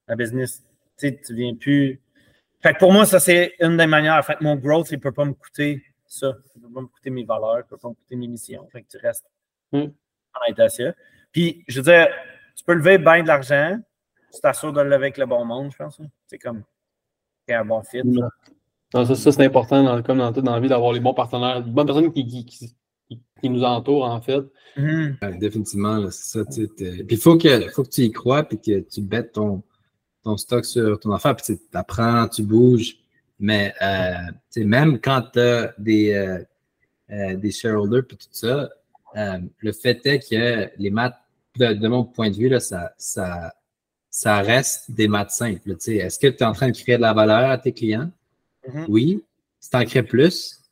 La 0.07 0.17
business, 0.17 0.63
tu 0.99 1.09
sais, 1.09 1.21
tu 1.25 1.35
viens 1.35 1.55
plus. 1.55 2.01
Fait 2.63 2.75
que 2.75 2.79
pour 2.79 2.93
moi, 2.93 3.07
ça, 3.07 3.21
c'est 3.21 3.55
une 3.61 3.77
des 3.77 3.87
manières. 3.87 4.25
Fait, 4.25 4.41
mon 4.41 4.57
growth, 4.57 4.91
il 4.91 4.97
ne 4.97 5.01
peut 5.01 5.13
pas 5.13 5.25
me 5.25 5.33
coûter 5.33 5.83
ça. 6.07 6.35
Il 6.55 6.63
ne 6.63 6.67
peut 6.67 6.75
pas 6.75 6.81
me 6.83 6.87
coûter 6.87 7.11
mes 7.11 7.25
valeurs, 7.25 7.57
il 7.57 7.59
ne 7.59 7.63
peut 7.63 7.79
pas 7.79 7.89
me 7.89 7.95
coûter 7.95 8.17
mes 8.17 8.29
missions. 8.29 8.67
Fait 8.69 8.83
que 8.83 8.89
tu 8.89 8.99
restes 8.99 9.27
mm. 9.73 9.79
en 9.83 10.45
état 10.49 10.67
Puis, 11.33 11.65
je 11.69 11.81
veux 11.81 11.85
dire, 11.85 12.09
tu 12.55 12.65
peux 12.65 12.75
lever 12.75 12.99
bien 12.99 13.23
de 13.23 13.29
l'argent, 13.29 13.79
tu 14.33 14.41
t'assures 14.41 14.73
de 14.73 14.81
le 14.81 14.89
lever 14.89 14.97
avec 14.97 15.19
le 15.19 15.27
bon 15.27 15.45
monde, 15.45 15.71
je 15.73 15.77
pense. 15.77 16.01
Hein. 16.01 16.07
C'est 16.27 16.39
comme 16.39 16.63
un 17.49 17.65
bon 17.65 17.83
fit. 17.83 18.03
ça, 18.93 19.15
c'est 19.15 19.45
important, 19.45 19.83
dans, 19.83 20.03
comme 20.03 20.19
dans 20.19 20.33
toute 20.33 20.45
dans 20.45 20.55
la 20.55 20.61
vie, 20.61 20.69
d'avoir 20.69 20.93
les 20.93 21.01
bons 21.01 21.15
partenaires, 21.15 21.61
les 21.61 21.71
bonnes 21.71 21.87
personnes 21.87 22.13
qui, 22.13 22.27
qui, 22.27 22.75
qui, 23.41 23.51
nous 23.51 23.63
entourent, 23.63 24.05
en 24.05 24.21
fait. 24.21 24.43
Mm-hmm. 24.77 25.39
définitivement, 25.39 26.11
c'est 26.11 26.45
ça. 26.45 26.45
Puis 26.45 27.07
il 27.11 27.17
faut 27.19 27.39
que, 27.39 27.69
faut 27.71 27.85
que 27.85 27.91
tu 27.91 28.03
y 28.03 28.11
crois, 28.11 28.43
puis 28.43 28.59
que 28.61 28.81
tu 28.81 29.03
bêtes 29.03 29.33
ton, 29.33 29.63
ton 30.25 30.37
stock 30.37 30.65
sur 30.65 30.99
ton 30.99 31.13
affaire, 31.13 31.37
puis 31.37 31.57
tu 31.57 31.61
apprends, 31.75 32.27
tu 32.29 32.43
bouges. 32.43 32.97
Mais 33.39 33.75
euh, 33.83 34.65
même 34.65 34.99
quand 35.01 35.23
tu 35.33 35.41
as 35.41 35.75
des, 35.79 36.13
euh, 36.15 36.43
euh, 37.11 37.37
des 37.37 37.51
shareholders, 37.51 38.07
puis 38.07 38.17
tout 38.17 38.29
ça, 38.33 38.71
le 39.15 39.73
fait 39.73 40.05
est 40.07 40.29
que 40.29 40.71
les 40.77 40.91
maths 40.91 41.15
de, 41.57 41.89
mon 41.89 42.05
point 42.05 42.31
de 42.31 42.37
vue, 42.37 42.49
là, 42.49 42.61
ça, 42.61 42.93
ça, 42.99 43.55
ça 44.11 44.41
reste 44.41 44.91
des 44.91 45.09
maths 45.09 45.31
simples. 45.31 45.73
Est-ce 45.73 46.19
que 46.19 46.27
tu 46.27 46.37
es 46.37 46.45
en 46.45 46.53
train 46.53 46.71
de 46.71 46.77
créer 46.77 46.97
de 46.97 47.03
la 47.03 47.13
valeur 47.13 47.51
à 47.51 47.59
tes 47.59 47.73
clients? 47.73 48.11
Mm-hmm. 48.69 48.85
Oui. 48.89 49.25
Si 49.61 49.71
tu 49.71 49.77
en 49.77 49.85
crées 49.85 50.03
plus, 50.03 50.63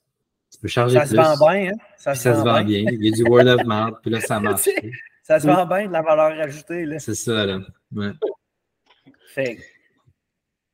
tu 0.52 0.58
peux 0.60 0.68
charger 0.68 0.98
plus. 0.98 1.08
Ça 1.08 1.34
se 1.34 1.38
vend 1.38 1.50
bien, 1.50 1.70
hein? 1.70 1.76
Ça, 1.96 2.14
se, 2.14 2.28
vend 2.28 2.62
bien. 2.62 2.84
Il 2.90 3.04
y 3.04 3.08
a 3.08 3.10
du 3.12 3.22
word 3.24 3.46
of 3.46 3.64
mouth, 3.64 3.94
puis 4.02 4.10
là, 4.10 4.20
ça 4.20 4.38
marche. 4.40 4.68
ça 5.22 5.40
se 5.40 5.46
vend 5.46 5.66
bien, 5.66 5.86
de 5.86 5.92
la 5.92 6.02
valeur 6.02 6.38
ajoutée. 6.40 6.86
C'est 6.98 7.14
ça, 7.14 7.46
là. 7.46 7.60
Ouais. 7.94 8.10
Fait. 9.34 9.58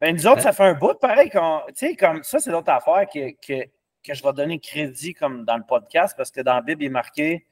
Ben, 0.00 0.14
nous 0.14 0.26
autres, 0.26 0.42
ça 0.42 0.52
fait 0.52 0.64
un 0.64 0.74
bout 0.74 0.94
pareil. 0.94 1.30
Tu 1.30 1.38
sais, 1.74 1.96
comme 1.96 2.22
ça, 2.22 2.38
c'est 2.38 2.50
l'autre 2.50 2.70
affaire 2.70 3.06
que, 3.12 3.30
que, 3.44 3.64
que, 4.04 4.14
je 4.14 4.22
vais 4.22 4.32
donner 4.32 4.58
crédit 4.58 5.12
comme 5.12 5.44
dans 5.44 5.56
le 5.56 5.64
podcast 5.66 6.14
parce 6.16 6.30
que 6.30 6.40
dans 6.40 6.54
la 6.54 6.62
Bible, 6.62 6.82
il 6.82 6.86
est 6.86 6.90
marqué 6.90 7.46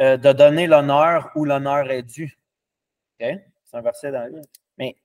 euh, 0.00 0.16
de 0.16 0.32
donner 0.32 0.66
l'honneur 0.66 1.30
où 1.36 1.44
l'honneur 1.44 1.90
est 1.90 2.02
dû. 2.02 2.36
C'est 3.20 3.40
un 3.72 3.80
verset 3.80 4.10
dans 4.10 4.20
la 4.20 4.28
Bible. 4.28 4.42
Mais 4.76 4.96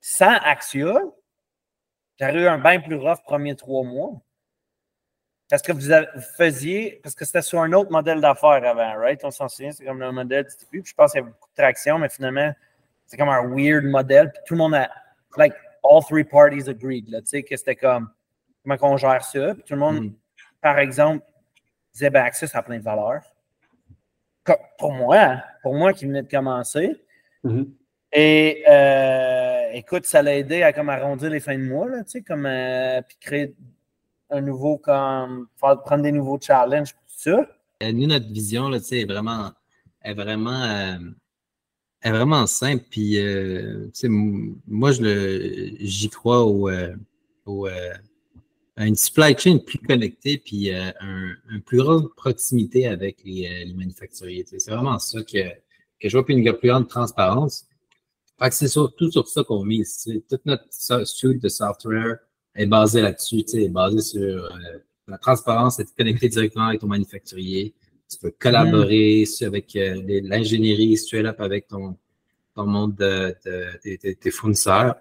sans 0.00 0.36
Axia, 0.36 0.94
j'aurais 2.20 2.34
eu 2.34 2.46
un 2.46 2.58
bien 2.58 2.80
plus 2.80 2.96
rough 2.96 3.22
premier 3.24 3.56
trois 3.56 3.84
mois. 3.84 4.20
Parce 5.48 5.62
que 5.62 5.72
vous, 5.72 6.20
faisiez, 6.36 7.00
parce 7.02 7.14
que 7.14 7.24
c'était 7.24 7.42
sur 7.42 7.60
un 7.60 7.72
autre 7.72 7.90
modèle 7.90 8.20
d'affaires 8.20 8.64
avant, 8.64 8.98
right? 8.98 9.22
On 9.24 9.30
s'en 9.30 9.48
souvient, 9.48 9.72
c'est 9.72 9.84
comme 9.84 10.00
le 10.00 10.10
modèle 10.10 10.44
du 10.44 10.66
Puis 10.70 10.82
je 10.84 10.94
pense 10.94 11.12
qu'il 11.12 11.20
y 11.20 11.22
avait 11.22 11.30
beaucoup 11.30 11.48
de 11.50 11.62
traction, 11.62 11.98
mais 11.98 12.08
finalement, 12.08 12.52
c'est 13.06 13.16
comme 13.16 13.28
un 13.28 13.46
weird 13.46 13.84
modèle. 13.84 14.30
Puis 14.32 14.42
tout 14.46 14.54
le 14.54 14.58
monde 14.58 14.74
a, 14.74 14.90
like, 15.36 15.54
all 15.82 16.02
three 16.02 16.24
parties 16.24 16.68
agreed, 16.68 17.06
tu 17.06 17.22
sais, 17.24 17.42
que 17.42 17.56
c'était 17.56 17.76
comme, 17.76 18.10
comment 18.64 18.94
on 18.94 18.96
gère 18.96 19.24
ça? 19.24 19.54
Puis 19.54 19.62
tout 19.64 19.74
le 19.74 19.80
monde, 19.80 20.04
mm. 20.04 20.14
par 20.60 20.78
exemple, 20.78 21.24
disait, 21.92 22.10
ben, 22.10 22.24
Access 22.24 22.54
a 22.54 22.62
plein 22.62 22.78
de 22.78 22.82
valeurs 22.82 23.33
pour 24.78 24.92
moi, 24.92 25.42
pour 25.62 25.74
moi 25.74 25.92
qui 25.92 26.06
venait 26.06 26.22
de 26.22 26.30
commencer. 26.30 26.96
Mm-hmm. 27.44 27.66
Et 28.12 28.62
euh, 28.68 29.70
écoute, 29.72 30.06
ça 30.06 30.22
l'a 30.22 30.36
aidé 30.36 30.62
à 30.62 30.72
comme 30.72 30.88
arrondir 30.88 31.30
les 31.30 31.40
fins 31.40 31.58
de 31.58 31.64
mois, 31.64 31.88
là, 31.88 32.04
tu 32.04 32.10
sais, 32.10 32.22
comme 32.22 32.46
euh, 32.46 33.02
puis 33.02 33.16
créer 33.20 33.54
un 34.30 34.40
nouveau, 34.40 34.78
comme 34.78 35.48
prendre 35.58 36.02
des 36.02 36.12
nouveaux 36.12 36.38
challenges, 36.40 36.92
tout 36.92 37.00
ça. 37.06 37.48
Euh, 37.82 37.92
nous, 37.92 38.06
notre 38.06 38.32
vision, 38.32 38.68
là, 38.68 38.78
tu 38.78 38.86
sais, 38.86 39.00
est 39.00 39.04
vraiment, 39.04 39.50
est 40.02 40.14
vraiment, 40.14 40.64
est 42.02 42.10
vraiment 42.10 42.46
simple. 42.46 42.84
Puis, 42.88 43.16
tu 43.16 43.90
sais, 43.92 44.08
moi, 44.08 44.92
j'y 44.92 46.08
crois 46.08 46.44
au, 46.44 46.70
au 47.46 47.68
une 48.76 48.96
supply 48.96 49.36
chain 49.38 49.58
plus 49.58 49.78
connectée 49.78 50.38
puis 50.38 50.72
euh, 50.72 50.90
un, 51.00 51.32
une 51.50 51.62
plus 51.62 51.78
grande 51.78 52.12
proximité 52.16 52.86
avec 52.88 53.18
les, 53.24 53.46
euh, 53.46 53.64
les 53.66 53.74
manufacturiers. 53.74 54.44
C'est 54.46 54.70
vraiment 54.70 54.98
ça 54.98 55.22
que, 55.22 55.48
que 56.00 56.08
je 56.08 56.16
vois, 56.16 56.24
puis 56.26 56.34
une 56.34 56.52
plus 56.54 56.68
grande 56.68 56.88
transparence. 56.88 57.66
C'est 58.50 58.68
surtout 58.68 59.10
sur 59.10 59.26
ça 59.28 59.44
qu'on 59.44 59.64
mise. 59.64 60.02
tu. 60.04 60.20
Toute 60.28 60.44
notre 60.44 60.66
suite 61.06 61.40
de 61.42 61.48
software 61.48 62.18
est 62.56 62.66
basée 62.66 63.00
là-dessus, 63.00 63.44
tu 63.44 63.52
sais, 63.52 63.62
est 63.64 63.68
basée 63.68 64.00
sur 64.00 64.20
euh, 64.20 64.50
la 65.06 65.18
transparence, 65.18 65.78
être 65.78 65.94
connecté 65.96 66.28
directement 66.28 66.66
avec 66.66 66.80
ton 66.80 66.88
manufacturier. 66.88 67.74
Tu 68.10 68.18
peux 68.18 68.32
collaborer 68.38 69.24
sur- 69.24 69.46
avec 69.46 69.74
euh, 69.76 70.02
l'ingénierie, 70.24 70.96
straight 70.96 71.26
up 71.26 71.40
avec 71.40 71.68
ton, 71.68 71.96
ton 72.56 72.66
monde 72.66 72.96
de, 72.96 73.34
de- 73.46 73.78
tes- 73.82 73.98
tes- 73.98 74.16
tes 74.16 74.30
fournisseurs. 74.32 74.96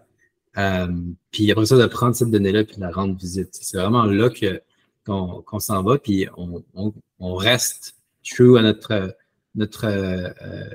Euh, 0.57 0.87
puis 1.31 1.51
après 1.51 1.65
ça, 1.65 1.77
de 1.77 1.85
prendre 1.87 2.15
cette 2.15 2.29
donnée-là 2.29 2.63
puis 2.63 2.75
de 2.75 2.81
la 2.81 2.91
rendre 2.91 3.15
visite. 3.17 3.49
C'est 3.53 3.77
vraiment 3.77 4.05
là 4.05 4.29
que 4.29 4.61
qu'on 5.05 5.41
qu'on 5.41 5.59
s'en 5.59 5.81
va, 5.83 5.97
puis 5.97 6.27
on, 6.37 6.63
on, 6.75 6.93
on 7.19 7.35
reste 7.35 7.95
true 8.23 8.57
à 8.57 8.61
notre, 8.61 9.15
notre 9.55 9.85
euh, 9.85 10.29
euh, 10.43 10.65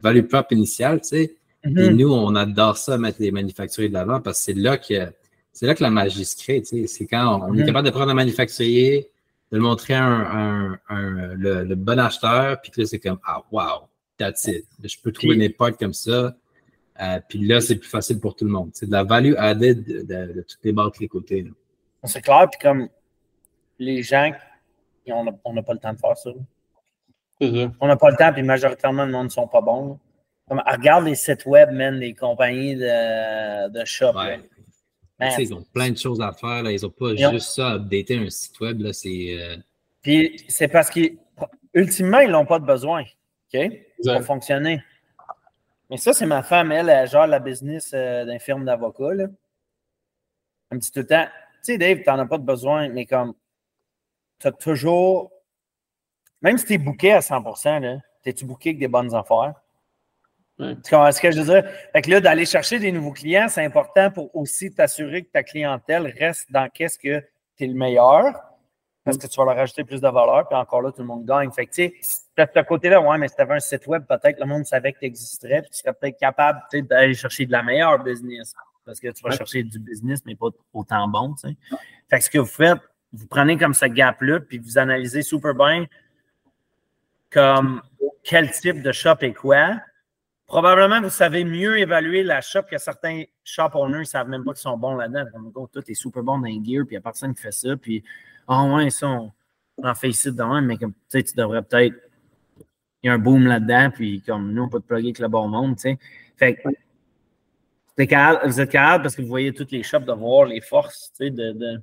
value 0.00 0.22
prop 0.26 0.46
initiale, 0.52 1.00
tu 1.00 1.08
sais. 1.08 1.36
Mhm. 1.64 1.74
Puis 1.74 1.94
nous, 1.94 2.12
on 2.12 2.34
adore 2.36 2.76
ça, 2.76 2.98
mettre 2.98 3.20
les 3.20 3.32
manufacturiers 3.32 3.88
de 3.88 3.94
l'avant 3.94 4.20
parce 4.20 4.38
que 4.38 4.44
c'est 4.44 4.54
là 4.54 4.76
que 4.78 5.12
c'est 5.52 5.66
là 5.66 5.74
que 5.74 5.82
la 5.82 5.90
magie 5.90 6.24
se 6.24 6.36
crée. 6.36 6.60
tu 6.62 6.82
sais. 6.82 6.86
C'est 6.86 7.06
quand 7.06 7.40
on, 7.40 7.50
on 7.50 7.54
est 7.54 7.60
Mhm. 7.60 7.66
capable 7.66 7.86
de 7.86 7.90
prendre 7.92 8.10
un 8.10 8.14
manufacturier, 8.14 9.10
de 9.50 9.56
le 9.56 9.62
montrer 9.62 9.94
à 9.94 10.04
un, 10.04 10.72
un- 10.74 10.78
un- 10.90 11.34
le, 11.34 11.64
le 11.64 11.74
bon 11.74 11.98
acheteur, 11.98 12.60
puis 12.60 12.70
que 12.70 12.82
là, 12.82 12.86
c'est 12.86 13.00
comme 13.00 13.18
Ah 13.24 13.42
wow, 13.50 13.88
that's 14.18 14.44
it. 14.44 14.66
Je 14.84 14.96
peux 15.02 15.10
trouver 15.10 15.30
Puis- 15.32 15.38
mes 15.38 15.48
potes 15.48 15.78
comme 15.78 15.94
ça. 15.94 16.36
Euh, 17.00 17.20
puis 17.28 17.46
là, 17.46 17.60
c'est 17.60 17.76
plus 17.76 17.88
facile 17.88 18.18
pour 18.20 18.34
tout 18.34 18.44
le 18.44 18.50
monde. 18.50 18.70
C'est 18.74 18.86
de 18.86 18.92
la 18.92 19.04
value 19.04 19.34
added 19.36 19.84
de, 19.84 20.02
de, 20.02 20.32
de 20.32 20.42
toutes 20.42 20.58
les 20.64 20.72
tous 20.74 21.00
les 21.00 21.08
côtés. 21.08 21.46
C'est 22.04 22.20
clair, 22.22 22.48
puis 22.50 22.58
comme 22.60 22.88
les 23.78 24.02
gens, 24.02 24.32
ils- 25.06 25.12
on 25.12 25.52
n'a 25.52 25.62
pas 25.62 25.72
le 25.74 25.78
temps 25.78 25.92
de 25.92 25.98
faire 25.98 26.16
ça. 26.16 26.30
On 27.40 27.86
n'a 27.86 27.96
pas 27.96 28.10
le 28.10 28.16
temps, 28.16 28.32
puis 28.32 28.42
majoritairement, 28.42 29.04
le 29.06 29.12
monde 29.12 29.24
ne 29.26 29.30
sont 29.30 29.46
pas 29.46 29.60
bons. 29.60 29.98
Comme, 30.48 30.62
regarde 30.66 31.04
les 31.04 31.14
sites 31.14 31.44
web, 31.46 31.70
man, 31.70 32.00
des 32.00 32.14
compagnies 32.14 32.74
de, 32.74 33.68
de 33.68 33.84
shop. 33.84 34.12
Ouais. 34.16 34.40
Man, 35.20 35.32
ils 35.38 35.52
ont 35.54 35.64
plein 35.74 35.90
de 35.90 35.98
choses 35.98 36.20
à 36.20 36.32
faire. 36.32 36.62
Là. 36.62 36.72
Ils 36.72 36.80
n'ont 36.82 36.90
pas 36.90 37.10
Ils 37.12 37.26
ont- 37.26 37.32
juste 37.32 37.50
ça 37.50 37.68
à 37.70 37.74
updater 37.74 38.16
un 38.18 38.30
site 38.30 38.58
web. 38.60 38.80
Là. 38.80 38.92
C'est, 38.92 39.36
euh, 39.38 39.56
Puis 40.02 40.44
c'est 40.48 40.68
parce 40.68 40.90
qu'ultimement, 40.90 42.20
ils 42.20 42.30
n'ont 42.30 42.46
pas 42.46 42.58
de 42.58 42.64
besoin. 42.64 43.02
OK? 43.02 43.06
Pour 43.52 43.60
Exact. 43.98 44.22
fonctionner. 44.22 44.82
Mais 45.90 45.96
ça, 45.96 46.12
c'est 46.12 46.26
ma 46.26 46.42
femme, 46.42 46.70
elle, 46.72 46.88
elle 46.88 47.08
gère 47.08 47.26
la 47.26 47.38
business 47.38 47.92
euh, 47.94 48.24
d'un 48.24 48.38
firme 48.38 48.64
d'avocats. 48.64 49.14
là. 49.14 49.26
Elle 50.70 50.76
me 50.76 50.80
dit 50.80 50.92
tout 50.92 51.00
le 51.00 51.06
temps, 51.06 51.24
tu 51.24 51.58
sais, 51.62 51.78
Dave, 51.78 51.98
tu 51.98 52.10
n'en 52.10 52.18
as 52.18 52.26
pas 52.26 52.38
de 52.38 52.44
besoin, 52.44 52.88
mais 52.88 53.06
comme 53.06 53.34
tu 54.38 54.46
as 54.46 54.52
toujours. 54.52 55.32
Même 56.42 56.58
si 56.58 56.66
tu 56.66 56.74
es 56.74 56.78
booké 56.78 57.12
à 57.12 57.20
100 57.20 57.42
là, 57.80 57.98
t'es-tu 58.22 58.44
booké 58.44 58.70
avec 58.70 58.78
des 58.78 58.88
bonnes 58.88 59.14
affaires? 59.14 59.54
Ouais. 60.58 60.74
Tu 60.84 60.90
comprends 60.90 61.10
ce 61.10 61.20
que 61.20 61.30
je 61.30 61.40
veux 61.40 61.52
dire? 61.52 61.70
Fait 61.92 62.02
que 62.02 62.10
là, 62.10 62.20
d'aller 62.20 62.44
chercher 62.44 62.78
des 62.78 62.92
nouveaux 62.92 63.12
clients, 63.12 63.48
c'est 63.48 63.64
important 63.64 64.10
pour 64.10 64.34
aussi 64.36 64.72
t'assurer 64.72 65.24
que 65.24 65.30
ta 65.30 65.42
clientèle 65.42 66.12
reste 66.18 66.50
dans 66.50 66.68
qu'est-ce 66.68 66.98
que 66.98 67.20
tu 67.56 67.64
es 67.64 67.66
le 67.66 67.74
meilleur, 67.74 68.47
parce 69.08 69.18
que 69.18 69.26
tu 69.26 69.36
vas 69.38 69.46
leur 69.46 69.56
rajouter 69.56 69.84
plus 69.84 70.00
de 70.00 70.08
valeur, 70.08 70.46
puis 70.48 70.56
encore 70.56 70.82
là, 70.82 70.92
tout 70.92 71.00
le 71.00 71.06
monde 71.06 71.24
gagne. 71.24 71.50
Fait 71.50 71.64
que, 71.66 71.70
tu 71.72 71.88
sais, 71.88 71.94
de 72.36 72.46
ce 72.54 72.60
côté-là, 72.60 73.00
ouais, 73.00 73.16
mais 73.16 73.28
si 73.28 73.34
tu 73.36 73.40
avais 73.42 73.54
un 73.54 73.60
site 73.60 73.86
web, 73.86 74.04
peut-être 74.06 74.38
le 74.38 74.46
monde 74.46 74.66
savait 74.66 74.92
que 74.92 74.98
tu 74.98 75.06
existerais, 75.06 75.62
puis 75.62 75.70
tu 75.70 75.78
serais 75.78 75.94
peut-être 75.94 76.18
capable 76.18 76.60
d'aller 76.72 77.14
chercher 77.14 77.46
de 77.46 77.52
la 77.52 77.62
meilleure 77.62 78.02
business. 78.02 78.54
Parce 78.84 79.00
que 79.00 79.08
tu 79.08 79.22
vas 79.22 79.30
Ouais. 79.30 79.36
chercher 79.36 79.62
du 79.62 79.78
business, 79.78 80.20
mais 80.26 80.34
pas 80.34 80.48
autant 80.72 81.08
bon. 81.08 81.34
tu 81.34 81.48
sais. 81.48 81.56
Fait 82.08 82.18
que 82.18 82.24
ce 82.24 82.30
que 82.30 82.38
vous 82.38 82.46
faites, 82.46 82.78
vous 83.12 83.26
prenez 83.26 83.56
comme 83.56 83.74
ce 83.74 83.86
gap-là, 83.86 84.40
puis 84.40 84.58
vous 84.58 84.76
analysez 84.78 85.22
super 85.22 85.54
bien 85.54 85.86
comme 87.30 87.82
quel 88.22 88.50
type 88.50 88.82
de 88.82 88.92
shop 88.92 89.16
est 89.20 89.32
quoi. 89.34 89.80
Probablement, 90.46 91.02
vous 91.02 91.10
savez 91.10 91.44
mieux 91.44 91.78
évaluer 91.78 92.22
la 92.22 92.40
shop 92.40 92.62
que 92.62 92.78
certains 92.78 93.24
shop 93.44 93.70
owners 93.74 93.98
ne 93.98 94.04
savent 94.04 94.28
même 94.28 94.44
pas 94.44 94.52
qu'ils 94.52 94.60
sont 94.62 94.78
bons 94.78 94.94
là-dedans. 94.96 95.24
Comme, 95.52 95.68
tout 95.70 95.82
est 95.90 95.94
super 95.94 96.22
bon 96.22 96.38
dans 96.38 96.46
les 96.46 96.54
gear, 96.54 96.86
puis 96.86 96.88
il 96.88 96.90
n'y 96.92 96.96
a 96.96 97.00
personne 97.02 97.34
qui 97.34 97.42
fait 97.42 97.52
ça. 97.52 97.76
Puis, 97.76 98.02
ah 98.48 98.64
ouais, 98.64 98.90
ça, 98.90 99.06
on, 99.08 99.30
on 99.78 99.88
en 99.88 99.94
fait 99.94 100.08
ici 100.10 100.28
dedans, 100.32 100.60
mais 100.60 100.76
comme, 100.76 100.92
tu 101.10 101.22
devrais 101.36 101.62
peut-être. 101.62 101.94
Il 103.02 103.06
y 103.06 103.10
a 103.10 103.12
un 103.12 103.18
boom 103.18 103.46
là-dedans, 103.46 103.90
puis 103.94 104.20
comme 104.22 104.52
nous, 104.52 104.64
on 104.64 104.68
peut 104.68 104.80
te 104.80 104.86
plugger 104.86 105.06
avec 105.08 105.18
le 105.20 105.28
bon 105.28 105.46
monde, 105.46 105.76
tu 105.76 105.82
sais. 105.82 105.98
Fait 106.36 106.56
que, 106.56 106.62
vous 106.68 108.60
êtes 108.60 108.70
capable, 108.70 109.02
parce 109.02 109.14
que 109.16 109.22
vous 109.22 109.28
voyez 109.28 109.52
toutes 109.52 109.70
les 109.72 109.82
shops, 109.82 110.00
de 110.04 110.12
voir 110.12 110.46
les 110.46 110.60
forces, 110.60 111.10
tu 111.16 111.26
sais, 111.26 111.30
de. 111.30 111.80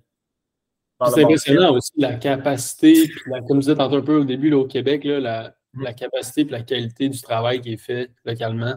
C'est 1.14 1.24
impressionnant 1.24 1.74
aussi 1.74 1.92
la 1.98 2.14
capacité, 2.14 3.10
la- 3.28 3.42
comme 3.42 3.58
je 3.58 3.68
disais 3.68 3.76
tantôt 3.76 3.98
un 3.98 4.02
peu 4.02 4.20
au 4.20 4.24
début 4.24 4.50
là, 4.50 4.58
au 4.58 4.66
Québec, 4.66 5.04
là, 5.04 5.20
la, 5.20 5.56
Mm. 5.74 5.84
la 5.84 5.94
capacité 5.94 6.42
et 6.42 6.46
la 6.46 6.62
qualité 6.62 7.10
du 7.10 7.22
travail 7.22 7.60
qui 7.60 7.74
est 7.74 7.78
fait 7.78 8.10
localement, 8.24 8.76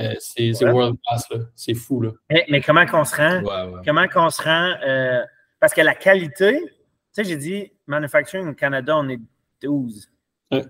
euh, 0.00 0.14
c'est 0.18 0.64
Ouais. 0.64 0.70
world 0.70 0.96
class. 1.06 1.26
là. 1.30 1.40
C'est 1.54 1.74
fou. 1.74 2.00
Là. 2.00 2.12
Mais, 2.30 2.46
mais 2.48 2.60
comment 2.62 2.86
qu'on 2.86 3.04
se 3.04 3.14
rend? 3.16 3.42
ouais, 3.42 3.72
ouais. 3.74 3.80
Comment 3.84 4.08
qu'on 4.08 4.30
se 4.30 4.40
rend? 4.40 4.72
euh, 4.86 5.22
parce 5.60 5.74
que 5.74 5.82
la 5.82 5.94
qualité, 5.94 6.58
sais, 7.12 7.24
j'ai 7.24 7.36
dit, 7.36 7.72
manufacturing 7.86 8.48
au 8.48 8.54
Canada, 8.54 8.96
on 8.96 9.08
est 9.08 9.20
12. 9.62 10.10
Ouais. 10.50 10.64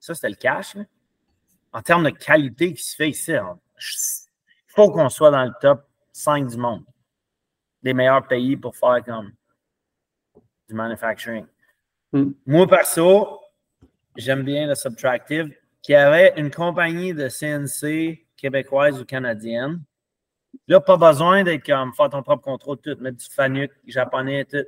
Ça, 0.00 0.14
c'était 0.14 0.30
le 0.30 0.36
cash. 0.36 0.74
là. 0.74 0.84
En 1.72 1.80
termes 1.80 2.04
de 2.04 2.10
qualité 2.10 2.74
qui 2.74 2.82
se 2.82 2.94
fait 2.94 3.10
ici, 3.10 3.32
il 3.32 3.40
faut 4.66 4.90
qu'on 4.90 5.08
soit 5.08 5.30
dans 5.30 5.44
le 5.44 5.52
top 5.60 5.86
5 6.12 6.48
du 6.48 6.56
monde. 6.56 6.84
Des 7.82 7.94
meilleurs 7.94 8.26
pays 8.26 8.56
pour 8.56 8.76
faire 8.76 9.02
comme 9.04 9.32
du 10.68 10.74
manufacturing. 10.74 11.46
Mm. 12.12 12.32
Moi, 12.46 12.66
perso, 12.66 13.40
j'aime 14.16 14.42
bien 14.42 14.66
le 14.66 14.74
Subtractive, 14.74 15.54
qui 15.80 15.94
avait 15.94 16.34
une 16.36 16.50
compagnie 16.50 17.14
de 17.14 17.28
CNC 17.28 18.26
québécoise 18.36 19.00
ou 19.00 19.04
canadienne. 19.04 19.82
Là, 20.68 20.80
pas 20.80 20.96
besoin 20.96 21.42
d'être 21.42 21.64
comme 21.64 21.94
faire 21.94 22.10
ton 22.10 22.22
propre 22.22 22.42
contrôle, 22.42 22.78
tout, 22.78 22.96
mettre 23.00 23.16
du 23.16 23.26
fanuc 23.30 23.72
japonais, 23.86 24.44
tout. 24.44 24.64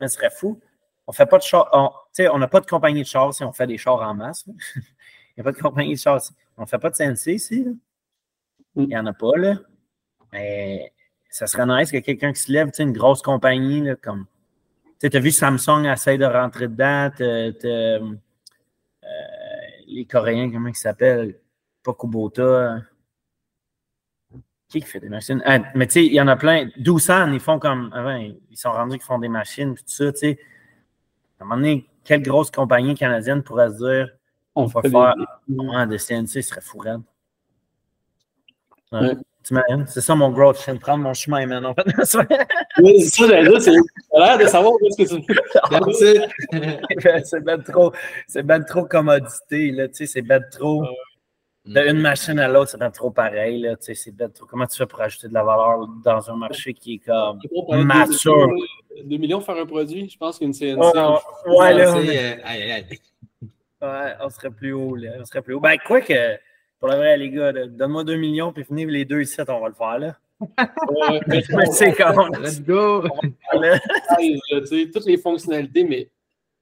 Mais 0.00 0.08
ce 0.08 0.16
serait 0.16 0.30
fou. 0.30 0.60
On 1.06 1.12
fait 1.12 1.26
pas 1.26 1.38
de 1.38 1.42
char. 1.42 1.68
On 1.72 2.38
n'a 2.38 2.48
pas 2.48 2.60
de 2.60 2.66
compagnie 2.66 3.02
de 3.02 3.06
chars 3.06 3.32
si 3.32 3.44
on 3.44 3.52
fait 3.52 3.66
des 3.66 3.78
chars 3.78 4.00
en 4.02 4.14
masse. 4.14 4.44
Il 4.76 4.82
n'y 5.38 5.40
a 5.40 5.44
pas 5.44 5.52
de 5.52 5.58
compagnie 5.60 5.94
de 5.94 5.98
chars. 5.98 6.20
On 6.56 6.62
ne 6.62 6.66
fait 6.66 6.78
pas 6.78 6.90
de 6.90 6.96
CNC 6.96 7.26
ici. 7.34 7.64
là. 7.64 7.70
Mm. 7.70 8.82
Il 8.82 8.86
n'y 8.88 8.96
en 8.96 9.06
a 9.06 9.12
pas, 9.12 9.36
là. 9.36 9.54
Mais 10.32 10.92
ça 11.30 11.46
serait 11.46 11.66
nice 11.66 11.90
que 11.92 11.98
quelqu'un 11.98 12.32
qui 12.32 12.40
se 12.40 12.52
lève, 12.52 12.68
tu 12.70 12.76
sais, 12.78 12.82
une 12.82 12.92
grosse 12.92 13.22
compagnie, 13.22 13.82
là, 13.82 13.94
comme. 13.96 14.26
Tu 15.00 15.10
as 15.14 15.20
vu 15.20 15.30
Samsung 15.30 15.84
essayer 15.86 16.18
de 16.18 16.24
rentrer 16.24 16.68
dedans. 16.68 17.10
t'as- 17.16 17.52
t'as, 17.52 17.68
euh, 17.68 18.00
les 19.86 20.06
Coréens, 20.06 20.50
comment 20.50 20.68
ils 20.68 20.74
s'appellent? 20.74 21.38
Pas 21.82 21.94
Kubota. 21.94 22.80
Qui 24.68 24.80
qui 24.80 24.86
fait 24.86 25.00
des 25.00 25.08
machines? 25.08 25.42
Ah, 25.44 25.58
mais 25.74 25.86
tu 25.86 25.94
sais, 25.94 26.04
il 26.06 26.12
y 26.12 26.20
en 26.20 26.28
a 26.28 26.36
plein. 26.36 26.68
Doucement, 26.76 27.26
ils 27.32 27.40
font 27.40 27.58
comme. 27.58 27.90
Avant, 27.94 28.16
ils 28.16 28.38
sont 28.56 28.70
rendus 28.72 28.98
qu'ils 28.98 29.06
font 29.06 29.18
des 29.18 29.28
machines, 29.28 29.74
puis 29.74 29.82
tout 29.84 29.90
ça, 29.90 30.12
tu 30.12 30.18
sais. 30.18 30.38
À 31.38 31.44
un 31.44 31.46
moment 31.46 31.56
donné, 31.56 31.88
quelle 32.04 32.22
grosse 32.22 32.50
compagnie 32.50 32.94
canadienne 32.94 33.42
pourrait 33.42 33.70
se 33.70 33.76
dire 33.76 34.08
On 34.54 34.64
on 34.64 34.66
va 34.66 34.82
faire 34.82 35.14
des- 35.48 35.54
ouais, 35.54 35.86
de 35.86 35.96
CNC, 35.96 36.26
ce 36.26 36.42
serait 36.42 36.60
fou, 36.60 36.76
raide. 36.78 37.00
Ouais. 38.92 39.14
Ouais. 39.52 39.62
C'est 39.86 40.00
ça 40.00 40.16
mon 40.16 40.30
growth. 40.30 40.58
Je 40.58 40.64
viens 40.64 40.74
de 40.74 40.80
prendre 40.80 41.04
mon 41.04 41.14
chemin, 41.14 41.46
man. 41.46 41.64
En 41.66 41.74
fait, 41.74 41.84
Oui, 42.82 43.00
c'est 43.02 43.22
ça, 43.22 43.28
j'allais 43.28 43.48
dire, 43.48 43.60
c'est 43.60 43.70
l'air 44.18 44.38
de 44.38 44.46
savoir 44.46 44.72
où 44.72 44.78
est-ce 44.86 44.96
que 44.96 45.04
tu 45.08 45.20
it. 45.20 45.26
c'est 47.24 47.40
ben 47.44 47.62
trop, 47.62 47.92
c'est 48.26 48.42
ben 48.42 48.64
trop 48.64 48.84
commodité, 48.84 49.70
là, 49.70 49.86
tu 49.86 49.94
sais, 49.94 50.06
c'est 50.06 50.22
ben 50.22 50.42
trop. 50.50 50.82
D'une 51.66 52.00
machine 52.00 52.38
à 52.38 52.46
l'autre, 52.48 52.70
c'est 52.70 52.78
ben 52.78 52.90
trop 52.90 53.10
pareil, 53.10 53.60
là, 53.60 53.76
tu 53.76 53.86
sais, 53.86 53.94
c'est 53.94 54.32
trop. 54.32 54.46
Comment 54.46 54.66
tu 54.66 54.76
fais 54.76 54.86
pour 54.86 55.00
ajouter 55.00 55.28
de 55.28 55.34
la 55.34 55.42
valeur 55.42 55.88
dans 56.04 56.30
un 56.30 56.36
marché 56.36 56.72
qui 56.72 56.94
est 56.94 56.98
comme 56.98 57.40
mature? 57.84 58.48
2 59.04 59.16
millions 59.16 59.40
faire 59.40 59.56
un 59.56 59.66
produit, 59.66 60.08
je 60.08 60.16
pense 60.16 60.38
qu'une 60.38 60.52
CNC. 60.54 60.78
Oh, 60.78 61.18
ouais, 61.58 61.74
là, 61.74 61.92
on, 61.94 62.00
est- 62.00 62.38
euh, 62.38 62.40
aïe, 62.44 62.62
aïe, 62.62 62.72
aïe. 62.72 63.00
ouais, 63.82 64.12
on 64.20 64.28
serait 64.30 64.50
plus 64.50 64.72
haut, 64.72 64.94
là, 64.94 65.10
on 65.20 65.24
serait 65.24 65.42
plus 65.42 65.54
haut. 65.54 65.60
Ben, 65.60 65.76
quoi 65.84 66.00
que, 66.00 66.36
pour 66.78 66.88
le 66.88 66.96
vrai, 66.96 67.16
les 67.16 67.30
gars, 67.30 67.52
donne-moi 67.52 68.04
2 68.04 68.16
millions, 68.16 68.52
puis 68.52 68.64
venez 68.68 68.86
les 68.86 69.04
deux 69.04 69.20
ici, 69.20 69.40
on 69.48 69.60
va 69.60 69.68
le 69.68 69.74
faire, 69.74 69.98
là. 69.98 70.16
Ouais, 70.40 71.20
mais 71.26 71.66
c'est 71.72 71.92
comme. 71.92 72.30
Let's 72.40 72.62
go! 72.62 73.02
toutes 74.92 75.06
les 75.06 75.16
fonctionnalités, 75.18 75.84
mais 75.84 76.08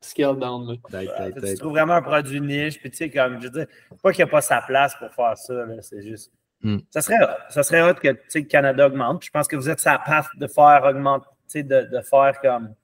scale 0.05 0.39
down. 0.39 0.67
Là. 0.67 1.03
Tu 1.47 1.55
trouves 1.57 1.73
vraiment 1.73 1.95
un 1.95 2.03
produit 2.03 2.41
niche, 2.41 2.81
puis 2.81 2.91
tu 2.91 2.97
sais, 2.97 3.11
comme, 3.11 3.41
je 3.41 3.49
veux 3.49 3.51
dire, 3.51 3.67
pas 4.03 4.13
qu'il 4.13 4.25
n'y 4.25 4.31
a 4.31 4.33
pas 4.33 4.41
sa 4.41 4.61
place 4.63 4.95
pour 4.97 5.13
faire 5.13 5.37
ça, 5.37 5.55
là, 5.55 5.81
c'est 5.81 6.03
juste. 6.03 6.33
Hmm. 6.63 6.79
Ça 6.91 7.03
serait, 7.03 7.17
ça 7.51 7.63
serait 7.63 7.83
hot 7.83 7.95
que 7.95 8.09
tu 8.09 8.21
sais, 8.29 8.41
le 8.41 8.47
Canada 8.47 8.87
augmente. 8.87 9.25
Je 9.25 9.31
pense 9.31 9.47
que 9.47 9.57
vous 9.57 9.69
êtes 9.69 9.81
sur 9.81 9.91
la 9.91 9.99
path 9.99 10.27
de 10.37 10.47
faire 10.47 10.83
augmenter, 10.85 11.27
tu 11.27 11.43
sais, 11.47 11.63
de, 11.63 11.83
de 11.83 12.01
faire 12.01 12.41
comme. 12.41 12.75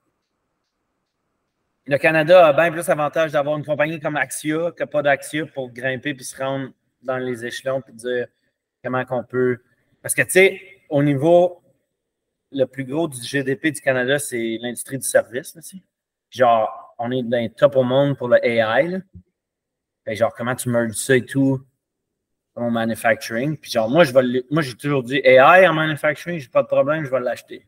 Le 1.87 1.97
Canada 1.97 2.47
a 2.47 2.53
bien 2.53 2.71
plus 2.71 2.89
avantage 2.89 3.33
d'avoir 3.33 3.57
une 3.57 3.64
compagnie 3.64 3.99
comme 3.99 4.16
Axia 4.16 4.71
que 4.73 4.85
pas 4.85 5.03
d'Axia 5.03 5.47
pour 5.47 5.73
grimper 5.73 6.14
puis 6.14 6.25
se 6.25 6.37
rendre 6.37 6.71
dans 7.03 7.16
les 7.16 7.45
échelons 7.45 7.81
puis 7.81 7.95
dire 7.95 8.27
comment 8.85 9.05
qu'on 9.05 9.25
peut. 9.25 9.59
Parce 10.03 10.14
que, 10.14 10.23
tu 10.23 10.31
sais, 10.31 10.61
au 10.89 11.03
niveau 11.03 11.62
le 12.53 12.64
plus 12.64 12.85
gros 12.85 13.09
du 13.09 13.21
GDP 13.23 13.66
du 13.66 13.81
Canada, 13.81 14.18
c'est 14.18 14.59
l'industrie 14.61 14.99
du 14.99 15.07
service. 15.07 15.55
Là, 15.55 15.62
tu 15.62 15.79
sais. 15.79 15.83
genre, 16.31 16.80
on 17.01 17.11
est 17.11 17.23
dans 17.23 17.39
les 17.39 17.51
top 17.51 17.77
au 17.77 17.83
monde 17.83 18.17
pour 18.17 18.29
le 18.29 18.39
AI. 18.45 18.87
Là. 18.89 18.99
Fait 20.05 20.15
genre, 20.15 20.33
comment 20.35 20.55
tu 20.55 20.69
merges 20.69 20.93
ça 20.93 21.17
et 21.17 21.25
tout. 21.25 21.61
mon 22.57 22.71
manufacturing? 22.71 23.57
Puis 23.57 23.71
genre, 23.71 23.89
moi, 23.89 24.05
je 24.05 24.13
vais 24.13 24.45
moi 24.51 24.63
j'ai 24.63 24.75
toujours 24.75 25.03
dit 25.03 25.21
AI 25.25 25.67
en 25.67 25.73
manufacturing, 25.75 26.39
j'ai 26.39 26.49
pas 26.49 26.63
de 26.63 26.69
problème, 26.69 27.05
je 27.05 27.11
vais 27.11 27.21
l'acheter. 27.21 27.67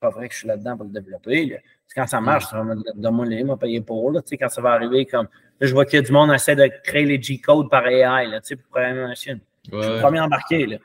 Pas 0.00 0.10
vrai 0.10 0.28
que 0.28 0.34
je 0.34 0.40
suis 0.40 0.48
là-dedans 0.48 0.76
pour 0.76 0.86
le 0.86 0.92
développer. 0.92 1.46
là. 1.46 1.56
Quand 1.94 2.06
ça 2.06 2.20
marche, 2.20 2.46
ça 2.46 2.56
va 2.56 2.64
me 2.64 3.44
m'a 3.44 3.56
payé 3.56 3.80
pour. 3.80 4.10
Là, 4.12 4.20
quand 4.38 4.48
ça 4.48 4.60
va 4.62 4.72
arriver, 4.72 5.04
comme 5.06 5.28
là, 5.60 5.66
je 5.66 5.72
vois 5.72 5.84
qu'il 5.84 5.96
y 5.96 6.02
a 6.02 6.02
du 6.06 6.12
monde 6.12 6.30
qui 6.30 6.34
essaie 6.36 6.56
de 6.56 6.70
créer 6.82 7.04
les 7.04 7.20
G-codes 7.20 7.68
par 7.70 7.86
AI 7.86 8.26
là, 8.28 8.40
pour 8.40 8.66
programmer 8.70 9.00
ma 9.02 9.08
machine. 9.08 9.40
Je 9.64 9.70
suis 9.80 9.88
le 9.90 9.94
Ouais. 9.96 10.00
premier 10.00 10.20
embarqué. 10.20 10.66
Là. 10.66 10.78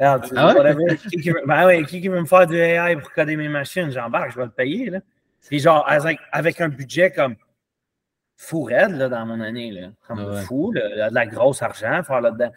Ah 0.00 0.18
ouais? 0.18 0.96
qui, 0.96 1.30
ben 1.46 1.66
ouais, 1.66 1.84
qui 1.84 2.00
qui 2.00 2.08
veut 2.08 2.20
me 2.20 2.26
faire 2.26 2.46
du 2.46 2.56
AI 2.56 2.96
pour 2.96 3.12
coder 3.12 3.36
mes 3.36 3.48
machines? 3.48 3.90
J'embarque, 3.90 4.32
je 4.32 4.36
vais 4.38 4.44
le 4.46 4.50
payer. 4.50 4.90
Là. 4.90 5.00
Puis 5.46 5.58
genre, 5.60 5.84
avec, 5.88 6.18
avec 6.32 6.60
un 6.60 6.68
budget 6.68 7.10
comme 7.10 7.36
fou 8.36 8.62
raide 8.64 8.92
là, 8.92 9.08
dans 9.08 9.26
mon 9.26 9.40
année. 9.40 9.70
Là. 9.70 9.88
Comme 10.06 10.18
Ah 10.20 10.26
ouais. 10.34 10.42
fou, 10.42 10.72
là, 10.72 10.82
il 10.90 10.98
y 10.98 11.00
a 11.00 11.10
de 11.10 11.14
la 11.14 11.26
grosse 11.26 11.62
argent 11.62 11.92
à 11.92 12.02
faire 12.02 12.20
là-dedans. 12.20 12.50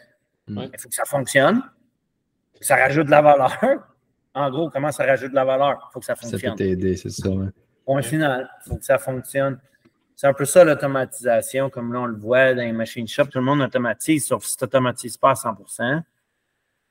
Ouais. 0.49 0.69
Il 0.73 0.79
faut 0.79 0.89
que 0.89 0.95
ça 0.95 1.05
fonctionne. 1.05 1.61
Ça 2.61 2.75
rajoute 2.75 3.05
de 3.05 3.11
la 3.11 3.21
valeur. 3.21 3.57
En 4.33 4.49
gros, 4.51 4.69
comment 4.69 4.91
ça 4.91 5.05
rajoute 5.05 5.31
de 5.31 5.35
la 5.35 5.45
valeur? 5.45 5.87
Il 5.89 5.93
faut 5.93 5.99
que 5.99 6.05
ça 6.05 6.15
Ça 6.15 6.21
peut 6.21 6.29
fonctionne. 6.31 6.55
t'aider, 6.55 6.95
c'est 6.95 7.09
ça. 7.09 7.29
ouais. 7.29 7.47
Point 7.85 8.01
final, 8.01 8.49
il 8.65 8.69
faut 8.69 8.77
que 8.77 8.85
ça 8.85 8.97
fonctionne. 8.97 9.59
C'est 10.15 10.27
un 10.27 10.33
peu 10.33 10.45
ça 10.45 10.63
l'automatisation, 10.63 11.69
comme 11.69 11.93
là 11.93 11.99
on 12.01 12.05
le 12.05 12.17
voit 12.17 12.53
dans 12.53 12.61
les 12.61 12.71
machines 12.71 13.07
shop. 13.07 13.25
Tout 13.25 13.37
le 13.39 13.45
monde 13.45 13.61
automatise, 13.61 14.25
sauf 14.27 14.43
si 14.45 14.57
tu 14.57 14.63
n'automatises 14.63 15.17
pas 15.17 15.31
à 15.31 15.35
100 15.35 15.55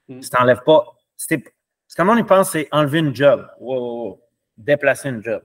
Mm. 0.08 0.22
Si 0.22 0.30
tu 0.30 0.36
n'enlèves 0.38 0.62
pas. 0.64 0.84
Si 1.16 1.26
t'es- 1.26 1.44
Ce 1.88 1.96
que 1.96 2.02
le 2.02 2.06
monde 2.06 2.18
il 2.18 2.24
pense, 2.24 2.50
c'est 2.52 2.68
enlever 2.70 3.00
une 3.00 3.14
job. 3.14 3.48
Wow, 3.58 3.74
wow, 3.80 4.04
wow. 4.10 4.20
Déplacer 4.56 5.08
une 5.08 5.22
job. 5.22 5.42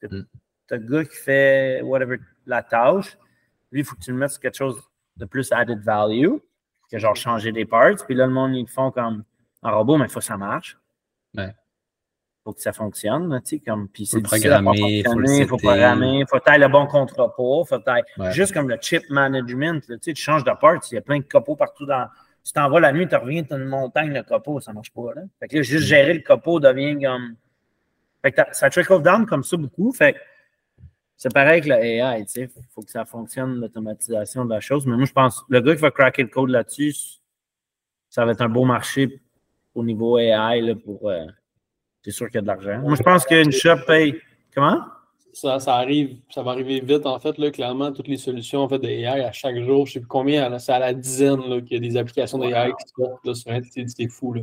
Tu 0.00 0.08
Mm. 0.08 0.26
as 0.70 0.76
le 0.76 0.86
gars 0.88 1.04
qui 1.04 1.16
fait 1.16 1.80
whatever 1.82 2.18
la 2.46 2.62
tâche. 2.62 3.16
Lui, 3.72 3.80
il 3.80 3.84
faut 3.84 3.94
que 3.96 4.00
tu 4.00 4.10
le 4.12 4.16
mettes 4.18 4.30
sur 4.30 4.40
quelque 4.40 4.56
chose 4.56 4.80
de 5.16 5.24
plus 5.24 5.50
added 5.52 5.80
value, 5.80 6.34
que 6.90 6.98
genre 6.98 7.16
changer 7.16 7.52
des 7.52 7.64
parts. 7.64 7.96
Puis 8.06 8.14
là, 8.14 8.26
le 8.26 8.32
monde, 8.32 8.54
ils 8.54 8.62
le 8.62 8.66
font 8.66 8.90
comme 8.90 9.24
un 9.62 9.70
robot, 9.70 9.96
mais 9.98 10.04
il 10.06 10.10
faut 10.10 10.20
que 10.20 10.24
ça 10.24 10.36
marche. 10.36 10.78
Ouais. 11.36 11.54
faut 12.44 12.52
que 12.52 12.60
ça 12.60 12.72
fonctionne. 12.74 13.40
tu 13.42 13.56
sais, 13.56 13.58
comme, 13.60 13.88
puis 13.88 14.04
Faut 14.06 14.18
c'est 14.18 14.22
programmer, 14.22 15.02
faut 15.04 15.18
le 15.18 15.46
faut 15.46 15.56
programmer, 15.56 16.24
faut 16.28 16.38
tailler 16.40 16.58
le 16.66 16.68
bon 16.68 16.86
contre-pot, 16.86 17.64
faut. 17.64 17.78
Ouais. 18.18 18.32
Juste 18.32 18.52
comme 18.52 18.68
le 18.68 18.76
chip 18.80 19.02
management, 19.08 19.88
là, 19.88 19.96
tu 19.96 20.02
sais, 20.02 20.12
tu 20.12 20.22
changes 20.22 20.44
de 20.44 20.52
parts, 20.60 20.80
il 20.90 20.94
y 20.94 20.98
a 20.98 21.00
plein 21.00 21.18
de 21.20 21.24
copeaux 21.24 21.56
partout 21.56 21.86
dans. 21.86 22.06
Tu 22.44 22.52
t'en 22.52 22.68
vas 22.68 22.80
la 22.80 22.92
nuit, 22.92 23.08
tu 23.08 23.16
reviens, 23.16 23.42
tu 23.42 23.54
as 23.54 23.56
une 23.56 23.64
montagne 23.64 24.12
de 24.12 24.20
copeaux, 24.20 24.60
ça 24.60 24.74
marche 24.74 24.92
pas. 24.92 25.14
Là. 25.14 25.22
Fait 25.40 25.48
que 25.48 25.54
là, 25.54 25.60
Mm. 25.60 25.64
juste 25.64 25.86
gérer 25.86 26.12
le 26.12 26.20
copeau 26.20 26.60
devient 26.60 27.02
comme. 27.02 27.34
Fait 28.24 28.32
que 28.32 28.40
ça 28.52 28.70
trickle 28.70 29.02
down 29.02 29.26
comme 29.26 29.44
ça 29.44 29.54
beaucoup. 29.58 29.92
Fait 29.92 30.14
que 30.14 30.18
c'est 31.14 31.32
pareil 31.32 31.60
avec 31.60 31.66
le 31.66 31.74
AI, 31.74 32.24
sais. 32.26 32.48
Faut, 32.74 32.80
que 32.80 32.90
ça 32.90 33.04
fonctionne, 33.04 33.60
l'automatisation 33.60 34.46
de 34.46 34.50
la 34.50 34.60
chose. 34.60 34.86
Mais 34.86 34.96
moi, 34.96 35.04
je 35.04 35.12
pense, 35.12 35.44
le 35.50 35.60
gars 35.60 35.74
qui 35.74 35.82
va 35.82 35.90
craquer 35.90 36.22
le 36.22 36.28
code 36.28 36.48
là-dessus, 36.48 36.94
ça 38.08 38.24
va 38.24 38.32
être 38.32 38.40
un 38.40 38.48
beau 38.48 38.64
marché 38.64 39.20
au 39.74 39.84
niveau 39.84 40.16
AI 40.16 40.62
là, 40.62 40.74
pour. 40.74 41.10
euh, 41.10 41.26
c'est 42.00 42.12
sûr 42.12 42.28
qu'il 42.28 42.36
y 42.36 42.38
a 42.38 42.42
de 42.42 42.46
l'argent. 42.46 42.78
Moi, 42.80 42.94
je 42.94 43.02
pense 43.02 43.26
qu'une 43.26 43.52
shop 43.52 43.84
paye. 43.86 44.18
Comment? 44.54 44.80
Ça, 45.34 45.60
ça 45.60 45.74
arrive, 45.74 46.16
ça 46.30 46.42
va 46.42 46.52
arriver 46.52 46.80
vite, 46.80 47.04
en 47.04 47.18
fait, 47.20 47.36
là, 47.36 47.50
clairement, 47.50 47.92
toutes 47.92 48.08
les 48.08 48.16
solutions 48.16 48.60
en 48.60 48.68
fait, 48.70 48.78
de 48.78 48.88
AI 48.88 49.06
à 49.06 49.32
chaque 49.32 49.58
jour, 49.58 49.84
je 49.84 49.90
ne 49.90 49.94
sais 49.94 50.00
plus 50.00 50.08
combien, 50.08 50.58
c'est 50.58 50.72
à 50.72 50.78
la 50.78 50.94
dizaine 50.94 51.62
qu'il 51.64 51.72
y 51.72 51.86
a 51.86 51.90
des 51.90 51.96
applications 51.98 52.38
d'AI 52.38 52.72
qui 52.72 52.88
sortent 52.96 53.26
là, 53.26 53.34
sur 53.34 53.50
Internet, 53.50 53.90
c'est 53.94 54.08
fou. 54.08 54.34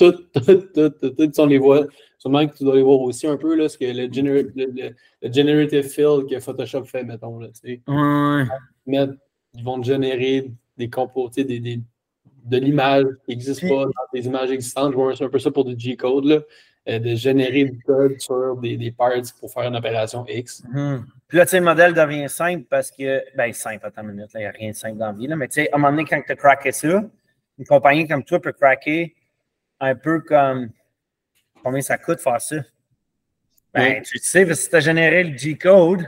Toutes, 0.00 0.32
toutes, 0.72 0.72
toutes, 0.72 1.16
toutes, 1.16 1.38
on 1.38 1.46
les 1.46 1.58
voit. 1.58 1.86
Sûrement 2.18 2.46
que 2.46 2.56
tu 2.56 2.64
dois 2.64 2.74
les 2.76 2.82
voir 2.82 3.00
aussi 3.00 3.26
un 3.26 3.36
peu, 3.36 3.54
là, 3.54 3.68
ce 3.68 3.76
que 3.78 3.84
le, 3.84 4.08
gener- 4.08 4.50
le, 4.54 4.66
le- 4.66 4.94
le 5.22 5.32
generative 5.32 5.84
fill 5.88 6.26
que 6.30 6.40
Photoshop 6.40 6.84
fait, 6.84 7.04
mettons. 7.04 7.38
Là, 7.38 7.48
tu 7.48 7.60
sais. 7.60 7.80
Ouais. 7.86 8.44
Mettre- 8.86 9.14
ils 9.54 9.64
vont 9.64 9.82
générer 9.82 10.50
des 10.76 10.88
compos, 10.88 11.28
des, 11.30 11.44
des- 11.44 11.80
de 12.44 12.56
l'image 12.56 13.04
qui 13.26 13.30
n'existe 13.32 13.60
pas 13.68 13.84
dans 13.84 13.90
des 14.14 14.26
images 14.26 14.50
existantes. 14.50 14.92
Je 14.92 14.96
vois 14.96 15.12
un 15.20 15.28
peu 15.28 15.38
ça 15.38 15.50
pour 15.50 15.64
du 15.64 15.78
G-code, 15.78 16.24
là, 16.24 16.40
euh, 16.88 16.98
de 16.98 17.14
générer 17.14 17.64
du 17.64 17.78
code 17.82 18.18
sur 18.20 18.56
des, 18.56 18.76
des 18.78 18.90
parts 18.90 19.12
pour 19.38 19.52
faire 19.52 19.64
une 19.64 19.76
opération 19.76 20.24
X. 20.26 20.62
Mhm. 20.72 21.04
Puis 21.28 21.36
là, 21.38 21.44
tu 21.44 21.50
sais, 21.50 21.58
le 21.58 21.64
modèle 21.66 21.92
devient 21.92 22.28
simple 22.28 22.64
parce 22.70 22.90
que, 22.90 23.22
ben, 23.36 23.52
simple, 23.52 23.84
attends 23.86 24.02
une 24.02 24.12
minute, 24.12 24.32
là, 24.32 24.40
il 24.40 24.44
n'y 24.44 24.46
a 24.46 24.50
rien 24.52 24.70
de 24.70 24.76
simple 24.76 24.96
dans 24.98 25.06
la 25.06 25.12
vie, 25.12 25.26
là, 25.26 25.36
mais 25.36 25.48
tu 25.48 25.54
sais, 25.54 25.70
à 25.70 25.76
un 25.76 25.78
moment 25.78 25.90
donné, 25.90 26.04
quand 26.08 26.20
tu 26.24 26.32
as 26.32 26.36
craqué 26.36 26.72
ça, 26.72 27.02
une 27.58 27.66
compagnie 27.66 28.08
comme 28.08 28.24
toi 28.24 28.40
peut 28.40 28.52
craquer 28.52 29.14
un 29.80 29.94
peu 29.94 30.20
comme 30.20 30.70
combien 31.62 31.80
ça 31.80 31.98
coûte 31.98 32.20
faire 32.20 32.40
ça. 32.40 32.56
Ben, 33.72 33.96
Oui. 33.98 34.02
tu 34.02 34.18
sais, 34.18 34.44
parce 34.46 34.58
que 34.58 34.64
si 34.64 34.70
tu 34.70 34.76
as 34.76 34.80
généré 34.80 35.24
le 35.24 35.36
G-code, 35.36 36.00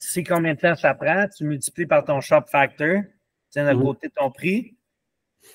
tu 0.00 0.08
sais 0.08 0.24
combien 0.24 0.54
de 0.54 0.60
temps 0.60 0.74
ça 0.74 0.94
prend, 0.94 1.26
tu 1.28 1.44
multiplies 1.44 1.86
par 1.86 2.04
ton 2.04 2.20
shop 2.20 2.42
factor, 2.50 3.02
tu 3.02 3.08
sais, 3.50 3.64
d'un 3.64 3.74
Mhm. 3.74 3.82
côté 3.82 4.08
ton 4.10 4.30
prix, 4.30 4.76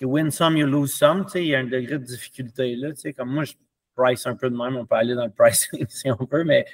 you 0.02 0.10
win 0.10 0.32
some, 0.32 0.58
you 0.58 0.66
lose 0.68 0.94
some, 0.94 1.26
tu 1.26 1.32
sais, 1.32 1.44
il 1.44 1.48
y 1.50 1.56
a 1.56 1.60
un 1.60 1.66
degré 1.66 1.98
de 2.00 2.04
difficulté 2.06 2.76
là, 2.76 2.90
tu 2.92 2.98
sais, 3.02 3.14
comme 3.14 3.30
moi, 3.30 3.44
je 3.44 3.54
price 3.96 4.26
un 4.26 4.36
peu 4.36 4.50
de 4.50 4.56
même, 4.58 4.76
on 4.78 4.86
peut 4.86 4.96
aller 4.96 5.16
dans 5.16 5.26
le 5.26 5.32
pricing 5.32 5.86
si 5.90 6.10
on 6.12 6.26
peut, 6.26 6.44
mais 6.44 6.66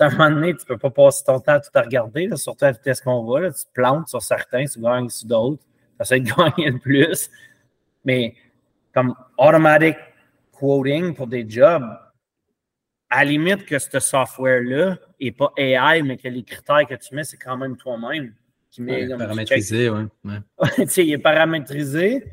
à 0.00 0.04
un 0.06 0.10
moment 0.10 0.30
donné, 0.30 0.54
tu 0.54 0.62
ne 0.62 0.66
peux 0.68 0.78
pas 0.78 0.90
passer 0.90 1.24
ton 1.24 1.40
temps 1.40 1.54
à 1.54 1.60
tout 1.60 1.70
à 1.74 1.82
regarder, 1.82 2.28
là, 2.28 2.36
surtout 2.36 2.64
à 2.64 2.68
la 2.68 2.72
vitesse 2.72 3.00
qu'on 3.00 3.24
va. 3.24 3.40
Là, 3.40 3.52
tu 3.52 3.64
te 3.64 3.72
plantes 3.72 4.06
sur 4.08 4.22
certains, 4.22 4.64
tu 4.64 4.80
gagnes 4.80 5.08
sur 5.08 5.26
d'autres. 5.26 5.64
Tu 5.96 6.02
essaies 6.02 6.20
de 6.20 6.26
gagner 6.56 6.70
le 6.70 6.78
plus. 6.78 7.28
Mais 8.04 8.36
comme 8.94 9.16
automatic 9.36 9.96
quoting 10.58 11.14
pour 11.14 11.26
des 11.26 11.48
jobs, 11.48 11.84
à 13.10 13.24
la 13.24 13.30
limite 13.30 13.64
que 13.64 13.78
ce 13.78 13.98
software-là 14.00 14.98
n'est 15.20 15.32
pas 15.32 15.52
AI, 15.56 16.02
mais 16.02 16.16
que 16.16 16.28
les 16.28 16.42
critères 16.42 16.86
que 16.86 16.94
tu 16.94 17.14
mets, 17.14 17.24
c'est 17.24 17.36
quand 17.38 17.56
même 17.56 17.76
toi-même 17.76 18.34
qui 18.70 18.82
met 18.82 19.06
Ouais, 19.06 19.16
Paramétrisé, 19.16 19.90
sais, 20.86 21.06
il 21.06 21.12
est 21.12 21.18
paramétrisé, 21.18 22.24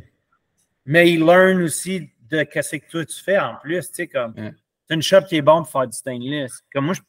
mais 0.85 1.11
il 1.11 1.21
learn 1.25 1.61
aussi 1.61 2.09
de 2.29 2.43
qu'est-ce 2.43 2.75
que 2.77 2.89
toi 2.89 3.05
tu 3.05 3.23
fais 3.23 3.39
en 3.39 3.55
plus. 3.55 3.87
Tu 3.89 3.93
sais, 3.95 4.07
comme, 4.07 4.33
Ouais. 4.37 4.53
c'est 4.87 4.95
une 4.95 5.01
shop 5.01 5.21
qui 5.29 5.37
est 5.37 5.41
bon 5.41 5.59
pour 5.63 5.69
faire 5.71 5.87
du 5.87 5.95
stainless. 5.97 6.61
Comme 6.73 6.85
moi, 6.85 6.93
je- 6.93 7.01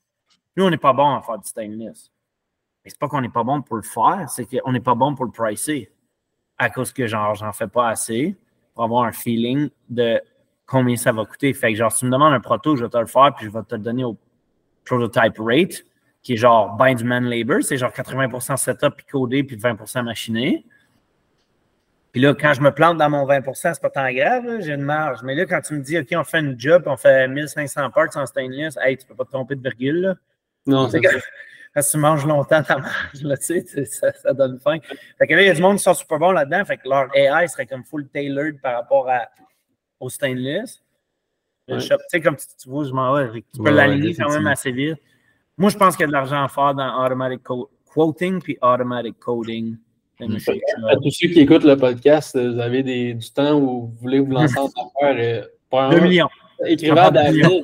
nous, 0.56 0.64
on 0.64 0.70
n'est 0.70 0.76
pas 0.76 0.92
bon 0.92 1.14
à 1.16 1.22
faire 1.22 1.38
du 1.38 1.48
stainless. 1.48 2.10
Mais 2.84 2.90
c'est 2.90 2.98
pas 2.98 3.08
qu'on 3.08 3.20
n'est 3.20 3.28
pas 3.28 3.42
bon 3.42 3.62
pour 3.62 3.76
le 3.76 3.82
faire, 3.82 4.26
c'est 4.30 4.46
qu'on 4.46 4.70
n'est 4.72 4.80
pas 4.80 4.94
bon 4.94 5.14
pour 5.14 5.24
le 5.24 5.32
pricer. 5.32 5.90
À 6.56 6.70
cause 6.70 6.92
que, 6.92 7.06
genre, 7.06 7.34
j'en 7.34 7.52
fais 7.52 7.66
pas 7.66 7.88
assez 7.88 8.36
pour 8.74 8.84
avoir 8.84 9.04
un 9.04 9.12
feeling 9.12 9.68
de 9.88 10.20
combien 10.66 10.96
ça 10.96 11.12
va 11.12 11.24
coûter. 11.24 11.52
Fait 11.52 11.72
que, 11.72 11.78
genre, 11.78 11.92
si 11.92 12.00
tu 12.00 12.06
me 12.06 12.10
demandes 12.10 12.34
un 12.34 12.40
proto, 12.40 12.76
je 12.76 12.84
vais 12.84 12.90
te 12.90 12.98
le 12.98 13.06
faire, 13.06 13.32
puis 13.36 13.46
je 13.46 13.50
vais 13.50 13.62
te 13.62 13.74
le 13.74 13.80
donner 13.80 14.04
au 14.04 14.16
prototype 14.84 15.38
rate, 15.38 15.84
qui 16.22 16.34
est 16.34 16.36
genre 16.36 16.76
ben 16.76 16.94
du 16.94 17.04
man 17.04 17.24
labor, 17.24 17.62
c'est 17.62 17.76
genre 17.76 17.92
80% 17.92 18.56
setup 18.56 18.94
puis 18.96 19.06
codé, 19.06 19.44
puis 19.44 19.56
20% 19.56 20.02
machiné. 20.02 20.64
Puis 22.12 22.22
là, 22.22 22.34
quand 22.34 22.54
je 22.54 22.62
me 22.62 22.70
plante 22.72 22.96
dans 22.96 23.10
mon 23.10 23.26
20% 23.26 23.54
c'est 23.54 23.80
pas 23.80 23.90
tant 23.90 24.10
grave, 24.10 24.60
j'ai 24.60 24.72
une 24.72 24.82
marge. 24.82 25.20
Mais 25.22 25.34
là, 25.34 25.44
quand 25.44 25.60
tu 25.60 25.74
me 25.74 25.80
dis, 25.80 25.98
OK, 25.98 26.08
on 26.12 26.24
fait 26.24 26.40
une 26.40 26.58
job, 26.58 26.84
on 26.86 26.96
fait 26.96 27.28
1500 27.28 27.90
parts 27.90 28.16
en 28.16 28.24
stainless, 28.26 28.78
hey, 28.80 28.96
tu 28.96 29.06
peux 29.06 29.14
pas 29.14 29.24
te 29.24 29.32
tromper 29.32 29.54
de 29.54 29.62
virgule, 29.62 30.00
là. 30.00 30.14
Non, 30.66 30.88
C'est. 30.88 31.00
Parce 31.74 31.88
que 31.88 31.92
tu 31.92 31.98
manges 31.98 32.24
longtemps 32.24 32.62
ta 32.62 32.78
marge, 32.78 33.22
là, 33.22 33.36
tu 33.36 33.44
sais, 33.44 33.62
tu 33.62 33.68
sais, 33.72 33.84
ça, 33.84 34.10
ça 34.14 34.32
donne 34.32 34.58
faim. 34.58 34.78
Fait 35.18 35.26
que 35.26 35.34
là, 35.34 35.42
il 35.42 35.46
y 35.46 35.50
a 35.50 35.54
du 35.54 35.60
monde 35.60 35.76
qui 35.76 35.82
sont 35.82 35.92
super 35.92 36.18
bons 36.18 36.30
là-dedans, 36.30 36.64
fait 36.64 36.78
que 36.78 36.88
leur 36.88 37.14
AI 37.14 37.46
serait 37.48 37.66
comme 37.66 37.84
full 37.84 38.08
tailored 38.08 38.58
par 38.62 38.76
rapport 38.76 39.10
à, 39.10 39.28
au 40.00 40.08
stainless. 40.08 40.82
Le 41.68 41.74
Ouais. 41.76 41.80
shop, 41.80 41.96
Tu 41.96 42.04
sais, 42.10 42.20
comme 42.20 42.36
tu, 42.36 42.46
tu 42.62 42.68
vois, 42.68 42.84
je 42.84 42.92
m'en 42.92 43.12
vais, 43.14 43.28
tu 43.32 43.42
peux 43.56 43.62
Ouais, 43.64 43.70
ouais, 43.70 43.76
l'aligner 43.76 44.14
quand 44.14 44.30
même 44.30 44.46
assez 44.46 44.70
vite. 44.70 44.96
Moi, 45.58 45.70
je 45.70 45.76
pense 45.76 45.96
qu'il 45.96 46.02
y 46.02 46.04
a 46.04 46.08
de 46.08 46.12
l'argent 46.12 46.44
à 46.44 46.48
faire 46.48 46.74
dans 46.74 47.04
automatic 47.04 47.42
co- 47.42 47.70
quoting 47.92 48.40
puis 48.40 48.56
automatic 48.62 49.18
coding. 49.18 49.76
Mm. 50.20 50.36
À 50.88 50.96
tous 50.96 51.10
ceux 51.10 51.28
qui 51.28 51.40
écoutent 51.40 51.64
le 51.64 51.76
podcast, 51.76 52.36
euh, 52.36 52.52
vous 52.52 52.60
avez 52.60 52.82
des, 52.82 53.14
du 53.14 53.30
temps 53.32 53.58
où 53.58 53.86
vous 53.88 53.94
voulez 54.00 54.20
vous 54.20 54.30
lancer 54.32 54.58
en 54.58 54.66
affaires. 54.66 55.16
euh, 55.18 55.40
2 55.42 55.48
premièrement, 55.68 56.02
millions. 56.08 56.28
Écrivez 56.66 56.98
à 56.98 57.10
David. 57.10 57.62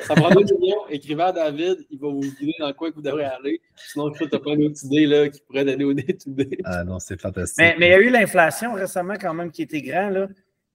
ça 0.00 0.14
prend 0.14 0.30
2 0.30 0.40
millions. 0.60 0.86
Écrivez 0.88 1.22
à 1.22 1.32
David. 1.32 1.78
Il 1.90 1.98
va 1.98 2.08
vous 2.08 2.20
guider 2.20 2.54
dans 2.58 2.72
quoi 2.72 2.90
que 2.90 2.94
vous 2.96 3.02
devrez 3.02 3.24
aller. 3.24 3.60
Sinon, 3.74 4.10
tu 4.12 4.22
n'as 4.24 4.38
pas 4.38 4.56
d'autres 4.56 4.84
idées 4.86 5.06
là, 5.06 5.28
qui 5.28 5.40
pourraient 5.42 5.64
donner 5.64 5.84
au 5.84 5.92
day 5.92 6.04
to 6.16 6.30
day. 6.30 6.58
Ah 6.64 6.84
non, 6.84 6.98
c'est 7.00 7.20
fantastique. 7.20 7.58
Mais, 7.58 7.74
mais 7.78 7.86
il 7.88 7.90
y 7.90 7.94
a 7.94 7.98
eu 8.00 8.10
l'inflation 8.10 8.72
récemment 8.74 9.14
quand 9.20 9.34
même 9.34 9.50
qui 9.50 9.62
était 9.62 9.82
grand, 9.82 10.08
là. 10.08 10.28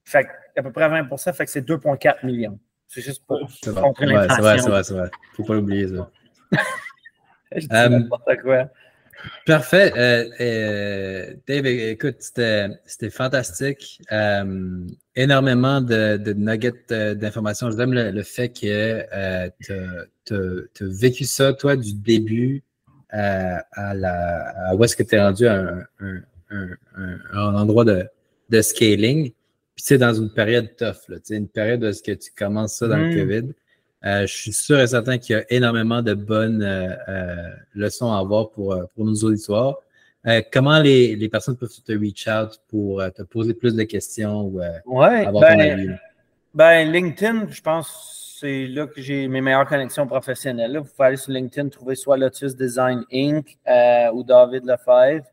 Fait 0.06 0.24
que 0.24 0.30
à 0.60 0.62
peu 0.62 0.72
près 0.72 0.88
20 0.88 1.16
fait 1.32 1.44
que 1.44 1.50
c'est 1.50 1.66
2,4 1.68 2.24
millions. 2.24 2.58
C'est 2.88 3.02
juste 3.02 3.24
pour 3.26 3.38
contrer 3.74 4.06
Ouais, 4.06 4.26
c'est 4.28 4.40
vrai, 4.40 4.56
l'inflation. 4.56 4.62
c'est 4.64 4.70
vrai, 4.70 4.84
c'est 4.84 4.94
vrai. 4.94 5.10
Faut 5.34 5.44
pas 5.44 5.54
l'oublier, 5.54 5.88
ça. 5.88 6.10
Je 7.52 7.60
dis 7.60 7.68
Euh, 7.72 7.88
n'importe 7.88 8.36
quoi. 8.42 8.70
Parfait. 9.44 9.92
Euh, 9.96 10.24
euh, 10.40 11.34
Dave, 11.48 11.66
écoute, 11.66 12.16
c'était 12.20 13.10
fantastique. 13.10 14.00
Euh, 14.12 14.86
énormément 15.16 15.80
de, 15.80 16.16
de 16.18 16.32
nuggets 16.32 17.14
d'informations. 17.16 17.70
J'aime 17.70 17.92
le, 17.92 18.10
le 18.12 18.22
fait 18.22 18.50
que 18.50 19.02
tu 20.24 20.34
as 20.34 20.64
vécu 20.80 21.24
ça, 21.24 21.52
toi, 21.54 21.76
du 21.76 21.94
début 21.94 22.62
à, 23.10 23.64
la, 23.94 24.68
à 24.68 24.74
où 24.76 24.84
est-ce 24.84 24.94
que 24.96 25.02
tu 25.02 25.14
es 25.16 25.20
rendu 25.20 25.46
à 25.46 25.54
un, 25.54 25.86
un, 26.00 26.68
un- 26.96 27.18
un 27.32 27.54
endroit 27.56 27.84
de, 27.84 28.06
de 28.50 28.60
scaling. 28.62 29.32
Puis, 29.76 29.82
tu 29.82 29.88
sais, 29.88 29.98
dans 29.98 30.14
une 30.14 30.30
période 30.32 30.74
tough, 30.76 31.08
là, 31.08 31.18
une 31.30 31.48
période 31.48 31.84
où 31.84 31.86
est-ce 31.86 32.02
que 32.02 32.12
tu 32.12 32.30
commences 32.36 32.76
ça 32.76 32.88
dans 32.88 32.96
Mm. 32.96 33.10
le 33.10 33.20
COVID. 33.20 33.52
Euh, 34.06 34.26
je 34.26 34.32
suis 34.34 34.52
sûr 34.52 34.78
et 34.80 34.86
certain 34.86 35.18
qu'il 35.18 35.36
y 35.36 35.38
a 35.38 35.44
énormément 35.50 36.00
de 36.00 36.14
bonnes 36.14 36.62
euh, 36.62 36.94
euh, 37.08 37.34
leçons 37.74 38.10
à 38.12 38.18
avoir 38.18 38.50
pour, 38.50 38.72
euh, 38.72 38.84
pour 38.94 39.04
nos 39.04 39.14
auditoires. 39.16 39.76
Euh, 40.26 40.40
comment 40.52 40.80
les, 40.80 41.14
les, 41.14 41.28
personnes 41.28 41.56
peuvent 41.56 41.70
te 41.84 41.92
reach 41.92 42.26
out 42.26 42.58
pour 42.68 43.02
te 43.14 43.22
poser 43.22 43.52
plus 43.54 43.74
de 43.74 43.82
questions 43.84 44.42
ou 44.42 44.60
euh, 44.60 44.70
ouais, 44.86 45.26
avoir 45.26 45.42
ben, 45.42 45.56
ton 45.58 45.60
avis? 45.72 45.88
Ben, 46.54 46.90
LinkedIn, 46.90 47.46
je 47.50 47.60
pense 47.60 48.36
c'est 48.40 48.66
là 48.66 48.86
que 48.86 49.00
j'ai 49.00 49.28
mes 49.28 49.40
meilleures 49.40 49.66
connexions 49.68 50.06
professionnelles. 50.06 50.76
Vous 50.78 50.84
pouvez 50.84 51.08
aller 51.08 51.16
sur 51.16 51.32
LinkedIn, 51.32 51.68
trouver 51.68 51.94
soit 51.94 52.16
Lotus 52.16 52.54
Design 52.54 53.04
Inc. 53.12 53.56
ou 54.12 54.22
David 54.24 54.64
Lefebvre. 54.66 55.24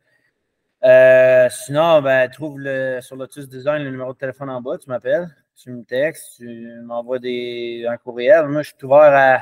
Sinon, 1.49 2.01
ben, 2.01 2.29
trouve 2.29 2.61
sur 3.01 3.15
Lotus 3.15 3.47
Design 3.47 3.84
le 3.84 3.91
numéro 3.91 4.13
de 4.13 4.17
téléphone 4.17 4.49
en 4.49 4.61
bas, 4.61 4.77
tu 4.77 4.89
m'appelles, 4.89 5.27
tu 5.55 5.71
me 5.71 5.84
textes, 5.84 6.38
tu 6.38 6.81
m'envoies 6.84 7.19
un 7.88 7.97
courriel. 7.97 8.47
Moi, 8.47 8.61
je 8.63 8.69
suis 8.69 8.86
ouvert 8.86 9.13
à 9.13 9.41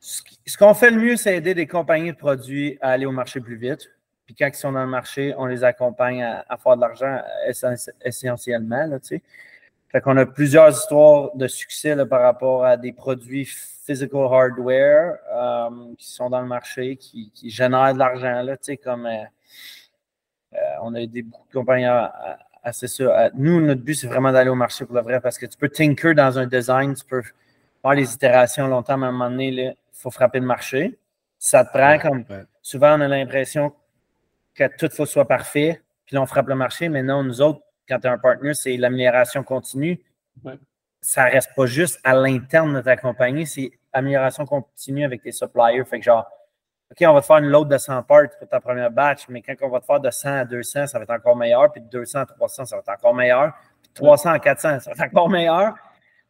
ce 0.00 0.56
qu'on 0.56 0.74
fait 0.74 0.90
le 0.90 0.96
mieux, 0.96 1.16
c'est 1.16 1.36
aider 1.36 1.54
des 1.54 1.66
compagnies 1.66 2.12
de 2.12 2.16
produits 2.16 2.78
à 2.80 2.90
aller 2.90 3.06
au 3.06 3.12
marché 3.12 3.40
plus 3.40 3.56
vite. 3.56 3.90
Puis 4.24 4.34
quand 4.34 4.46
ils 4.46 4.54
sont 4.54 4.72
dans 4.72 4.82
le 4.82 4.90
marché, 4.90 5.34
on 5.36 5.46
les 5.46 5.62
accompagne 5.62 6.22
à, 6.22 6.56
faire 6.56 6.76
de 6.76 6.80
l'argent 6.80 7.20
essentiellement. 8.04 8.86
Là, 8.86 8.98
fait 9.90 10.00
qu'on 10.00 10.16
a 10.16 10.24
plusieurs 10.24 10.70
histoires 10.70 11.34
de 11.34 11.48
succès 11.48 11.96
par 12.06 12.22
rapport 12.22 12.64
à 12.64 12.76
des 12.76 12.92
produits 12.92 13.44
physical 13.44 14.26
hardware 14.30 15.16
euh, 15.32 15.94
qui 15.98 16.08
sont 16.08 16.30
dans 16.30 16.40
le 16.40 16.46
marché, 16.46 16.96
qui, 16.96 17.32
génèrent 17.44 17.94
de 17.94 17.98
l'argent. 17.98 18.42
Là, 18.42 18.56
comme 18.84 19.06
euh, 19.06 19.10
euh, 19.10 19.24
on 20.82 20.94
a 20.94 21.00
aidé 21.00 21.22
beaucoup 21.22 21.46
de 21.48 21.52
compagnies 21.52 21.86
à, 21.86 22.38
c'est 22.72 22.88
ça. 22.88 23.30
Nous, 23.34 23.60
notre 23.60 23.82
but, 23.82 23.94
c'est 23.94 24.06
vraiment 24.06 24.32
d'aller 24.32 24.50
au 24.50 24.54
marché 24.54 24.84
pour 24.84 24.94
le 24.94 25.02
vrai 25.02 25.20
parce 25.20 25.38
que 25.38 25.46
tu 25.46 25.56
peux 25.56 25.68
tinker 25.68 26.14
dans 26.14 26.38
un 26.38 26.46
design, 26.46 26.94
tu 26.94 27.04
peux 27.04 27.22
faire 27.22 27.94
les 27.94 28.12
itérations 28.12 28.66
longtemps, 28.68 28.98
mais 28.98 29.06
à 29.06 29.08
un 29.08 29.12
moment 29.12 29.30
donné, 29.30 29.50
là, 29.50 29.72
faut 29.92 30.10
frapper 30.10 30.40
le 30.40 30.46
marché. 30.46 30.98
Ça 31.38 31.64
te 31.64 31.70
prend 31.70 31.98
comme. 31.98 32.24
Souvent, 32.62 32.98
on 32.98 33.00
a 33.00 33.08
l'impression 33.08 33.72
que 34.54 34.64
tout 34.76 34.90
faut 34.94 35.06
soit 35.06 35.26
parfait, 35.26 35.80
puis 36.04 36.16
là, 36.16 36.22
on 36.22 36.26
frappe 36.26 36.48
le 36.48 36.54
marché, 36.54 36.88
mais 36.88 37.02
non, 37.02 37.22
nous 37.22 37.40
autres, 37.40 37.62
quand 37.88 37.98
tu 37.98 38.06
as 38.06 38.12
un 38.12 38.18
partenaire, 38.18 38.54
c'est 38.54 38.76
l'amélioration 38.76 39.42
continue. 39.42 39.98
Ça 41.00 41.26
ne 41.26 41.30
reste 41.30 41.54
pas 41.56 41.64
juste 41.64 41.98
à 42.04 42.14
l'interne 42.14 42.74
de 42.74 42.80
ta 42.82 42.96
compagnie, 42.96 43.46
c'est 43.46 43.70
amélioration 43.92 44.44
continue 44.44 45.04
avec 45.04 45.22
tes 45.22 45.32
suppliers. 45.32 45.82
Fait 45.84 45.98
que 45.98 46.04
genre, 46.04 46.30
OK, 46.90 47.06
on 47.06 47.14
va 47.14 47.20
te 47.20 47.26
faire 47.26 47.36
une 47.36 47.48
load 47.50 47.68
de 47.68 47.78
100 47.78 48.02
parts 48.02 48.30
pour 48.36 48.48
ta 48.48 48.60
première 48.60 48.90
batch, 48.90 49.28
mais 49.28 49.42
quand 49.42 49.54
on 49.62 49.68
va 49.68 49.80
te 49.80 49.86
faire 49.86 50.00
de 50.00 50.10
100 50.10 50.28
à 50.28 50.44
200, 50.44 50.88
ça 50.88 50.98
va 50.98 51.04
être 51.04 51.10
encore 51.10 51.36
meilleur, 51.36 51.70
puis 51.70 51.80
de 51.80 51.88
200 51.88 52.20
à 52.20 52.26
300, 52.26 52.64
ça 52.64 52.76
va 52.76 52.80
être 52.80 52.88
encore 52.88 53.14
meilleur, 53.14 53.52
puis 53.80 53.90
de 53.90 53.94
300 53.94 54.30
à 54.30 54.38
400, 54.40 54.80
ça 54.80 54.90
va 54.90 55.04
être 55.04 55.12
encore 55.12 55.28
meilleur. 55.28 55.74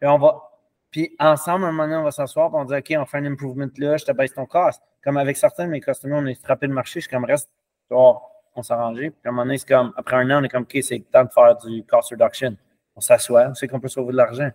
Et 0.02 0.06
on 0.06 0.18
va, 0.18 0.50
puis 0.90 1.16
ensemble, 1.18 1.64
un 1.64 1.72
moment 1.72 1.84
donné, 1.84 1.96
on 1.96 2.02
va 2.02 2.10
s'asseoir 2.10 2.50
et 2.50 2.56
on 2.56 2.64
dire 2.64 2.78
OK, 2.78 2.94
on 2.98 3.06
fait 3.06 3.18
un 3.18 3.24
improvement 3.26 3.66
là, 3.78 3.96
je 3.96 4.04
te 4.04 4.12
baisse 4.12 4.34
ton 4.34 4.44
cost. 4.44 4.82
Comme 5.02 5.16
avec 5.16 5.38
certains 5.38 5.64
de 5.64 5.70
mes 5.70 5.80
customers, 5.80 6.18
on 6.18 6.26
est 6.26 6.42
frappé 6.42 6.66
le 6.66 6.74
marché, 6.74 7.00
je 7.00 7.06
suis 7.06 7.10
comme 7.10 7.24
reste, 7.24 7.50
on 7.90 8.62
s'arrange. 8.62 8.98
Puis 8.98 9.12
à 9.24 9.28
un 9.28 9.32
moment 9.32 9.44
donné, 9.44 9.56
c'est 9.56 9.68
comme, 9.68 9.94
après 9.96 10.16
un 10.16 10.30
an, 10.30 10.40
on 10.40 10.44
est 10.44 10.48
comme 10.50 10.64
OK, 10.64 10.76
c'est 10.82 10.98
temps 11.10 11.24
de 11.24 11.30
faire 11.30 11.56
du 11.56 11.84
cost 11.84 12.10
reduction. 12.10 12.54
On 12.96 13.00
s'assoit, 13.00 13.46
on 13.48 13.54
sait 13.54 13.66
qu'on 13.66 13.80
peut 13.80 13.88
sauver 13.88 14.12
de 14.12 14.18
l'argent. 14.18 14.50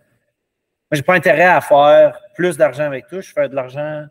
Moi, 0.88 0.92
j'ai 0.92 1.02
pas 1.02 1.14
intérêt 1.14 1.46
à 1.46 1.60
faire 1.60 2.20
plus 2.34 2.56
d'argent 2.56 2.84
avec 2.84 3.08
toi. 3.08 3.20
Je 3.20 3.32
fais 3.32 3.48
de 3.48 3.56
l'argent 3.56 4.06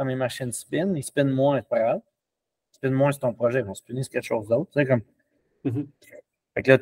dans 0.00 0.06
mes 0.06 0.16
machines 0.16 0.50
spin. 0.50 0.94
Ils 0.96 1.04
spin 1.04 1.24
moins, 1.24 1.58
c'est 1.58 1.68
pas 1.68 1.78
grave. 1.78 2.00
Spin 2.72 2.90
moins, 2.90 3.12
c'est 3.12 3.18
ton 3.18 3.34
projet. 3.34 3.60
Ils 3.60 3.66
vont 3.66 3.74
spinner, 3.74 4.02
c'est 4.02 4.10
quelque 4.10 4.24
chose 4.24 4.48
d'autre. 4.48 4.70
Tu 4.72 4.80
sais, 4.80 4.86
comme. 4.86 5.02
Mm-hmm. 5.66 5.86
Fait 6.54 6.62
que 6.62 6.70
là, 6.72 6.78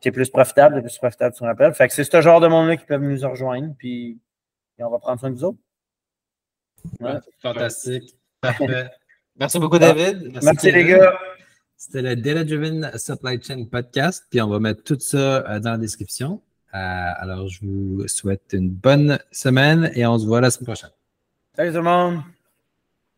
tu 0.00 0.08
es 0.08 0.12
plus 0.12 0.30
profitable, 0.30 0.76
tu 0.76 0.78
es 0.78 0.82
plus 0.82 0.98
profitable, 0.98 1.34
tu 1.34 1.42
me 1.42 1.48
rappelles. 1.48 1.74
Fait 1.74 1.88
que 1.88 1.94
c'est 1.94 2.04
ce 2.04 2.20
genre 2.20 2.40
de 2.40 2.46
monde-là 2.46 2.76
qui 2.76 2.86
peuvent 2.86 3.02
nous 3.02 3.28
rejoindre. 3.28 3.74
Puis 3.76 4.18
on 4.78 4.88
va 4.88 4.98
prendre 4.98 5.18
soin 5.18 5.30
de 5.30 5.34
vous 5.34 5.44
autres. 5.44 5.58
fantastique. 7.42 8.16
Parfait. 8.40 8.88
Merci 9.36 9.58
beaucoup, 9.58 9.78
David. 9.78 10.38
Merci, 10.42 10.70
les 10.70 10.84
gars. 10.84 11.18
C'était 11.76 12.02
le 12.02 12.14
Data 12.14 12.44
Driven 12.44 12.90
Supply 12.96 13.42
Chain 13.42 13.64
Podcast. 13.64 14.26
Puis 14.30 14.40
on 14.40 14.48
va 14.48 14.60
mettre 14.60 14.84
tout 14.84 14.98
ça 15.00 15.44
euh, 15.48 15.60
dans 15.60 15.72
la 15.72 15.78
description. 15.78 16.40
Euh, 16.72 16.76
alors, 16.76 17.48
je 17.48 17.60
vous 17.62 18.06
souhaite 18.06 18.52
une 18.52 18.70
bonne 18.70 19.18
semaine 19.32 19.90
et 19.94 20.06
on 20.06 20.18
se 20.18 20.26
voit 20.26 20.40
la 20.40 20.50
semaine 20.50 20.66
prochaine. 20.66 20.90
Salut 21.56 21.70
tout 21.70 21.78
le 21.78 21.82
monde. 21.82 22.22